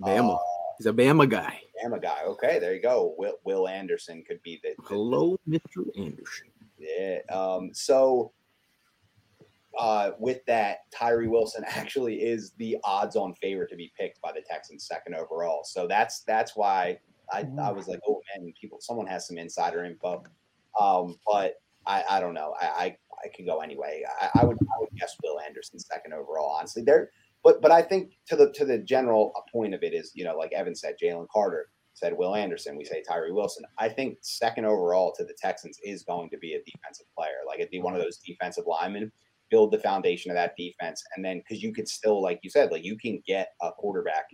Bama. 0.00 0.34
Uh, 0.34 0.38
He's 0.78 0.86
a 0.86 0.92
Bama 0.92 1.28
guy. 1.28 1.60
Bama 1.82 2.02
guy. 2.02 2.18
Okay, 2.26 2.58
there 2.58 2.74
you 2.74 2.82
go. 2.82 3.14
Will 3.16 3.36
Will 3.44 3.68
Anderson 3.68 4.22
could 4.26 4.42
be 4.42 4.60
the, 4.62 4.70
the 4.76 4.82
Hello, 4.88 5.38
Mr. 5.48 5.86
Anderson. 5.96 6.48
Yeah. 6.78 7.18
Um, 7.30 7.70
so 7.72 8.32
uh, 9.78 10.12
with 10.18 10.44
that, 10.46 10.78
Tyree 10.92 11.28
Wilson 11.28 11.64
actually 11.68 12.16
is 12.16 12.52
the 12.58 12.76
odds-on 12.84 13.34
favorite 13.34 13.70
to 13.70 13.76
be 13.76 13.92
picked 13.98 14.20
by 14.20 14.32
the 14.32 14.42
Texans 14.48 14.86
second 14.86 15.14
overall. 15.14 15.62
So 15.64 15.86
that's 15.86 16.20
that's 16.22 16.56
why 16.56 16.98
I, 17.32 17.46
I 17.60 17.72
was 17.72 17.88
like, 17.88 18.00
oh 18.06 18.20
man, 18.36 18.52
people, 18.60 18.78
someone 18.80 19.06
has 19.06 19.26
some 19.26 19.38
insider 19.38 19.84
info. 19.84 20.22
Um, 20.80 21.16
but 21.26 21.54
I, 21.86 22.04
I 22.08 22.20
don't 22.20 22.34
know. 22.34 22.54
I, 22.60 22.66
I, 22.66 22.96
I 23.24 23.28
could 23.34 23.46
go 23.46 23.60
anyway. 23.60 24.02
I, 24.20 24.40
I 24.40 24.44
would 24.44 24.58
I 24.60 24.80
would 24.80 24.90
guess 24.98 25.16
Will 25.22 25.40
Anderson 25.40 25.78
second 25.78 26.12
overall. 26.12 26.56
Honestly, 26.58 26.82
there. 26.82 27.10
But 27.42 27.60
but 27.60 27.70
I 27.70 27.82
think 27.82 28.12
to 28.28 28.36
the 28.36 28.52
to 28.52 28.64
the 28.64 28.78
general 28.78 29.32
point 29.52 29.74
of 29.74 29.82
it 29.82 29.92
is 29.92 30.12
you 30.14 30.24
know 30.24 30.36
like 30.36 30.52
Evan 30.52 30.74
said, 30.74 30.96
Jalen 31.02 31.28
Carter 31.32 31.68
said 31.94 32.12
Will 32.16 32.34
Anderson. 32.34 32.76
We 32.76 32.84
say 32.84 33.02
Tyree 33.02 33.32
Wilson. 33.32 33.64
I 33.78 33.88
think 33.88 34.18
second 34.20 34.66
overall 34.66 35.14
to 35.16 35.24
the 35.24 35.34
Texans 35.40 35.78
is 35.82 36.02
going 36.02 36.28
to 36.30 36.38
be 36.38 36.54
a 36.54 36.62
defensive 36.64 37.06
player, 37.16 37.38
like 37.46 37.60
it'd 37.60 37.70
be 37.70 37.80
one 37.80 37.94
of 37.94 38.02
those 38.02 38.18
defensive 38.18 38.64
linemen. 38.66 39.10
Build 39.50 39.72
the 39.72 39.78
foundation 39.78 40.30
of 40.30 40.36
that 40.36 40.56
defense, 40.56 41.04
and 41.14 41.24
then 41.24 41.38
because 41.38 41.62
you 41.62 41.72
could 41.72 41.86
still, 41.86 42.20
like 42.20 42.40
you 42.42 42.50
said, 42.50 42.72
like 42.72 42.84
you 42.84 42.96
can 42.96 43.22
get 43.26 43.50
a 43.62 43.70
quarterback 43.72 44.24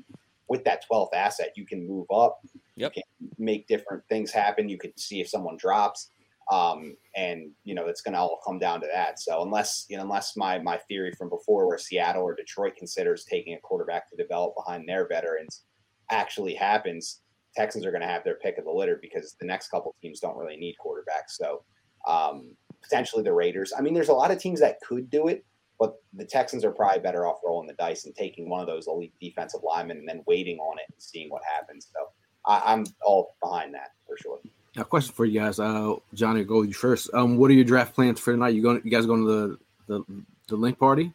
with 0.49 0.65
that 0.65 0.85
12th 0.91 1.15
asset. 1.15 1.53
You 1.57 1.67
can 1.67 1.87
move 1.87 2.07
up. 2.13 2.41
Yep. 2.77 2.93
You 2.97 3.03
can 3.03 3.31
make 3.39 3.67
different 3.67 4.03
things 4.09 4.31
happen. 4.31 4.69
You 4.69 4.79
could 4.79 4.99
see 4.99 5.21
if 5.21 5.29
someone 5.29 5.57
drops. 5.59 6.11
Um, 6.51 6.97
and 7.15 7.53
you 7.63 7.77
know 7.77 7.87
it's 7.87 8.01
going 8.01 8.15
to 8.15 8.21
all 8.21 8.41
come 8.45 8.59
down 8.59 8.81
to 8.81 8.89
that. 8.93 9.21
So 9.21 9.43
unless 9.43 9.87
you 9.89 9.97
know, 9.97 10.03
unless 10.03 10.37
my 10.37 10.59
my 10.59 10.79
theory 10.89 11.13
from 11.17 11.29
before, 11.29 11.67
where 11.67 11.79
Seattle 11.79 12.25
or 12.25 12.35
Detroit 12.35 12.77
considers 12.77 13.25
taking 13.25 13.55
a 13.55 13.61
quarterback 13.61 14.11
to 14.11 14.17
develop 14.17 14.55
behind 14.57 14.89
their 14.89 15.07
veterans, 15.07 15.65
actually 16.11 16.55
happens, 16.55 17.21
Texans 17.57 17.85
are 17.85 17.91
going 17.91 18.03
to 18.03 18.07
have 18.09 18.25
their 18.25 18.37
pick 18.37 18.59
of 18.59 18.65
the 18.65 18.71
litter 18.71 18.99
because 19.01 19.35
the 19.41 19.47
next 19.47 19.69
couple 19.71 19.95
teams 20.01 20.21
don't 20.21 20.37
really 20.37 20.57
need 20.57 20.77
quarterbacks. 20.85 21.31
So 21.31 21.63
um, 22.07 22.55
potentially 22.83 23.23
the 23.23 23.33
Raiders. 23.33 23.73
I 23.77 23.81
mean, 23.83 23.95
there's 23.95 24.09
a 24.09 24.15
lot 24.15 24.31
of 24.31 24.39
teams 24.39 24.61
that 24.61 24.81
could 24.81 25.11
do 25.11 25.29
it, 25.29 25.45
but 25.79 25.97
the 26.15 26.25
Texans 26.25 26.65
are 26.65 26.71
probably 26.73 27.01
better 27.01 27.27
off 27.27 27.39
rolling 27.45 27.67
the 27.67 27.75
dice 27.75 28.07
and 28.07 28.15
taking 28.15 28.49
one 28.49 28.61
of 28.61 28.67
those 28.67 28.87
elite 28.87 29.13
defensive 29.21 29.61
linemen 29.63 29.99
and 29.99 30.09
then 30.09 30.23
waiting 30.27 30.59
on 30.59 30.79
it 30.79 30.85
and 30.93 31.03
seeing 31.03 31.29
what 31.29 31.43
happens. 31.51 31.89
So 31.93 32.09
I, 32.47 32.73
I'm 32.73 32.85
all 33.05 33.37
behind 33.43 33.75
that 33.75 33.91
for 34.07 34.17
sure. 34.17 34.39
A 34.77 34.85
question 34.85 35.13
for 35.13 35.25
you 35.25 35.41
guys, 35.41 35.59
uh, 35.59 35.97
Johnny, 36.15 36.45
go 36.45 36.63
you 36.63 36.73
first. 36.73 37.11
Um, 37.13 37.37
what 37.37 37.51
are 37.51 37.55
your 37.55 37.65
draft 37.65 37.93
plans 37.95 38.21
for 38.21 38.33
tonight? 38.33 38.51
You 38.51 38.63
going? 38.63 38.81
You 38.85 38.91
guys 38.91 39.05
going 39.05 39.27
to 39.27 39.27
the 39.27 39.59
the, 39.89 40.05
the 40.47 40.57
link 40.57 40.79
party? 40.79 41.13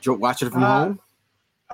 Jo- 0.00 0.14
Watch 0.14 0.42
it 0.42 0.50
from 0.52 0.62
Uh, 0.62 0.84
home. 0.84 1.00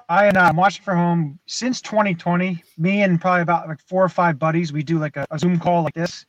I 0.08 0.26
and 0.26 0.36
uh, 0.36 0.42
I'm 0.42 0.56
watching 0.56 0.82
from 0.82 0.98
home 0.98 1.38
since 1.46 1.80
2020. 1.80 2.62
Me 2.78 3.02
and 3.02 3.20
probably 3.20 3.42
about 3.42 3.68
like 3.68 3.80
four 3.80 4.04
or 4.04 4.08
five 4.08 4.38
buddies, 4.38 4.72
we 4.72 4.82
do 4.82 4.98
like 4.98 5.16
a, 5.16 5.26
a 5.30 5.38
Zoom 5.38 5.58
call 5.58 5.82
like 5.82 5.94
this. 5.94 6.26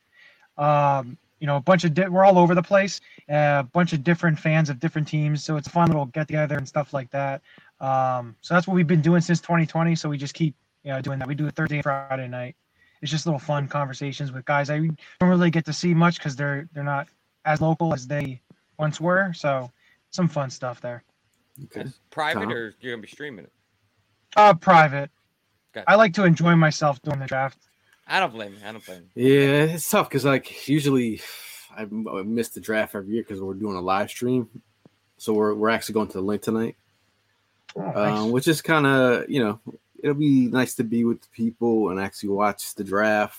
Um, 0.56 1.18
you 1.40 1.46
know, 1.46 1.56
a 1.56 1.60
bunch 1.60 1.84
of 1.84 1.92
di- 1.92 2.08
we're 2.08 2.24
all 2.24 2.38
over 2.38 2.54
the 2.54 2.62
place. 2.62 3.00
uh, 3.30 3.60
A 3.60 3.68
bunch 3.72 3.92
of 3.92 4.02
different 4.02 4.38
fans 4.38 4.70
of 4.70 4.78
different 4.80 5.06
teams, 5.06 5.44
so 5.44 5.56
it's 5.56 5.66
a 5.68 5.70
fun 5.70 5.88
little 5.88 6.06
get 6.06 6.28
together 6.28 6.56
and 6.56 6.66
stuff 6.66 6.94
like 6.94 7.10
that. 7.10 7.42
Um, 7.80 8.36
so 8.40 8.54
that's 8.54 8.66
what 8.66 8.74
we've 8.74 8.86
been 8.86 9.02
doing 9.02 9.20
since 9.20 9.40
2020. 9.40 9.94
So 9.96 10.08
we 10.08 10.16
just 10.16 10.32
keep 10.34 10.54
you 10.82 10.92
know 10.92 11.00
doing 11.02 11.18
that. 11.18 11.28
We 11.28 11.34
do 11.34 11.46
it 11.46 11.54
Thursday 11.54 11.76
and 11.76 11.82
Friday 11.84 12.28
night. 12.28 12.56
It's 13.02 13.10
just 13.10 13.26
little 13.26 13.38
fun 13.38 13.68
conversations 13.68 14.32
with 14.32 14.44
guys 14.46 14.70
I 14.70 14.78
don't 14.78 15.28
really 15.28 15.50
get 15.50 15.66
to 15.66 15.72
see 15.72 15.92
much 15.92 16.18
because 16.18 16.34
they're 16.36 16.68
they're 16.72 16.84
not 16.84 17.08
as 17.44 17.60
local 17.60 17.92
as 17.92 18.06
they 18.06 18.40
once 18.78 19.00
were. 19.00 19.32
So 19.34 19.70
some 20.10 20.28
fun 20.28 20.48
stuff 20.48 20.80
there. 20.80 21.04
Okay. 21.64 21.84
Private 22.10 22.40
Tom? 22.44 22.52
or 22.52 22.74
you're 22.80 22.92
gonna 22.94 23.02
be 23.02 23.08
streaming 23.08 23.44
it? 23.44 23.52
Uh, 24.36 24.54
private. 24.54 25.10
Gotcha. 25.72 25.90
I 25.90 25.94
like 25.96 26.14
to 26.14 26.24
enjoy 26.24 26.54
myself 26.54 27.00
during 27.02 27.20
the 27.20 27.26
draft. 27.26 27.58
I 28.06 28.20
don't 28.20 28.32
blame 28.32 28.52
you. 28.52 28.58
I 28.68 28.72
don't 28.72 28.84
blame 28.86 29.02
you. 29.14 29.28
Yeah, 29.28 29.64
it's 29.74 29.90
tough 29.90 30.08
because 30.08 30.24
like 30.24 30.68
usually 30.68 31.20
I 31.76 31.84
miss 31.86 32.50
the 32.50 32.60
draft 32.60 32.94
every 32.94 33.14
year 33.14 33.22
because 33.22 33.40
we're 33.40 33.54
doing 33.54 33.76
a 33.76 33.80
live 33.80 34.10
stream. 34.10 34.48
So 35.18 35.32
we're 35.32 35.54
we're 35.54 35.70
actually 35.70 35.94
going 35.94 36.08
to 36.08 36.18
the 36.18 36.22
link 36.22 36.42
tonight, 36.42 36.76
Oh, 37.74 37.80
nice. 37.82 38.18
um, 38.18 38.30
which 38.30 38.46
is 38.48 38.62
kind 38.62 38.86
of 38.86 39.28
you 39.28 39.40
know 39.42 39.58
it'll 40.02 40.14
be 40.14 40.46
nice 40.48 40.74
to 40.74 40.84
be 40.84 41.04
with 41.04 41.22
the 41.22 41.28
people 41.32 41.88
and 41.90 41.98
actually 41.98 42.28
watch 42.28 42.74
the 42.74 42.84
draft. 42.84 43.38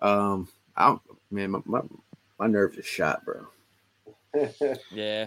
Um, 0.00 0.48
I 0.76 0.88
don't, 0.88 1.02
man, 1.30 1.52
my, 1.52 1.60
my 1.64 1.80
my 2.38 2.46
nerves 2.48 2.76
are 2.78 2.82
shot, 2.82 3.24
bro. 3.24 3.46
Yeah. 4.90 5.26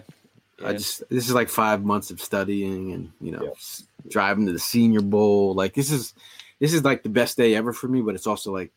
I 0.64 0.72
just 0.72 1.02
this 1.10 1.28
is 1.28 1.34
like 1.34 1.48
five 1.48 1.84
months 1.84 2.10
of 2.10 2.20
studying 2.20 2.92
and 2.92 3.12
you 3.20 3.32
know 3.32 3.50
s- 3.52 3.86
driving 4.08 4.46
to 4.46 4.52
the 4.52 4.58
Senior 4.58 5.02
Bowl. 5.02 5.54
Like 5.54 5.74
this 5.74 5.90
is 5.90 6.14
this 6.60 6.72
is 6.72 6.82
like 6.84 7.02
the 7.02 7.08
best 7.10 7.36
day 7.36 7.54
ever 7.54 7.72
for 7.72 7.88
me, 7.88 8.00
but 8.00 8.14
it's 8.14 8.26
also 8.26 8.52
like 8.52 8.72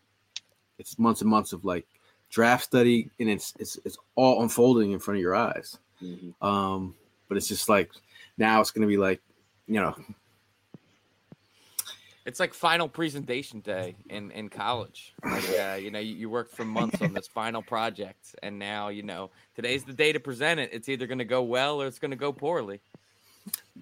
it's 0.78 1.00
months 1.00 1.22
and 1.22 1.30
months 1.30 1.54
of 1.54 1.64
like 1.66 1.88
draft 2.30 2.64
study 2.66 3.10
and 3.20 3.30
it's 3.30 3.54
it's 3.60 3.80
it's 3.86 3.98
all 4.16 4.42
unfolding 4.44 4.92
in 4.92 5.00
front 5.00 5.18
of 5.18 5.22
your 5.22 5.36
eyes. 5.36 5.78
Mhm. 6.04 6.34
Um, 6.42 6.96
but 7.28 7.38
it's 7.38 7.48
just 7.48 7.70
like 7.70 7.92
now 8.38 8.60
it's 8.62 8.72
gonna 8.72 8.88
be 8.88 8.98
like 8.98 9.22
you 9.68 9.80
know 9.80 9.96
It's 12.30 12.40
like 12.40 12.54
final 12.54 12.88
presentation 12.88 13.60
day 13.62 13.96
in, 14.08 14.30
in 14.30 14.50
college. 14.50 15.16
Like, 15.26 15.50
uh, 15.50 15.78
you 15.82 15.90
know, 15.90 15.98
you, 15.98 16.14
you 16.14 16.30
worked 16.30 16.54
for 16.56 16.64
months 16.64 17.02
on 17.02 17.12
this 17.12 17.26
final 17.28 17.64
project, 17.64 18.36
and 18.44 18.60
now, 18.60 18.90
you 18.90 19.02
know, 19.02 19.32
today's 19.56 19.84
the 19.84 19.94
day 19.94 20.14
to 20.14 20.20
present 20.20 20.60
it. 20.60 20.70
It's 20.72 20.88
either 20.88 21.08
going 21.08 21.18
to 21.18 21.26
go 21.26 21.42
well 21.42 21.82
or 21.82 21.88
it's 21.88 21.98
going 21.98 22.12
to 22.12 22.18
go 22.18 22.32
poorly. 22.32 22.82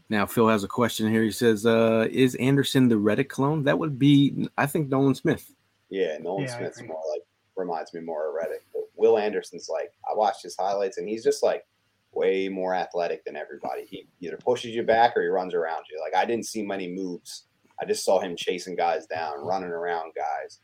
now 0.09 0.25
Phil 0.25 0.47
has 0.47 0.63
a 0.63 0.67
question 0.69 1.11
here. 1.11 1.23
He 1.23 1.31
says, 1.31 1.65
uh, 1.65 2.07
"Is 2.09 2.35
Anderson 2.35 2.87
the 2.87 2.97
Reddick 2.97 3.27
clone?" 3.27 3.63
That 3.65 3.79
would 3.79 3.99
be, 3.99 4.47
I 4.57 4.65
think, 4.65 4.87
Nolan 4.87 5.15
Smith. 5.15 5.53
Yeah, 5.89 6.17
Nolan 6.17 6.45
Yeah, 6.45 6.57
Smith's 6.57 6.81
more 6.81 7.03
like 7.11 7.23
reminds 7.57 7.93
me 7.93 7.99
more 7.99 8.29
of 8.29 8.33
Reddick. 8.33 8.63
But 8.71 8.83
Will 8.95 9.17
Anderson's 9.17 9.67
like 9.67 9.91
I 10.09 10.15
watched 10.15 10.43
his 10.43 10.55
highlights 10.57 10.97
and 10.97 11.09
he's 11.09 11.23
just 11.25 11.43
like 11.43 11.65
way 12.13 12.47
more 12.47 12.73
athletic 12.73 13.25
than 13.25 13.35
everybody. 13.35 13.83
He 13.85 14.07
either 14.21 14.37
pushes 14.37 14.73
you 14.73 14.83
back 14.83 15.17
or 15.17 15.21
he 15.21 15.27
runs 15.27 15.53
around 15.53 15.83
you. 15.91 15.99
Like 15.99 16.15
I 16.15 16.23
didn't 16.23 16.45
see 16.45 16.63
many 16.63 16.87
moves. 16.87 17.43
I 17.79 17.85
just 17.85 18.03
saw 18.05 18.19
him 18.19 18.35
chasing 18.35 18.75
guys 18.75 19.05
down, 19.05 19.45
running 19.45 19.69
around 19.69 20.13
guys, 20.15 20.59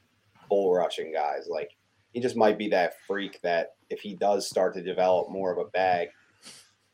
bull 0.50 0.74
rushing 0.74 1.12
guys. 1.14 1.48
Like 1.50 1.72
he 2.14 2.20
just 2.20 2.36
might 2.36 2.58
be 2.58 2.70
that 2.70 2.94
freak 3.08 3.40
that 3.42 3.76
if 3.90 4.00
he 4.02 4.16
does 4.16 4.48
start 4.50 4.74
to 4.76 4.82
develop 4.84 5.30
more 5.30 5.52
of 5.52 5.58
a 5.58 5.70
bag, 5.70 6.10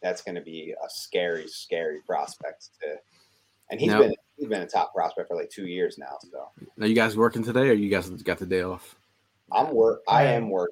that's 0.01 0.21
going 0.21 0.35
to 0.35 0.41
be 0.41 0.73
a 0.81 0.89
scary, 0.89 1.47
scary 1.47 1.99
prospect. 2.05 2.69
To, 2.81 2.95
and 3.71 3.79
he's 3.79 3.89
Now- 3.89 3.99
been 3.99 4.15
he's 4.37 4.47
been 4.47 4.61
a 4.61 4.67
top 4.67 4.93
prospect 4.93 5.27
for 5.27 5.35
like 5.35 5.49
two 5.49 5.67
years 5.67 5.97
now. 5.97 6.17
So. 6.31 6.49
Are 6.79 6.87
you 6.87 6.95
guys 6.95 7.17
working 7.17 7.43
today, 7.43 7.69
or 7.69 7.73
you 7.73 7.89
guys 7.89 8.09
got 8.09 8.37
the 8.39 8.45
day 8.45 8.61
off? 8.61 8.95
I'm 9.51 9.73
work. 9.73 10.01
I 10.07 10.21
I 10.21 10.23
am 10.25 10.43
am- 10.43 10.49
work. 10.49 10.71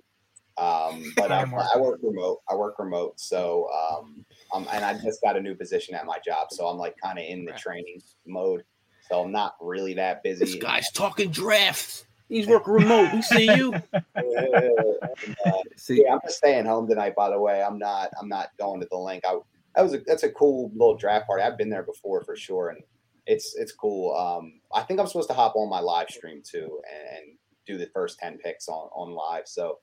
Um, 0.57 1.13
but 1.15 1.31
I 1.31 1.41
I, 1.43 1.67
I 1.75 1.77
work 1.77 1.99
remote. 2.01 2.39
I 2.49 2.55
work 2.55 2.79
remote. 2.79 3.19
So, 3.19 3.69
um, 3.69 4.25
um, 4.51 4.67
and 4.71 4.83
I 4.83 4.93
just 5.03 5.21
got 5.21 5.37
a 5.37 5.39
new 5.39 5.53
position 5.53 5.93
at 5.93 6.05
my 6.07 6.17
job. 6.25 6.47
So 6.49 6.65
I'm 6.65 6.77
like 6.77 6.95
kind 7.03 7.19
of 7.19 7.25
in 7.25 7.45
the 7.45 7.51
Right. 7.51 7.59
training 7.61 8.01
mode. 8.25 8.63
So 9.09 9.21
I'm 9.21 9.31
not 9.31 9.55
really 9.61 9.93
that 9.95 10.23
busy. 10.23 10.45
This 10.45 10.55
guy's 10.55 10.91
talking 10.91 11.31
drafts. 11.31 12.05
He's 12.29 12.45
working 12.47 12.73
remote. 12.73 13.13
We 13.13 13.21
see 13.21 13.55
you. 13.55 13.73
Uh, 13.93 14.01
See, 15.77 16.03
yeah, 16.03 16.13
I'm 16.13 16.19
just 16.25 16.37
staying 16.37 16.65
home 16.65 16.87
tonight. 16.87 17.15
By 17.15 17.29
the 17.29 17.39
way, 17.39 17.61
I'm 17.63 17.77
not. 17.77 18.09
I'm 18.19 18.27
not 18.27 18.49
going 18.57 18.81
to 18.81 18.87
the 18.89 18.97
link. 18.97 19.23
I 19.25 19.37
that 19.75 19.81
was 19.83 19.93
a, 19.93 19.99
that's 19.99 20.23
a 20.23 20.31
cool 20.31 20.69
little 20.73 20.97
draft 20.97 21.27
party. 21.27 21.43
I've 21.43 21.57
been 21.57 21.69
there 21.69 21.83
before 21.83 22.23
for 22.23 22.35
sure, 22.35 22.69
and 22.69 22.81
it's 23.27 23.55
it's 23.55 23.71
cool. 23.71 24.15
Um, 24.15 24.59
I 24.73 24.81
think 24.83 24.99
I'm 24.99 25.07
supposed 25.07 25.29
to 25.29 25.35
hop 25.35 25.55
on 25.55 25.69
my 25.69 25.79
live 25.79 26.09
stream 26.09 26.41
too 26.43 26.81
and, 26.91 27.17
and 27.17 27.37
do 27.65 27.77
the 27.77 27.87
first 27.93 28.19
ten 28.19 28.37
picks 28.39 28.67
on 28.67 28.89
on 28.93 29.11
live. 29.13 29.43
So 29.47 29.79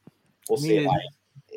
we'll 0.48 0.58
see 0.58 0.76
if 0.78 0.88
I 0.90 0.98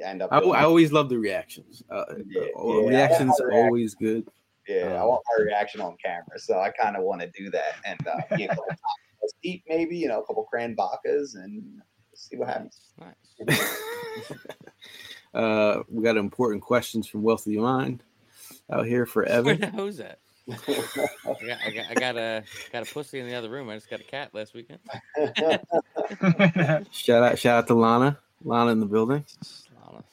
end 0.10 0.22
up. 0.22 0.32
I, 0.32 0.38
I 0.40 0.64
always 0.64 0.92
love 0.92 1.10
the 1.10 1.18
reactions. 1.18 1.84
Uh, 1.90 2.06
Yeah, 2.28 2.42
the- 2.56 2.82
yeah, 2.84 2.88
reactions 2.90 3.30
want 3.32 3.40
my 3.42 3.46
reaction. 3.48 3.66
always 3.66 3.96
good. 3.96 4.28
Yeah, 4.68 4.94
I 4.94 5.00
Um, 5.02 5.08
want 5.08 5.22
my 5.38 5.44
reaction 5.46 5.82
on 5.82 5.96
camera, 6.04 6.38
so 6.38 6.60
I 6.60 6.70
kind 6.72 6.96
of 6.98 7.04
want 7.04 7.22
to 7.22 7.28
do 7.32 7.50
that 7.52 7.76
and 7.86 8.06
uh, 8.08 8.36
be 8.36 8.46
a 8.46 8.48
couple 8.50 8.66
times 8.68 8.80
deep, 9.44 9.64
maybe 9.68 9.98
you 9.98 10.08
know, 10.08 10.22
a 10.22 10.26
couple 10.26 10.44
cran 10.44 10.76
bacas, 10.76 11.36
and 11.36 11.82
see 12.14 12.36
what 12.38 12.50
happens. 12.50 12.80
Nice. 13.00 13.58
uh, 15.34 15.84
we 15.90 16.04
got 16.04 16.18
important 16.18 16.62
questions 16.62 17.08
from 17.08 17.24
Wealthy 17.24 17.58
Mind 17.58 18.04
out 18.72 18.86
here 18.86 19.06
for 19.06 19.24
Where 19.26 19.32
Evan. 19.32 19.60
the 19.62 19.70
hose 19.70 20.00
at? 20.00 20.20
I 20.50 20.56
got, 20.56 21.60
I 21.66 21.72
got, 21.72 21.86
I 21.90 21.94
got 21.94 22.18
a 22.18 22.44
got 22.72 22.90
a 22.90 22.94
pussy 22.94 23.20
in 23.20 23.28
the 23.28 23.36
other 23.36 23.50
room. 23.50 23.70
I 23.70 23.76
just 23.76 23.90
got 23.90 24.00
a 24.00 24.04
cat 24.04 24.34
last 24.34 24.54
weekend. 24.54 24.80
shout 26.92 27.24
out, 27.24 27.38
shout 27.38 27.58
out 27.58 27.68
to 27.68 27.74
Lana. 27.74 28.18
Lana 28.44 28.72
in 28.72 28.80
the 28.80 28.86
building. 28.86 29.26
Lana, 29.86 30.04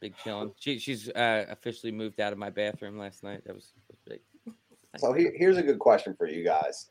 Big 0.00 0.14
chilling. 0.22 0.52
She 0.58 0.78
she's 0.78 1.08
uh, 1.08 1.46
officially 1.48 1.90
moved 1.90 2.20
out 2.20 2.32
of 2.34 2.38
my 2.38 2.50
bathroom 2.50 2.98
last 2.98 3.22
night. 3.22 3.44
That 3.46 3.54
was, 3.54 3.72
was 3.74 3.82
big. 3.87 3.87
So 4.96 5.12
here, 5.12 5.32
here's 5.36 5.58
a 5.58 5.62
good 5.62 5.78
question 5.78 6.14
for 6.16 6.26
you 6.26 6.44
guys. 6.44 6.90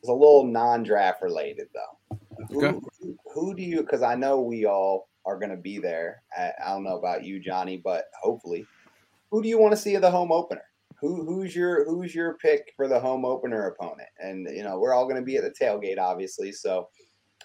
It's 0.00 0.08
a 0.08 0.12
little 0.12 0.44
non-draft 0.46 1.22
related 1.22 1.68
though. 1.74 2.18
Who, 2.50 2.66
Okay. 2.66 2.78
who, 3.00 3.16
who 3.32 3.54
do 3.54 3.62
you? 3.62 3.82
Because 3.82 4.02
I 4.02 4.14
know 4.14 4.40
we 4.40 4.66
all 4.66 5.08
are 5.26 5.38
going 5.38 5.50
to 5.50 5.56
be 5.56 5.78
there. 5.78 6.22
I, 6.36 6.52
I 6.64 6.70
don't 6.70 6.84
know 6.84 6.98
about 6.98 7.24
you, 7.24 7.40
Johnny, 7.40 7.76
but 7.76 8.06
hopefully, 8.20 8.66
who 9.30 9.42
do 9.42 9.48
you 9.48 9.58
want 9.58 9.72
to 9.72 9.76
see 9.76 9.94
at 9.94 10.02
the 10.02 10.10
home 10.10 10.32
opener? 10.32 10.62
Who 11.00 11.24
who's 11.24 11.54
your 11.54 11.84
who's 11.84 12.14
your 12.14 12.34
pick 12.34 12.72
for 12.76 12.88
the 12.88 12.98
home 12.98 13.24
opener 13.24 13.66
opponent? 13.66 14.08
And 14.20 14.48
you 14.50 14.62
know 14.62 14.78
we're 14.78 14.94
all 14.94 15.04
going 15.04 15.16
to 15.16 15.22
be 15.22 15.36
at 15.36 15.42
the 15.44 15.50
tailgate, 15.64 15.98
obviously. 15.98 16.52
So 16.52 16.88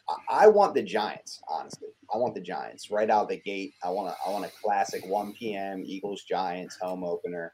I, 0.07 0.45
I 0.45 0.47
want 0.47 0.73
the 0.75 0.83
Giants. 0.83 1.41
Honestly, 1.49 1.89
I 2.13 2.17
want 2.17 2.35
the 2.35 2.41
Giants 2.41 2.89
right 2.91 3.09
out 3.09 3.27
the 3.29 3.39
gate. 3.39 3.73
I 3.83 3.89
want 3.89 4.09
a 4.09 4.15
I 4.25 4.31
want 4.31 4.45
a 4.45 4.51
classic 4.63 5.05
1 5.05 5.33
p.m. 5.33 5.83
Eagles 5.85 6.23
Giants 6.23 6.77
home 6.81 7.03
opener. 7.03 7.53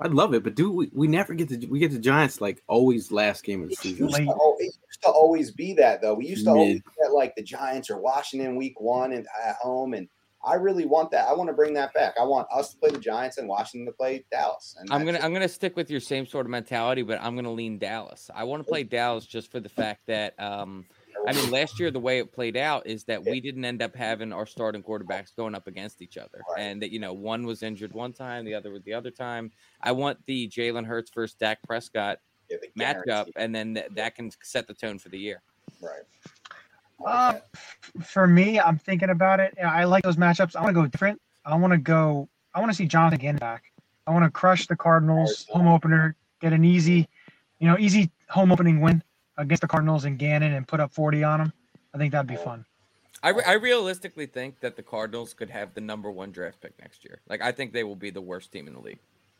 I'd 0.00 0.14
love 0.14 0.34
it, 0.34 0.42
but 0.42 0.54
do 0.54 0.72
we, 0.72 0.90
we 0.92 1.06
never 1.06 1.34
get 1.34 1.48
to 1.50 1.66
we 1.66 1.78
get 1.78 1.92
the 1.92 1.98
Giants 1.98 2.40
like 2.40 2.62
always 2.66 3.12
last 3.12 3.44
game 3.44 3.62
of 3.62 3.68
the 3.68 3.76
season. 3.76 4.06
used 4.06 4.18
Late. 4.18 4.24
to, 4.24 4.32
al- 4.32 4.56
it 4.58 4.64
used 4.64 5.02
to 5.02 5.08
always 5.08 5.50
be 5.50 5.74
that 5.74 6.00
though. 6.00 6.14
We 6.14 6.26
used 6.26 6.44
to 6.44 6.50
always 6.50 6.80
get 6.98 7.12
like 7.12 7.34
the 7.36 7.42
Giants 7.42 7.90
or 7.90 8.00
Washington 8.00 8.56
week 8.56 8.80
one 8.80 9.12
and 9.12 9.26
at 9.44 9.56
home, 9.56 9.94
and 9.94 10.08
I 10.44 10.54
really 10.54 10.86
want 10.86 11.10
that. 11.12 11.28
I 11.28 11.34
want 11.34 11.48
to 11.48 11.54
bring 11.54 11.74
that 11.74 11.94
back. 11.94 12.14
I 12.20 12.24
want 12.24 12.48
us 12.52 12.72
to 12.72 12.78
play 12.78 12.90
the 12.90 12.98
Giants 12.98 13.38
and 13.38 13.46
Washington 13.46 13.86
to 13.86 13.92
play 13.92 14.24
Dallas. 14.30 14.76
And 14.78 14.92
I'm 14.92 15.04
gonna 15.04 15.18
it. 15.18 15.24
I'm 15.24 15.32
gonna 15.32 15.48
stick 15.48 15.76
with 15.76 15.90
your 15.90 16.00
same 16.00 16.26
sort 16.26 16.46
of 16.46 16.50
mentality, 16.50 17.02
but 17.02 17.20
I'm 17.20 17.36
gonna 17.36 17.52
lean 17.52 17.78
Dallas. 17.78 18.30
I 18.34 18.44
want 18.44 18.64
to 18.64 18.68
play 18.68 18.82
Dallas 18.82 19.26
just 19.26 19.52
for 19.52 19.60
the 19.60 19.68
fact 19.68 20.06
that 20.06 20.38
um, 20.40 20.86
I 21.26 21.32
mean 21.32 21.50
last 21.50 21.78
year 21.78 21.90
the 21.90 22.00
way 22.00 22.18
it 22.18 22.32
played 22.32 22.56
out 22.56 22.86
is 22.86 23.04
that 23.04 23.22
we 23.24 23.40
didn't 23.40 23.64
end 23.64 23.80
up 23.82 23.94
having 23.94 24.32
our 24.32 24.46
starting 24.46 24.82
quarterbacks 24.82 25.34
going 25.36 25.54
up 25.54 25.66
against 25.66 26.02
each 26.02 26.16
other, 26.16 26.42
Right. 26.50 26.60
and 26.62 26.82
that 26.82 26.90
you 26.90 26.98
know 26.98 27.12
one 27.12 27.46
was 27.46 27.62
injured 27.62 27.92
one 27.92 28.12
time, 28.12 28.44
the 28.44 28.54
other 28.54 28.70
was 28.70 28.82
the 28.82 28.94
other 28.94 29.10
time. 29.10 29.50
I 29.82 29.92
want 29.92 30.18
the 30.26 30.48
Jalen 30.48 30.84
Hurts 30.86 31.10
versus 31.14 31.34
Dak 31.34 31.62
Prescott 31.62 32.18
Yeah, 32.50 32.56
matchup, 32.76 33.28
and 33.36 33.54
then 33.54 33.74
th- 33.74 33.86
that 33.92 34.14
can 34.14 34.30
set 34.42 34.66
the 34.66 34.74
tone 34.74 34.98
for 34.98 35.08
the 35.10 35.18
year. 35.18 35.42
right. 35.80 36.02
I 37.04 37.10
Uh, 37.10 37.40
for 38.02 38.26
me, 38.28 38.60
I'm 38.60 38.78
thinking 38.78 39.10
about 39.10 39.40
it. 39.40 39.54
I 39.62 39.84
like 39.84 40.04
those 40.04 40.16
matchups. 40.16 40.54
I 40.54 40.60
want 40.62 40.74
to 40.74 40.80
go 40.82 40.86
different. 40.86 41.20
I 41.44 41.56
want 41.56 41.72
to 41.72 41.78
go. 41.78 42.28
I 42.54 42.60
want 42.60 42.70
to 42.70 42.76
see 42.76 42.86
Jonathan 42.86 43.18
again 43.18 43.36
back. 43.36 43.64
I 44.06 44.12
want 44.12 44.24
to 44.24 44.30
crush 44.30 44.66
the 44.66 44.76
Cardinals 44.76 45.46
home 45.50 45.66
opener, 45.68 46.16
get 46.40 46.52
an 46.52 46.64
easy, 46.64 47.08
you 47.58 47.66
know, 47.68 47.76
easy 47.78 48.10
home 48.28 48.52
opening 48.52 48.80
win. 48.80 49.02
Against 49.38 49.62
the 49.62 49.68
Cardinals 49.68 50.04
and 50.04 50.18
Gannon 50.18 50.52
and 50.52 50.66
put 50.66 50.80
up 50.80 50.92
40 50.92 51.24
on 51.24 51.38
them. 51.38 51.52
I 51.94 51.98
think 51.98 52.12
that'd 52.12 52.26
be 52.26 52.36
fun. 52.36 52.64
I, 53.22 53.30
re- 53.30 53.44
I 53.46 53.52
realistically 53.52 54.26
think 54.26 54.60
that 54.60 54.76
the 54.76 54.82
Cardinals 54.82 55.32
could 55.32 55.50
have 55.50 55.74
the 55.74 55.80
number 55.80 56.10
one 56.10 56.32
draft 56.32 56.60
pick 56.60 56.72
next 56.80 57.04
year. 57.04 57.20
Like 57.28 57.40
I 57.40 57.52
think 57.52 57.72
they 57.72 57.84
will 57.84 57.96
be 57.96 58.10
the 58.10 58.20
worst 58.20 58.52
team 58.52 58.66
in 58.66 58.74
the 58.74 58.80
league. 58.80 58.98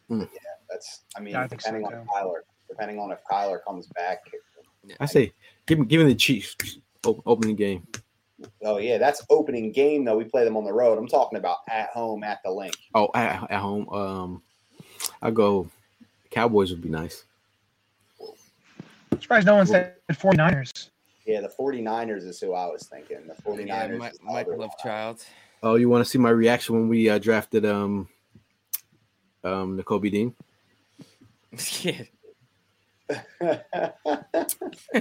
Yeah, 0.08 0.24
that's 0.70 1.02
I 1.16 1.20
mean, 1.20 1.32
Yeah, 1.32 1.42
I 1.42 1.48
think 1.48 1.62
so, 1.62 1.72
depending 1.72 1.86
on 1.86 2.04
too. 2.04 2.10
Kyler, 2.14 2.40
depending 2.68 2.98
on 2.98 3.10
if 3.10 3.18
Kyler 3.30 3.58
comes 3.66 3.86
back. 3.88 4.20
I 5.00 5.06
say, 5.06 5.32
give 5.66 5.78
him, 5.78 5.86
give 5.86 6.00
him 6.00 6.08
the 6.08 6.14
Chiefs 6.14 6.56
opening 7.04 7.56
game. 7.56 7.86
Oh 8.62 8.78
yeah, 8.78 8.98
that's 8.98 9.24
opening 9.30 9.72
game 9.72 10.04
though. 10.04 10.16
We 10.16 10.24
play 10.24 10.44
them 10.44 10.56
on 10.56 10.64
the 10.64 10.72
road. 10.72 10.98
I'm 10.98 11.08
talking 11.08 11.38
about 11.38 11.58
at 11.70 11.88
home 11.90 12.24
at 12.24 12.40
the 12.44 12.50
link. 12.50 12.74
Oh, 12.94 13.08
at, 13.14 13.50
at 13.50 13.60
home. 13.60 13.88
Um, 13.88 14.42
I 15.20 15.30
go. 15.30 15.68
Cowboys 16.30 16.70
would 16.70 16.82
be 16.82 16.88
nice. 16.88 17.24
Surprised 19.22 19.46
no 19.46 19.54
one 19.54 19.66
said 19.66 19.94
49ers. 20.10 20.90
Yeah, 21.26 21.40
the 21.40 21.48
49ers 21.48 22.26
is 22.26 22.40
who 22.40 22.54
I 22.54 22.66
was 22.66 22.88
thinking. 22.88 23.28
The 23.28 23.40
49ers. 23.40 23.66
Yeah, 23.68 23.86
is 23.86 24.00
Mi- 24.00 24.32
Mike 24.32 24.48
Lovechild. 24.48 25.24
Oh, 25.62 25.76
you 25.76 25.88
want 25.88 26.04
to 26.04 26.10
see 26.10 26.18
my 26.18 26.30
reaction 26.30 26.74
when 26.74 26.88
we 26.88 27.08
uh, 27.08 27.18
drafted 27.18 27.64
um, 27.64 28.08
um, 29.44 29.78
Nakobe 29.78 30.10
Dean? 30.10 30.34
yeah. 31.82 32.02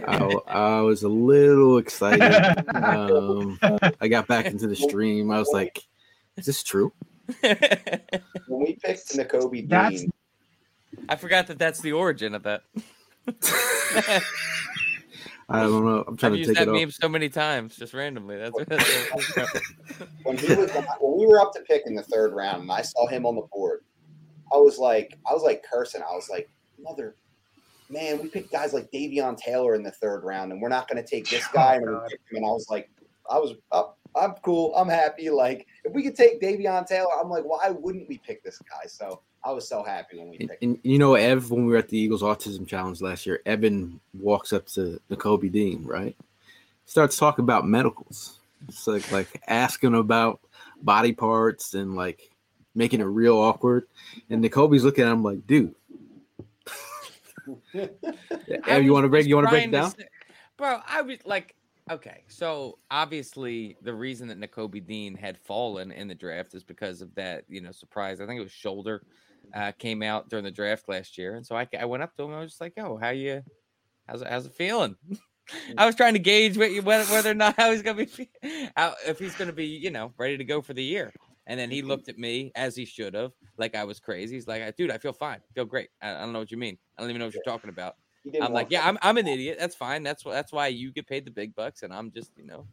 I, 0.07 0.37
I 0.47 0.81
was 0.81 1.01
a 1.01 1.09
little 1.09 1.79
excited. 1.79 2.21
Um, 2.75 3.57
I 4.01 4.07
got 4.07 4.27
back 4.27 4.45
into 4.45 4.67
the 4.67 4.75
stream. 4.75 5.31
I 5.31 5.39
was 5.39 5.49
like, 5.51 5.81
"Is 6.35 6.45
this 6.45 6.61
true?" 6.61 6.91
when 7.39 7.55
we 8.47 8.77
picked 8.83 9.15
Nakobe 9.15 9.67
Dean, 9.67 10.11
I 11.07 11.15
forgot 11.15 11.47
that 11.47 11.57
that's 11.57 11.79
the 11.79 11.93
origin 11.93 12.35
of 12.35 12.43
that. 12.43 12.63
I 15.49 15.63
don't 15.63 15.85
know. 15.85 16.03
I'm 16.07 16.15
trying 16.15 16.31
I've 16.31 16.35
to 16.35 16.37
used 16.39 16.49
take 16.49 16.57
that 16.57 16.67
it 16.67 16.69
off. 16.69 16.75
meme 16.75 16.91
so 16.91 17.09
many 17.09 17.27
times, 17.27 17.75
just 17.75 17.93
randomly. 17.93 18.37
That's, 18.37 18.57
that's 18.67 19.61
when 20.23 20.37
he 20.37 20.53
was 20.53 20.71
when 20.99 21.17
we 21.19 21.25
were 21.25 21.41
up 21.41 21.51
to 21.53 21.61
pick 21.61 21.83
in 21.85 21.95
the 21.95 22.03
third 22.03 22.33
round, 22.33 22.61
and 22.61 22.71
I 22.71 22.81
saw 22.81 23.07
him 23.07 23.25
on 23.25 23.35
the 23.35 23.43
board, 23.51 23.81
I 24.53 24.57
was 24.57 24.77
like, 24.77 25.17
I 25.29 25.33
was 25.33 25.43
like 25.43 25.63
cursing. 25.69 26.01
I 26.01 26.13
was 26.15 26.29
like, 26.29 26.49
mother, 26.79 27.15
man, 27.89 28.21
we 28.21 28.29
picked 28.29 28.51
guys 28.51 28.73
like 28.73 28.89
Davion 28.91 29.37
Taylor 29.37 29.75
in 29.75 29.83
the 29.83 29.91
third 29.91 30.23
round, 30.23 30.51
and 30.51 30.61
we're 30.61 30.69
not 30.69 30.87
going 30.87 31.03
to 31.03 31.09
take 31.09 31.29
this 31.29 31.45
oh, 31.49 31.53
guy. 31.53 31.75
and, 31.75 31.85
we 31.85 31.91
him, 31.91 32.09
and 32.31 32.45
I 32.45 32.49
was 32.49 32.67
like, 32.69 32.89
I 33.29 33.37
was 33.37 33.55
up. 33.71 33.97
I'm 34.15 34.33
cool. 34.43 34.73
I'm 34.75 34.89
happy. 34.89 35.29
Like, 35.29 35.67
if 35.83 35.93
we 35.93 36.03
could 36.03 36.15
take 36.15 36.41
Davion 36.41 36.85
Taylor, 36.87 37.09
I'm 37.19 37.29
like, 37.29 37.43
why 37.43 37.69
wouldn't 37.69 38.07
we 38.07 38.17
pick 38.19 38.43
this 38.43 38.59
guy? 38.59 38.87
So 38.87 39.21
I 39.43 39.51
was 39.51 39.67
so 39.67 39.83
happy 39.83 40.17
when 40.19 40.29
we 40.29 40.37
And, 40.39 40.49
picked. 40.49 40.63
and 40.63 40.79
you 40.83 40.97
know, 40.99 41.15
Ev, 41.15 41.49
when 41.51 41.65
we 41.65 41.71
were 41.71 41.77
at 41.77 41.89
the 41.89 41.97
Eagles 41.97 42.21
Autism 42.21 42.67
Challenge 42.67 43.01
last 43.01 43.25
year, 43.25 43.41
Evan 43.45 43.99
walks 44.19 44.53
up 44.53 44.67
to 44.67 44.99
Nakobe 45.09 45.51
Dean, 45.51 45.83
right? 45.85 46.15
Starts 46.85 47.17
talking 47.17 47.43
about 47.43 47.65
medicals. 47.67 48.39
It's 48.67 48.85
like 48.85 49.11
like 49.11 49.41
asking 49.47 49.95
about 49.95 50.39
body 50.83 51.13
parts 51.13 51.73
and 51.73 51.95
like 51.95 52.29
making 52.75 53.01
it 53.01 53.05
real 53.05 53.37
awkward. 53.37 53.87
And 54.29 54.43
Nakobe's 54.43 54.83
looking 54.83 55.05
at 55.05 55.11
him 55.11 55.23
like, 55.23 55.45
dude. 55.47 55.73
Ev, 57.73 58.83
you 58.83 58.93
want 58.93 59.05
to 59.05 59.09
break? 59.09 59.25
You 59.25 59.35
want 59.35 59.47
to 59.47 59.51
break 59.51 59.67
it 59.67 59.71
down? 59.71 59.93
bro? 60.57 60.79
I 60.87 61.01
was 61.01 61.17
like, 61.25 61.55
okay, 61.91 62.23
so 62.27 62.79
obviously 62.89 63.77
the 63.81 63.93
reason 63.93 64.27
that 64.29 64.39
Nakobe 64.39 64.85
Dean 64.85 65.15
had 65.15 65.37
fallen 65.37 65.91
in 65.91 66.07
the 66.07 66.15
draft 66.15 66.53
is 66.53 66.63
because 66.63 67.01
of 67.01 67.13
that, 67.15 67.43
you 67.47 67.61
know, 67.61 67.71
surprise. 67.71 68.21
I 68.21 68.25
think 68.25 68.39
it 68.39 68.43
was 68.43 68.51
shoulder 68.51 69.03
uh, 69.53 69.71
came 69.73 70.01
out 70.01 70.29
during 70.29 70.45
the 70.45 70.51
draft 70.51 70.87
last 70.87 71.17
year, 71.17 71.35
and 71.35 71.45
so 71.45 71.55
I, 71.55 71.67
I 71.79 71.85
went 71.85 72.03
up 72.03 72.15
to 72.15 72.23
him. 72.23 72.33
I 72.33 72.39
was 72.39 72.51
just 72.51 72.61
like, 72.61 72.73
"Yo, 72.77 72.97
how 72.97 73.09
you? 73.09 73.43
How's 74.07 74.21
it, 74.21 74.27
how's 74.27 74.45
it 74.45 74.53
feeling?" 74.53 74.95
I 75.77 75.85
was 75.85 75.95
trying 75.95 76.13
to 76.13 76.19
gauge 76.19 76.57
what 76.57 76.71
you, 76.71 76.81
whether, 76.81 77.03
whether 77.11 77.31
or 77.31 77.35
not 77.35 77.55
how 77.57 77.71
he's 77.71 77.81
gonna 77.81 78.05
be, 78.05 78.29
how, 78.75 78.95
if 79.05 79.19
he's 79.19 79.35
gonna 79.35 79.51
be, 79.51 79.65
you 79.65 79.89
know, 79.89 80.13
ready 80.17 80.37
to 80.37 80.43
go 80.43 80.61
for 80.61 80.73
the 80.73 80.83
year. 80.83 81.11
And 81.47 81.59
then 81.59 81.71
he 81.71 81.81
looked 81.81 82.07
at 82.07 82.17
me 82.17 82.51
as 82.55 82.75
he 82.75 82.85
should 82.85 83.15
have, 83.15 83.31
like 83.57 83.75
I 83.75 83.83
was 83.83 83.99
crazy. 83.99 84.35
He's 84.35 84.47
like, 84.47 84.75
"Dude, 84.77 84.91
I 84.91 84.97
feel 84.97 85.11
fine, 85.11 85.39
feel 85.53 85.65
great. 85.65 85.89
I, 86.01 86.11
I 86.15 86.19
don't 86.19 86.33
know 86.33 86.39
what 86.39 86.51
you 86.51 86.57
mean. 86.57 86.77
I 86.97 87.01
don't 87.01 87.09
even 87.09 87.19
know 87.19 87.25
what 87.25 87.33
you're 87.33 87.43
talking 87.43 87.69
about." 87.69 87.95
I'm 88.41 88.53
like, 88.53 88.69
yeah, 88.69 88.87
I'm, 88.87 88.97
I'm 89.01 89.17
an 89.17 89.27
idiot. 89.27 89.57
That's 89.59 89.75
fine. 89.75 90.03
That's 90.03 90.23
why 90.23 90.33
that's 90.33 90.51
why 90.51 90.67
you 90.67 90.91
get 90.91 91.07
paid 91.07 91.25
the 91.25 91.31
big 91.31 91.55
bucks, 91.55 91.83
and 91.83 91.93
I'm 91.93 92.11
just 92.11 92.31
you 92.37 92.45
know 92.45 92.67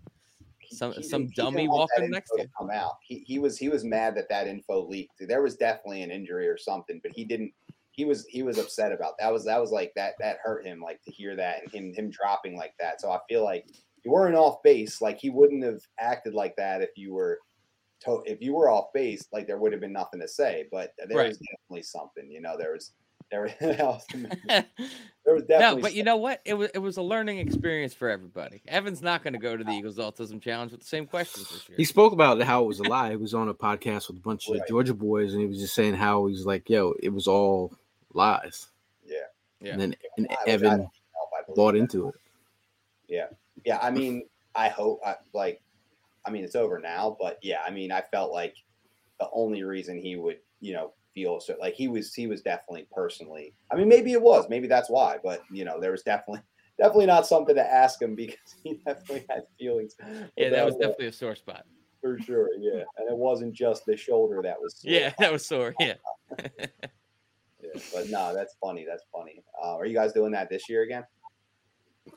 some 0.70 0.92
he 0.92 1.02
some 1.02 1.22
he 1.22 1.32
dummy 1.34 1.68
walking 1.68 2.10
next 2.10 2.30
to 2.30 2.42
you. 2.42 2.48
come 2.58 2.70
out. 2.70 2.94
He 3.02 3.20
he 3.20 3.38
was 3.38 3.56
he 3.58 3.68
was 3.68 3.84
mad 3.84 4.14
that 4.16 4.28
that 4.28 4.46
info 4.46 4.86
leaked. 4.86 5.26
There 5.26 5.42
was 5.42 5.56
definitely 5.56 6.02
an 6.02 6.10
injury 6.10 6.48
or 6.48 6.58
something, 6.58 7.00
but 7.02 7.12
he 7.14 7.24
didn't. 7.24 7.52
He 7.92 8.04
was 8.04 8.26
he 8.26 8.42
was 8.42 8.58
upset 8.58 8.92
about 8.92 9.14
that. 9.18 9.32
Was 9.32 9.44
that 9.46 9.60
was 9.60 9.72
like 9.72 9.92
that 9.96 10.14
that 10.20 10.38
hurt 10.42 10.66
him 10.66 10.80
like 10.80 11.02
to 11.02 11.10
hear 11.10 11.34
that 11.36 11.62
and 11.62 11.72
him 11.72 11.94
him 11.94 12.10
dropping 12.10 12.56
like 12.56 12.74
that. 12.78 13.00
So 13.00 13.10
I 13.10 13.18
feel 13.28 13.42
like 13.42 13.66
you 14.04 14.10
weren't 14.10 14.36
off 14.36 14.62
base. 14.62 15.00
Like 15.00 15.18
he 15.18 15.30
wouldn't 15.30 15.64
have 15.64 15.80
acted 15.98 16.34
like 16.34 16.54
that 16.56 16.82
if 16.82 16.90
you 16.96 17.14
were. 17.14 17.38
To, 18.04 18.22
if 18.26 18.40
you 18.40 18.54
were 18.54 18.70
off 18.70 18.92
base, 18.94 19.26
like 19.32 19.48
there 19.48 19.58
would 19.58 19.72
have 19.72 19.80
been 19.80 19.92
nothing 19.92 20.20
to 20.20 20.28
say, 20.28 20.68
but 20.70 20.92
there 21.08 21.18
Right. 21.18 21.26
was 21.30 21.38
definitely 21.38 21.82
something, 21.82 22.30
you 22.30 22.40
know. 22.40 22.56
There 22.56 22.72
was, 22.72 22.92
there 23.30 23.54
else. 23.80 24.04
there 24.48 24.64
was 25.26 25.42
definitely. 25.44 25.76
no, 25.76 25.76
but 25.82 25.94
you 25.94 26.02
know 26.02 26.16
what? 26.16 26.40
It 26.44 26.54
was 26.54 26.70
it 26.74 26.78
was 26.78 26.96
a 26.96 27.02
learning 27.02 27.38
experience 27.38 27.94
for 27.94 28.08
everybody. 28.08 28.62
Evan's 28.66 29.02
not 29.02 29.22
going 29.22 29.34
to 29.34 29.38
go 29.38 29.56
to 29.56 29.64
the 29.64 29.70
Eagles 29.72 29.96
Autism 29.98 30.40
Challenge 30.40 30.72
with 30.72 30.80
the 30.80 30.86
same 30.86 31.06
questions 31.06 31.48
this 31.50 31.68
year. 31.68 31.76
He 31.76 31.84
spoke 31.84 32.12
about 32.12 32.40
how 32.42 32.64
it 32.64 32.66
was 32.66 32.80
a 32.80 32.84
lie. 32.84 33.10
He 33.10 33.16
was 33.16 33.34
on 33.34 33.48
a 33.48 33.54
podcast 33.54 34.08
with 34.08 34.16
a 34.16 34.20
bunch 34.20 34.48
of 34.48 34.54
Right. 34.54 34.68
Georgia 34.68 34.94
boys, 34.94 35.32
and 35.32 35.40
he 35.42 35.46
was 35.48 35.58
just 35.58 35.74
saying 35.74 35.94
how 35.94 36.26
he's 36.26 36.46
like, 36.46 36.68
"Yo, 36.70 36.94
it 37.02 37.10
was 37.10 37.26
all 37.26 37.72
lies." 38.14 38.68
yeah, 39.06 39.16
Yeah. 39.60 39.72
And 39.72 39.80
then 39.80 39.96
and 40.16 40.26
I- 40.30 40.48
Evan 40.48 40.68
don't 40.70 40.78
know 40.80 40.84
if 40.84 41.32
I 41.38 41.42
believe 41.44 41.56
bought 41.56 41.72
that. 41.72 41.78
into 41.78 42.08
it. 42.08 42.14
Yeah. 43.08 43.26
Yeah 43.64 43.78
i 43.82 43.90
mean 43.90 44.22
i 44.54 44.68
hope 44.68 45.00
I, 45.04 45.16
like 45.34 45.60
i 46.24 46.30
mean 46.30 46.44
it's 46.44 46.54
over 46.54 46.78
now 46.78 47.16
but 47.20 47.38
yeah 47.42 47.58
i 47.66 47.70
mean 47.70 47.90
i 47.90 48.00
felt 48.00 48.32
like 48.32 48.54
the 49.18 49.28
only 49.32 49.62
reason 49.64 49.98
he 49.98 50.14
would 50.16 50.38
you 50.60 50.74
know 50.74 50.92
feel 51.18 51.40
so 51.40 51.54
like 51.60 51.74
he 51.74 51.88
was 51.88 52.14
he 52.14 52.26
was 52.26 52.42
definitely 52.42 52.86
personally 52.92 53.52
i 53.72 53.76
mean 53.76 53.88
maybe 53.88 54.12
it 54.12 54.22
was 54.22 54.48
maybe 54.48 54.68
that's 54.68 54.88
why 54.88 55.16
but 55.24 55.42
you 55.50 55.64
know 55.64 55.80
there 55.80 55.90
was 55.90 56.02
definitely 56.02 56.40
definitely 56.78 57.06
not 57.06 57.26
something 57.26 57.54
to 57.56 57.72
ask 57.72 58.00
him 58.00 58.14
because 58.14 58.36
he 58.62 58.74
definitely 58.86 59.24
had 59.28 59.42
feelings 59.58 59.94
yeah, 60.36 60.48
that 60.48 60.64
was 60.64 60.74
about 60.74 60.80
definitely 60.90 61.06
a 61.06 61.12
sore 61.12 61.34
spot. 61.34 61.64
for 62.00 62.18
sure 62.20 62.50
yeah 62.60 62.82
and 62.98 63.08
it 63.10 63.16
wasn't 63.16 63.52
just 63.52 63.84
the 63.86 63.96
shoulder 63.96 64.40
that 64.42 64.56
was 64.60 64.76
sore. 64.76 64.92
Yeah, 64.92 65.12
that 65.18 65.32
was 65.32 65.44
sore. 65.44 65.74
Yeah. 65.80 65.94
Yeah, 67.60 67.80
but 67.92 68.08
no 68.08 68.32
that's 68.34 68.54
funny 68.60 68.86
that's 68.88 69.02
funny 69.12 69.42
uh, 69.62 69.74
are 69.76 69.84
you 69.86 69.94
guys 69.94 70.12
doing 70.12 70.30
that 70.32 70.48
this 70.48 70.68
year 70.68 70.82
again 70.82 71.04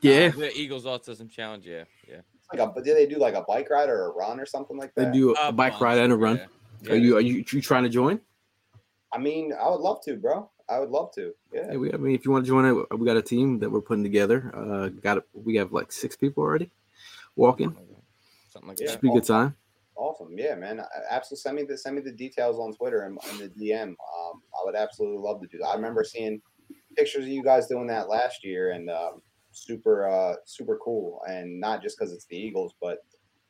Yeah, 0.00 0.30
Uh, 0.34 0.38
the 0.38 0.52
Eagles 0.56 0.84
Autism 0.84 1.28
Challenge. 1.28 1.66
Yeah, 1.66 1.84
yeah. 2.08 2.20
like 2.52 2.60
a, 2.62 2.66
but 2.72 2.84
did 2.84 2.96
they 2.96 3.06
do 3.06 3.18
like 3.18 3.34
a 3.34 3.42
bike 3.42 3.68
ride 3.68 3.88
or 3.88 4.06
a 4.06 4.10
run 4.14 4.38
or 4.40 4.46
something 4.46 4.78
like 4.78 4.94
that? 4.94 5.12
they 5.12 5.18
do 5.18 5.34
a, 5.34 5.48
A 5.48 5.52
bike 5.52 5.72
bunch, 5.72 5.82
ride 5.82 5.98
and 5.98 6.12
a 6.12 6.16
run. 6.16 6.36
yeah. 6.82 6.92
Are 6.92 6.96
you 6.96 7.16
are 7.16 7.20
you, 7.20 7.44
you 7.52 7.60
trying 7.60 7.82
to 7.84 7.88
join? 7.90 8.20
I 9.12 9.18
mean 9.18 9.52
i 9.60 9.68
would 9.68 9.80
love 9.80 9.98
to 10.04 10.16
bro 10.16 10.48
i 10.68 10.78
would 10.78 10.90
love 10.90 11.12
to 11.14 11.32
yeah 11.52 11.70
Yeah, 11.70 11.76
we, 11.76 11.92
I 11.92 11.96
mean, 11.96 12.14
if 12.14 12.24
you 12.24 12.30
want 12.30 12.44
to 12.44 12.48
join 12.48 12.64
it, 12.64 12.98
we 12.98 13.06
got 13.06 13.16
a 13.16 13.22
team 13.22 13.58
that 13.60 13.70
we're 13.70 13.80
putting 13.82 14.02
together. 14.02 14.50
Uh, 14.56 14.88
got 14.88 15.18
it. 15.18 15.24
We 15.34 15.56
have 15.56 15.72
like 15.72 15.92
six 15.92 16.16
people 16.16 16.42
already 16.42 16.70
walking. 17.36 17.76
Something 18.48 18.68
like 18.68 18.78
that. 18.78 18.84
Yeah. 18.84 18.90
Should 18.92 19.00
be 19.02 19.10
a 19.10 19.12
good 19.12 19.24
time. 19.24 19.54
Awesome, 19.96 20.36
yeah, 20.36 20.54
man. 20.54 20.80
I- 20.80 20.86
Absolutely, 21.10 21.40
send 21.42 21.56
me 21.56 21.62
the 21.64 21.76
send 21.76 21.96
me 21.96 22.02
the 22.02 22.12
details 22.12 22.58
on 22.58 22.74
Twitter 22.74 23.02
and, 23.02 23.18
and 23.30 23.38
the 23.40 23.48
DM. 23.50 23.88
Um, 23.88 24.42
I 24.58 24.64
would 24.64 24.74
absolutely 24.74 25.18
love 25.18 25.40
to 25.42 25.46
do 25.48 25.58
that. 25.58 25.68
I 25.68 25.74
remember 25.74 26.04
seeing 26.04 26.40
pictures 26.96 27.24
of 27.24 27.28
you 27.28 27.42
guys 27.42 27.66
doing 27.66 27.86
that 27.88 28.08
last 28.08 28.42
year, 28.44 28.70
and 28.70 28.88
um, 28.88 29.20
super 29.50 30.08
uh, 30.08 30.36
super 30.46 30.78
cool. 30.82 31.20
And 31.28 31.60
not 31.60 31.82
just 31.82 31.98
because 31.98 32.12
it's 32.12 32.26
the 32.26 32.36
Eagles, 32.36 32.74
but 32.80 32.98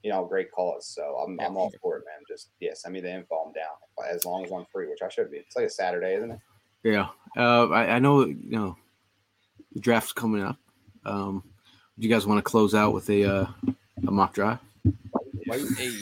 you 0.03 0.11
know, 0.11 0.25
great 0.25 0.51
cause. 0.53 0.87
So 0.87 1.03
I'm 1.03 1.37
Yeah, 1.39 1.47
I'm 1.47 1.57
all 1.57 1.73
for 1.81 1.99
it, 1.99 2.05
man. 2.07 2.25
Just 2.29 2.51
yeah, 2.61 2.73
send 2.75 2.95
me 2.95 3.01
the 3.01 3.13
info. 3.13 3.37
I'm 3.47 3.53
down 3.53 3.75
as 4.11 4.25
long 4.25 4.45
as 4.45 4.53
I'm 4.53 4.67
free, 4.73 4.89
which 4.89 5.03
I 5.03 5.09
should 5.09 5.31
be. 5.31 5.39
It's 5.39 5.57
like 5.57 5.67
a 5.67 5.71
Saturday, 5.71 6.15
isn't 6.15 6.31
it? 6.31 6.41
Yeah. 6.83 7.09
Uh, 7.37 7.69
I, 7.69 7.93
I 7.93 7.99
know. 7.99 8.25
You 8.27 8.37
know, 8.51 8.77
the 9.73 9.81
draft's 9.81 10.13
coming 10.13 10.43
up. 10.43 10.57
Um, 11.05 11.43
do 11.99 12.07
you 12.07 12.13
guys 12.13 12.27
want 12.27 12.39
to 12.39 12.43
close 12.43 12.75
out 12.75 12.93
with 12.93 13.09
a 13.11 13.25
uh, 13.25 13.47
a 14.07 14.11
mock 14.11 14.35
draft? 14.35 14.65
Hey, 15.77 15.93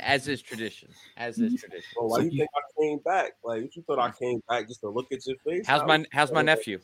as 0.00 0.28
is 0.28 0.40
tradition. 0.40 0.88
As 1.16 1.38
is 1.38 1.60
tradition. 1.60 1.88
Bro, 1.94 2.06
why 2.06 2.20
you 2.20 2.30
think 2.30 2.48
I 2.54 2.80
came 2.82 2.98
back? 2.98 3.32
Like, 3.44 3.62
what 3.62 3.76
you 3.76 3.82
thought 3.82 3.98
I 3.98 4.10
came 4.10 4.42
back 4.48 4.68
just 4.68 4.80
to 4.80 4.88
look 4.88 5.12
at 5.12 5.26
your 5.26 5.36
face? 5.46 5.66
How's 5.66 5.86
my 5.86 6.04
How's 6.12 6.32
my 6.32 6.42
nephew? 6.42 6.80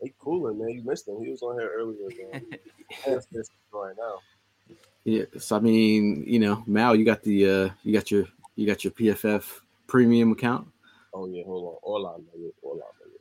He 0.00 0.12
cooling, 0.18 0.58
man. 0.58 0.68
You 0.68 0.84
missed 0.84 1.08
him. 1.08 1.20
He 1.22 1.30
was 1.30 1.42
on 1.42 1.58
here 1.58 1.70
earlier, 1.74 2.08
man. 2.30 2.46
That's 3.06 3.26
this 3.26 3.48
right 3.72 3.94
now. 3.98 4.20
Yeah. 5.04 5.24
So 5.38 5.56
I 5.56 5.60
mean, 5.60 6.24
you 6.26 6.38
know, 6.38 6.62
Mal, 6.66 6.94
you 6.96 7.04
got 7.04 7.22
the 7.22 7.50
uh, 7.50 7.68
you 7.82 7.92
got 7.92 8.10
your 8.10 8.26
you 8.56 8.66
got 8.66 8.84
your 8.84 8.92
PFF 8.92 9.44
premium 9.86 10.32
account. 10.32 10.68
Oh 11.14 11.26
yeah, 11.28 11.44
hold 11.44 11.64
on. 11.64 11.78
Hola, 11.82 12.18
nigga. 12.18 12.50
Hola, 12.62 12.80
nigga. 12.80 13.18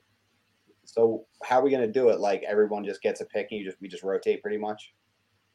So 0.85 1.25
how 1.43 1.59
are 1.59 1.63
we 1.63 1.71
gonna 1.71 1.87
do 1.87 2.09
it? 2.09 2.19
Like 2.19 2.43
everyone 2.43 2.83
just 2.83 3.01
gets 3.01 3.21
a 3.21 3.25
pick, 3.25 3.47
and 3.51 3.59
you 3.59 3.65
just 3.65 3.81
we 3.81 3.87
just 3.87 4.03
rotate 4.03 4.41
pretty 4.41 4.57
much. 4.57 4.93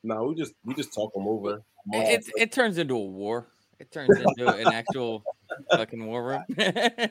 No, 0.02 0.24
we 0.24 0.34
just 0.34 0.54
we 0.64 0.74
just 0.74 0.94
talk 0.94 1.14
him 1.14 1.28
over. 1.28 1.62
It, 1.92 2.26
it, 2.26 2.32
it 2.36 2.52
turns 2.52 2.78
into 2.78 2.94
a 2.94 3.04
war. 3.04 3.48
It 3.78 3.90
turns 3.90 4.16
into 4.16 4.48
an 4.48 4.68
actual 4.68 5.24
fucking 5.72 6.06
war 6.06 6.24
room. 6.24 6.44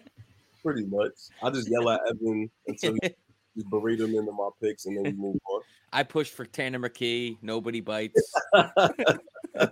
Pretty 0.63 0.85
much. 0.85 1.13
I 1.43 1.49
just 1.49 1.69
yell 1.69 1.89
at 1.89 2.01
Evan 2.09 2.49
until 2.67 2.95
he 3.01 3.09
just 3.55 3.69
berate 3.69 3.99
him 3.99 4.15
into 4.15 4.31
my 4.31 4.49
picks, 4.61 4.85
and 4.85 4.97
then 4.97 5.03
we 5.03 5.11
move 5.11 5.37
on. 5.51 5.61
I 5.93 6.03
pushed 6.03 6.33
for 6.33 6.45
Tanner 6.45 6.79
McKee. 6.79 7.37
Nobody 7.41 7.81
bites. 7.81 8.33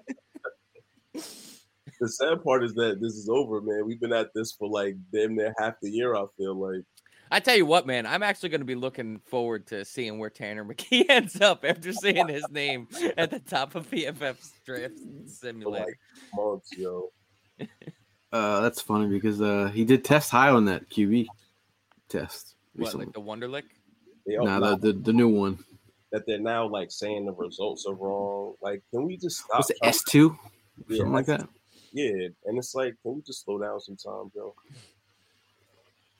The 1.99 2.07
sad 2.07 2.43
part 2.43 2.63
is 2.63 2.73
that 2.75 3.01
this 3.01 3.13
is 3.13 3.27
over, 3.29 3.61
man. 3.61 3.85
We've 3.85 3.99
been 3.99 4.13
at 4.13 4.33
this 4.33 4.53
for 4.53 4.69
like 4.69 4.95
damn 5.11 5.35
near 5.35 5.53
half 5.59 5.75
the 5.81 5.89
year. 5.89 6.15
I 6.15 6.25
feel 6.37 6.55
like. 6.55 6.83
I 7.31 7.39
tell 7.39 7.55
you 7.55 7.65
what, 7.65 7.85
man, 7.85 8.07
I'm 8.07 8.23
actually 8.23 8.49
going 8.49 8.61
to 8.61 8.65
be 8.65 8.75
looking 8.75 9.19
forward 9.25 9.67
to 9.67 9.85
seeing 9.85 10.17
where 10.17 10.31
Tanner 10.31 10.65
McKee 10.65 11.05
ends 11.09 11.39
up 11.41 11.63
after 11.63 11.93
seeing 11.93 12.27
his 12.27 12.49
name 12.49 12.87
at 13.17 13.29
the 13.29 13.39
top 13.39 13.75
of 13.75 13.89
PFF's 13.89 14.53
draft 14.65 14.95
simulator. 15.27 15.85
Like 15.85 15.99
months, 16.33 16.71
yo. 16.75 17.11
Uh, 18.31 18.61
that's 18.61 18.81
funny 18.81 19.07
because 19.07 19.41
uh, 19.41 19.69
he 19.73 19.83
did 19.83 20.03
test 20.03 20.31
high 20.31 20.49
on 20.49 20.65
that 20.65 20.89
QB 20.89 21.27
test. 22.07 22.55
What, 22.79 22.85
recently. 22.87 23.05
like 23.07 23.13
the 23.13 23.21
Wonderlic? 23.21 23.63
They 24.25 24.35
Nah, 24.37 24.55
all- 24.59 24.77
the, 24.77 24.91
the 24.93 24.99
the 24.99 25.13
new 25.13 25.27
one. 25.29 25.59
that 26.11 26.25
they're 26.25 26.39
now 26.39 26.67
like 26.67 26.91
saying 26.91 27.25
the 27.25 27.31
results 27.33 27.85
are 27.85 27.93
wrong. 27.93 28.55
Like, 28.61 28.81
can 28.91 29.05
we 29.05 29.17
just 29.17 29.37
stop? 29.39 29.59
What's 29.59 29.69
it 29.71 29.77
S 29.83 30.03
two? 30.03 30.37
Yeah, 30.87 30.97
Something 30.97 31.13
like 31.13 31.25
that. 31.27 31.47
Yeah, 31.91 32.27
and 32.45 32.57
it's 32.57 32.75
like, 32.75 32.95
can 33.03 33.15
we 33.15 33.21
just 33.21 33.43
slow 33.45 33.59
down 33.59 33.79
sometimes, 33.79 34.31
yo? 34.35 34.53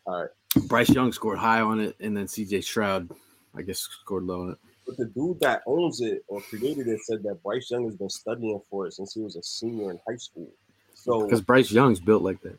All 0.06 0.22
right, 0.22 0.68
Bryce 0.68 0.90
Young 0.90 1.12
scored 1.12 1.38
high 1.38 1.62
on 1.62 1.80
it, 1.80 1.96
and 2.00 2.18
then 2.18 2.26
CJ 2.26 2.64
Stroud, 2.64 3.10
I 3.56 3.62
guess, 3.62 3.80
scored 3.80 4.24
low 4.24 4.42
on 4.44 4.52
it. 4.52 4.58
but 4.88 4.98
the 4.98 5.06
dude 5.06 5.40
that 5.42 5.62
owns 5.68 6.02
it 6.02 6.24
or 6.28 6.42
created 6.42 6.88
it 6.88 7.00
said 7.02 7.22
that 7.24 7.44
Bryce 7.44 7.70
Young 7.70 7.86
has 7.86 7.96
been 7.96 8.10
studying 8.10 8.60
for 8.70 8.88
it 8.88 8.94
since 8.94 9.14
he 9.14 9.22
was 9.22 9.36
a 9.36 9.44
senior 9.44 9.92
in 9.92 10.00
high 10.08 10.16
school. 10.18 10.50
So 10.96 11.26
Because 11.26 11.42
Bryce 11.42 11.72
Young's 11.72 12.00
built 12.00 12.24
like 12.24 12.42
that. 12.42 12.58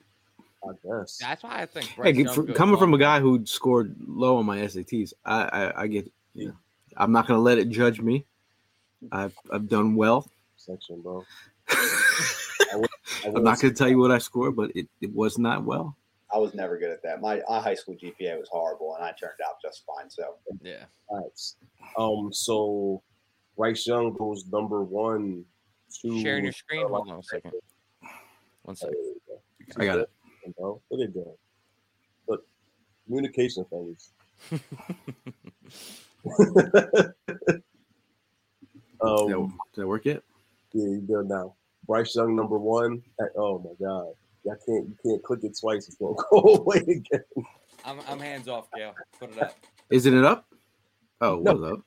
I 0.62 0.72
guess 0.84 1.16
That's 1.18 1.42
why 1.42 1.62
I 1.62 1.66
think. 1.66 1.86
Hey, 1.86 2.12
Bryce 2.12 2.16
Young 2.16 2.46
fr- 2.46 2.52
coming 2.52 2.76
from 2.76 2.94
a 2.94 2.98
guy 2.98 3.20
who 3.20 3.44
scored 3.46 3.96
low 4.06 4.36
on 4.36 4.46
my 4.46 4.58
SATs, 4.58 5.12
I 5.24 5.42
I, 5.44 5.82
I 5.82 5.86
get. 5.86 6.10
You 6.34 6.48
know, 6.48 6.54
I'm 6.96 7.12
not 7.12 7.26
gonna 7.26 7.40
let 7.40 7.58
it 7.58 7.70
judge 7.70 8.00
me. 8.00 8.24
I've 9.10 9.34
I've 9.52 9.68
done 9.68 9.94
well. 9.94 10.30
section, 10.56 11.00
bro. 11.00 11.24
I'm 13.24 13.42
not 13.42 13.60
gonna 13.60 13.74
tell 13.74 13.88
you 13.88 13.98
what 13.98 14.10
I 14.10 14.18
scored, 14.18 14.56
but 14.56 14.70
it, 14.74 14.88
it 15.00 15.12
was 15.12 15.38
not 15.38 15.64
well. 15.64 15.96
I 16.32 16.38
was 16.38 16.54
never 16.54 16.78
good 16.78 16.90
at 16.90 17.02
that. 17.02 17.20
My, 17.20 17.40
my 17.48 17.60
high 17.60 17.74
school 17.74 17.96
GPA 17.96 18.38
was 18.38 18.48
horrible, 18.50 18.94
and 18.94 19.04
I 19.04 19.12
turned 19.18 19.40
out 19.44 19.54
just 19.62 19.82
fine. 19.84 20.08
So 20.08 20.36
Yeah. 20.62 20.84
Facts. 21.10 21.56
Um, 21.98 22.32
so 22.32 23.02
Bryce 23.56 23.86
Young 23.86 24.12
goes 24.12 24.46
number 24.46 24.84
one. 24.84 25.44
To 26.02 26.22
Sharing 26.22 26.44
your 26.44 26.52
screen. 26.52 26.86
Hold 26.86 27.10
on 27.10 27.18
a 27.18 27.22
second. 27.22 27.52
One 28.62 28.76
second. 28.76 28.94
I 29.76 29.84
got 29.84 29.98
it. 29.98 30.10
Bro, 30.58 30.80
look 30.90 31.08
at 31.08 31.14
that. 31.14 31.36
But 32.28 32.40
communication 33.06 33.64
things. 33.66 34.12
um, 39.02 39.26
Did 39.26 39.28
that, 39.28 39.50
did 39.74 39.82
that 39.82 39.86
work 39.88 40.04
yet? 40.04 40.22
Yeah, 40.72 40.84
you 40.88 41.00
good 41.00 41.28
now. 41.28 41.54
Bryce 41.86 42.14
Young 42.14 42.36
number 42.36 42.58
one. 42.58 43.02
At, 43.20 43.28
oh 43.36 43.58
my 43.58 43.70
god. 43.84 44.12
I 44.46 44.54
can't 44.66 44.86
you 44.88 44.96
can't 45.04 45.22
click 45.22 45.40
it 45.42 45.56
twice, 45.60 45.86
it's 45.88 45.96
gonna 45.96 46.14
go 46.30 46.54
away 46.56 46.78
again. 46.78 47.24
I'm, 47.84 47.98
I'm 48.08 48.18
hands 48.20 48.48
off, 48.48 48.68
Gail. 48.74 48.94
Put 49.18 49.32
it 49.32 49.42
up. 49.42 49.56
Isn't 49.90 50.16
it 50.16 50.24
up? 50.24 50.46
Oh, 51.20 51.36
No. 51.40 51.52
what's 51.54 51.72
up? 51.72 51.80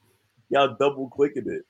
Y'all 0.49 0.75
double 0.79 1.09
clicking 1.09 1.49
it. 1.49 1.63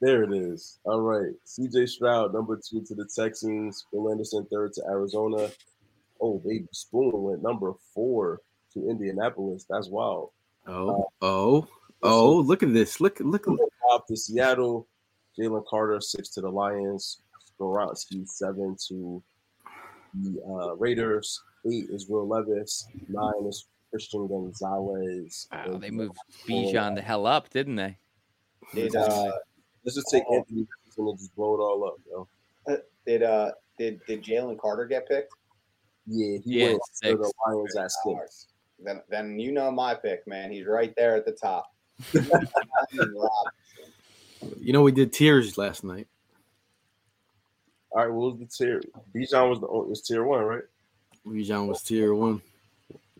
There 0.00 0.22
it 0.24 0.32
is. 0.32 0.78
All 0.84 1.00
right. 1.00 1.32
CJ 1.46 1.88
Stroud, 1.88 2.32
number 2.34 2.58
two 2.68 2.82
to 2.84 2.94
the 2.94 3.08
Texans. 3.14 3.84
Bill 3.92 4.10
Anderson, 4.10 4.46
third 4.50 4.72
to 4.74 4.82
Arizona. 4.88 5.48
Oh, 6.22 6.38
baby. 6.38 6.66
Spoon 6.72 7.10
went 7.12 7.42
number 7.42 7.74
four 7.92 8.40
to 8.72 8.88
Indianapolis. 8.88 9.66
That's 9.68 9.88
wild. 9.88 10.30
Oh, 10.66 11.08
oh, 11.20 11.66
oh! 12.04 12.36
Look 12.36 12.62
at 12.62 12.72
this! 12.72 13.00
Look, 13.00 13.18
look! 13.18 13.48
look. 13.48 13.58
Five 13.90 14.06
to 14.06 14.16
Seattle. 14.16 14.86
Jalen 15.36 15.66
Carter, 15.66 16.00
six 16.00 16.28
to 16.30 16.40
the 16.40 16.48
Lions. 16.48 17.18
Skoronski, 17.58 18.28
seven 18.28 18.76
to 18.88 19.22
the 20.14 20.40
uh, 20.42 20.76
Raiders. 20.76 21.42
Eight 21.66 21.90
is 21.90 22.08
Will 22.08 22.28
Levis. 22.28 22.86
Nine 23.08 23.46
is 23.46 23.66
Christian 23.90 24.28
Gonzalez. 24.28 25.48
Wow, 25.52 25.78
they 25.78 25.90
moved 25.90 26.16
Bijan 26.48 26.94
the 26.94 27.02
hell 27.02 27.26
up, 27.26 27.50
didn't 27.50 27.76
they? 27.76 27.96
did 28.72 28.94
uh, 28.94 29.32
Let's 29.84 29.96
just 29.96 30.10
take 30.10 30.24
Anthony 30.32 30.66
and 30.96 31.18
just 31.18 31.34
blow 31.34 31.54
it 31.54 31.58
all 31.58 31.84
up, 31.84 31.96
yo. 32.08 32.78
did 33.06 33.22
uh 33.22 33.50
did 33.78 34.00
did 34.06 34.22
Jalen 34.22 34.58
Carter 34.58 34.84
get 34.84 35.08
picked? 35.08 35.34
Yeah, 36.06 36.38
he 36.38 36.60
Yeah, 36.60 36.66
went 36.68 36.80
six. 36.92 37.20
the 37.20 37.32
Lions 37.46 37.76
at 37.76 37.90
six. 37.90 38.46
Then 38.84 39.00
then 39.08 39.38
you 39.38 39.52
know 39.52 39.70
my 39.70 39.94
pick, 39.94 40.26
man. 40.26 40.50
He's 40.50 40.66
right 40.66 40.92
there 40.96 41.16
at 41.16 41.24
the 41.26 41.32
top. 41.32 41.66
You 44.58 44.72
know, 44.72 44.82
we 44.82 44.90
did 44.90 45.12
tiers 45.12 45.56
last 45.56 45.84
night. 45.84 46.08
All 47.92 48.00
right, 48.04 48.12
what 48.12 48.32
was 48.32 48.40
the 48.40 48.46
tier? 48.46 48.82
Bijan 49.14 49.48
was 49.48 49.60
the 49.60 49.68
oh, 49.68 49.84
was 49.84 50.02
tier 50.02 50.24
one, 50.24 50.42
right? 50.42 50.62
Bijan 51.24 51.68
was 51.68 51.80
tier 51.82 52.12
one. 52.12 52.42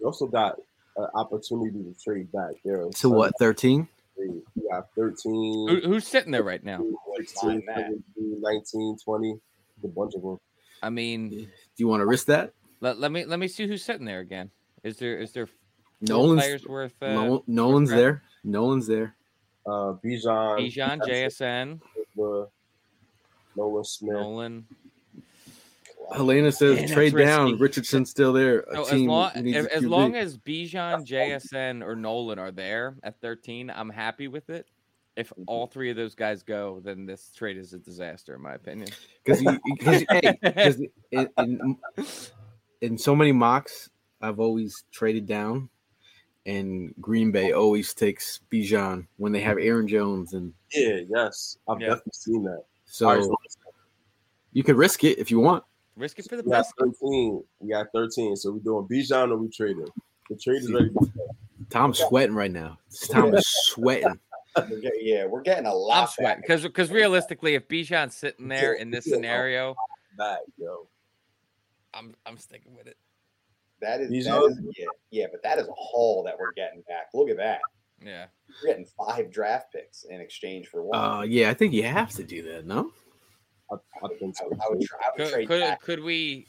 You 0.01 0.07
also 0.07 0.27
got 0.27 0.57
an 0.97 1.07
opportunity 1.15 1.79
to 1.85 1.95
trade 2.03 2.33
back 2.33 2.55
there. 2.65 2.87
So 2.97 3.09
what? 3.09 3.35
Thirteen? 3.39 3.87
You 4.19 4.43
got 4.71 4.89
13, 4.95 5.69
Who, 5.69 5.81
who's 5.81 6.07
sitting 6.07 6.33
there 6.33 6.43
right 6.43 6.63
now? 6.63 6.85
16, 7.17 7.65
19, 8.17 8.97
20, 9.05 9.41
a 9.83 9.89
bunch 9.89 10.15
of 10.15 10.23
them. 10.23 10.39
I 10.83 10.91
mean, 10.91 11.29
Do 11.31 11.47
you 11.79 11.89
want 11.89 12.03
to 12.03 12.07
risk 12.07 12.27
that? 12.27 12.53
Let, 12.83 12.99
let 12.99 13.13
me 13.13 13.25
let 13.25 13.39
me 13.39 13.49
see 13.49 13.67
who's 13.67 13.83
sitting 13.85 14.05
there 14.05 14.21
again. 14.21 14.51
Is 14.83 14.99
there 14.99 15.17
is 15.19 15.33
there 15.33 15.49
no 16.01 16.17
Nolan's 16.17 16.43
players 16.43 16.67
worth? 16.67 16.95
Uh, 17.01 17.13
Nol- 17.13 17.45
Nolan's 17.47 17.91
worth 17.91 17.99
there. 17.99 18.23
Nolan's 18.45 18.87
there. 18.89 19.15
Uh, 19.65 19.95
Bijan, 20.05 20.59
Bijan, 20.59 21.01
JSN, 21.01 21.81
the 22.17 22.49
Nolan 23.57 23.85
Smith. 23.85 24.13
Nolan. 24.13 24.67
Helena 26.13 26.51
says 26.51 26.77
Man, 26.77 26.89
trade 26.89 27.17
down. 27.17 27.53
risky. 27.53 27.63
Richardson's 27.63 28.11
still 28.11 28.33
there. 28.33 28.61
A 28.63 28.75
So 28.75 28.83
as 28.89 29.03
long 29.03 29.31
needs 29.37 29.57
as, 29.57 29.67
a 29.67 29.77
as 29.77 29.85
long 29.85 30.17
as 30.17 30.37
Bijan, 30.37 31.07
JSN, 31.07 31.83
or 31.83 31.95
Nolan 31.95 32.41
are 32.41 32.51
there 32.51 32.97
at 33.05 33.21
13, 33.21 33.71
I'm 33.71 33.89
happy 33.89 34.27
with 34.27 34.51
it. 34.51 34.67
If 35.15 35.33
all 35.47 35.69
three 35.69 35.91
of 35.91 35.97
those 35.97 36.15
guys 36.17 36.43
go, 36.43 36.81
then 36.83 37.07
this 37.07 37.31
trade 37.35 37.57
is 37.57 37.73
a 37.73 37.79
disaster, 37.79 38.35
in 38.35 38.43
my 38.43 38.55
opinion. 38.55 38.89
because 39.25 39.45
because 39.65 40.83
in, 41.13 41.29
in, 41.39 41.77
in 42.83 42.99
so 42.99 43.17
many 43.17 43.33
mocks, 43.33 43.89
I've 44.21 44.39
always 44.41 44.85
traded 44.93 45.27
down, 45.27 45.71
and 46.47 46.93
Green 47.01 47.31
Bay 47.33 47.53
always 47.53 47.95
takes 47.95 48.41
Bijan 48.53 49.07
when 49.17 49.33
they 49.33 49.41
have 49.41 49.57
Aaron 49.59 49.89
Jones, 49.89 50.35
and 50.35 50.53
Yeah, 50.73 51.01
yes, 51.09 51.57
I've 51.69 51.81
Yeah. 51.81 51.89
definitely 51.89 52.13
seen 52.15 52.43
that. 52.45 52.65
so 52.85 53.09
All 53.09 53.15
right, 53.17 53.25
so 53.25 53.37
you 54.53 54.63
could 54.63 54.77
risk 54.77 55.05
it 55.05 55.19
if 55.19 55.31
you 55.31 55.39
want. 55.41 55.65
Risk 55.97 56.19
it 56.19 56.29
for 56.29 56.37
the 56.37 56.43
we 56.43 56.51
got 56.51 56.59
best. 56.59 56.75
13. 56.79 57.43
We 57.61 57.71
got 57.71 57.87
13. 57.93 58.35
So 58.37 58.51
we 58.53 58.61
doing 58.61 58.87
Bijan 58.89 59.31
or 59.31 59.37
we 59.39 59.49
trading? 59.49 59.87
The 60.31 60.37
trade 60.37 60.63
is 60.63 60.73
ready. 60.73 60.89
to. 60.91 61.11
Tom's 61.71 61.99
sweating 61.99 62.35
right 62.35 62.51
now. 62.51 62.79
Tom 63.11 63.35
is 63.35 63.47
sweating. 63.47 64.19
We're 64.57 64.81
get- 64.81 65.03
yeah, 65.03 65.27
we're 65.27 65.41
getting 65.43 65.67
a 65.67 65.71
I'm 65.71 65.77
lot 65.77 66.11
sweating 66.11 66.41
back. 66.41 66.43
because 66.43 66.63
because 66.63 66.91
realistically, 66.91 67.55
if 67.55 67.69
Bijan's 67.69 68.15
sitting 68.17 68.49
there 68.49 68.73
in 68.75 68.91
this 68.91 69.05
scenario, 69.05 69.75
Back, 70.19 70.41
yo. 70.59 70.87
I'm 71.95 72.15
I'm 72.27 72.39
sticking 72.39 72.75
with 72.75 72.87
it. 72.87 72.97
That 73.81 74.01
is, 74.01 74.11
These 74.11 74.27
that 74.27 74.35
are- 74.39 74.49
is 74.51 74.59
yeah, 74.79 74.87
yeah, 75.11 75.27
but 75.31 75.43
that 75.43 75.59
is 75.59 75.67
a 75.67 75.73
haul 75.77 76.23
that 76.25 76.39
we're 76.39 76.53
getting 76.53 76.83
back. 76.89 77.09
Look 77.15 77.29
at 77.31 77.37
that. 77.39 77.61
Yeah. 78.05 78.27
We're 78.63 78.69
getting 78.71 78.87
five 78.87 79.31
draft 79.31 79.73
picks 79.73 80.05
in 80.05 80.21
exchange 80.21 80.69
for 80.69 80.83
one. 80.85 80.99
Uh, 80.99 81.23
yeah, 81.23 81.51
I 81.51 81.55
think 81.55 81.73
you 81.73 81.83
have 81.85 82.11
to 82.13 82.23
do 82.25 82.43
that. 82.53 82.65
No, 82.67 82.91
I, 83.71 83.75
I 84.05 84.09
think 84.19 84.37
I, 84.41 84.45
would- 84.47 84.61
I 84.61 84.65
would, 84.71 84.83
try, 84.83 84.99
I 85.01 85.11
would 85.11 85.19
Could 85.25 85.33
trade 85.33 85.49
could, 85.49 85.61
back. 85.61 85.81
could 85.81 86.01
we 86.01 86.47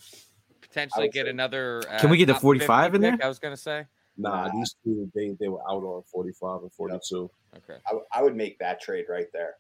potentially 0.62 1.10
get 1.10 1.26
say- 1.26 1.30
another? 1.32 1.82
Uh, 1.90 2.00
Can 2.00 2.10
we 2.12 2.18
get 2.18 2.28
the 2.28 2.36
45 2.36 2.96
in 2.96 3.02
there? 3.02 3.12
pick, 3.14 3.24
I 3.24 3.28
was 3.28 3.40
gonna 3.40 3.58
say. 3.58 3.86
Nah, 4.18 4.46
Nah. 4.48 4.52
these 4.54 4.76
two 4.84 5.12
they 5.16 5.36
they 5.40 5.48
were 5.48 5.62
out 5.70 5.84
on 5.84 6.04
45 6.12 6.62
and 6.64 6.74
42. 6.74 7.30
Okay. 7.58 7.80
I, 7.90 7.94
would- 7.96 8.04
I 8.14 8.22
would 8.22 8.36
make 8.36 8.60
that 8.60 8.80
trade 8.80 9.06
right 9.10 9.28
there. 9.34 9.56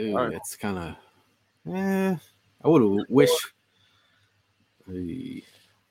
Ooh, 0.00 0.16
All 0.16 0.24
right. 0.26 0.34
it's 0.34 0.56
kind 0.56 0.78
of. 0.78 1.74
Eh, 1.74 2.16
I 2.64 2.68
would 2.68 2.82
have 2.82 3.06
wish. 3.08 3.30
Hey, 4.90 5.42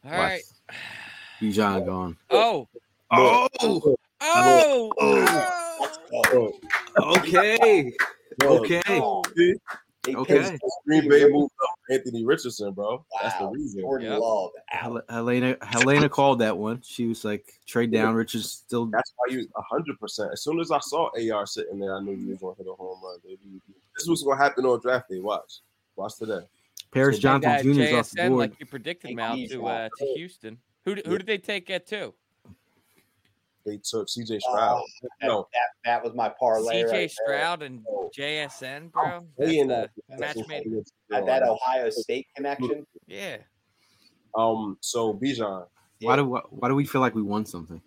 All 0.05 0.11
Watch. 0.11 0.19
right. 0.19 0.43
Bijan 1.41 1.85
gone. 1.85 2.17
Oh. 2.31 2.67
oh. 3.11 3.47
Oh, 3.61 3.97
Oh. 4.21 4.91
Oh, 4.99 6.51
oh. 6.97 7.17
okay, 7.17 7.93
bro, 8.39 8.57
okay, 8.59 8.81
see? 9.35 9.53
They 10.03 10.15
Okay. 10.15 10.57
Green 10.85 11.09
Bay 11.09 11.29
moved 11.29 11.51
up 11.63 11.75
Anthony 11.91 12.25
Richardson, 12.25 12.71
bro. 12.71 13.05
That's 13.21 13.37
the 13.37 13.47
reason. 13.49 13.81
Jordan 13.81 14.11
Yep. 14.11 14.19
Love. 14.21 14.51
Hel- 14.69 15.01
Helena 15.09 15.57
Helena 15.61 16.07
called 16.09 16.39
that 16.39 16.57
one. 16.57 16.81
She 16.81 17.05
was 17.07 17.23
like, 17.25 17.59
trade 17.67 17.91
down. 17.91 18.15
Richard's 18.15 18.49
still. 18.49 18.85
That's 18.85 19.13
why 19.17 19.35
you 19.35 19.47
100. 19.51 19.99
percent 19.99 20.31
As 20.31 20.41
soon 20.41 20.59
as 20.59 20.71
I 20.71 20.79
saw 20.79 21.09
AR 21.09 21.45
sitting 21.45 21.79
there, 21.79 21.95
I 21.95 21.99
knew 21.99 22.13
you 22.13 22.31
was 22.31 22.39
gonna 22.39 22.55
hit 22.57 22.67
a 22.67 22.73
home 22.73 22.99
run, 23.03 23.19
baby. 23.23 23.61
This 23.97 24.07
was 24.07 24.23
gonna 24.23 24.37
happen 24.41 24.65
on 24.65 24.79
draft 24.79 25.09
day. 25.09 25.19
Watch, 25.19 25.59
watch 25.95 26.15
today. 26.17 26.39
Paris 26.91 27.17
They 27.17 27.21
Johnson 27.21 27.51
got 27.51 27.61
Jr. 27.63 27.69
is 27.81 27.93
off 27.93 28.09
the 28.11 28.21
board. 28.29 28.39
like 28.39 28.59
you 28.59 28.65
predicted, 28.65 29.09
Take 29.09 29.15
Mal, 29.17 29.35
to 29.49 29.65
uh, 29.67 29.89
to 29.97 30.05
Houston. 30.15 30.57
Who 30.85 30.95
d- 30.95 31.03
who 31.05 31.17
did 31.17 31.27
they 31.27 31.37
take 31.37 31.69
at 31.69 31.85
two? 31.87 32.13
they 33.65 33.77
took 33.83 34.07
CJ 34.07 34.39
Stroud. 34.39 34.81
Oh, 34.81 34.85
that, 35.19 35.27
no, 35.27 35.47
that, 35.53 35.59
that 35.83 36.03
was 36.03 36.13
my 36.15 36.29
parlay. 36.39 36.83
CJ 36.83 36.83
right 36.83 36.91
there. 36.91 37.09
Stroud 37.09 37.63
and 37.63 37.81
JSN, 38.17 38.91
bro. 38.93 39.03
I'm 39.03 39.27
That's 39.37 39.51
saying 39.51 39.67
the 39.67 39.89
that. 40.07 40.19
match 40.19 40.37
made. 40.47 40.65
Had 41.11 41.25
that 41.27 41.43
Ohio 41.43 41.89
State 41.89 42.27
connection. 42.35 42.85
Yeah. 43.07 43.37
Um, 44.35 44.77
so 44.81 45.13
Bijan, 45.13 45.65
Why 46.01 46.15
do 46.15 46.25
why 46.49 46.69
do 46.69 46.75
we 46.75 46.85
feel 46.85 47.01
like 47.01 47.13
we 47.15 47.21
won 47.23 47.45
something? 47.45 47.81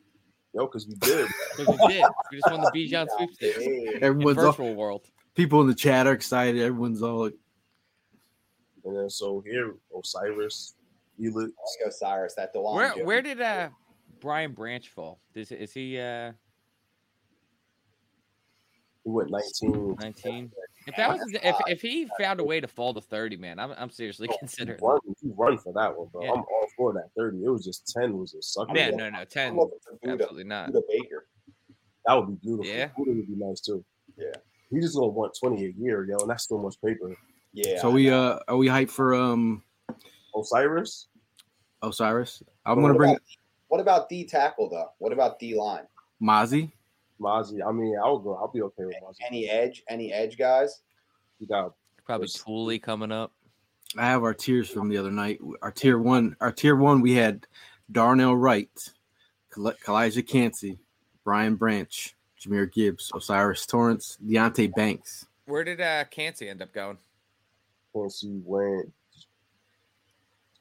yo, 0.53 0.67
because 0.67 0.87
we 0.87 0.95
did. 0.97 1.29
Because 1.57 1.79
we 1.81 1.89
did. 1.89 2.05
We 2.31 2.39
just 2.39 2.51
won 2.51 2.61
the 2.61 2.71
Bijan 2.75 3.07
sweepstakes 3.17 3.57
Hey, 3.59 3.93
in 3.97 4.03
Everyone's 4.05 4.39
all, 4.39 4.75
world. 4.75 5.07
people 5.35 5.61
in 5.63 5.67
the 5.69 5.75
chat 5.75 6.07
are 6.07 6.13
excited. 6.13 6.61
Everyone's 6.61 7.03
all 7.03 7.25
like, 7.25 7.35
And 8.85 8.97
then 8.97 9.11
so 9.11 9.43
here, 9.47 9.75
Osiris, 9.97 10.75
Felix. 11.19 11.53
let's 11.59 11.79
go, 11.85 11.91
Cyrus. 11.91 12.35
That 12.35 12.53
Dewan. 12.53 12.75
Where 12.77 12.91
Jones. 12.95 13.07
where 13.07 13.23
did 13.23 13.41
uh 13.41 13.69
Brian 14.21 14.53
Branch 14.53 14.89
fall? 14.89 15.21
Is 15.35 15.53
is 15.53 15.73
he 15.73 15.99
uh 15.99 16.33
He 19.05 19.11
went 19.11 19.31
19. 19.31 19.97
19? 20.01 20.53
If 20.87 20.97
that 20.97 21.11
was 21.11 21.21
if 21.43 21.57
if 21.67 21.83
he 21.83 22.09
found 22.19 22.41
a 22.41 22.45
way 22.45 22.61
to 22.61 22.67
fall 22.67 22.95
to 22.95 23.01
30, 23.01 23.37
man, 23.37 23.59
I'm 23.59 23.73
I'm 23.77 23.91
seriously 23.91 24.29
He 24.31 24.39
considering. 24.39 24.79
run, 24.83 24.99
he 25.21 25.31
run 25.37 25.59
for 25.59 25.73
that 25.75 25.97
one, 25.97 26.09
bro. 26.13 26.23
Yeah. 26.23 26.31
I'm 26.33 26.39
all 26.39 26.67
for 26.77 26.93
that 26.95 27.11
30. 27.17 27.45
It 27.45 27.51
was 27.51 27.65
just 27.65 27.87
10 27.95 28.17
was 28.17 28.35
a 28.35 28.43
sucker. 28.43 28.73
Yeah, 28.75 28.89
bro. 28.91 28.99
no, 28.99 29.11
no, 29.11 29.25
10. 29.25 29.57
Budda, 29.57 29.71
Absolutely 30.07 30.45
not. 30.45 30.71
Budda 30.71 30.81
Baker. 30.89 31.27
That 32.07 32.15
would 32.15 32.29
be 32.29 32.47
beautiful. 32.47 32.73
Yeah. 32.73 32.89
Budda 32.99 33.17
would 33.17 33.27
be 33.27 33.37
nice 33.37 33.61
too. 33.61 33.85
Yeah. 34.17 34.33
He 34.71 34.81
just 34.81 34.95
gonna 34.95 35.09
want 35.09 35.37
20 35.39 35.65
a 35.67 35.73
year, 35.77 36.05
yo, 36.09 36.17
and 36.19 36.31
that's 36.31 36.49
so 36.49 36.57
much 36.59 36.77
paper. 36.83 37.15
Yeah. 37.53 37.81
so 37.81 37.91
we 37.91 38.11
uh 38.11 38.39
are 38.49 38.57
we 38.57 38.69
hyped 38.69 38.91
for 38.91 39.15
um 39.15 39.63
Osiris, 40.37 41.09
Osiris? 41.83 42.43
I'm 42.65 42.77
But 42.77 42.83
gonna 42.83 42.95
bring 42.95 43.11
about- 43.11 43.23
What 43.69 43.81
about 43.81 44.09
D 44.09 44.25
tackle 44.25 44.69
though? 44.69 44.91
What 44.99 45.13
about 45.13 45.39
D 45.39 45.55
line? 45.59 45.85
Mozzie. 46.23 46.73
Mozzie. 47.21 47.61
I 47.67 47.71
mean, 47.73 47.97
I'll 48.03 48.19
go. 48.19 48.35
I'll 48.35 48.49
be 48.49 48.63
okay 48.63 48.85
with 48.85 48.95
Mozzie. 49.03 49.19
Any 49.27 49.49
edge? 49.49 49.83
Any 49.89 50.13
edge 50.13 50.39
guys? 50.39 50.81
You 51.39 51.47
got 51.47 51.75
Probably 52.05 52.27
Yes. 52.27 52.43
Tooley 52.43 52.79
coming 52.79 53.13
up. 53.13 53.33
I 53.97 54.07
have 54.07 54.23
our 54.23 54.35
tiers 54.35 54.69
from 54.69 54.89
the 54.89 54.97
other 54.99 55.11
night. 55.11 55.41
Our 55.63 55.71
tier 55.71 55.99
one, 55.99 56.37
our 56.41 56.51
tier 56.53 56.77
one, 56.77 57.01
we 57.01 57.15
had 57.15 57.47
Darnell 57.91 58.37
Wright, 58.37 58.71
Kal- 59.53 59.75
Calijah 59.85 60.27
Kancey, 60.27 60.79
Brian 61.25 61.57
Branch, 61.57 62.17
Jahmyr 62.41 62.73
Gibbs, 62.73 63.11
O'Cyrus 63.15 63.67
Torrence, 63.67 64.17
Deonte 64.25 64.73
Banks. 64.75 65.27
Where 65.47 65.65
did 65.65 65.81
uh 65.81 66.05
Kancey 66.05 66.49
end 66.49 66.63
up 66.63 66.73
going? 66.73 66.99
Quincy 67.93 68.41
went 68.45 68.93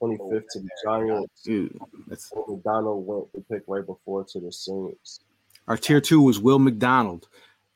25th 0.02 0.44
to 0.52 0.60
the 0.60 0.70
Giants. 0.84 1.42
Dude, 1.44 1.78
that's 2.08 2.32
McDonald 2.48 3.06
went 3.06 3.32
the 3.34 3.42
pick 3.42 3.64
right 3.68 3.86
before 3.86 4.24
to 4.30 4.40
the 4.40 4.52
Saints. 4.52 5.20
our 5.68 5.78
tier 5.78 6.02
two 6.02 6.22
was 6.22 6.40
Will 6.40 6.60
McDonald, 6.60 7.28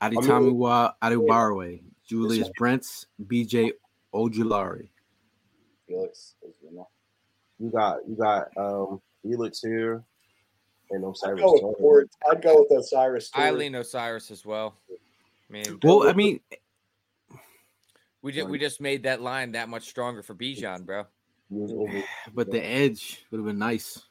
mean- 0.02 0.14
Adetomiwa 0.14 0.94
Adebawore, 1.02 1.82
Julius 2.08 2.50
Brents, 2.58 3.08
BJ 3.26 3.72
Ojulari. 4.14 4.90
Felix. 5.88 6.36
Ozuna. 6.46 6.86
You 7.60 7.70
got 7.70 7.98
you 8.08 8.16
got 8.16 8.48
um 8.58 9.02
Felix 9.22 9.60
here 9.62 10.04
and 10.92 11.04
I'd 11.06 11.10
Osiris. 11.12 11.42
go 11.42 11.54
with 11.68 11.78
Torrence. 11.78 12.14
I'd 12.30 12.42
go 12.42 12.66
with 12.70 12.80
Osiris. 12.80 13.28
Stewart. 13.28 13.46
Eileen 13.48 13.76
Osiris 13.76 14.32
as 14.32 14.46
well. 14.46 14.76
I 14.90 15.54
mean, 15.54 15.80
Well, 15.84 16.08
I 16.10 16.14
mean, 16.14 16.40
we 18.24 18.32
just 18.32 18.50
we 18.50 18.58
just 18.58 18.82
made 18.82 19.04
that 19.04 19.22
line 19.22 19.52
that 19.52 19.70
much 19.70 19.84
stronger 19.88 20.24
for 20.24 20.34
Bijan, 20.34 20.86
bro. 20.86 21.06
He 21.50 21.58
was 21.60 21.72
over- 21.72 22.04
but 22.34 22.50
the 22.50 22.64
edge 22.66 23.24
would 23.30 23.38
have 23.38 23.46
been 23.46 23.60
nice. 23.60 24.02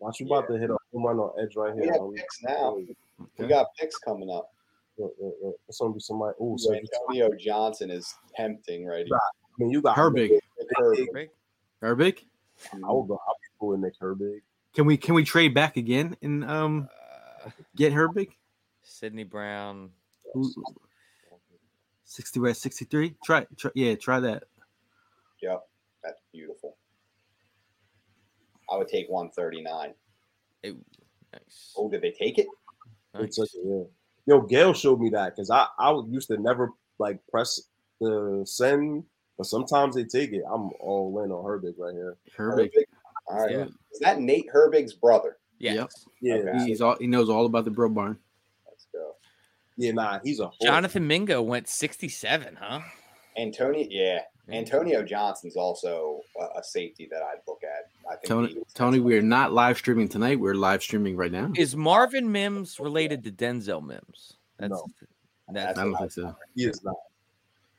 Watch 0.00 0.18
you 0.20 0.26
about 0.26 0.48
to 0.48 0.54
hit 0.58 0.70
a 0.70 0.76
home 0.92 1.04
run 1.06 1.18
on 1.18 1.30
edge 1.40 1.54
right 1.56 1.74
We 1.74 1.84
here. 1.84 1.92
have 1.92 2.00
Um, 2.02 2.12
picks 2.14 2.42
now. 2.42 2.76
We 3.38 3.46
got 3.46 3.66
picks 3.78 3.96
coming 3.98 4.28
up. 4.30 4.50
It's 4.98 5.78
gonna 5.78 5.92
be 5.94 6.00
somebody. 6.00 6.34
Oh, 6.40 6.56
so 6.56 6.74
Antonio 6.74 7.30
Johnson 7.38 7.90
is 7.90 8.12
tempting 8.36 8.86
right 8.86 9.06
here. 9.06 9.16
I 9.16 9.18
mean, 9.58 9.70
you 9.70 9.80
got 9.82 9.96
Herbig. 9.96 10.30
With 10.30 10.68
Herbig. 10.78 11.06
Big. 11.12 11.30
Herbig. 11.82 12.18
I 12.72 12.76
will 12.88 13.02
go. 13.04 13.14
I'll 13.26 13.34
be 13.34 13.48
cool 13.58 13.68
with 13.70 13.80
Nick 13.80 13.98
Herbig. 14.00 14.40
Can 14.74 14.86
we 14.86 14.96
can 14.96 15.14
we 15.14 15.24
trade 15.24 15.54
back 15.54 15.76
again 15.76 16.16
and 16.22 16.44
um 16.44 16.88
Uh, 17.44 17.50
get 17.76 17.92
Herbig? 17.92 18.30
Sydney 18.82 19.24
Brown. 19.24 19.90
Who- 20.32 20.52
60 22.14 22.38
we're 22.38 22.54
63. 22.54 23.14
Try, 23.24 23.44
try 23.56 23.70
yeah, 23.74 23.96
try 23.96 24.20
that. 24.20 24.44
Yep, 25.42 25.66
that's 26.02 26.20
beautiful. 26.32 26.76
I 28.70 28.76
would 28.76 28.86
take 28.88 29.08
139. 29.08 29.94
It, 30.62 30.76
nice. 31.32 31.74
Oh, 31.76 31.90
did 31.90 32.02
they 32.02 32.12
take 32.12 32.38
it? 32.38 32.46
It's 33.18 33.36
nice. 33.38 33.50
such 33.50 33.60
a, 33.60 33.66
yeah. 33.66 33.82
Yo, 34.26 34.40
Gail 34.42 34.72
showed 34.72 35.00
me 35.00 35.10
that 35.10 35.34
because 35.34 35.50
I 35.50 35.66
I 35.78 35.92
used 36.08 36.28
to 36.28 36.38
never 36.38 36.70
like 36.98 37.18
press 37.30 37.60
the 38.00 38.42
send, 38.46 39.04
but 39.36 39.46
sometimes 39.46 39.96
they 39.96 40.04
take 40.04 40.32
it. 40.32 40.42
I'm 40.50 40.70
all 40.80 41.20
in 41.24 41.32
on 41.32 41.44
Herbig 41.44 41.74
right 41.76 41.94
here. 41.94 42.16
Herbig. 42.38 42.70
Herbig. 42.70 42.84
All 43.26 43.38
right. 43.40 43.50
Yeah. 43.50 43.64
Is 43.92 44.00
that 44.00 44.20
Nate 44.20 44.46
Herbig's 44.54 44.92
brother? 44.94 45.38
Yes. 45.58 46.06
Yeah, 46.20 46.36
Okay. 46.36 46.64
He's 46.64 46.80
all 46.80 46.96
he 46.98 47.06
knows 47.06 47.28
all 47.28 47.44
about 47.44 47.64
the 47.64 47.70
bro 47.70 47.88
barn. 47.88 48.18
Let's 49.76 49.92
go. 49.92 50.02
yeah, 50.02 50.10
nah, 50.12 50.18
he's 50.22 50.40
a 50.40 50.44
horse. 50.46 50.56
Jonathan 50.62 51.06
Mingo 51.06 51.42
went 51.42 51.68
67, 51.68 52.56
huh? 52.60 52.80
Antonio, 53.36 53.86
yeah. 53.90 54.20
Antonio 54.50 55.02
Johnson's 55.02 55.56
also 55.56 56.20
a, 56.38 56.60
a 56.60 56.62
safety 56.62 57.08
that 57.10 57.22
I'd 57.22 57.40
look 57.48 57.62
at. 57.64 57.90
I 58.10 58.16
think 58.16 58.26
Tony, 58.28 58.56
Tony, 58.74 59.00
we're 59.00 59.22
not 59.22 59.52
live 59.52 59.78
streaming 59.78 60.08
tonight. 60.08 60.38
We're 60.38 60.54
live 60.54 60.82
streaming 60.82 61.16
right 61.16 61.32
now. 61.32 61.50
Is 61.56 61.74
Marvin 61.74 62.30
Mims 62.30 62.78
related 62.78 63.24
to 63.24 63.32
Denzel 63.32 63.82
Mims? 63.84 64.34
That's 64.58 64.70
No. 64.70 64.86
that's 65.50 65.78
I 65.78 65.84
don't 65.84 65.96
think 65.96 66.12
so. 66.12 66.36
He 66.54 66.64
is 66.66 66.84
not. 66.84 66.94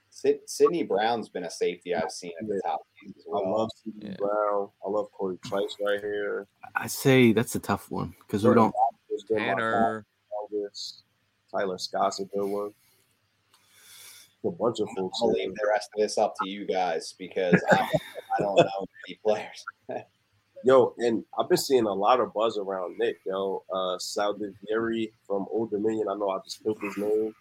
Sid, 0.10 0.40
Sydney 0.46 0.84
Brown's 0.84 1.28
been 1.30 1.44
a 1.44 1.50
safety 1.50 1.94
I've 1.94 2.10
seen 2.10 2.32
at 2.42 2.48
the 2.48 2.62
top 2.66 2.80
of 2.80 2.86
these 3.04 3.14
as 3.18 3.26
I 3.28 3.38
love 3.50 3.70
C.D. 3.84 4.08
Yeah. 4.08 4.16
Brown. 4.18 4.70
I 4.86 4.90
love 4.90 5.12
Cory 5.12 5.38
Trice 5.46 5.76
right 5.86 6.00
here. 6.00 6.48
I 6.76 6.88
say 6.88 7.32
that's 7.34 7.54
a 7.56 7.60
tough 7.60 7.92
one 7.92 8.16
because 8.22 8.44
we 8.46 8.54
don't. 8.56 8.74
There's 9.10 9.24
been 9.24 9.40
my 9.40 9.44
Tanner. 9.46 10.06
August. 10.42 11.04
Tyler 11.56 11.77
Scott's 11.77 12.19
a 12.19 12.26
good 12.26 12.45
one. 12.45 12.73
A 14.44 14.52
bunch 14.52 14.80
of 14.80 14.88
folks. 14.95 15.19
I'll 15.22 15.34
here. 15.34 15.48
leave 15.48 15.56
the 15.56 15.68
rest 15.72 15.90
of 15.95 16.02
this 16.02 16.18
up 16.18 16.36
to 16.44 16.49
you 16.49 16.65
guys 16.65 17.14
because 17.18 17.61
I, 17.72 17.77
I 18.38 18.40
don't 18.41 18.57
know 18.57 18.86
many 19.07 19.19
players. 19.23 19.65
Yo, 20.64 20.94
and 20.99 21.23
I've 21.38 21.48
been 21.49 21.57
seeing 21.57 21.86
a 21.86 21.94
lot 21.94 22.19
of 22.19 22.34
buzz 22.34 22.57
around 22.57 22.98
Nick, 22.98 23.19
yo. 23.26 23.64
Uh 23.72 23.98
Saldiveri 23.99 25.11
from 25.27 25.45
Old 25.52 25.69
Dominion. 25.69 26.07
I 26.10 26.15
know 26.15 26.32
I 26.32 26.40
just 26.44 26.64
killed 26.64 26.80
his 26.82 26.98
name, 26.98 27.36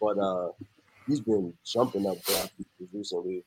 but 0.00 0.18
uh 0.18 0.48
he's 1.06 1.20
been 1.20 1.52
jumping 1.64 2.04
up 2.06 2.20
draft 2.24 2.52
recently. 2.92 3.44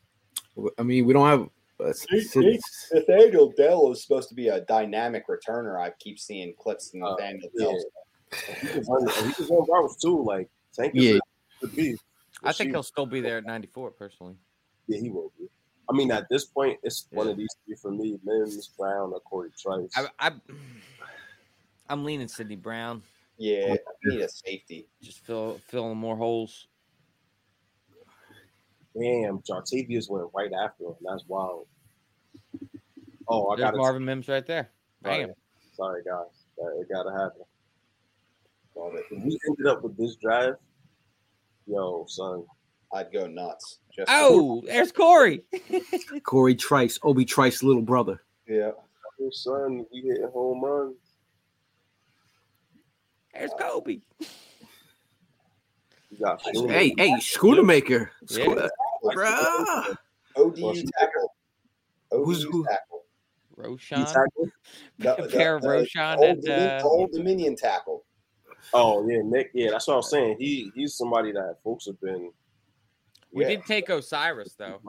I 0.79 0.83
mean, 0.83 1.05
we 1.05 1.11
don't 1.13 1.27
have. 1.27 1.49
Uh, 1.79 1.91
Sid- 1.93 2.59
Nathaniel 2.93 3.53
Dell 3.57 3.91
is 3.91 4.01
supposed 4.01 4.29
to 4.29 4.35
be 4.35 4.47
a 4.47 4.61
dynamic 4.61 5.25
returner. 5.27 5.77
I 5.79 5.91
keep 5.99 6.17
seeing 6.19 6.53
clips 6.57 6.91
in 6.93 7.03
Uh, 7.03 7.11
Nathaniel 7.11 7.49
yeah. 7.53 7.65
Dell. 7.65 7.81
He 8.31 8.67
can 8.67 8.83
run, 8.83 9.07
he 9.07 9.33
can 9.33 9.47
run 9.47 9.65
routes 9.71 9.95
too. 10.01 10.21
Like 10.23 10.49
Tank 10.73 10.95
is 10.95 11.03
Yeah. 11.03 11.19
could 11.61 11.75
be. 11.75 11.97
I 12.43 12.51
think 12.51 12.67
She- 12.67 12.71
he'll 12.71 12.83
still 12.83 13.05
be 13.05 13.21
there 13.21 13.37
at 13.39 13.45
94 13.45 13.91
personally. 13.91 14.37
Yeah, 14.87 14.99
he 14.99 15.09
will 15.09 15.31
be. 15.37 15.47
I 15.89 15.93
mean, 15.93 16.11
at 16.11 16.27
this 16.29 16.45
point, 16.45 16.79
it's 16.83 17.07
one 17.11 17.27
of 17.27 17.37
these 17.37 17.47
three 17.65 17.75
for 17.75 17.91
me: 17.91 18.19
Mims, 18.23 18.67
Brown, 18.77 19.13
or 19.13 19.21
Corey 19.21 19.51
Trice. 19.57 19.89
I, 19.95 20.07
I 20.19 20.31
I'm 21.89 22.03
leaning 22.03 22.27
Sydney 22.27 22.57
Brown. 22.57 23.01
Yeah, 23.37 23.75
we 24.03 24.15
need 24.15 24.21
a 24.21 24.29
safety. 24.29 24.87
Just 25.01 25.19
fill 25.25 25.59
filling 25.67 25.97
more 25.97 26.17
holes. 26.17 26.67
Damn, 28.99 29.39
Jartavius 29.39 30.09
went 30.09 30.27
right 30.33 30.51
after 30.53 30.85
him. 30.85 30.95
That's 31.01 31.23
wild. 31.27 31.67
Oh, 33.27 33.49
I 33.49 33.57
got 33.57 33.71
to 33.71 33.77
Marvin 33.77 34.03
Mims 34.03 34.27
right 34.27 34.45
there. 34.45 34.69
Bam. 35.01 35.33
Sorry, 35.73 36.01
guys. 36.03 36.25
It 36.57 36.89
gotta 36.91 37.11
happen. 37.11 37.43
Love 38.77 38.93
it. 38.95 39.05
If 39.11 39.23
we 39.23 39.37
ended 39.49 39.65
up 39.67 39.81
with 39.83 39.97
this 39.97 40.15
drive, 40.15 40.55
yo, 41.65 42.05
son. 42.07 42.43
I'd 42.93 43.11
go 43.11 43.27
nuts. 43.27 43.79
Just 43.93 44.09
Oh, 44.09 44.63
there's 44.65 44.93
Corey. 44.93 45.43
Corey 46.23 46.55
Trice, 46.55 46.97
Obi 47.03 47.25
Trice, 47.25 47.61
little 47.61 47.81
brother. 47.81 48.21
yeah. 48.47 48.71
Your 49.19 49.31
son, 49.31 49.83
we 49.91 50.01
hit 50.01 50.21
home 50.31 50.63
runs. 50.63 50.95
There's 53.33 53.51
Kobe. 53.59 53.99
You 56.11 56.17
got 56.19 56.41
Schumer. 56.43 56.69
Hey, 56.71 56.93
hey, 56.97 57.11
Schoonmaker. 57.19 58.09
Yeah. 58.29 58.45
Schoon- 58.45 58.69
Bruh. 59.03 59.97
ODU 60.37 60.83
tackle. 60.97 61.33
Who's- 62.11 62.43
who- 62.43 62.63
tackle. 62.65 63.03
He 63.55 63.61
Roshan. 63.63 64.05
tackled? 64.05 64.49
The- 64.99 65.15
Compare 65.15 65.59
the- 65.59 65.67
the 65.67 65.69
Roshan 65.73 66.19
Old 66.19 66.37
and, 66.37 66.49
uh, 66.49 66.81
Old 66.85 67.11
Dominion 67.11 67.55
tackle. 67.55 68.05
Oh 68.73 69.07
yeah, 69.07 69.21
Nick. 69.23 69.51
Yeah, 69.53 69.71
that's 69.71 69.87
what 69.87 69.93
I 69.95 69.97
was 69.97 70.09
saying. 70.09 70.37
He 70.39 70.71
he's 70.75 70.95
somebody 70.95 71.31
that 71.31 71.57
folks 71.63 71.85
have 71.85 71.99
been. 72.01 72.31
We 73.31 73.43
Yeah. 73.43 73.49
did 73.49 73.65
take 73.65 73.89
Osiris 73.89 74.53
though. 74.53 74.81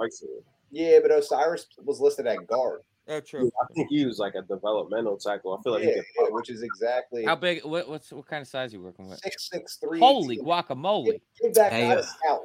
Yeah, 0.71 0.99
but 1.01 1.11
Osiris 1.11 1.67
was 1.85 2.01
listed 2.01 2.27
at 2.27 2.47
guard. 2.47 2.83
Oh, 3.11 3.21
true. 3.21 3.51
I 3.63 3.73
think 3.73 3.89
he 3.89 4.05
was 4.05 4.19
like 4.19 4.35
a 4.35 4.43
developmental 4.43 5.17
tackle. 5.17 5.57
I 5.59 5.63
feel 5.63 5.73
like 5.73 5.83
yeah, 5.83 5.89
he 5.91 5.95
could 5.95 6.05
yeah, 6.19 6.27
which 6.29 6.51
is 6.51 6.63
exactly 6.63 7.25
How 7.25 7.37
big? 7.37 7.65
What, 7.65 7.89
what's 7.89 8.13
what 8.13 8.27
kind 8.27 8.43
of 8.43 8.49
size 8.49 8.73
you 8.73 8.83
working 8.83 9.09
with? 9.09 9.19
six 9.21 9.49
six 9.51 9.77
three. 9.77 9.99
Holy 9.99 10.37
guacamole! 10.37 11.19
Give 11.41 11.55
that 11.55 11.73
Hey, 11.73 11.89
guy 11.89 11.95
uh. 11.95 12.45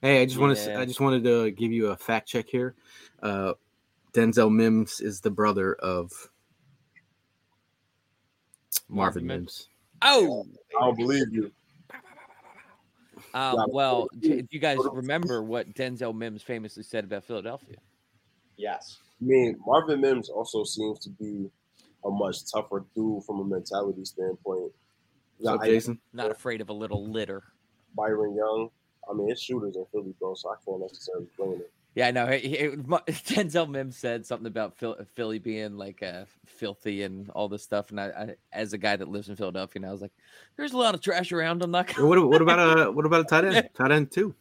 Hey, 0.00 0.22
I 0.22 0.26
just 0.26 0.38
want 0.38 0.56
to. 0.56 0.78
I 0.78 0.84
just 0.84 1.00
wanted 1.00 1.24
to 1.24 1.50
give 1.50 1.72
you 1.72 1.88
a 1.88 1.96
fact 1.96 2.28
check 2.28 2.48
here. 2.48 2.76
Uh, 3.20 3.54
Denzel 4.12 4.54
Mims 4.54 5.00
is 5.00 5.20
the 5.20 5.30
brother 5.30 5.74
of 5.74 6.12
Marvin 8.88 9.26
Mims. 9.26 9.68
Oh, 10.02 10.44
I 10.78 10.84
don't 10.84 10.96
believe 10.96 11.32
you. 11.32 11.50
um, 13.32 13.66
well, 13.68 14.08
do 14.20 14.46
you 14.50 14.58
guys 14.58 14.78
remember 14.92 15.42
what 15.42 15.72
Denzel 15.74 16.14
Mims 16.14 16.42
famously 16.42 16.82
said 16.82 17.04
about 17.04 17.24
Philadelphia? 17.24 17.76
Yes. 18.56 18.98
I 19.20 19.24
mean, 19.24 19.56
Marvin 19.66 20.00
Mims 20.00 20.28
also 20.28 20.64
seems 20.64 20.98
to 21.00 21.10
be 21.10 21.50
a 22.04 22.10
much 22.10 22.50
tougher 22.52 22.84
dude 22.94 23.24
from 23.24 23.40
a 23.40 23.44
mentality 23.44 24.04
standpoint. 24.04 24.72
What's 25.38 25.54
up, 25.54 25.60
I- 25.62 25.66
Jason? 25.68 25.98
Not 26.12 26.30
afraid 26.30 26.60
of 26.60 26.68
a 26.68 26.72
little 26.72 27.06
litter. 27.10 27.42
Byron 27.96 28.34
Young. 28.36 28.70
I 29.08 29.14
mean, 29.14 29.30
it's 29.30 29.42
shooters 29.42 29.76
in 29.76 29.84
Philly, 29.92 30.14
bro, 30.18 30.34
so 30.34 30.50
I 30.50 30.54
can't 30.64 30.80
necessarily 30.80 31.26
blame 31.36 31.60
it. 31.60 31.70
Yeah, 31.94 32.08
I 32.08 32.10
know. 32.10 32.26
He, 32.26 32.38
he, 32.48 32.66
Denzel 32.66 33.68
Mims 33.68 33.96
said 33.96 34.26
something 34.26 34.46
about 34.46 34.76
Philly 35.14 35.38
being 35.38 35.76
like 35.76 36.02
uh, 36.02 36.24
filthy 36.46 37.02
and 37.02 37.30
all 37.30 37.48
this 37.48 37.62
stuff. 37.62 37.90
And 37.90 38.00
I, 38.00 38.06
I, 38.06 38.34
as 38.52 38.72
a 38.72 38.78
guy 38.78 38.96
that 38.96 39.08
lives 39.08 39.28
in 39.28 39.36
Philadelphia, 39.36 39.82
now 39.82 39.88
I 39.88 39.92
was 39.92 40.02
like, 40.02 40.12
"There's 40.56 40.72
a 40.72 40.78
lot 40.78 40.94
of 40.94 41.00
trash 41.00 41.32
around." 41.32 41.62
I'm 41.62 41.70
not. 41.70 41.86
Gonna... 41.86 42.08
What, 42.08 42.26
what 42.28 42.42
about 42.42 42.78
a 42.78 42.90
what 42.90 43.06
about 43.06 43.20
a 43.20 43.24
tight 43.24 43.44
end? 43.44 43.68
Tight 43.74 43.92
end 43.92 44.10
too. 44.10 44.34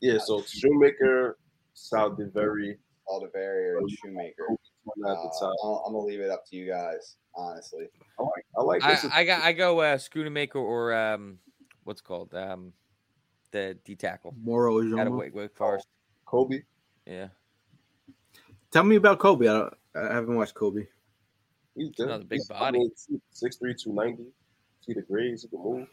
Yeah, 0.00 0.18
so 0.18 0.42
Shoemaker 0.42 1.38
sounded 1.74 2.32
very 2.32 2.78
Alderberry 3.08 3.70
or 3.70 3.80
Shoemaker. 3.88 4.46
at 4.50 4.56
the 4.96 5.08
Uh, 5.08 5.14
top. 5.14 5.54
I'll- 5.62 5.84
I'm 5.86 5.92
gonna 5.92 6.04
leave 6.04 6.20
it 6.20 6.30
up 6.30 6.44
to 6.50 6.56
you 6.56 6.66
guys, 6.68 7.16
honestly. 7.34 7.88
I 8.18 8.22
like, 8.22 8.46
I 8.56 8.62
like 8.62 8.84
I, 8.84 8.90
this. 8.94 9.06
I 9.12 9.24
got. 9.24 9.42
I 9.42 9.52
go 9.52 9.80
uh, 9.80 9.96
Schoonmaker 9.96 10.56
or 10.56 10.94
um, 10.94 11.38
what's 11.84 12.00
it 12.00 12.04
called 12.04 12.34
um, 12.34 12.72
the 13.50 13.76
D 13.84 13.96
tackle 13.96 14.34
Moro 14.42 14.78
out 14.78 15.06
of 15.06 15.12
Ujoma. 15.12 15.18
Wake, 15.18 15.34
Wake 15.34 15.56
Forest. 15.56 15.86
Kobe. 16.26 16.62
Yeah, 17.06 17.28
Tell 18.70 18.84
me 18.84 18.96
about 18.96 19.18
Kobe. 19.18 19.48
I, 19.48 19.52
don't, 19.58 19.74
I 19.94 20.14
haven't 20.14 20.36
watched 20.36 20.54
Kobe. 20.54 20.86
He's 21.76 21.90
good. 21.96 22.06
Another 22.06 22.24
big 22.24 22.38
He's- 22.38 22.48
body. 22.48 22.78
mean, 22.78 22.90
6'3", 23.34 23.76
290. 23.82 24.24
See 24.86 24.92
the 24.94 25.02
grades, 25.02 25.42
he 25.42 25.48
can 25.48 25.62
move. 25.62 25.88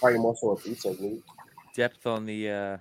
Probably 0.00 0.18
more 0.18 0.36
so 0.36 0.50
a 0.50 0.56
three 0.56 0.74
technique. 0.74 1.22
depth 1.74 2.06
on 2.06 2.26
the 2.26 2.50
uh, 2.50 2.76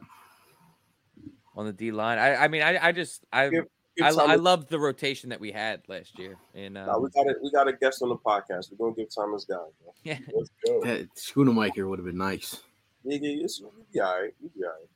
on 1.55 1.65
the 1.65 1.73
D 1.73 1.91
line. 1.91 2.17
I, 2.17 2.35
I 2.35 2.47
mean, 2.47 2.61
I, 2.61 2.87
I 2.87 2.91
just 2.91 3.23
I 3.31 3.49
Give- 3.49 3.65
give 3.95 4.05
I, 4.05 4.09
Thomas- 4.11 4.29
I 4.29 4.35
loved 4.35 4.69
the 4.69 4.79
rotation 4.79 5.29
that 5.29 5.39
we 5.39 5.51
had 5.51 5.81
last 5.87 6.17
year. 6.19 6.35
And 6.55 6.73
Nah, 6.75 6.95
um, 6.95 7.03
we 7.03 7.09
got 7.11 7.27
a, 7.27 7.35
we 7.43 7.51
got 7.51 7.67
a 7.67 7.73
guest 7.73 8.01
on 8.01 8.09
the 8.09 8.17
podcast. 8.17 8.71
We're 8.71 8.89
gonna 8.89 8.95
give 8.95 9.13
Thomas 9.13 9.45
guy. 9.45 9.55
Yeah, 10.03 10.17
Let's 10.35 10.49
go. 10.65 10.81
That 10.83 11.07
Schoonmaker 11.15 11.87
would 11.87 11.99
have 11.99 12.05
been 12.05 12.17
nice. 12.17 12.61
Yeah, 13.03 13.17
yeah, 13.21 13.43
it's, 13.45 13.61
we 13.61 13.67
be 13.93 13.99
all 14.01 14.21
right. 14.21 14.33
We 14.41 14.49
be 14.49 14.63
all 14.65 14.71
right. 14.71 14.89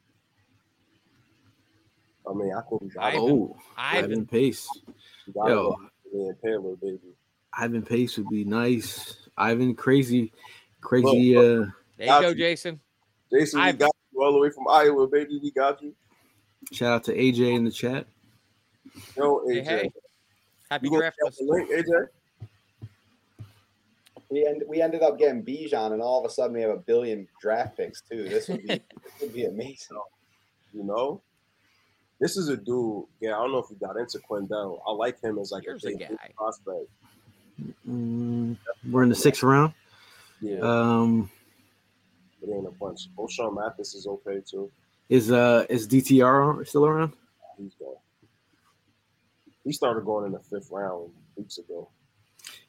I 2.29 2.33
mean, 2.33 2.53
I 2.53 2.61
think 2.69 2.81
we 2.81 2.89
got 2.89 3.03
Ivan. 3.03 3.19
Oh, 3.21 3.57
Ivan. 3.77 4.11
Ivan 4.11 4.25
Pace. 4.25 4.67
We 5.25 5.33
got 5.33 5.49
Yo. 5.49 5.77
it. 6.13 6.15
Man, 6.17 6.35
Taylor, 6.43 6.75
baby. 6.75 6.99
Ivan 7.53 7.81
Pace 7.81 8.17
would 8.17 8.29
be 8.29 8.43
nice. 8.43 9.27
Ivan, 9.37 9.75
crazy, 9.75 10.31
crazy. 10.81 11.35
Uh, 11.37 11.41
there 11.41 12.07
you 12.07 12.21
go, 12.21 12.29
you. 12.29 12.35
Jason. 12.35 12.79
Jason, 13.31 13.63
we 13.63 13.73
got 13.73 13.91
you 14.13 14.23
all 14.23 14.31
the 14.33 14.39
way 14.39 14.49
from 14.49 14.67
Iowa, 14.67 15.07
baby. 15.07 15.39
We 15.41 15.51
got 15.51 15.81
you. 15.81 15.93
shout 16.71 16.93
out 16.93 17.03
to 17.05 17.15
AJ 17.15 17.55
in 17.55 17.65
the 17.65 17.71
chat. 17.71 18.07
Yo, 19.15 19.41
AJ. 19.47 19.65
hey. 19.65 19.91
Happy 20.69 20.89
You 20.89 20.97
draft. 20.97 21.17
drop 21.19 21.33
link, 21.41 21.69
AJ? 21.69 22.07
We 24.29 24.45
end, 24.45 24.63
we 24.67 24.81
ended 24.81 25.01
up 25.03 25.17
getting 25.17 25.43
Bijan, 25.43 25.93
and 25.93 26.01
all 26.01 26.19
of 26.19 26.29
a 26.29 26.33
sudden 26.33 26.53
we 26.53 26.61
have 26.61 26.71
a 26.71 26.77
billion 26.77 27.27
draft 27.41 27.77
picks 27.77 28.01
too. 28.01 28.27
This 28.27 28.49
would 28.49 28.61
be 28.61 28.67
this 28.67 29.21
would 29.21 29.33
be 29.33 29.45
amazing. 29.45 29.97
You 30.73 30.83
know, 30.83 31.21
this 32.19 32.37
is 32.37 32.49
a 32.49 32.57
dude. 32.57 33.05
Yeah, 33.21 33.35
I 33.35 33.39
don't 33.43 33.51
know 33.51 33.59
if 33.59 33.69
you 33.69 33.75
got 33.79 33.97
into 33.97 34.19
Quindell. 34.19 34.79
I 34.87 34.91
like 34.91 35.21
him 35.21 35.37
as 35.39 35.51
like 35.51 35.63
Here's 35.65 35.83
a 35.85 35.89
a 35.89 35.91
big 35.97 36.09
guy. 36.09 36.29
prospect. 36.35 36.89
Mm, 37.87 38.57
we're 38.91 39.03
in 39.03 39.09
the 39.09 39.15
sixth 39.15 39.43
round. 39.43 39.73
Yeah, 40.41 40.59
Um, 40.61 41.29
it 42.43 42.49
ain't 42.53 42.67
a 42.67 42.71
bunch. 42.71 43.07
O'Shawn 43.17 43.55
Mathis 43.55 43.95
is 43.95 44.05
okay 44.05 44.41
too. 44.47 44.69
is 45.09 45.31
uh 45.31 45.65
is 45.69 45.87
DTR 45.87 46.65
still 46.67 46.85
around? 46.85 47.13
He's 47.57 47.73
going. 47.75 47.95
He 49.63 49.73
started 49.73 50.05
going 50.05 50.27
in 50.27 50.31
the 50.33 50.39
fifth 50.39 50.69
round 50.71 51.09
weeks 51.35 51.57
ago. 51.57 51.89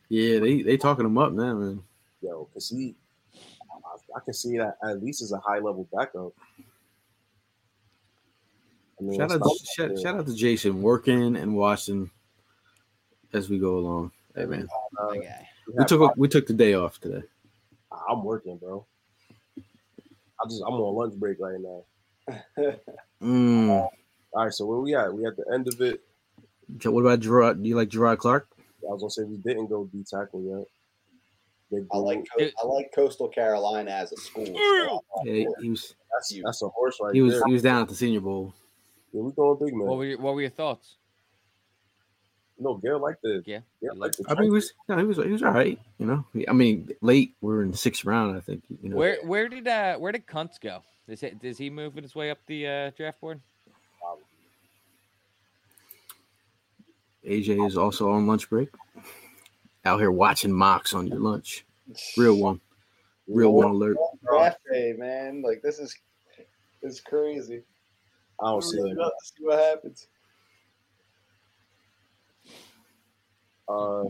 Yeah, 0.08 0.38
they 0.38 0.62
they 0.62 0.76
talking 0.78 1.04
him 1.04 1.18
up 1.18 1.32
now, 1.32 1.54
man. 1.54 1.82
Yo, 2.22 2.48
because 2.50 2.70
he, 2.70 2.96
I, 3.34 4.16
I 4.16 4.20
can 4.24 4.32
see 4.34 4.56
that 4.56 4.78
at 4.82 5.02
least 5.02 5.20
as 5.22 5.32
a 5.32 5.38
high 5.38 5.58
level 5.58 5.86
backup. 5.94 6.32
I 8.98 9.02
mean, 9.04 9.18
Shout 9.18 9.30
out, 9.32 9.42
to, 9.42 9.58
shout, 9.74 9.98
shout 10.00 10.16
out 10.16 10.26
to 10.26 10.34
Jason 10.34 10.82
working 10.82 11.36
and 11.36 11.54
watching 11.54 12.10
as 13.32 13.48
we 13.48 13.58
go 13.58 13.78
along. 13.78 14.10
Hey 14.34 14.46
man, 14.46 14.68
uh, 15.00 15.14
we 15.74 15.84
took 15.84 16.16
we 16.16 16.28
took 16.28 16.46
the 16.46 16.52
day 16.54 16.74
off 16.74 17.00
today. 17.00 17.22
I'm 18.08 18.22
working, 18.22 18.56
bro. 18.58 18.86
I 19.56 20.48
just 20.48 20.62
I'm 20.66 20.74
on 20.74 20.94
lunch 20.94 21.14
break 21.18 21.38
right 21.40 21.58
now. 21.60 21.84
Mm. 23.20 23.70
All 23.70 23.90
right, 24.44 24.52
so 24.52 24.64
where 24.64 24.78
we 24.78 24.94
at? 24.94 25.12
We 25.12 25.26
at 25.26 25.36
the 25.36 25.44
end 25.52 25.66
of 25.66 25.80
it. 25.80 26.02
So 26.80 26.92
What 26.92 27.00
about 27.00 27.18
Jerrod? 27.18 27.60
Do 27.60 27.68
you 27.68 27.74
like 27.74 27.88
Jerrod 27.88 28.18
Clark? 28.18 28.46
I 28.88 28.92
was 28.92 29.00
gonna 29.00 29.10
say 29.10 29.24
we 29.24 29.38
didn't 29.38 29.66
go 29.66 29.86
D 29.86 30.04
tackle 30.08 30.42
yet. 30.42 30.66
Big 31.72 31.86
I 31.92 31.96
like 31.98 32.24
dude. 32.38 32.54
Co- 32.54 32.70
I 32.70 32.74
like 32.74 32.92
Coastal 32.94 33.28
Carolina 33.28 33.90
as 33.90 34.12
a 34.12 34.16
school. 34.16 34.46
so 34.46 35.02
Yeah, 35.24 35.44
he 35.60 35.70
was 35.70 35.94
that's, 36.12 36.40
that's 36.44 36.62
a 36.62 36.68
horse 36.68 36.96
right 37.02 37.12
he 37.14 37.22
was 37.22 37.34
there. 37.34 37.42
he 37.46 37.52
was 37.54 37.62
down 37.62 37.82
at 37.82 37.88
the 37.88 37.94
Senior 37.94 38.20
Bowl. 38.20 38.54
Yeah, 39.12 39.22
we 39.22 39.32
going 39.32 39.58
big 39.58 39.74
man. 39.74 39.86
What 39.86 39.98
were 39.98 40.04
your, 40.04 40.18
what 40.20 40.34
were 40.34 40.40
your 40.40 40.50
thoughts? 40.50 40.96
no, 42.58 42.74
Gail 42.76 43.00
like 43.00 43.20
the 43.22 43.42
Yeah, 43.46 43.60
yeah, 43.80 43.90
you 43.94 44.00
like 44.00 44.12
the 44.12 44.24
I 44.28 44.34
mean, 44.34 44.44
he 44.44 44.50
was 44.50 44.72
no, 44.88 44.98
he 44.98 45.04
was 45.04 45.16
he 45.18 45.30
was 45.30 45.42
all 45.42 45.52
right. 45.52 45.78
You 45.98 46.06
know, 46.06 46.24
I 46.48 46.52
mean, 46.52 46.90
late 47.00 47.34
we're 47.40 47.62
in 47.62 47.70
the 47.70 47.76
sixth 47.76 48.04
round. 48.04 48.36
I 48.36 48.40
think 48.40 48.62
you 48.82 48.90
know. 48.90 48.96
Where 48.96 49.18
where 49.24 49.48
did 49.48 49.66
uh 49.68 49.96
where 49.96 50.12
did 50.12 50.26
Kuntz 50.26 50.58
go? 50.58 50.82
Is 51.06 51.22
it 51.22 51.40
does 51.40 51.58
he 51.58 51.70
move 51.70 51.94
his 51.94 52.14
way 52.14 52.30
up 52.30 52.38
the 52.46 52.66
uh, 52.66 52.90
draft 52.90 53.20
board? 53.20 53.40
AJ 57.26 57.66
is 57.66 57.76
also 57.76 58.10
on 58.10 58.26
lunch 58.26 58.48
break. 58.48 58.68
Out 59.84 60.00
here 60.00 60.10
watching 60.10 60.52
mocks 60.52 60.94
on 60.94 61.06
your 61.06 61.18
lunch. 61.18 61.64
Real 62.16 62.36
one, 62.38 62.60
real 63.28 63.52
one 63.52 63.70
alert. 63.70 63.96
Draft 64.24 64.58
day, 64.70 64.94
man. 64.96 65.42
Like 65.42 65.62
this 65.62 65.78
is 65.78 65.96
this 66.82 66.94
is 66.94 67.00
crazy. 67.00 67.62
I 68.40 68.50
don't 68.50 68.62
see 68.62 68.76
Really 68.78 68.92
it. 68.92 68.96
love 68.98 69.12
to 69.18 69.26
see 69.26 69.44
what 69.44 69.58
happens. 69.58 70.06
Uh, 73.68 74.04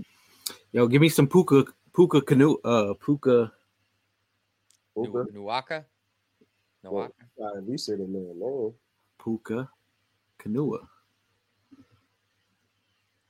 Yo, 0.72 0.86
give 0.86 1.00
me 1.00 1.08
some 1.08 1.26
puka 1.26 1.64
puka 1.92 2.20
canoe. 2.20 2.56
Uh, 2.64 2.94
puka. 2.94 3.50
Puka? 4.94 5.24
Nu- 5.32 5.40
Nuwaka? 5.42 5.84
Nuwaka? 6.84 7.10
uh, 7.42 7.56
at 7.58 7.66
least 7.68 7.86
say 7.86 7.94
the 7.96 8.04
man 8.06 8.38
name. 8.38 8.74
Puka 9.18 9.68
Kanua. 10.38 10.86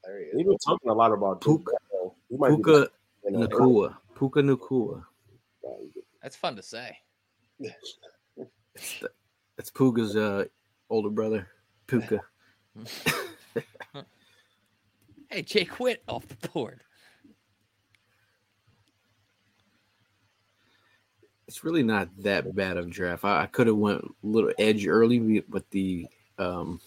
There. 0.05 0.29
We've 0.35 0.47
been 0.47 0.59
talking 0.59 0.91
a 0.91 0.95
lot 0.95 1.13
about 1.13 1.41
Duke. 1.41 1.71
Puka 2.29 2.39
might 2.39 2.49
Puka 2.51 2.91
the- 3.25 3.31
Nacua. 3.31 3.97
Puka 4.15 4.41
Nacua. 4.41 5.05
That's 6.23 6.37
fun 6.37 6.57
to 6.57 6.63
say. 6.63 6.99
That's 9.57 9.71
Puka's 9.73 10.17
uh 10.17 10.45
older 10.91 11.11
brother. 11.11 11.49
Puka. 11.87 12.21
Hey, 15.31 15.43
Jake 15.43 15.71
quit 15.71 16.03
off 16.09 16.27
the 16.27 16.49
board. 16.49 16.81
It's 21.47 21.65
really 21.65 21.83
not 21.83 22.09
that 22.19 22.55
bad 22.55 22.79
of 22.79 22.87
a 22.87 22.91
draft. 22.91 23.25
I, 23.25 23.43
I 23.43 23.47
could 23.47 23.67
have 23.67 23.77
went 23.77 24.03
a 24.03 24.27
little 24.27 24.53
edge 24.59 24.87
early, 24.87 25.41
but 25.49 25.69
the 25.71 26.07
um 26.39 26.81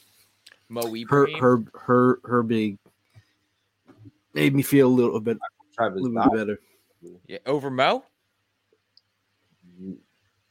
Mo 0.70 0.82
her 1.10 1.28
her 1.40 1.64
her 1.74 2.20
her 2.24 2.44
big 2.44 2.78
made 4.34 4.56
me 4.56 4.64
feel 4.64 4.88
a 4.88 4.90
little 4.90 5.20
bit 5.20 5.38
a 5.80 5.90
little 5.90 6.24
bit 6.24 6.34
better. 6.34 6.60
Yeah, 7.28 7.40
over 7.46 7.70
Mo. 7.70 8.06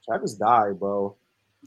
Travis 0.04 0.34
died, 0.34 0.78
bro. 0.78 1.16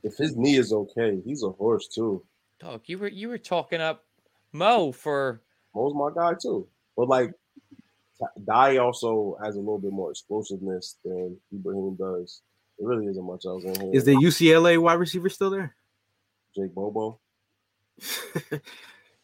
If 0.03 0.17
his 0.17 0.35
knee 0.35 0.55
is 0.55 0.73
okay, 0.73 1.21
he's 1.25 1.43
a 1.43 1.49
horse 1.49 1.87
too. 1.87 2.23
Dog, 2.59 2.81
you 2.85 2.97
were 2.97 3.07
you 3.07 3.29
were 3.29 3.37
talking 3.37 3.81
up 3.81 4.05
Mo 4.51 4.91
for 4.91 5.41
Mo's 5.75 5.93
my 5.95 6.09
guy 6.13 6.35
too. 6.41 6.67
But 6.95 7.09
like, 7.09 7.31
Dye 8.45 8.77
also 8.77 9.37
has 9.43 9.55
a 9.55 9.59
little 9.59 9.79
bit 9.79 9.91
more 9.91 10.11
explosiveness 10.11 10.97
than 11.03 11.37
Ibrahim 11.53 11.95
does. 11.95 12.41
It 12.79 12.85
really 12.85 13.07
isn't 13.07 13.25
much 13.25 13.45
else 13.45 13.63
in 13.63 13.75
here. 13.75 13.91
Is 13.93 14.05
the 14.05 14.15
UCLA 14.15 14.77
wide 14.77 14.93
receiver 14.95 15.29
still 15.29 15.49
there? 15.49 15.75
Jake 16.55 16.73
Bobo? 16.73 17.19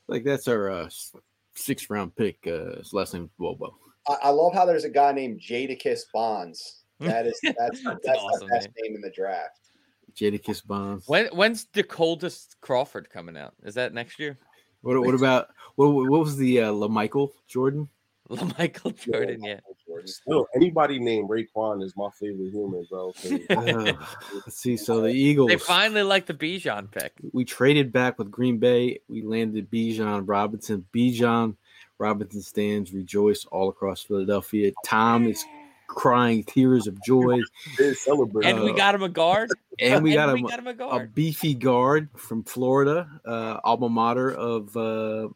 Like 0.09 0.23
that's 0.23 0.47
our 0.47 0.71
uh, 0.71 0.85
s- 0.85 1.13
sixth 1.55 1.89
round 1.89 2.15
pick. 2.15 2.39
Uh, 2.45 2.77
his 2.77 2.93
last 2.93 3.13
name 3.13 3.25
is 3.25 3.29
Bobo. 3.37 3.77
I, 4.07 4.15
I 4.23 4.29
love 4.29 4.55
how 4.55 4.65
there's 4.65 4.83
a 4.83 4.89
guy 4.89 5.11
named 5.11 5.39
Jadakis 5.39 6.01
Bonds. 6.13 6.75
That 6.99 7.27
is 7.27 7.39
that's 7.41 7.81
that's, 8.03 8.19
awesome, 8.19 8.49
the 8.49 8.53
best 8.55 8.67
man. 8.67 8.73
name 8.83 8.95
in 8.95 9.01
the 9.01 9.11
draft. 9.11 9.68
Jadakis 10.15 10.65
Bonds. 10.65 11.07
When 11.07 11.27
when's 11.27 11.65
the 11.73 11.83
coldest 11.83 12.57
Crawford 12.61 13.09
coming 13.09 13.37
out? 13.37 13.53
Is 13.63 13.75
that 13.75 13.93
next 13.93 14.19
year? 14.19 14.37
What, 14.81 14.99
what 15.01 15.15
about 15.15 15.47
what, 15.75 15.89
what 15.89 16.19
was 16.21 16.37
the 16.37 16.61
uh, 16.61 16.71
LaMichael 16.71 17.31
Jordan? 17.47 17.89
Michael 18.59 18.91
Jordan, 18.91 19.43
yeah. 19.43 19.59
Still, 20.05 20.45
anybody 20.55 20.99
named 20.99 21.29
Raekwon 21.29 21.83
is 21.83 21.93
my 21.97 22.09
favorite 22.19 22.51
human, 22.51 22.85
bro. 22.89 23.11
Uh, 23.49 23.93
let's 24.33 24.57
see. 24.57 24.77
So 24.77 25.01
the 25.01 25.09
Eagles. 25.09 25.49
They 25.49 25.57
finally 25.57 26.03
like 26.03 26.27
the 26.27 26.35
Bijan 26.35 26.91
pick. 26.91 27.13
we 27.33 27.43
traded 27.43 27.91
back 27.91 28.19
with 28.19 28.29
Green 28.29 28.59
Bay. 28.59 28.99
We 29.07 29.23
landed 29.23 29.71
Bijan 29.71 30.23
Robinson. 30.27 30.85
Bijan 30.93 31.55
Robinson 31.97 32.41
stands 32.41 32.93
rejoice 32.93 33.45
all 33.45 33.69
across 33.69 34.03
Philadelphia. 34.03 34.71
Tom 34.85 35.27
is 35.27 35.43
crying 35.89 36.43
tears 36.43 36.87
of 36.87 37.01
joy. 37.03 37.41
And 37.79 38.61
we 38.63 38.71
Uh, 38.71 38.75
got 38.75 38.95
him 38.95 39.03
a 39.03 39.09
guard. 39.09 39.49
And 39.81 40.03
we 40.03 40.11
got 40.13 40.33
we 40.33 40.41
him 40.41 40.45
got 40.47 40.59
him 40.59 40.67
a 40.67 40.87
a 40.87 41.07
beefy 41.07 41.53
guard 41.53 42.09
from 42.17 42.43
Florida, 42.43 43.09
uh, 43.25 43.61
alma 43.63 43.87
mater 43.87 44.29
of 44.29 44.75
uh, 44.75 45.29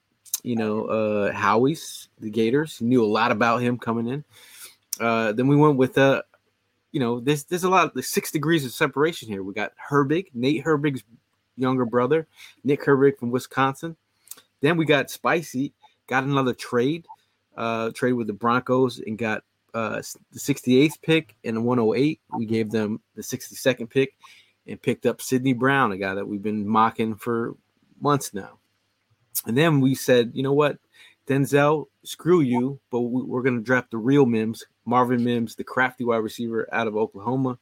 you 0.44 0.58
know 0.58 0.84
uh, 0.86 1.32
Howie's, 1.32 2.10
the 2.20 2.30
Gators. 2.30 2.82
Knew 2.82 3.06
a 3.06 3.08
lot 3.08 3.32
about 3.32 3.62
him 3.62 3.80
coming 3.80 4.08
in. 4.08 4.26
Uh, 5.00 5.32
then 5.32 5.48
we 5.48 5.56
went 5.56 5.78
with 5.78 5.98
uh, 5.98 6.24
you 6.94 7.00
know, 7.00 7.20
there's 7.20 7.46
there's 7.46 7.64
a 7.64 7.70
lot 7.70 7.86
of 7.86 7.94
the 7.94 8.04
six 8.04 8.32
degrees 8.32 8.64
of 8.66 8.72
separation 8.72 9.28
here. 9.28 9.44
We 9.44 9.54
got 9.54 9.72
Herbig, 9.90 10.28
Nate 10.34 10.64
Herbig's 10.64 11.04
younger 11.58 11.86
brother, 11.86 12.28
Nick 12.64 12.84
Herbig 12.84 13.18
from 13.18 13.32
Wisconsin. 13.32 13.96
Then 14.62 14.78
we 14.78 14.86
got 14.86 15.10
Spicy, 15.10 15.74
got 16.08 16.24
another 16.24 16.54
trade, 16.54 17.06
uh, 17.58 17.92
trade 17.92 18.14
with 18.14 18.28
the 18.28 18.34
Broncos 18.34 19.00
and 19.00 19.18
got 19.18 19.44
uh, 19.74 20.02
the 20.32 20.40
68th 20.40 21.02
pick 21.02 21.36
and 21.44 21.58
the 21.58 21.62
108. 21.62 22.20
We 22.38 22.46
gave 22.46 22.72
them 22.72 23.02
the 23.16 23.22
62nd 23.22 23.90
pick 23.90 24.14
and 24.68 24.82
picked 24.82 25.06
up 25.06 25.22
Sydney 25.22 25.54
Brown, 25.54 25.92
a 25.92 25.98
guy 25.98 26.16
that 26.16 26.28
we've 26.28 26.42
been 26.42 26.68
mocking 26.68 27.16
for 27.16 27.56
months 28.00 28.34
now. 28.34 28.60
And 29.46 29.58
then 29.58 29.82
we 29.82 29.96
said, 29.96 30.32
you 30.34 30.44
know 30.44 30.54
what, 30.54 30.78
Denzel, 31.28 31.88
screw 32.04 32.42
you, 32.42 32.80
but 32.92 33.02
we, 33.02 33.24
we're 33.24 33.42
going 33.42 33.58
to 33.58 33.64
draft 33.64 33.92
the 33.92 33.98
real 33.98 34.26
Mims, 34.26 34.66
Marvin 34.86 35.24
Mims, 35.24 35.56
the 35.56 35.64
crafty 35.64 36.04
wide 36.04 36.18
receiver 36.18 36.68
out 36.72 36.88
of 36.88 36.96
Oklahoma. 36.96 37.58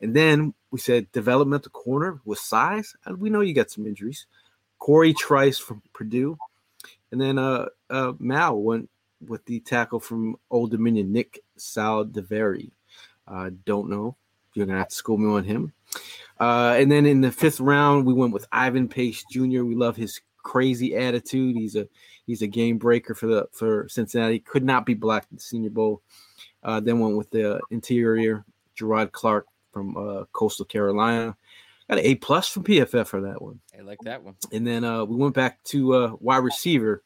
And 0.00 0.14
then 0.14 0.54
we 0.70 0.78
said 0.78 1.10
developmental 1.12 1.70
corner 1.70 2.20
with 2.24 2.38
size. 2.38 2.94
And 3.04 3.20
we 3.20 3.30
know 3.30 3.40
you 3.40 3.54
got 3.54 3.70
some 3.70 3.86
injuries. 3.86 4.26
Cory 4.78 5.14
Trice 5.14 5.58
from 5.58 5.82
Purdue. 5.92 6.36
And 7.12 7.20
then 7.20 7.38
uh, 7.38 7.66
uh, 7.88 8.12
Mal 8.18 8.60
went 8.60 8.90
with 9.26 9.44
the 9.44 9.60
tackle 9.60 10.00
from 10.00 10.36
Old 10.50 10.72
Dominion, 10.72 11.12
Nick 11.12 11.43
Saldiveri. 11.58 12.70
Uh, 13.26 13.50
don't 13.64 13.88
know. 13.88 14.16
You're 14.54 14.66
going 14.66 14.74
to 14.74 14.80
have 14.80 14.88
to 14.88 14.94
school 14.94 15.18
me 15.18 15.30
on 15.30 15.44
him. 15.44 15.72
Uh, 16.38 16.76
and 16.78 16.90
then 16.90 17.06
in 17.06 17.20
the 17.20 17.32
fifth 17.32 17.60
round, 17.60 18.06
we 18.06 18.12
went 18.12 18.32
with 18.32 18.46
Ivan 18.52 18.88
Pace 18.88 19.24
Jr. 19.30 19.64
We 19.64 19.74
love 19.74 19.96
his 19.96 20.20
crazy 20.42 20.96
attitude. 20.96 21.56
He's 21.56 21.76
a 21.76 21.88
he's 22.26 22.42
a 22.42 22.46
game 22.46 22.78
breaker 22.78 23.14
for 23.14 23.26
the 23.26 23.48
for 23.52 23.88
Cincinnati. 23.88 24.40
Could 24.40 24.64
not 24.64 24.86
be 24.86 24.94
blocked 24.94 25.30
in 25.30 25.36
the 25.36 25.42
Senior 25.42 25.70
Bowl. 25.70 26.02
Uh, 26.62 26.80
then 26.80 26.98
went 26.98 27.16
with 27.16 27.30
the 27.30 27.60
interior 27.70 28.44
Jerrod 28.76 29.12
Clark 29.12 29.46
from 29.72 29.96
uh, 29.96 30.24
Coastal 30.32 30.64
Carolina. 30.64 31.36
Got 31.88 31.98
an 31.98 32.04
A 32.06 32.14
plus 32.14 32.48
from 32.48 32.64
PFF 32.64 33.06
for 33.06 33.20
that 33.22 33.42
one. 33.42 33.60
I 33.76 33.82
like 33.82 33.98
that 34.04 34.22
one. 34.22 34.36
And 34.52 34.66
then 34.66 34.84
uh, 34.84 35.04
we 35.04 35.16
went 35.16 35.34
back 35.34 35.62
to 35.64 35.94
uh, 35.94 36.16
wide 36.18 36.38
receiver 36.38 37.02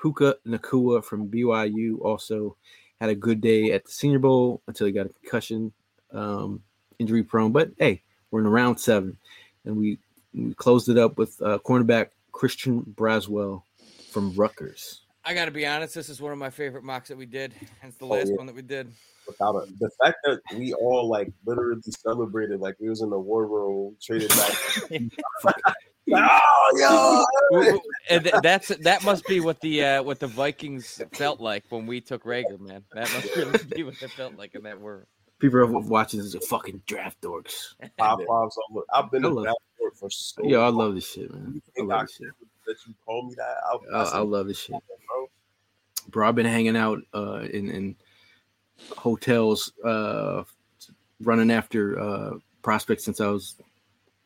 Puka 0.00 0.36
Nacua 0.46 1.02
from 1.02 1.30
BYU. 1.30 2.00
Also 2.00 2.56
had 3.00 3.10
a 3.10 3.14
good 3.14 3.40
day 3.40 3.72
at 3.72 3.84
the 3.84 3.90
Senior 3.90 4.18
Bowl 4.18 4.62
until 4.66 4.86
he 4.86 4.92
got 4.92 5.06
a 5.06 5.10
concussion, 5.10 5.72
um, 6.12 6.62
injury 6.98 7.22
prone. 7.22 7.52
But 7.52 7.70
hey, 7.78 8.02
we're 8.30 8.40
in 8.40 8.48
round 8.48 8.80
seven, 8.80 9.16
and 9.64 9.76
we 9.76 9.98
we 10.34 10.54
closed 10.54 10.88
it 10.88 10.98
up 10.98 11.16
with 11.18 11.40
uh, 11.42 11.58
cornerback 11.64 12.08
Christian 12.32 12.82
Braswell 12.82 13.62
from 14.10 14.32
Rutgers. 14.34 15.02
I 15.24 15.34
got 15.34 15.46
to 15.46 15.50
be 15.50 15.66
honest. 15.66 15.94
This 15.94 16.08
is 16.08 16.20
one 16.20 16.32
of 16.32 16.38
my 16.38 16.50
favorite 16.50 16.84
mocks 16.84 17.08
that 17.08 17.18
we 17.18 17.26
did. 17.26 17.54
It's 17.82 17.96
the 17.96 18.06
Oh, 18.06 18.08
last 18.08 18.28
yeah. 18.28 18.36
one 18.36 18.46
that 18.46 18.54
we 18.54 18.62
did. 18.62 18.90
Without 19.26 19.56
a, 19.56 19.66
the 19.78 19.90
fact 20.02 20.16
that 20.24 20.40
we 20.56 20.72
all 20.72 21.06
like 21.08 21.30
literally 21.44 21.82
celebrated 22.00 22.60
like 22.60 22.76
we 22.80 22.88
was 22.88 23.02
in 23.02 23.10
the 23.10 23.18
war 23.18 23.46
room, 23.46 23.94
traded 24.00 24.30
back. 24.30 24.54
oh, 26.14 27.24
W- 27.50 27.64
w- 27.72 27.80
and 28.10 28.24
th- 28.24 28.34
that's 28.42 28.68
that 28.68 29.04
must 29.04 29.26
be 29.26 29.40
what 29.40 29.60
the 29.60 29.84
uh, 29.84 30.02
what 30.02 30.20
the 30.20 30.26
Vikings 30.26 31.00
felt 31.12 31.40
like 31.40 31.64
when 31.68 31.86
we 31.86 32.00
took 32.00 32.24
Reagor, 32.24 32.58
man. 32.60 32.84
That 32.92 33.12
must 33.12 33.36
really 33.36 33.58
be 33.64 33.82
what 33.82 34.00
it 34.02 34.10
felt 34.10 34.36
like 34.36 34.54
in 34.54 34.62
that 34.64 34.80
world. 34.80 35.06
People 35.38 35.60
are 35.60 35.66
watching 35.66 36.20
this 36.20 36.34
are 36.34 36.40
fucking 36.40 36.82
draft 36.86 37.20
dorks. 37.20 37.74
High 37.98 38.16
fives. 38.26 38.58
I've 38.92 39.10
been 39.10 39.24
a 39.24 39.28
love- 39.28 39.44
draft 39.44 39.58
board 39.78 39.92
for 39.94 40.10
so. 40.10 40.42
Yo, 40.44 40.60
I 40.62 40.68
love 40.68 40.94
this 40.94 41.08
shit, 41.08 41.32
man. 41.32 41.62
I 41.78 41.82
love 41.82 42.06
this 42.06 42.16
shit. 42.16 42.28
that 42.66 42.76
you 42.86 42.94
call 43.06 43.28
me 43.28 43.34
that? 43.36 43.56
I, 43.64 43.96
I, 43.96 44.02
I, 44.02 44.18
I 44.18 44.18
love 44.20 44.48
this 44.48 44.58
shit. 44.58 44.76
bro. 45.06 45.30
bro. 46.10 46.28
I've 46.28 46.34
been 46.34 46.46
hanging 46.46 46.76
out 46.76 46.98
uh, 47.14 47.46
in 47.52 47.70
in 47.70 47.96
hotels, 48.96 49.72
uh, 49.84 50.42
running 51.20 51.50
after 51.50 52.00
uh, 52.00 52.30
prospects 52.62 53.04
since 53.04 53.20
I 53.20 53.28
was 53.28 53.56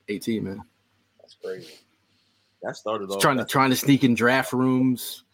eighteen, 0.09 0.45
man. 0.45 0.63
That's 1.21 1.37
crazy. 1.43 1.73
That 2.63 2.77
started 2.77 3.11
off 3.11 3.21
Trying 3.21 3.39
to 3.39 3.45
trying 3.45 3.71
to 3.71 3.77
sneak 3.77 4.05
in 4.05 4.15
draft 4.15 4.53
rooms. 4.53 5.25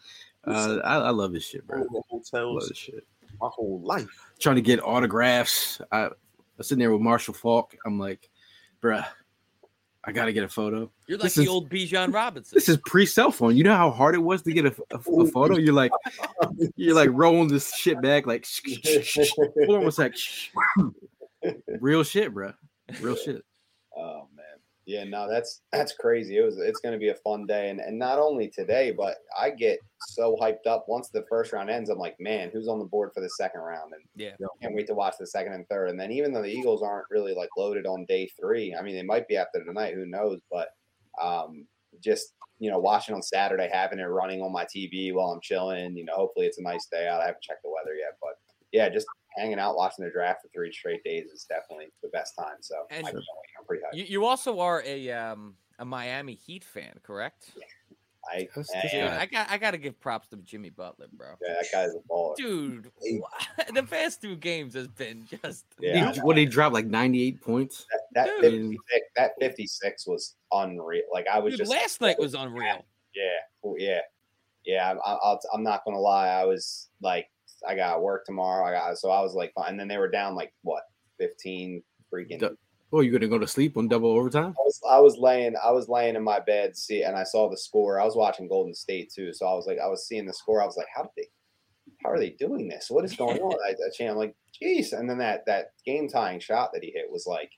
Uh, 0.45 0.77
I, 0.83 0.95
I 0.95 1.09
love 1.09 1.31
this 1.33 1.45
shit, 1.45 1.65
bro. 1.67 1.81
in 1.81 1.87
the 1.91 2.01
I 2.33 2.41
love 2.41 2.67
this 2.67 2.77
shit. 2.77 3.05
my 3.41 3.49
whole 3.51 3.81
life. 3.83 4.07
Trying 4.39 4.55
to 4.55 4.61
get 4.61 4.81
autographs. 4.83 5.81
I, 5.91 6.05
I 6.05 6.09
was 6.57 6.67
sitting 6.67 6.79
there 6.79 6.91
with 6.91 7.01
Marshall 7.01 7.33
Faulk. 7.33 7.75
I'm 7.85 7.99
like, 7.99 8.29
bruh, 8.81 9.05
I 10.03 10.11
gotta 10.11 10.31
get 10.33 10.43
a 10.43 10.49
photo. 10.49 10.89
You're 11.07 11.17
like 11.17 11.25
This 11.25 11.35
the 11.35 11.43
is- 11.43 11.49
old 11.49 11.69
Bijan 11.69 12.13
Robinson. 12.13 12.55
This 12.55 12.69
is 12.69 12.77
pre 12.85 13.05
cell 13.05 13.31
phone. 13.31 13.55
You 13.57 13.63
know 13.65 13.75
how 13.75 13.91
hard 13.91 14.15
it 14.15 14.19
was 14.19 14.41
to 14.43 14.53
get 14.53 14.65
a, 14.65 14.75
a- 14.91 14.97
a 14.97 15.25
photo. 15.27 15.57
You're 15.57 15.73
like, 15.73 15.91
you're 16.77 16.95
like 16.95 17.09
rolling 17.11 17.49
this 17.49 17.75
shit 17.75 18.01
back, 18.01 18.25
like, 18.25 18.47
almost 19.67 19.99
like, 19.99 20.15
real 21.79 22.03
shit, 22.03 22.33
bro. 22.33 22.53
Real 23.01 23.15
shit. 23.15 23.43
Oh 23.95 24.27
man. 24.35 24.38
Yeah, 24.89 25.03
no, 25.03 25.29
that's 25.29 25.61
that's 25.71 25.93
crazy. 25.93 26.37
It 26.37 26.41
was 26.41 26.57
it's 26.57 26.79
gonna 26.79 26.97
be 26.97 27.09
a 27.09 27.15
fun 27.15 27.45
day. 27.45 27.69
And 27.69 27.79
and 27.79 27.99
not 27.99 28.17
only 28.17 28.49
today, 28.49 28.89
but 28.91 29.17
I 29.39 29.51
get 29.51 29.77
so 30.07 30.35
hyped 30.41 30.65
up 30.65 30.85
once 30.87 31.09
the 31.09 31.25
first 31.29 31.53
round 31.53 31.69
ends. 31.69 31.91
I'm 31.91 31.99
like, 31.99 32.15
man, 32.19 32.49
who's 32.51 32.67
on 32.67 32.79
the 32.79 32.85
board 32.85 33.11
for 33.13 33.21
the 33.21 33.29
second 33.29 33.61
round? 33.61 33.93
And 33.93 34.03
yeah. 34.15 34.31
can't 34.63 34.73
wait 34.73 34.87
to 34.87 34.95
watch 34.95 35.13
the 35.19 35.27
second 35.27 35.53
and 35.53 35.67
third. 35.69 35.89
And 35.89 35.99
then 35.99 36.11
even 36.11 36.33
though 36.33 36.41
the 36.41 36.51
Eagles 36.51 36.81
aren't 36.81 37.05
really 37.11 37.35
like 37.35 37.49
loaded 37.55 37.85
on 37.85 38.05
day 38.05 38.31
three, 38.41 38.73
I 38.73 38.81
mean 38.81 38.95
they 38.95 39.03
might 39.03 39.27
be 39.27 39.37
after 39.37 39.63
tonight, 39.63 39.93
who 39.93 40.07
knows? 40.07 40.39
But 40.49 40.69
um 41.21 41.67
just 42.03 42.33
you 42.57 42.71
know, 42.71 42.79
watching 42.79 43.13
on 43.13 43.21
Saturday, 43.21 43.69
having 43.71 43.99
it 43.99 44.05
running 44.05 44.41
on 44.41 44.51
my 44.51 44.65
TV 44.65 45.13
while 45.13 45.29
I'm 45.29 45.39
chilling, 45.41 45.95
you 45.95 46.03
know, 46.03 46.15
hopefully 46.15 46.47
it's 46.47 46.57
a 46.57 46.63
nice 46.63 46.87
day 46.91 47.07
out. 47.07 47.21
I 47.21 47.27
haven't 47.27 47.43
checked 47.43 47.61
the 47.63 47.69
weather 47.69 47.95
yet, 47.95 48.17
but 48.19 48.33
yeah, 48.71 48.89
just 48.89 49.05
hanging 49.37 49.59
out 49.59 49.75
watching 49.75 50.05
the 50.05 50.11
draft 50.11 50.41
for 50.41 50.49
three 50.49 50.71
straight 50.71 51.03
days 51.03 51.27
is 51.27 51.45
definitely 51.45 51.87
the 52.01 52.09
best 52.09 52.33
time. 52.37 52.57
So 52.61 52.75
And- 52.89 53.05
I 53.07 53.11
can't. 53.11 53.23
I'm 53.59 53.65
pretty 53.65 53.83
hyped. 53.83 53.97
You, 53.97 54.03
you 54.05 54.25
also 54.25 54.59
are 54.59 54.81
a 54.85 55.11
um 55.11 55.55
a 55.79 55.85
Miami 55.85 56.35
Heat 56.35 56.63
fan, 56.63 56.93
correct? 57.03 57.51
I, 58.29 58.35
I 58.35 58.47
that's 58.53 58.71
Dude, 58.91 58.93
am. 58.95 59.19
I 59.19 59.25
got 59.25 59.49
I 59.49 59.57
got 59.57 59.71
to 59.71 59.77
give 59.77 59.97
props 59.99 60.27
to 60.29 60.35
Jimmy 60.37 60.69
Butler, 60.69 61.07
bro. 61.13 61.29
Yeah, 61.41 61.53
that 61.53 61.65
guy's 61.71 61.95
a 61.95 61.99
baller. 62.11 62.35
Dude, 62.35 62.91
wha- 63.01 63.27
the 63.73 63.83
past 63.83 64.21
two 64.21 64.35
games 64.35 64.73
has 64.73 64.87
been 64.89 65.25
just 65.41 65.65
Yeah. 65.79 66.11
He, 66.11 66.19
what 66.19 66.35
did 66.35 66.41
he 66.41 66.45
drop 66.47 66.73
like 66.73 66.85
98 66.85 67.41
points? 67.41 67.87
That, 68.13 68.25
that 68.27 68.41
56, 68.41 68.81
that 69.15 69.31
56 69.39 70.07
was 70.07 70.35
unreal. 70.51 71.03
Like 71.13 71.27
I 71.31 71.39
was 71.39 71.53
Dude, 71.53 71.59
just 71.59 71.71
last 71.71 72.01
night 72.01 72.19
was 72.19 72.33
unreal. 72.33 72.85
Yeah, 73.15 73.23
yeah, 73.77 73.99
yeah. 74.65 74.91
I'm, 74.91 74.99
I'll, 75.05 75.39
I'm 75.53 75.63
not 75.63 75.85
gonna 75.85 75.99
lie. 75.99 76.27
I 76.27 76.43
was 76.45 76.89
like, 77.01 77.29
I 77.67 77.75
got 77.75 78.01
work 78.01 78.25
tomorrow. 78.25 78.65
I 78.65 78.71
got 78.71 78.97
so 78.97 79.09
I 79.11 79.21
was 79.21 79.33
like, 79.33 79.51
and 79.67 79.79
then 79.79 79.87
they 79.87 79.97
were 79.97 80.09
down 80.09 80.35
like 80.35 80.53
what, 80.63 80.83
15 81.19 81.83
freaking. 82.13 82.39
Du- 82.39 82.57
Oh, 82.91 83.01
you 83.01 83.11
gonna 83.11 83.27
go 83.27 83.37
to 83.37 83.47
sleep 83.47 83.77
on 83.77 83.87
double 83.87 84.09
overtime? 84.09 84.55
I 84.57 84.63
was, 84.65 84.81
I 84.89 84.99
was 84.99 85.15
laying 85.17 85.53
I 85.63 85.69
was 85.69 85.87
laying 85.89 86.15
in 86.15 86.23
my 86.23 86.39
bed 86.39 86.75
see 86.75 87.03
and 87.03 87.15
I 87.15 87.21
saw 87.23 87.47
the 87.47 87.55
score. 87.55 87.99
I 87.99 88.03
was 88.05 88.15
watching 88.15 88.47
Golden 88.47 88.73
State 88.73 89.11
too. 89.15 89.31
So 89.31 89.45
I 89.45 89.53
was 89.53 89.67
like 89.67 89.77
I 89.77 89.87
was 89.87 90.07
seeing 90.07 90.25
the 90.25 90.33
score. 90.33 90.59
I 90.59 90.65
was 90.65 90.75
like, 90.75 90.87
how 90.95 91.03
did 91.03 91.11
they 91.15 91.27
how 92.03 92.09
are 92.09 92.17
they 92.17 92.31
doing 92.31 92.67
this? 92.67 92.87
What 92.89 93.05
is 93.05 93.15
going 93.15 93.37
on? 93.39 93.59
I, 93.63 93.73
I 93.73 94.07
I'm 94.07 94.17
like, 94.17 94.35
jeez. 94.59 94.93
And 94.93 95.07
then 95.07 95.19
that 95.19 95.45
that 95.45 95.67
game 95.85 96.09
tying 96.09 96.39
shot 96.39 96.71
that 96.73 96.83
he 96.83 96.89
hit 96.89 97.11
was 97.11 97.27
like 97.27 97.51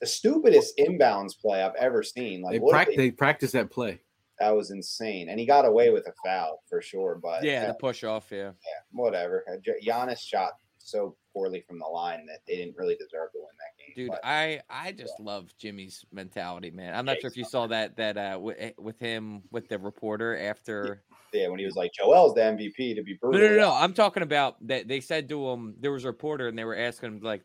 the 0.00 0.06
stupidest 0.06 0.78
inbounds 0.78 1.36
play 1.36 1.62
I've 1.62 1.74
ever 1.74 2.04
seen. 2.04 2.42
Like 2.42 2.52
They, 2.52 2.58
what 2.60 2.70
prac- 2.70 2.86
they- 2.90 2.96
they 2.96 3.10
practice 3.10 3.50
that 3.52 3.72
play. 3.72 4.00
That 4.40 4.54
was 4.54 4.70
insane. 4.70 5.28
And 5.28 5.38
he 5.40 5.46
got 5.46 5.64
away 5.64 5.90
with 5.90 6.06
a 6.06 6.12
foul 6.24 6.62
for 6.68 6.80
sure. 6.82 7.18
But 7.22 7.42
Yeah, 7.44 7.66
the 7.66 7.74
push 7.74 8.04
off. 8.04 8.28
Yeah, 8.30 8.38
yeah, 8.38 8.80
whatever. 8.92 9.44
Uh, 9.50 9.56
Giannis 9.84 10.18
shot 10.20 10.52
so 10.78 11.16
poorly 11.32 11.64
from 11.66 11.78
the 11.80 11.86
line 11.86 12.24
that 12.26 12.40
they 12.46 12.56
didn't 12.56 12.76
really 12.76 12.94
deserve 12.94 13.32
to 13.32 13.38
win 13.38 13.48
that 13.58 13.76
game. 13.84 13.92
dude, 13.96 14.10
but 14.10 14.20
I 14.22 14.60
I 14.70 14.92
just 14.92 15.18
love 15.18 15.52
Jimmy's 15.58 16.04
mentality, 16.12 16.70
man. 16.70 16.94
I'm 16.94 17.04
not 17.04 17.20
sure 17.20 17.28
if 17.28 17.36
you 17.36 17.44
saw 17.44 17.66
that 17.66 17.96
that 17.96 18.16
uh 18.16 18.38
with, 18.40 18.72
with 18.78 18.98
him 19.00 19.42
with 19.50 19.68
the 19.68 19.78
reporter 19.78 20.38
after 20.38 21.02
Yeah, 21.32 21.48
when 21.48 21.58
he 21.58 21.64
was 21.64 21.74
like, 21.74 21.92
Joel's 21.92 22.34
the 22.34 22.42
MVP 22.42 22.94
to 22.94 23.02
be 23.02 23.14
No, 23.14 23.30
brutal. 23.30 23.40
no, 23.40 23.48
no, 23.48 23.56
no. 23.56 23.72
I'm 23.74 23.94
talking 23.94 24.22
about 24.22 24.64
that. 24.68 24.86
They 24.86 25.00
said 25.00 25.28
to 25.30 25.48
him, 25.50 25.74
there 25.80 25.90
was 25.92 26.04
a 26.04 26.08
reporter, 26.08 26.46
and 26.48 26.56
they 26.56 26.64
were 26.64 26.76
asking 26.76 27.08
him 27.16 27.20
like, 27.20 27.42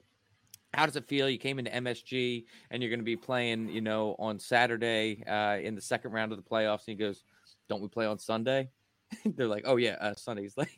"How 0.73 0.85
does 0.85 0.95
it 0.95 1.07
feel? 1.07 1.29
You 1.29 1.37
came 1.37 1.59
into 1.59 1.71
MSG, 1.71 2.45
and 2.69 2.81
you're 2.81 2.89
going 2.89 2.99
to 2.99 3.05
be 3.05 3.15
playing, 3.17 3.69
you 3.69 3.81
know, 3.81 4.15
on 4.19 4.39
Saturday 4.39 5.23
uh, 5.27 5.57
in 5.61 5.75
the 5.75 5.81
second 5.81 6.11
round 6.11 6.31
of 6.31 6.37
the 6.37 6.43
playoffs." 6.49 6.87
And 6.87 6.93
he 6.93 6.95
goes, 6.95 7.23
"Don't 7.69 7.81
we 7.81 7.87
play 7.87 8.05
on 8.05 8.17
Sunday?" 8.19 8.69
They're 9.25 9.47
like, 9.47 9.63
"Oh 9.65 9.75
yeah, 9.77 9.97
uh, 9.99 10.15
Sunday." 10.15 10.43
He's 10.43 10.57
like, 10.57 10.71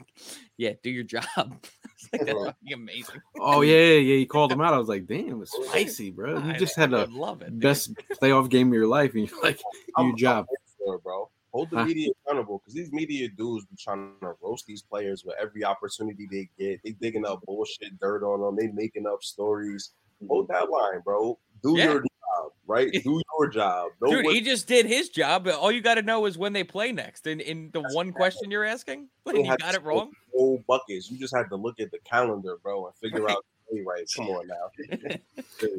"Yeah, 0.57 0.73
do 0.81 0.89
your 0.89 1.03
job." 1.03 1.23
it's 1.37 2.09
like 2.11 2.25
that's 2.25 2.37
fucking 2.39 2.73
amazing. 2.73 3.21
Oh 3.39 3.61
yeah, 3.61 3.75
yeah, 3.77 3.99
yeah. 3.99 4.15
He 4.17 4.25
called 4.25 4.51
him 4.51 4.61
out. 4.61 4.73
I 4.73 4.77
was 4.79 4.87
like, 4.89 5.05
damn, 5.05 5.41
it's 5.41 5.55
spicy, 5.69 6.09
bro. 6.11 6.39
You 6.39 6.51
I- 6.53 6.57
just 6.57 6.75
had 6.75 6.93
I 6.93 7.03
a 7.03 7.05
love 7.05 7.41
it, 7.43 7.51
dude. 7.51 7.59
best 7.59 7.93
playoff 8.21 8.49
game 8.49 8.69
of 8.69 8.73
your 8.73 8.87
life, 8.87 9.13
and 9.13 9.29
you're 9.29 9.41
like, 9.43 9.57
do 9.97 10.05
your 10.07 10.15
job. 10.15 10.47
I'm 10.49 10.55
for 10.85 10.95
it, 10.95 11.03
bro. 11.03 11.29
Hold 11.53 11.69
the 11.69 11.77
Huh? 11.77 11.85
media 11.85 12.09
accountable 12.25 12.57
because 12.59 12.73
these 12.73 12.91
media 12.91 13.29
dudes 13.29 13.65
be 13.65 13.75
trying 13.77 14.13
to 14.21 14.33
roast 14.41 14.65
these 14.65 14.81
players 14.81 15.23
with 15.23 15.35
every 15.39 15.63
opportunity 15.63 16.27
they 16.31 16.49
get. 16.57 16.81
They 16.83 16.91
digging 16.91 17.25
up 17.25 17.41
bullshit 17.45 17.99
dirt 17.99 18.23
on 18.23 18.41
them. 18.41 18.55
They 18.55 18.73
making 18.73 19.05
up 19.05 19.23
stories. 19.23 19.91
Hold 20.27 20.47
that 20.47 20.69
line, 20.71 21.01
bro. 21.05 21.37
Do 21.61 21.77
Yeah. 21.77 21.83
your 21.91 21.99
job, 22.01 22.51
right? 22.65 22.91
Do 23.03 23.21
your 23.37 23.47
job. 23.49 23.91
Know 24.01 24.09
Dude, 24.11 24.25
what- 24.25 24.33
he 24.33 24.41
just 24.41 24.67
did 24.67 24.87
his 24.87 25.09
job. 25.09 25.43
but 25.43 25.53
All 25.55 25.71
you 25.71 25.81
got 25.81 25.95
to 25.95 26.01
know 26.01 26.25
is 26.25 26.37
when 26.39 26.53
they 26.53 26.63
play 26.63 26.91
next. 26.91 27.27
And 27.27 27.39
in 27.39 27.69
the 27.71 27.81
one 27.93 28.11
question 28.13 28.49
you're 28.49 28.63
asking, 28.65 29.09
like, 29.25 29.35
don't 29.35 29.45
you 29.45 29.57
got 29.57 29.75
it 29.75 29.83
wrong. 29.83 30.11
Whole 30.33 30.63
buckets. 30.67 31.11
You 31.11 31.19
just 31.19 31.35
had 31.35 31.49
to 31.49 31.55
look 31.55 31.79
at 31.79 31.91
the 31.91 31.99
calendar, 31.99 32.57
bro, 32.63 32.87
and 32.87 32.95
figure 32.95 33.29
out. 33.29 33.45
Hey, 33.73 33.81
right. 33.85 34.05
Come 34.15 34.27
on 34.27 34.47
now. 34.47 35.17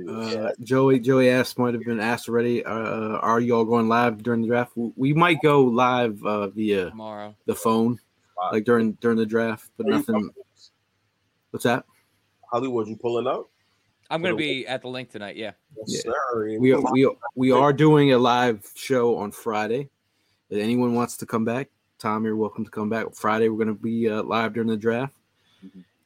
Uh, 0.09 0.51
Joey, 0.63 0.99
Joey 0.99 1.29
asked, 1.29 1.59
might 1.59 1.75
have 1.75 1.83
been 1.85 2.01
asked 2.01 2.29
already. 2.29 2.65
Uh, 2.65 3.19
are 3.19 3.41
you 3.41 3.55
all 3.55 3.65
going 3.65 3.87
live 3.89 4.23
during 4.23 4.41
the 4.41 4.47
draft? 4.49 4.73
We- 4.77 4.93
We 4.97 5.13
might 5.13 5.41
go 5.43 5.63
live 5.65 6.23
uh, 6.25 6.49
via 6.49 6.91
Tomorrow. 6.91 7.35
the 7.47 7.55
phone, 7.55 7.99
like 8.53 8.65
during 8.65 8.93
during 8.95 9.19
the 9.19 9.27
draft, 9.27 9.69
but 9.77 9.87
Are 9.87 9.91
nothing. 9.91 10.31
What's 11.51 11.65
that? 11.65 11.85
Hollywood, 12.51 12.89
you 12.89 12.97
pulling 12.97 13.27
up? 13.27 13.51
I'm 14.11 14.23
going 14.23 14.35
to 14.35 14.39
be 14.39 14.67
at 14.67 14.81
the 14.83 14.89
link 14.89 15.11
tonight. 15.11 15.37
Yeah. 15.37 15.53
Yes, 15.87 16.05
Yeah. 16.07 16.13
sir. 16.13 16.59
We 16.59 16.75
we 16.75 17.09
we 17.37 17.51
are 17.53 17.73
doing 17.73 18.13
a 18.13 18.19
live 18.19 18.67
show 18.75 19.17
on 19.17 19.33
Friday. 19.33 19.91
If 20.51 20.59
anyone 20.63 20.95
wants 20.95 21.17
to 21.19 21.27
come 21.27 21.45
back, 21.45 21.69
Tom, 21.99 22.25
you're 22.25 22.37
welcome 22.37 22.65
to 22.65 22.71
come 22.71 22.89
back. 22.89 23.15
Friday, 23.15 23.49
we're 23.51 23.63
going 23.65 23.77
to 23.77 23.83
be 23.83 24.09
uh, 24.09 24.23
live 24.23 24.55
during 24.55 24.69
the 24.69 24.77
draft, 24.77 25.13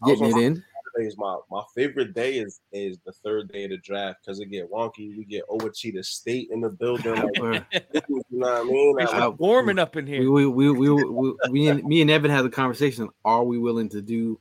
getting 0.05 0.25
it 0.27 0.37
in. 0.37 0.65
Saturday 0.95 1.09
is 1.09 1.17
my 1.19 1.37
my 1.51 1.63
favorite 1.75 2.15
day 2.15 2.39
is 2.39 2.61
is 2.73 2.99
the 3.05 3.13
third 3.13 3.51
day 3.53 3.65
of 3.65 3.71
the 3.71 3.77
draft 3.79 4.21
because 4.25 4.41
it 4.41 4.47
get 4.47 4.71
wonky. 4.71 5.17
We 5.17 5.25
get 5.25 5.45
Ouachita 5.49 6.05
State 6.05 6.49
in 6.51 6.61
the 6.61 6.71
building. 6.71 7.15
Like, 7.15 7.65
you 7.95 8.23
know 8.31 8.49
what 8.49 8.61
I 8.61 8.63
mean? 8.65 8.97
It's 9.01 9.13
Like, 9.13 9.39
warming 9.39 9.79
up 9.79 9.97
in 9.97 10.07
here. 10.07 10.21
We 10.21 10.47
we 10.47 10.71
we, 10.71 10.91
we, 10.91 11.05
we, 11.05 11.35
we 11.51 11.69
and, 11.69 11.85
me 11.85 12.03
and 12.03 12.11
Evan 12.11 12.31
had 12.31 12.45
the 12.45 12.51
conversation. 12.51 13.09
Are 13.25 13.45
we 13.45 13.59
willing 13.59 13.89
to 13.91 14.03
do 14.03 14.39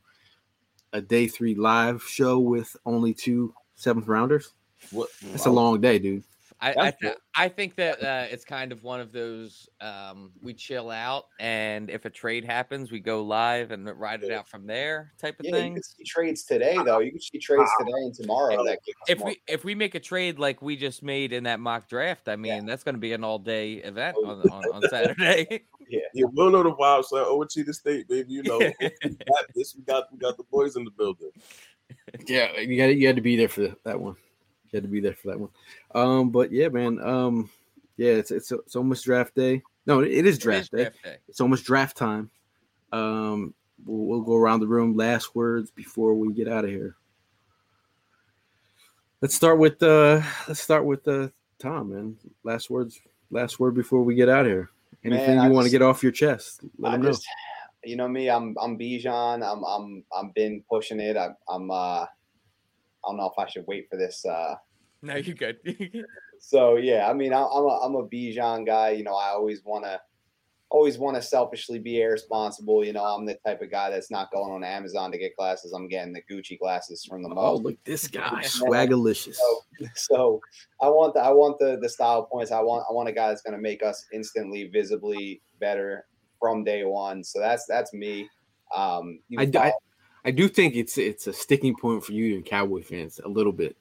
a 0.93 1.01
day 1.01 1.27
three 1.27 1.55
live 1.55 2.03
show 2.03 2.39
with 2.39 2.75
only 2.85 3.13
two 3.13 3.53
seventh 3.75 4.07
rounders? 4.07 4.53
what, 4.91 5.09
It's 5.33 5.45
a 5.45 5.51
long 5.51 5.81
day, 5.81 5.99
dude. 5.99 6.23
I 6.59 6.71
I, 6.71 6.73
That's 6.75 6.97
th- 7.01 7.15
I 7.35 7.49
think 7.49 7.75
that 7.75 8.01
uh, 8.03 8.25
it's 8.29 8.45
kind 8.45 8.71
of 8.71 8.83
one 8.83 8.99
of 8.99 9.11
those 9.11 9.69
um, 9.79 10.31
we 10.41 10.53
chill 10.53 10.89
out, 10.89 11.25
and 11.39 11.89
if 11.89 12.05
a 12.05 12.09
trade 12.09 12.45
happens, 12.45 12.91
we 12.91 12.99
go 12.99 13.23
live 13.23 13.71
and 13.71 13.87
ride 13.99 14.23
it 14.23 14.31
out 14.31 14.47
from 14.47 14.65
there, 14.65 15.13
type 15.19 15.39
of 15.39 15.45
Yeah, 15.45 15.57
you 15.57 15.73
can 15.73 15.83
see 15.83 16.03
trades 16.03 16.43
today 16.43 16.77
though. 16.83 16.99
You 16.99 17.11
can 17.11 17.21
see 17.21 17.37
trades 17.37 17.69
today 17.79 17.91
and 17.91 18.13
tomorrow. 18.13 18.63
That 18.65 18.79
If 19.07 19.19
more. 19.19 19.27
we 19.27 19.41
if 19.47 19.63
we 19.63 19.75
make 19.75 19.95
a 19.95 19.99
trade 19.99 20.39
like 20.39 20.61
we 20.61 20.75
just 20.75 21.03
made 21.03 21.33
in 21.33 21.43
that 21.43 21.59
mock 21.59 21.87
draft, 21.87 22.27
I 22.27 22.35
mean 22.35 22.65
that's 22.65 22.83
going 22.83 22.95
to 22.95 23.01
be 23.01 23.13
an 23.13 23.23
all 23.23 23.39
day 23.39 23.73
event 23.75 24.17
on, 24.23 24.41
on, 24.49 24.65
on 24.73 24.81
Saturday. 24.89 25.65
yeah, 25.87 25.99
Yeah, 26.13 26.25
we'll 26.33 26.49
know 26.49 26.63
the 26.63 26.73
vibes, 26.73 27.05
son. 27.05 27.23
Ouachita 27.25 27.73
State, 27.73 28.07
baby. 28.07 28.33
You 28.33 28.43
know, 28.43 28.57
we 28.59 28.69
got 29.09 29.45
this. 29.55 29.75
We 29.75 29.83
got 29.83 30.11
we 30.11 30.17
got 30.17 30.37
the 30.37 30.43
boys 30.43 30.75
in 30.75 30.83
the 30.83 30.91
building. 30.91 31.31
Yeah, 32.25 32.57
you 32.59 32.77
got 32.77 32.85
you 32.95 33.07
had 33.07 33.15
to 33.17 33.21
be 33.21 33.35
there 33.35 33.47
for 33.47 33.75
that 33.83 33.99
one. 33.99 34.15
You 34.71 34.77
had 34.77 34.83
to 34.83 34.89
be 34.89 34.99
there 34.99 35.13
for 35.13 35.27
that 35.29 35.39
one. 35.39 35.49
Um, 35.95 36.29
but 36.29 36.51
yeah, 36.51 36.67
man. 36.69 36.99
Um, 37.01 37.49
yeah, 37.97 38.11
it's 38.11 38.31
it's, 38.31 38.51
it's 38.51 38.75
almost 38.75 39.05
draft 39.05 39.35
day. 39.35 39.61
No, 39.85 40.01
it 40.01 40.09
is 40.11 40.17
It 40.17 40.25
is 40.25 40.37
draft 40.39 40.71
day. 40.71 40.83
draft 40.83 41.03
day. 41.03 41.17
It's 41.27 41.41
almost 41.41 41.65
draft 41.65 41.97
time. 41.97 42.29
Um, 42.91 43.53
we'll, 43.85 44.05
we'll 44.05 44.21
go 44.21 44.35
around 44.35 44.59
the 44.59 44.67
room. 44.67 44.95
Last 44.95 45.35
words 45.35 45.71
before 45.71 46.13
we 46.13 46.33
get 46.33 46.47
out 46.47 46.63
of 46.65 46.69
here. 46.69 46.95
Let's 49.21 49.33
start 49.33 49.57
with 49.57 49.81
uh 49.81 50.21
let's 50.47 50.61
start 50.61 50.85
with 50.85 51.07
uh 51.07 51.29
Tom, 51.59 51.91
man. 51.93 52.17
Last 52.43 52.69
words. 52.69 52.99
Last 53.31 53.59
word 53.59 53.73
before 53.73 54.03
we 54.03 54.15
get 54.15 54.29
out 54.29 54.45
of 54.45 54.51
here. 54.51 54.69
Anything 55.03 55.37
Man, 55.37 55.49
you 55.49 55.51
want 55.55 55.65
to 55.65 55.71
get 55.71 55.81
off 55.81 56.03
your 56.03 56.11
chest? 56.11 56.61
Let 56.77 56.89
I 56.89 56.97
them 56.97 57.01
know. 57.03 57.17
you 57.83 57.95
know 57.95 58.07
me, 58.07 58.29
I'm 58.29 58.55
I'm 58.61 58.77
Bijan. 58.77 59.43
I'm 59.43 59.63
I'm 59.63 60.03
I'm 60.15 60.31
been 60.35 60.63
pushing 60.69 60.99
it. 60.99 61.17
I'm 61.17 61.35
I'm 61.49 61.71
uh 61.71 62.05
I 63.07 63.11
don't 63.11 63.17
know 63.17 63.31
if 63.35 63.39
I 63.39 63.47
should 63.49 63.65
wait 63.67 63.87
for 63.89 63.97
this. 63.97 64.25
uh 64.25 64.55
No, 65.01 65.15
you're 65.15 65.35
good. 65.35 65.57
So 66.39 66.75
yeah, 66.75 67.09
I 67.09 67.13
mean, 67.13 67.33
I, 67.33 67.39
I'm 67.41 67.63
a 67.65 67.79
I'm 67.83 67.95
a 67.95 68.07
Bijan 68.07 68.63
guy. 68.65 68.91
You 68.91 69.03
know, 69.03 69.15
I 69.15 69.29
always 69.29 69.63
want 69.65 69.85
to 69.85 69.99
always 70.69 70.97
want 70.99 71.15
to 71.15 71.21
selfishly 71.21 71.79
be 71.79 71.99
irresponsible. 71.99 72.85
You 72.85 72.93
know, 72.93 73.03
I'm 73.03 73.25
the 73.25 73.37
type 73.43 73.61
of 73.63 73.71
guy 73.71 73.89
that's 73.89 74.11
not 74.11 74.31
going 74.31 74.51
on 74.53 74.63
Amazon 74.63 75.11
to 75.13 75.17
get 75.17 75.35
glasses. 75.35 75.73
I'm 75.73 75.87
getting 75.87 76.13
the 76.13 76.21
Gucci 76.29 76.59
glasses 76.59 77.03
from 77.05 77.23
the 77.23 77.29
Oh, 77.35 77.55
look 77.55 77.83
this 77.85 78.07
guy, 78.21 78.41
Yeah. 78.43 78.47
swagalicious. 78.49 79.33
So, 79.35 79.61
so 79.95 80.41
I 80.79 80.89
want 80.89 81.15
the 81.15 81.21
I 81.21 81.31
want 81.31 81.57
the 81.57 81.79
the 81.81 81.89
style 81.89 82.25
points. 82.25 82.51
I 82.51 82.59
want 82.61 82.85
I 82.87 82.93
want 82.93 83.09
a 83.09 83.13
guy 83.13 83.29
that's 83.29 83.41
going 83.41 83.55
to 83.55 83.61
make 83.61 83.81
us 83.81 84.05
instantly 84.13 84.65
visibly 84.71 85.41
better 85.59 86.05
from 86.39 86.63
day 86.63 86.83
one. 86.85 87.23
So 87.23 87.39
that's 87.39 87.65
that's 87.65 87.93
me. 87.95 88.29
Um, 88.75 89.21
you 89.27 89.39
I, 89.39 89.45
can 89.45 89.55
I, 89.55 89.59
follow- 89.69 89.79
I 90.27 90.31
do 90.31 90.49
think 90.49 90.75
it's 90.75 90.97
it's 90.97 91.27
a 91.27 91.33
sticking 91.33 91.73
point 91.73 92.03
for 92.03 92.11
you 92.11 92.35
and 92.35 92.45
Cowboy 92.45 92.83
fans 92.83 93.21
a 93.23 93.29
little 93.29 93.53
bit. 93.53 93.77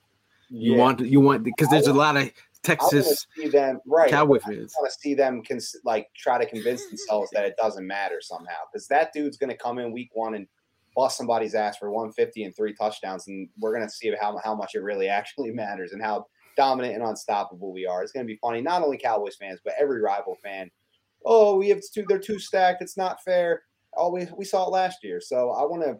You 0.48 0.74
yeah. 0.74 0.78
want 0.78 1.00
you 1.00 1.20
want 1.20 1.42
because 1.42 1.68
there's 1.68 1.88
a 1.88 1.92
lot 1.92 2.16
of 2.16 2.30
Texas 2.62 3.26
see 3.36 3.48
them 3.48 3.80
right. 3.84 4.08
Cowboy 4.08 4.36
I 4.36 4.50
fans. 4.50 4.74
want 4.78 4.92
to 4.92 4.98
see 5.00 5.14
them 5.14 5.42
cons- 5.42 5.74
like 5.84 6.08
try 6.16 6.38
to 6.38 6.46
convince 6.48 6.86
themselves 6.86 7.30
that 7.32 7.44
it 7.44 7.56
doesn't 7.56 7.84
matter 7.84 8.20
somehow 8.20 8.54
because 8.72 8.86
that 8.88 9.12
dude's 9.12 9.36
going 9.36 9.50
to 9.50 9.56
come 9.56 9.78
in 9.78 9.90
week 9.90 10.10
one 10.14 10.34
and 10.34 10.46
bust 10.94 11.18
somebody's 11.18 11.56
ass 11.56 11.78
for 11.78 11.90
150 11.90 12.44
and 12.44 12.54
three 12.56 12.74
touchdowns, 12.74 13.26
and 13.26 13.48
we're 13.58 13.74
going 13.74 13.86
to 13.86 13.92
see 13.92 14.14
how 14.20 14.38
how 14.44 14.54
much 14.54 14.76
it 14.76 14.82
really 14.82 15.08
actually 15.20 15.50
matters 15.50 15.92
and 15.92 16.00
how 16.00 16.26
dominant 16.56 16.94
and 16.94 17.02
unstoppable 17.02 17.72
we 17.72 17.86
are. 17.86 18.04
It's 18.04 18.12
going 18.12 18.24
to 18.24 18.32
be 18.32 18.38
funny. 18.40 18.60
Not 18.60 18.82
only 18.82 18.98
Cowboys 18.98 19.34
fans, 19.34 19.58
but 19.64 19.74
every 19.78 20.00
rival 20.00 20.36
fan. 20.44 20.70
Oh, 21.24 21.56
we 21.56 21.68
have 21.70 21.80
two. 21.92 22.04
They're 22.08 22.20
too 22.20 22.38
stacked. 22.38 22.82
It's 22.82 22.96
not 22.96 23.22
fair. 23.24 23.62
Oh, 23.96 24.12
we 24.12 24.28
we 24.36 24.44
saw 24.44 24.66
it 24.66 24.70
last 24.70 25.02
year. 25.02 25.20
So 25.20 25.50
I 25.50 25.64
want 25.64 25.82
to. 25.82 25.98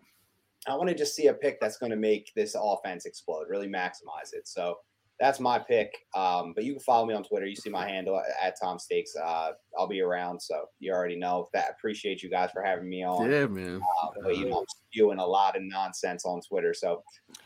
I 0.69 0.75
want 0.75 0.89
to 0.89 0.95
just 0.95 1.15
see 1.15 1.29
a 1.29 1.35
pick 1.35 1.61
that's 1.61 1.79
going 1.79 1.91
to 1.91 1.97
make 1.97 2.33
this 2.35 2.57
offense 2.59 3.07
explode, 3.07 3.47
really 3.49 3.69
maximize 3.69 4.33
it. 4.33 4.49
So 4.49 4.79
that's 5.19 5.41
my 5.41 5.59
pick. 5.59 5.91
Um, 6.15 6.53
but 6.55 6.65
you 6.65 6.73
can 6.73 6.81
follow 6.81 7.07
me 7.07 7.15
on 7.15 7.25
Twitter. 7.25 7.47
You 7.47 7.57
see 7.57 7.71
my 7.71 7.89
handle 7.89 8.21
at 8.43 8.55
Tom 8.61 8.79
Stakes. 8.79 9.15
Uh, 9.17 9.53
I'll 9.79 9.87
be 9.87 10.01
around, 10.03 10.41
so 10.41 10.67
you 10.79 10.93
already 10.93 11.17
know 11.17 11.49
that. 11.55 11.71
Appreciate 11.71 12.23
you 12.23 12.29
guys 12.31 12.51
for 12.53 12.63
having 12.63 12.89
me 12.89 13.03
on. 13.05 13.31
Yeah, 13.31 13.47
man. 13.47 13.81
Uh, 14.03 14.09
but 14.23 14.37
you 14.37 14.49
know, 14.49 14.59
I'm 14.61 14.65
spewing 14.91 15.19
a 15.19 15.27
lot 15.27 15.57
of 15.57 15.63
nonsense 15.63 16.25
on 16.27 16.41
Twitter, 16.43 16.75
so 16.75 17.03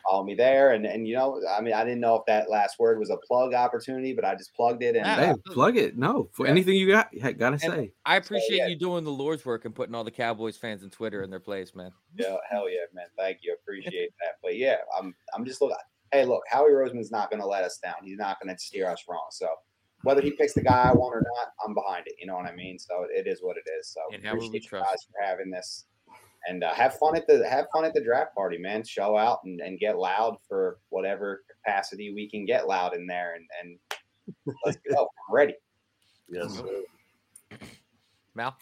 follow 0.09 0.25
me 0.25 0.35
there. 0.35 0.73
And 0.73 0.85
and 0.85 1.07
you 1.07 1.15
know, 1.15 1.41
I 1.49 1.61
mean, 1.61 1.75
I 1.75 1.85
didn't 1.85 2.01
know 2.01 2.17
if 2.17 2.23
that 2.27 2.51
last 2.51 2.79
word 2.79 2.99
was 2.99 3.11
a 3.11 3.17
plug 3.27 3.55
opportunity, 3.55 4.15
but 4.15 4.25
I 4.25 4.35
just 4.35 4.53
plugged 4.55 4.83
it. 4.83 4.97
And 4.97 5.07
Yeah. 5.07 5.17
Hey, 5.17 5.31
uh, 5.31 5.35
plug 5.47 5.77
it. 5.77 5.97
No, 5.97 6.29
for 6.33 6.47
Yeah. 6.47 6.53
anything 6.53 6.75
you 6.75 6.89
got, 6.89 7.11
gotta 7.39 7.53
And 7.55 7.61
say. 7.61 7.93
I 8.05 8.17
appreciate 8.17 8.57
yeah. 8.59 8.67
you 8.67 8.77
doing 8.77 9.05
the 9.05 9.13
Lord's 9.13 9.45
work 9.45 9.65
and 9.65 9.75
putting 9.75 9.95
all 9.95 10.05
the 10.05 10.11
Cowboys 10.11 10.57
fans 10.57 10.83
in 10.83 10.91
Twitter 10.91 11.23
in 11.23 11.31
their 11.31 11.41
place, 11.41 11.75
man. 11.75 11.93
yeah, 12.17 12.37
hell 12.51 12.69
yeah, 12.69 12.87
man. 12.93 13.07
Thank 13.17 13.39
you. 13.43 13.55
Appreciate 13.63 14.11
that. 14.21 14.37
But 14.43 14.57
yeah, 14.57 14.77
I'm 14.97 15.15
I'm 15.35 15.45
just 15.45 15.61
looking. 15.61 15.77
Hey, 16.13 16.25
look, 16.25 16.43
Howie 16.49 16.71
Roseman's 16.71 17.11
not 17.11 17.31
going 17.31 17.41
to 17.41 17.47
let 17.47 17.63
us 17.65 17.79
down. 17.79 17.95
He's 18.03 18.19
not 18.19 18.39
going 18.43 18.55
to 18.55 18.61
steer 18.61 18.89
us 18.91 19.05
wrong. 19.09 19.27
So 19.31 19.49
whether 20.03 20.21
he 20.21 20.33
picks 20.33 20.55
the 20.55 20.63
guy 20.63 20.89
I 20.89 20.93
want 20.93 21.15
or 21.15 21.23
not, 21.37 21.49
I'm 21.65 21.75
behind 21.75 22.05
it. 22.07 22.15
You 22.21 22.27
know 22.27 22.35
what 22.37 22.47
I 22.47 22.55
mean? 22.55 22.79
So 22.79 23.07
it 23.15 23.27
is 23.27 23.41
what 23.43 23.57
it 23.57 23.69
is. 23.79 23.89
So 23.89 24.01
And 24.13 24.25
Howie 24.25 24.39
we 24.39 24.47
appreciate 24.47 24.63
you 24.65 24.69
trust. 24.71 24.91
guys 24.91 25.05
for 25.05 25.25
having 25.25 25.51
this. 25.51 25.87
And 26.49 26.65
uh, 26.65 26.73
have 26.73 26.95
fun 26.95 27.17
at 27.17 27.27
the 27.27 27.47
have 27.49 27.67
fun 27.73 27.85
at 27.85 27.93
the 27.93 28.03
draft 28.03 28.35
party, 28.35 28.57
man. 28.57 28.83
Show 28.83 29.15
out 29.17 29.41
and, 29.45 29.61
and 29.61 29.79
get 29.79 29.99
loud 29.99 30.37
for 30.49 30.79
whatever 30.89 31.43
capacity 31.55 32.15
we 32.15 32.31
can 32.31 32.47
get 32.47 32.67
loud 32.67 32.95
in 32.97 33.07
there, 33.07 33.35
and 33.35 33.47
and 33.61 33.79
let's 34.65 34.79
go. 34.89 35.03
I'm 35.29 35.35
ready. 35.35 35.53
Yes, 36.31 36.55
sir. 36.57 37.59
Mal, 38.35 38.57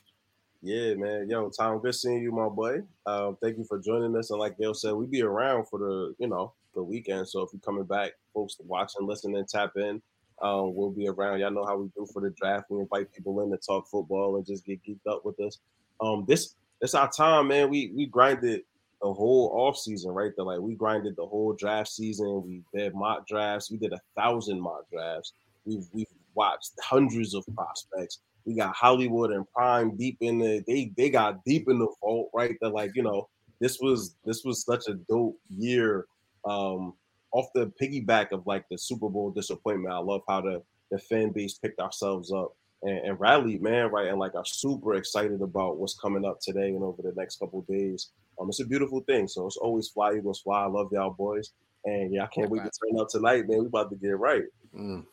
Yeah, 0.60 0.94
man. 0.94 1.28
Yo, 1.30 1.50
Tom, 1.50 1.78
good 1.78 1.94
seeing 1.94 2.20
you, 2.20 2.32
my 2.32 2.48
boy. 2.48 2.78
Um, 3.06 3.36
thank 3.40 3.58
you 3.58 3.64
for 3.64 3.78
joining 3.78 4.16
us. 4.16 4.30
And 4.30 4.40
like 4.40 4.58
Gail 4.58 4.74
said, 4.74 4.94
we 4.94 5.06
be 5.06 5.22
around 5.22 5.66
for 5.68 5.78
the, 5.78 6.14
you 6.18 6.26
know, 6.26 6.54
the 6.78 6.84
weekend. 6.84 7.28
So 7.28 7.42
if 7.42 7.50
you're 7.52 7.60
coming 7.60 7.84
back, 7.84 8.12
folks 8.32 8.56
watch 8.64 8.92
and 8.98 9.06
listen 9.06 9.36
and 9.36 9.48
tap 9.48 9.72
in, 9.76 10.00
um, 10.40 10.74
we'll 10.74 10.90
be 10.90 11.09
around. 11.09 11.40
Y'all 11.40 11.50
know 11.50 11.66
how 11.66 11.76
we 11.76 11.88
do 11.96 12.06
for 12.12 12.22
the 12.22 12.30
draft. 12.30 12.66
We 12.70 12.80
invite 12.80 13.12
people 13.12 13.40
in 13.42 13.50
to 13.50 13.56
talk 13.56 13.88
football 13.88 14.36
and 14.36 14.46
just 14.46 14.64
get 14.64 14.82
geeked 14.84 15.10
up 15.10 15.24
with 15.24 15.38
us. 15.40 15.59
Um, 16.00 16.24
this 16.28 16.55
this 16.80 16.94
our 16.94 17.10
time, 17.10 17.48
man. 17.48 17.68
We 17.68 17.92
we 17.94 18.06
grinded 18.06 18.62
the 19.02 19.12
whole 19.12 19.52
off 19.55 19.76
season, 19.76 20.12
right? 20.12 20.32
there. 20.36 20.46
like 20.46 20.60
we 20.60 20.74
grinded 20.74 21.16
the 21.16 21.26
whole 21.26 21.52
draft 21.52 21.88
season. 21.88 22.42
We 22.44 22.62
did 22.72 22.94
mock 22.94 23.26
drafts. 23.26 23.70
We 23.70 23.78
did 23.78 23.92
a 23.92 24.00
thousand 24.16 24.60
mock 24.60 24.88
drafts. 24.92 25.32
We've 25.64 25.86
we've 25.92 26.06
watched 26.34 26.72
hundreds 26.80 27.34
of 27.34 27.44
prospects. 27.55 28.20
We 28.44 28.55
got 28.55 28.74
Hollywood 28.74 29.32
and 29.32 29.44
Prime 29.52 29.96
deep 29.96 30.18
in 30.20 30.38
the 30.38 30.62
they 30.66 30.92
they 30.96 31.10
got 31.10 31.44
deep 31.44 31.68
in 31.68 31.80
the 31.80 31.88
vault, 32.00 32.30
right? 32.32 32.56
That 32.60 32.70
like 32.70 32.92
you 32.94 33.02
know 33.02 33.28
this 33.60 33.78
was 33.80 34.16
this 34.24 34.44
was 34.44 34.64
such 34.64 34.88
a 34.88 34.94
dope 34.94 35.36
year. 35.56 36.06
Um, 36.48 36.94
off 37.32 37.46
the 37.54 37.72
piggyback 37.80 38.32
of 38.32 38.46
like 38.46 38.64
the 38.70 38.78
Super 38.78 39.08
Bowl 39.08 39.30
disappointment. 39.30 39.94
I 39.94 39.98
love 39.98 40.22
how 40.28 40.40
the 40.40 40.62
the 40.90 40.98
fan 40.98 41.30
base 41.30 41.54
picked 41.54 41.80
ourselves 41.80 42.32
up 42.32 42.56
and, 42.82 42.98
and 42.98 43.20
rallied, 43.20 43.62
man, 43.62 43.90
right? 43.90 44.08
And 44.08 44.18
like 44.18 44.34
are 44.34 44.44
super 44.44 44.94
excited 44.94 45.42
about 45.42 45.76
what's 45.76 45.98
coming 45.98 46.24
up 46.24 46.40
today 46.40 46.68
and 46.68 46.82
over 46.82 47.02
the 47.02 47.12
next 47.16 47.38
couple 47.38 47.60
days. 47.68 48.10
Um, 48.40 48.48
it's 48.48 48.60
a 48.60 48.66
beautiful 48.66 49.00
thing. 49.00 49.28
So 49.28 49.46
it's 49.46 49.56
always 49.56 49.88
fly, 49.88 50.14
Eagles 50.14 50.40
fly. 50.40 50.62
I 50.62 50.66
love 50.66 50.88
y'all 50.92 51.10
boys. 51.10 51.50
And 51.84 52.12
yeah, 52.12 52.24
I 52.24 52.26
can't 52.28 52.50
wait 52.50 52.62
to 52.64 52.70
turn 52.70 52.98
out 52.98 53.10
tonight, 53.10 53.48
man. 53.48 53.60
We 53.60 53.66
about 53.66 53.90
to 53.90 53.96
get 53.96 54.18
right. 54.18 54.44
Mm. 54.74 55.04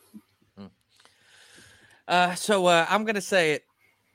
Uh, 2.08 2.34
so 2.34 2.66
uh, 2.66 2.86
I'm 2.88 3.04
gonna 3.04 3.20
say 3.20 3.52
it. 3.52 3.64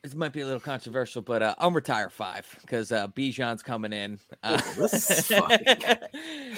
This 0.03 0.15
might 0.15 0.33
be 0.33 0.41
a 0.41 0.45
little 0.45 0.59
controversial, 0.59 1.21
but 1.21 1.43
uh, 1.43 1.53
I'm 1.59 1.75
retire 1.75 2.09
five 2.09 2.47
because 2.61 2.91
uh, 2.91 3.07
Bijan's 3.09 3.61
coming 3.61 3.93
in. 3.93 4.19
Uh, 4.41 4.59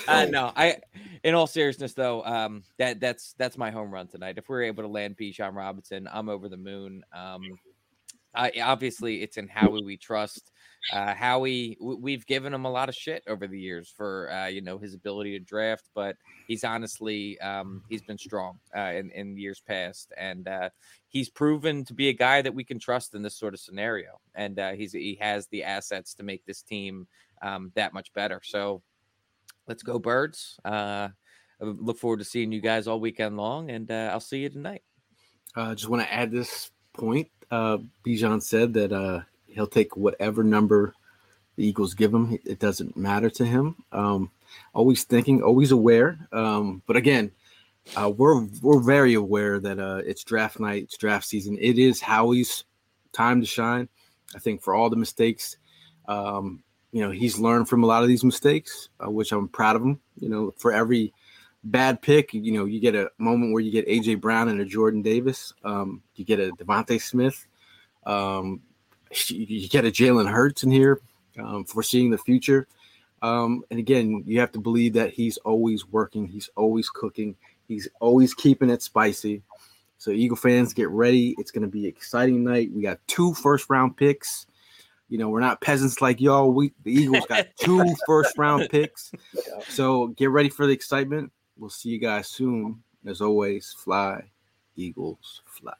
uh, 0.07 0.25
no, 0.29 0.53
I. 0.55 0.77
In 1.25 1.35
all 1.35 1.47
seriousness, 1.47 1.93
though, 1.93 2.23
um, 2.23 2.63
that 2.77 3.01
that's 3.01 3.33
that's 3.33 3.57
my 3.57 3.69
home 3.69 3.91
run 3.91 4.07
tonight. 4.07 4.37
If 4.37 4.47
we're 4.47 4.63
able 4.63 4.83
to 4.83 4.89
land 4.89 5.17
Bijan 5.17 5.55
Robinson, 5.55 6.07
I'm 6.09 6.29
over 6.29 6.47
the 6.47 6.55
moon. 6.55 7.03
Um, 7.13 7.41
I, 8.33 8.53
obviously, 8.63 9.21
it's 9.21 9.35
in 9.35 9.49
Howie 9.49 9.83
we 9.83 9.97
trust. 9.97 10.52
Uh, 10.91 11.13
Howie, 11.13 11.77
w- 11.79 11.99
we've 12.01 12.25
given 12.25 12.53
him 12.53 12.65
a 12.65 12.71
lot 12.71 12.89
of 12.89 12.95
shit 12.95 13.23
over 13.27 13.47
the 13.47 13.59
years 13.59 13.93
for 13.95 14.31
uh, 14.31 14.47
you 14.47 14.61
know 14.61 14.77
his 14.77 14.93
ability 14.93 15.37
to 15.37 15.45
draft, 15.45 15.89
but 15.95 16.17
he's 16.47 16.63
honestly 16.63 17.39
um, 17.39 17.83
he's 17.89 18.01
been 18.01 18.17
strong 18.17 18.59
uh, 18.75 18.91
in 18.93 19.09
in 19.11 19.37
years 19.37 19.61
past, 19.65 20.11
and 20.17 20.47
uh, 20.47 20.69
he's 21.07 21.29
proven 21.29 21.85
to 21.85 21.93
be 21.93 22.09
a 22.09 22.13
guy 22.13 22.41
that 22.41 22.53
we 22.53 22.63
can 22.63 22.79
trust 22.79 23.15
in 23.15 23.21
this 23.21 23.35
sort 23.35 23.53
of 23.53 23.59
scenario. 23.59 24.19
And 24.35 24.59
uh, 24.59 24.71
he's 24.73 24.91
he 24.91 25.17
has 25.21 25.47
the 25.47 25.63
assets 25.63 26.13
to 26.15 26.23
make 26.23 26.45
this 26.45 26.61
team 26.61 27.07
um, 27.41 27.71
that 27.75 27.93
much 27.93 28.11
better. 28.13 28.41
So 28.43 28.81
let's 29.67 29.83
go, 29.83 29.99
birds! 29.99 30.59
Uh, 30.65 31.09
look 31.61 31.97
forward 31.97 32.19
to 32.19 32.25
seeing 32.25 32.51
you 32.51 32.61
guys 32.61 32.87
all 32.87 32.99
weekend 32.99 33.37
long, 33.37 33.69
and 33.69 33.89
uh, 33.89 34.09
I'll 34.11 34.19
see 34.19 34.39
you 34.39 34.49
tonight. 34.49 34.83
Uh, 35.55 35.75
just 35.75 35.89
want 35.89 36.03
to 36.03 36.13
add 36.13 36.31
this 36.31 36.71
point. 36.93 37.29
Uh, 37.51 37.77
Bijan 38.05 38.41
said 38.41 38.73
that 38.73 38.91
uh, 38.91 39.21
he'll 39.53 39.67
take 39.67 39.95
whatever 39.95 40.43
number 40.43 40.93
the 41.55 41.65
Eagles 41.65 41.93
give 41.93 42.13
him. 42.13 42.37
It 42.45 42.59
doesn't 42.59 42.97
matter 42.97 43.29
to 43.31 43.45
him. 43.45 43.75
Um, 43.91 44.31
always 44.73 45.03
thinking, 45.03 45.43
always 45.43 45.71
aware. 45.71 46.17
Um, 46.31 46.81
but 46.87 46.95
again, 46.95 47.31
uh, 47.95 48.09
we're 48.09 48.45
we're 48.61 48.79
very 48.79 49.13
aware 49.13 49.59
that 49.59 49.79
uh, 49.79 50.01
it's 50.05 50.23
draft 50.23 50.59
night, 50.59 50.83
it's 50.83 50.97
draft 50.97 51.25
season. 51.25 51.57
It 51.59 51.77
is 51.77 52.01
Howie's 52.01 52.63
time 53.11 53.41
to 53.41 53.47
shine. 53.47 53.89
I 54.35 54.39
think 54.39 54.61
for 54.61 54.73
all 54.73 54.89
the 54.89 54.95
mistakes, 54.95 55.57
um, 56.07 56.63
you 56.91 57.01
know, 57.01 57.11
he's 57.11 57.37
learned 57.37 57.69
from 57.69 57.83
a 57.83 57.87
lot 57.87 58.01
of 58.01 58.09
these 58.09 58.23
mistakes, 58.23 58.89
uh, 59.05 59.11
which 59.11 59.31
I'm 59.31 59.47
proud 59.47 59.75
of 59.75 59.83
him. 59.83 59.99
You 60.19 60.29
know, 60.29 60.53
for 60.57 60.71
every 60.71 61.13
bad 61.63 62.01
pick, 62.01 62.33
you 62.33 62.51
know, 62.53 62.65
you 62.65 62.79
get 62.79 62.95
a 62.95 63.11
moment 63.17 63.53
where 63.53 63.61
you 63.61 63.71
get 63.71 63.87
AJ 63.87 64.21
Brown 64.21 64.49
and 64.49 64.61
a 64.61 64.65
Jordan 64.65 65.01
Davis. 65.01 65.53
Um, 65.63 66.01
you 66.15 66.25
get 66.25 66.39
a 66.39 66.51
DeVonta 66.51 67.01
Smith. 67.01 67.45
Um, 68.05 68.61
you 69.27 69.67
get 69.69 69.85
a 69.85 69.91
Jalen 69.91 70.29
Hurts 70.29 70.63
in 70.63 70.71
here, 70.71 71.01
um, 71.39 71.65
foreseeing 71.65 72.11
the 72.11 72.17
future. 72.17 72.67
Um, 73.21 73.63
and 73.71 73.79
again, 73.79 74.23
you 74.25 74.39
have 74.41 74.51
to 74.51 74.59
believe 74.59 74.93
that 74.93 75.13
he's 75.13 75.37
always 75.37 75.87
working, 75.87 76.27
he's 76.27 76.49
always 76.55 76.89
cooking, 76.89 77.35
he's 77.67 77.87
always 77.99 78.33
keeping 78.33 78.69
it 78.69 78.81
spicy. 78.81 79.41
So, 79.97 80.11
Eagle 80.11 80.35
fans, 80.35 80.73
get 80.73 80.89
ready. 80.89 81.33
It's 81.37 81.49
going 81.49 81.61
to 81.61 81.69
be 81.69 81.83
an 81.83 81.89
exciting 81.89 82.43
night. 82.43 82.69
We 82.73 82.81
got 82.81 82.99
two 83.07 83.33
first 83.35 83.69
round 83.69 83.95
picks. 83.95 84.45
You 85.07 85.17
know, 85.17 85.29
we're 85.29 85.39
not 85.39 85.61
peasants 85.61 86.01
like 86.01 86.19
y'all. 86.19 86.51
We 86.51 86.73
the 86.83 86.91
Eagles 86.91 87.25
got 87.27 87.47
two 87.59 87.95
first 88.05 88.37
round 88.37 88.67
picks. 88.69 89.13
So 89.69 90.07
get 90.07 90.29
ready 90.29 90.49
for 90.49 90.65
the 90.65 90.73
excitement. 90.73 91.31
We'll 91.57 91.69
see 91.69 91.89
you 91.89 91.99
guys 91.99 92.27
soon. 92.27 92.83
As 93.05 93.21
always, 93.21 93.73
fly, 93.77 94.23
Eagles, 94.75 95.41
fly. 95.45 95.73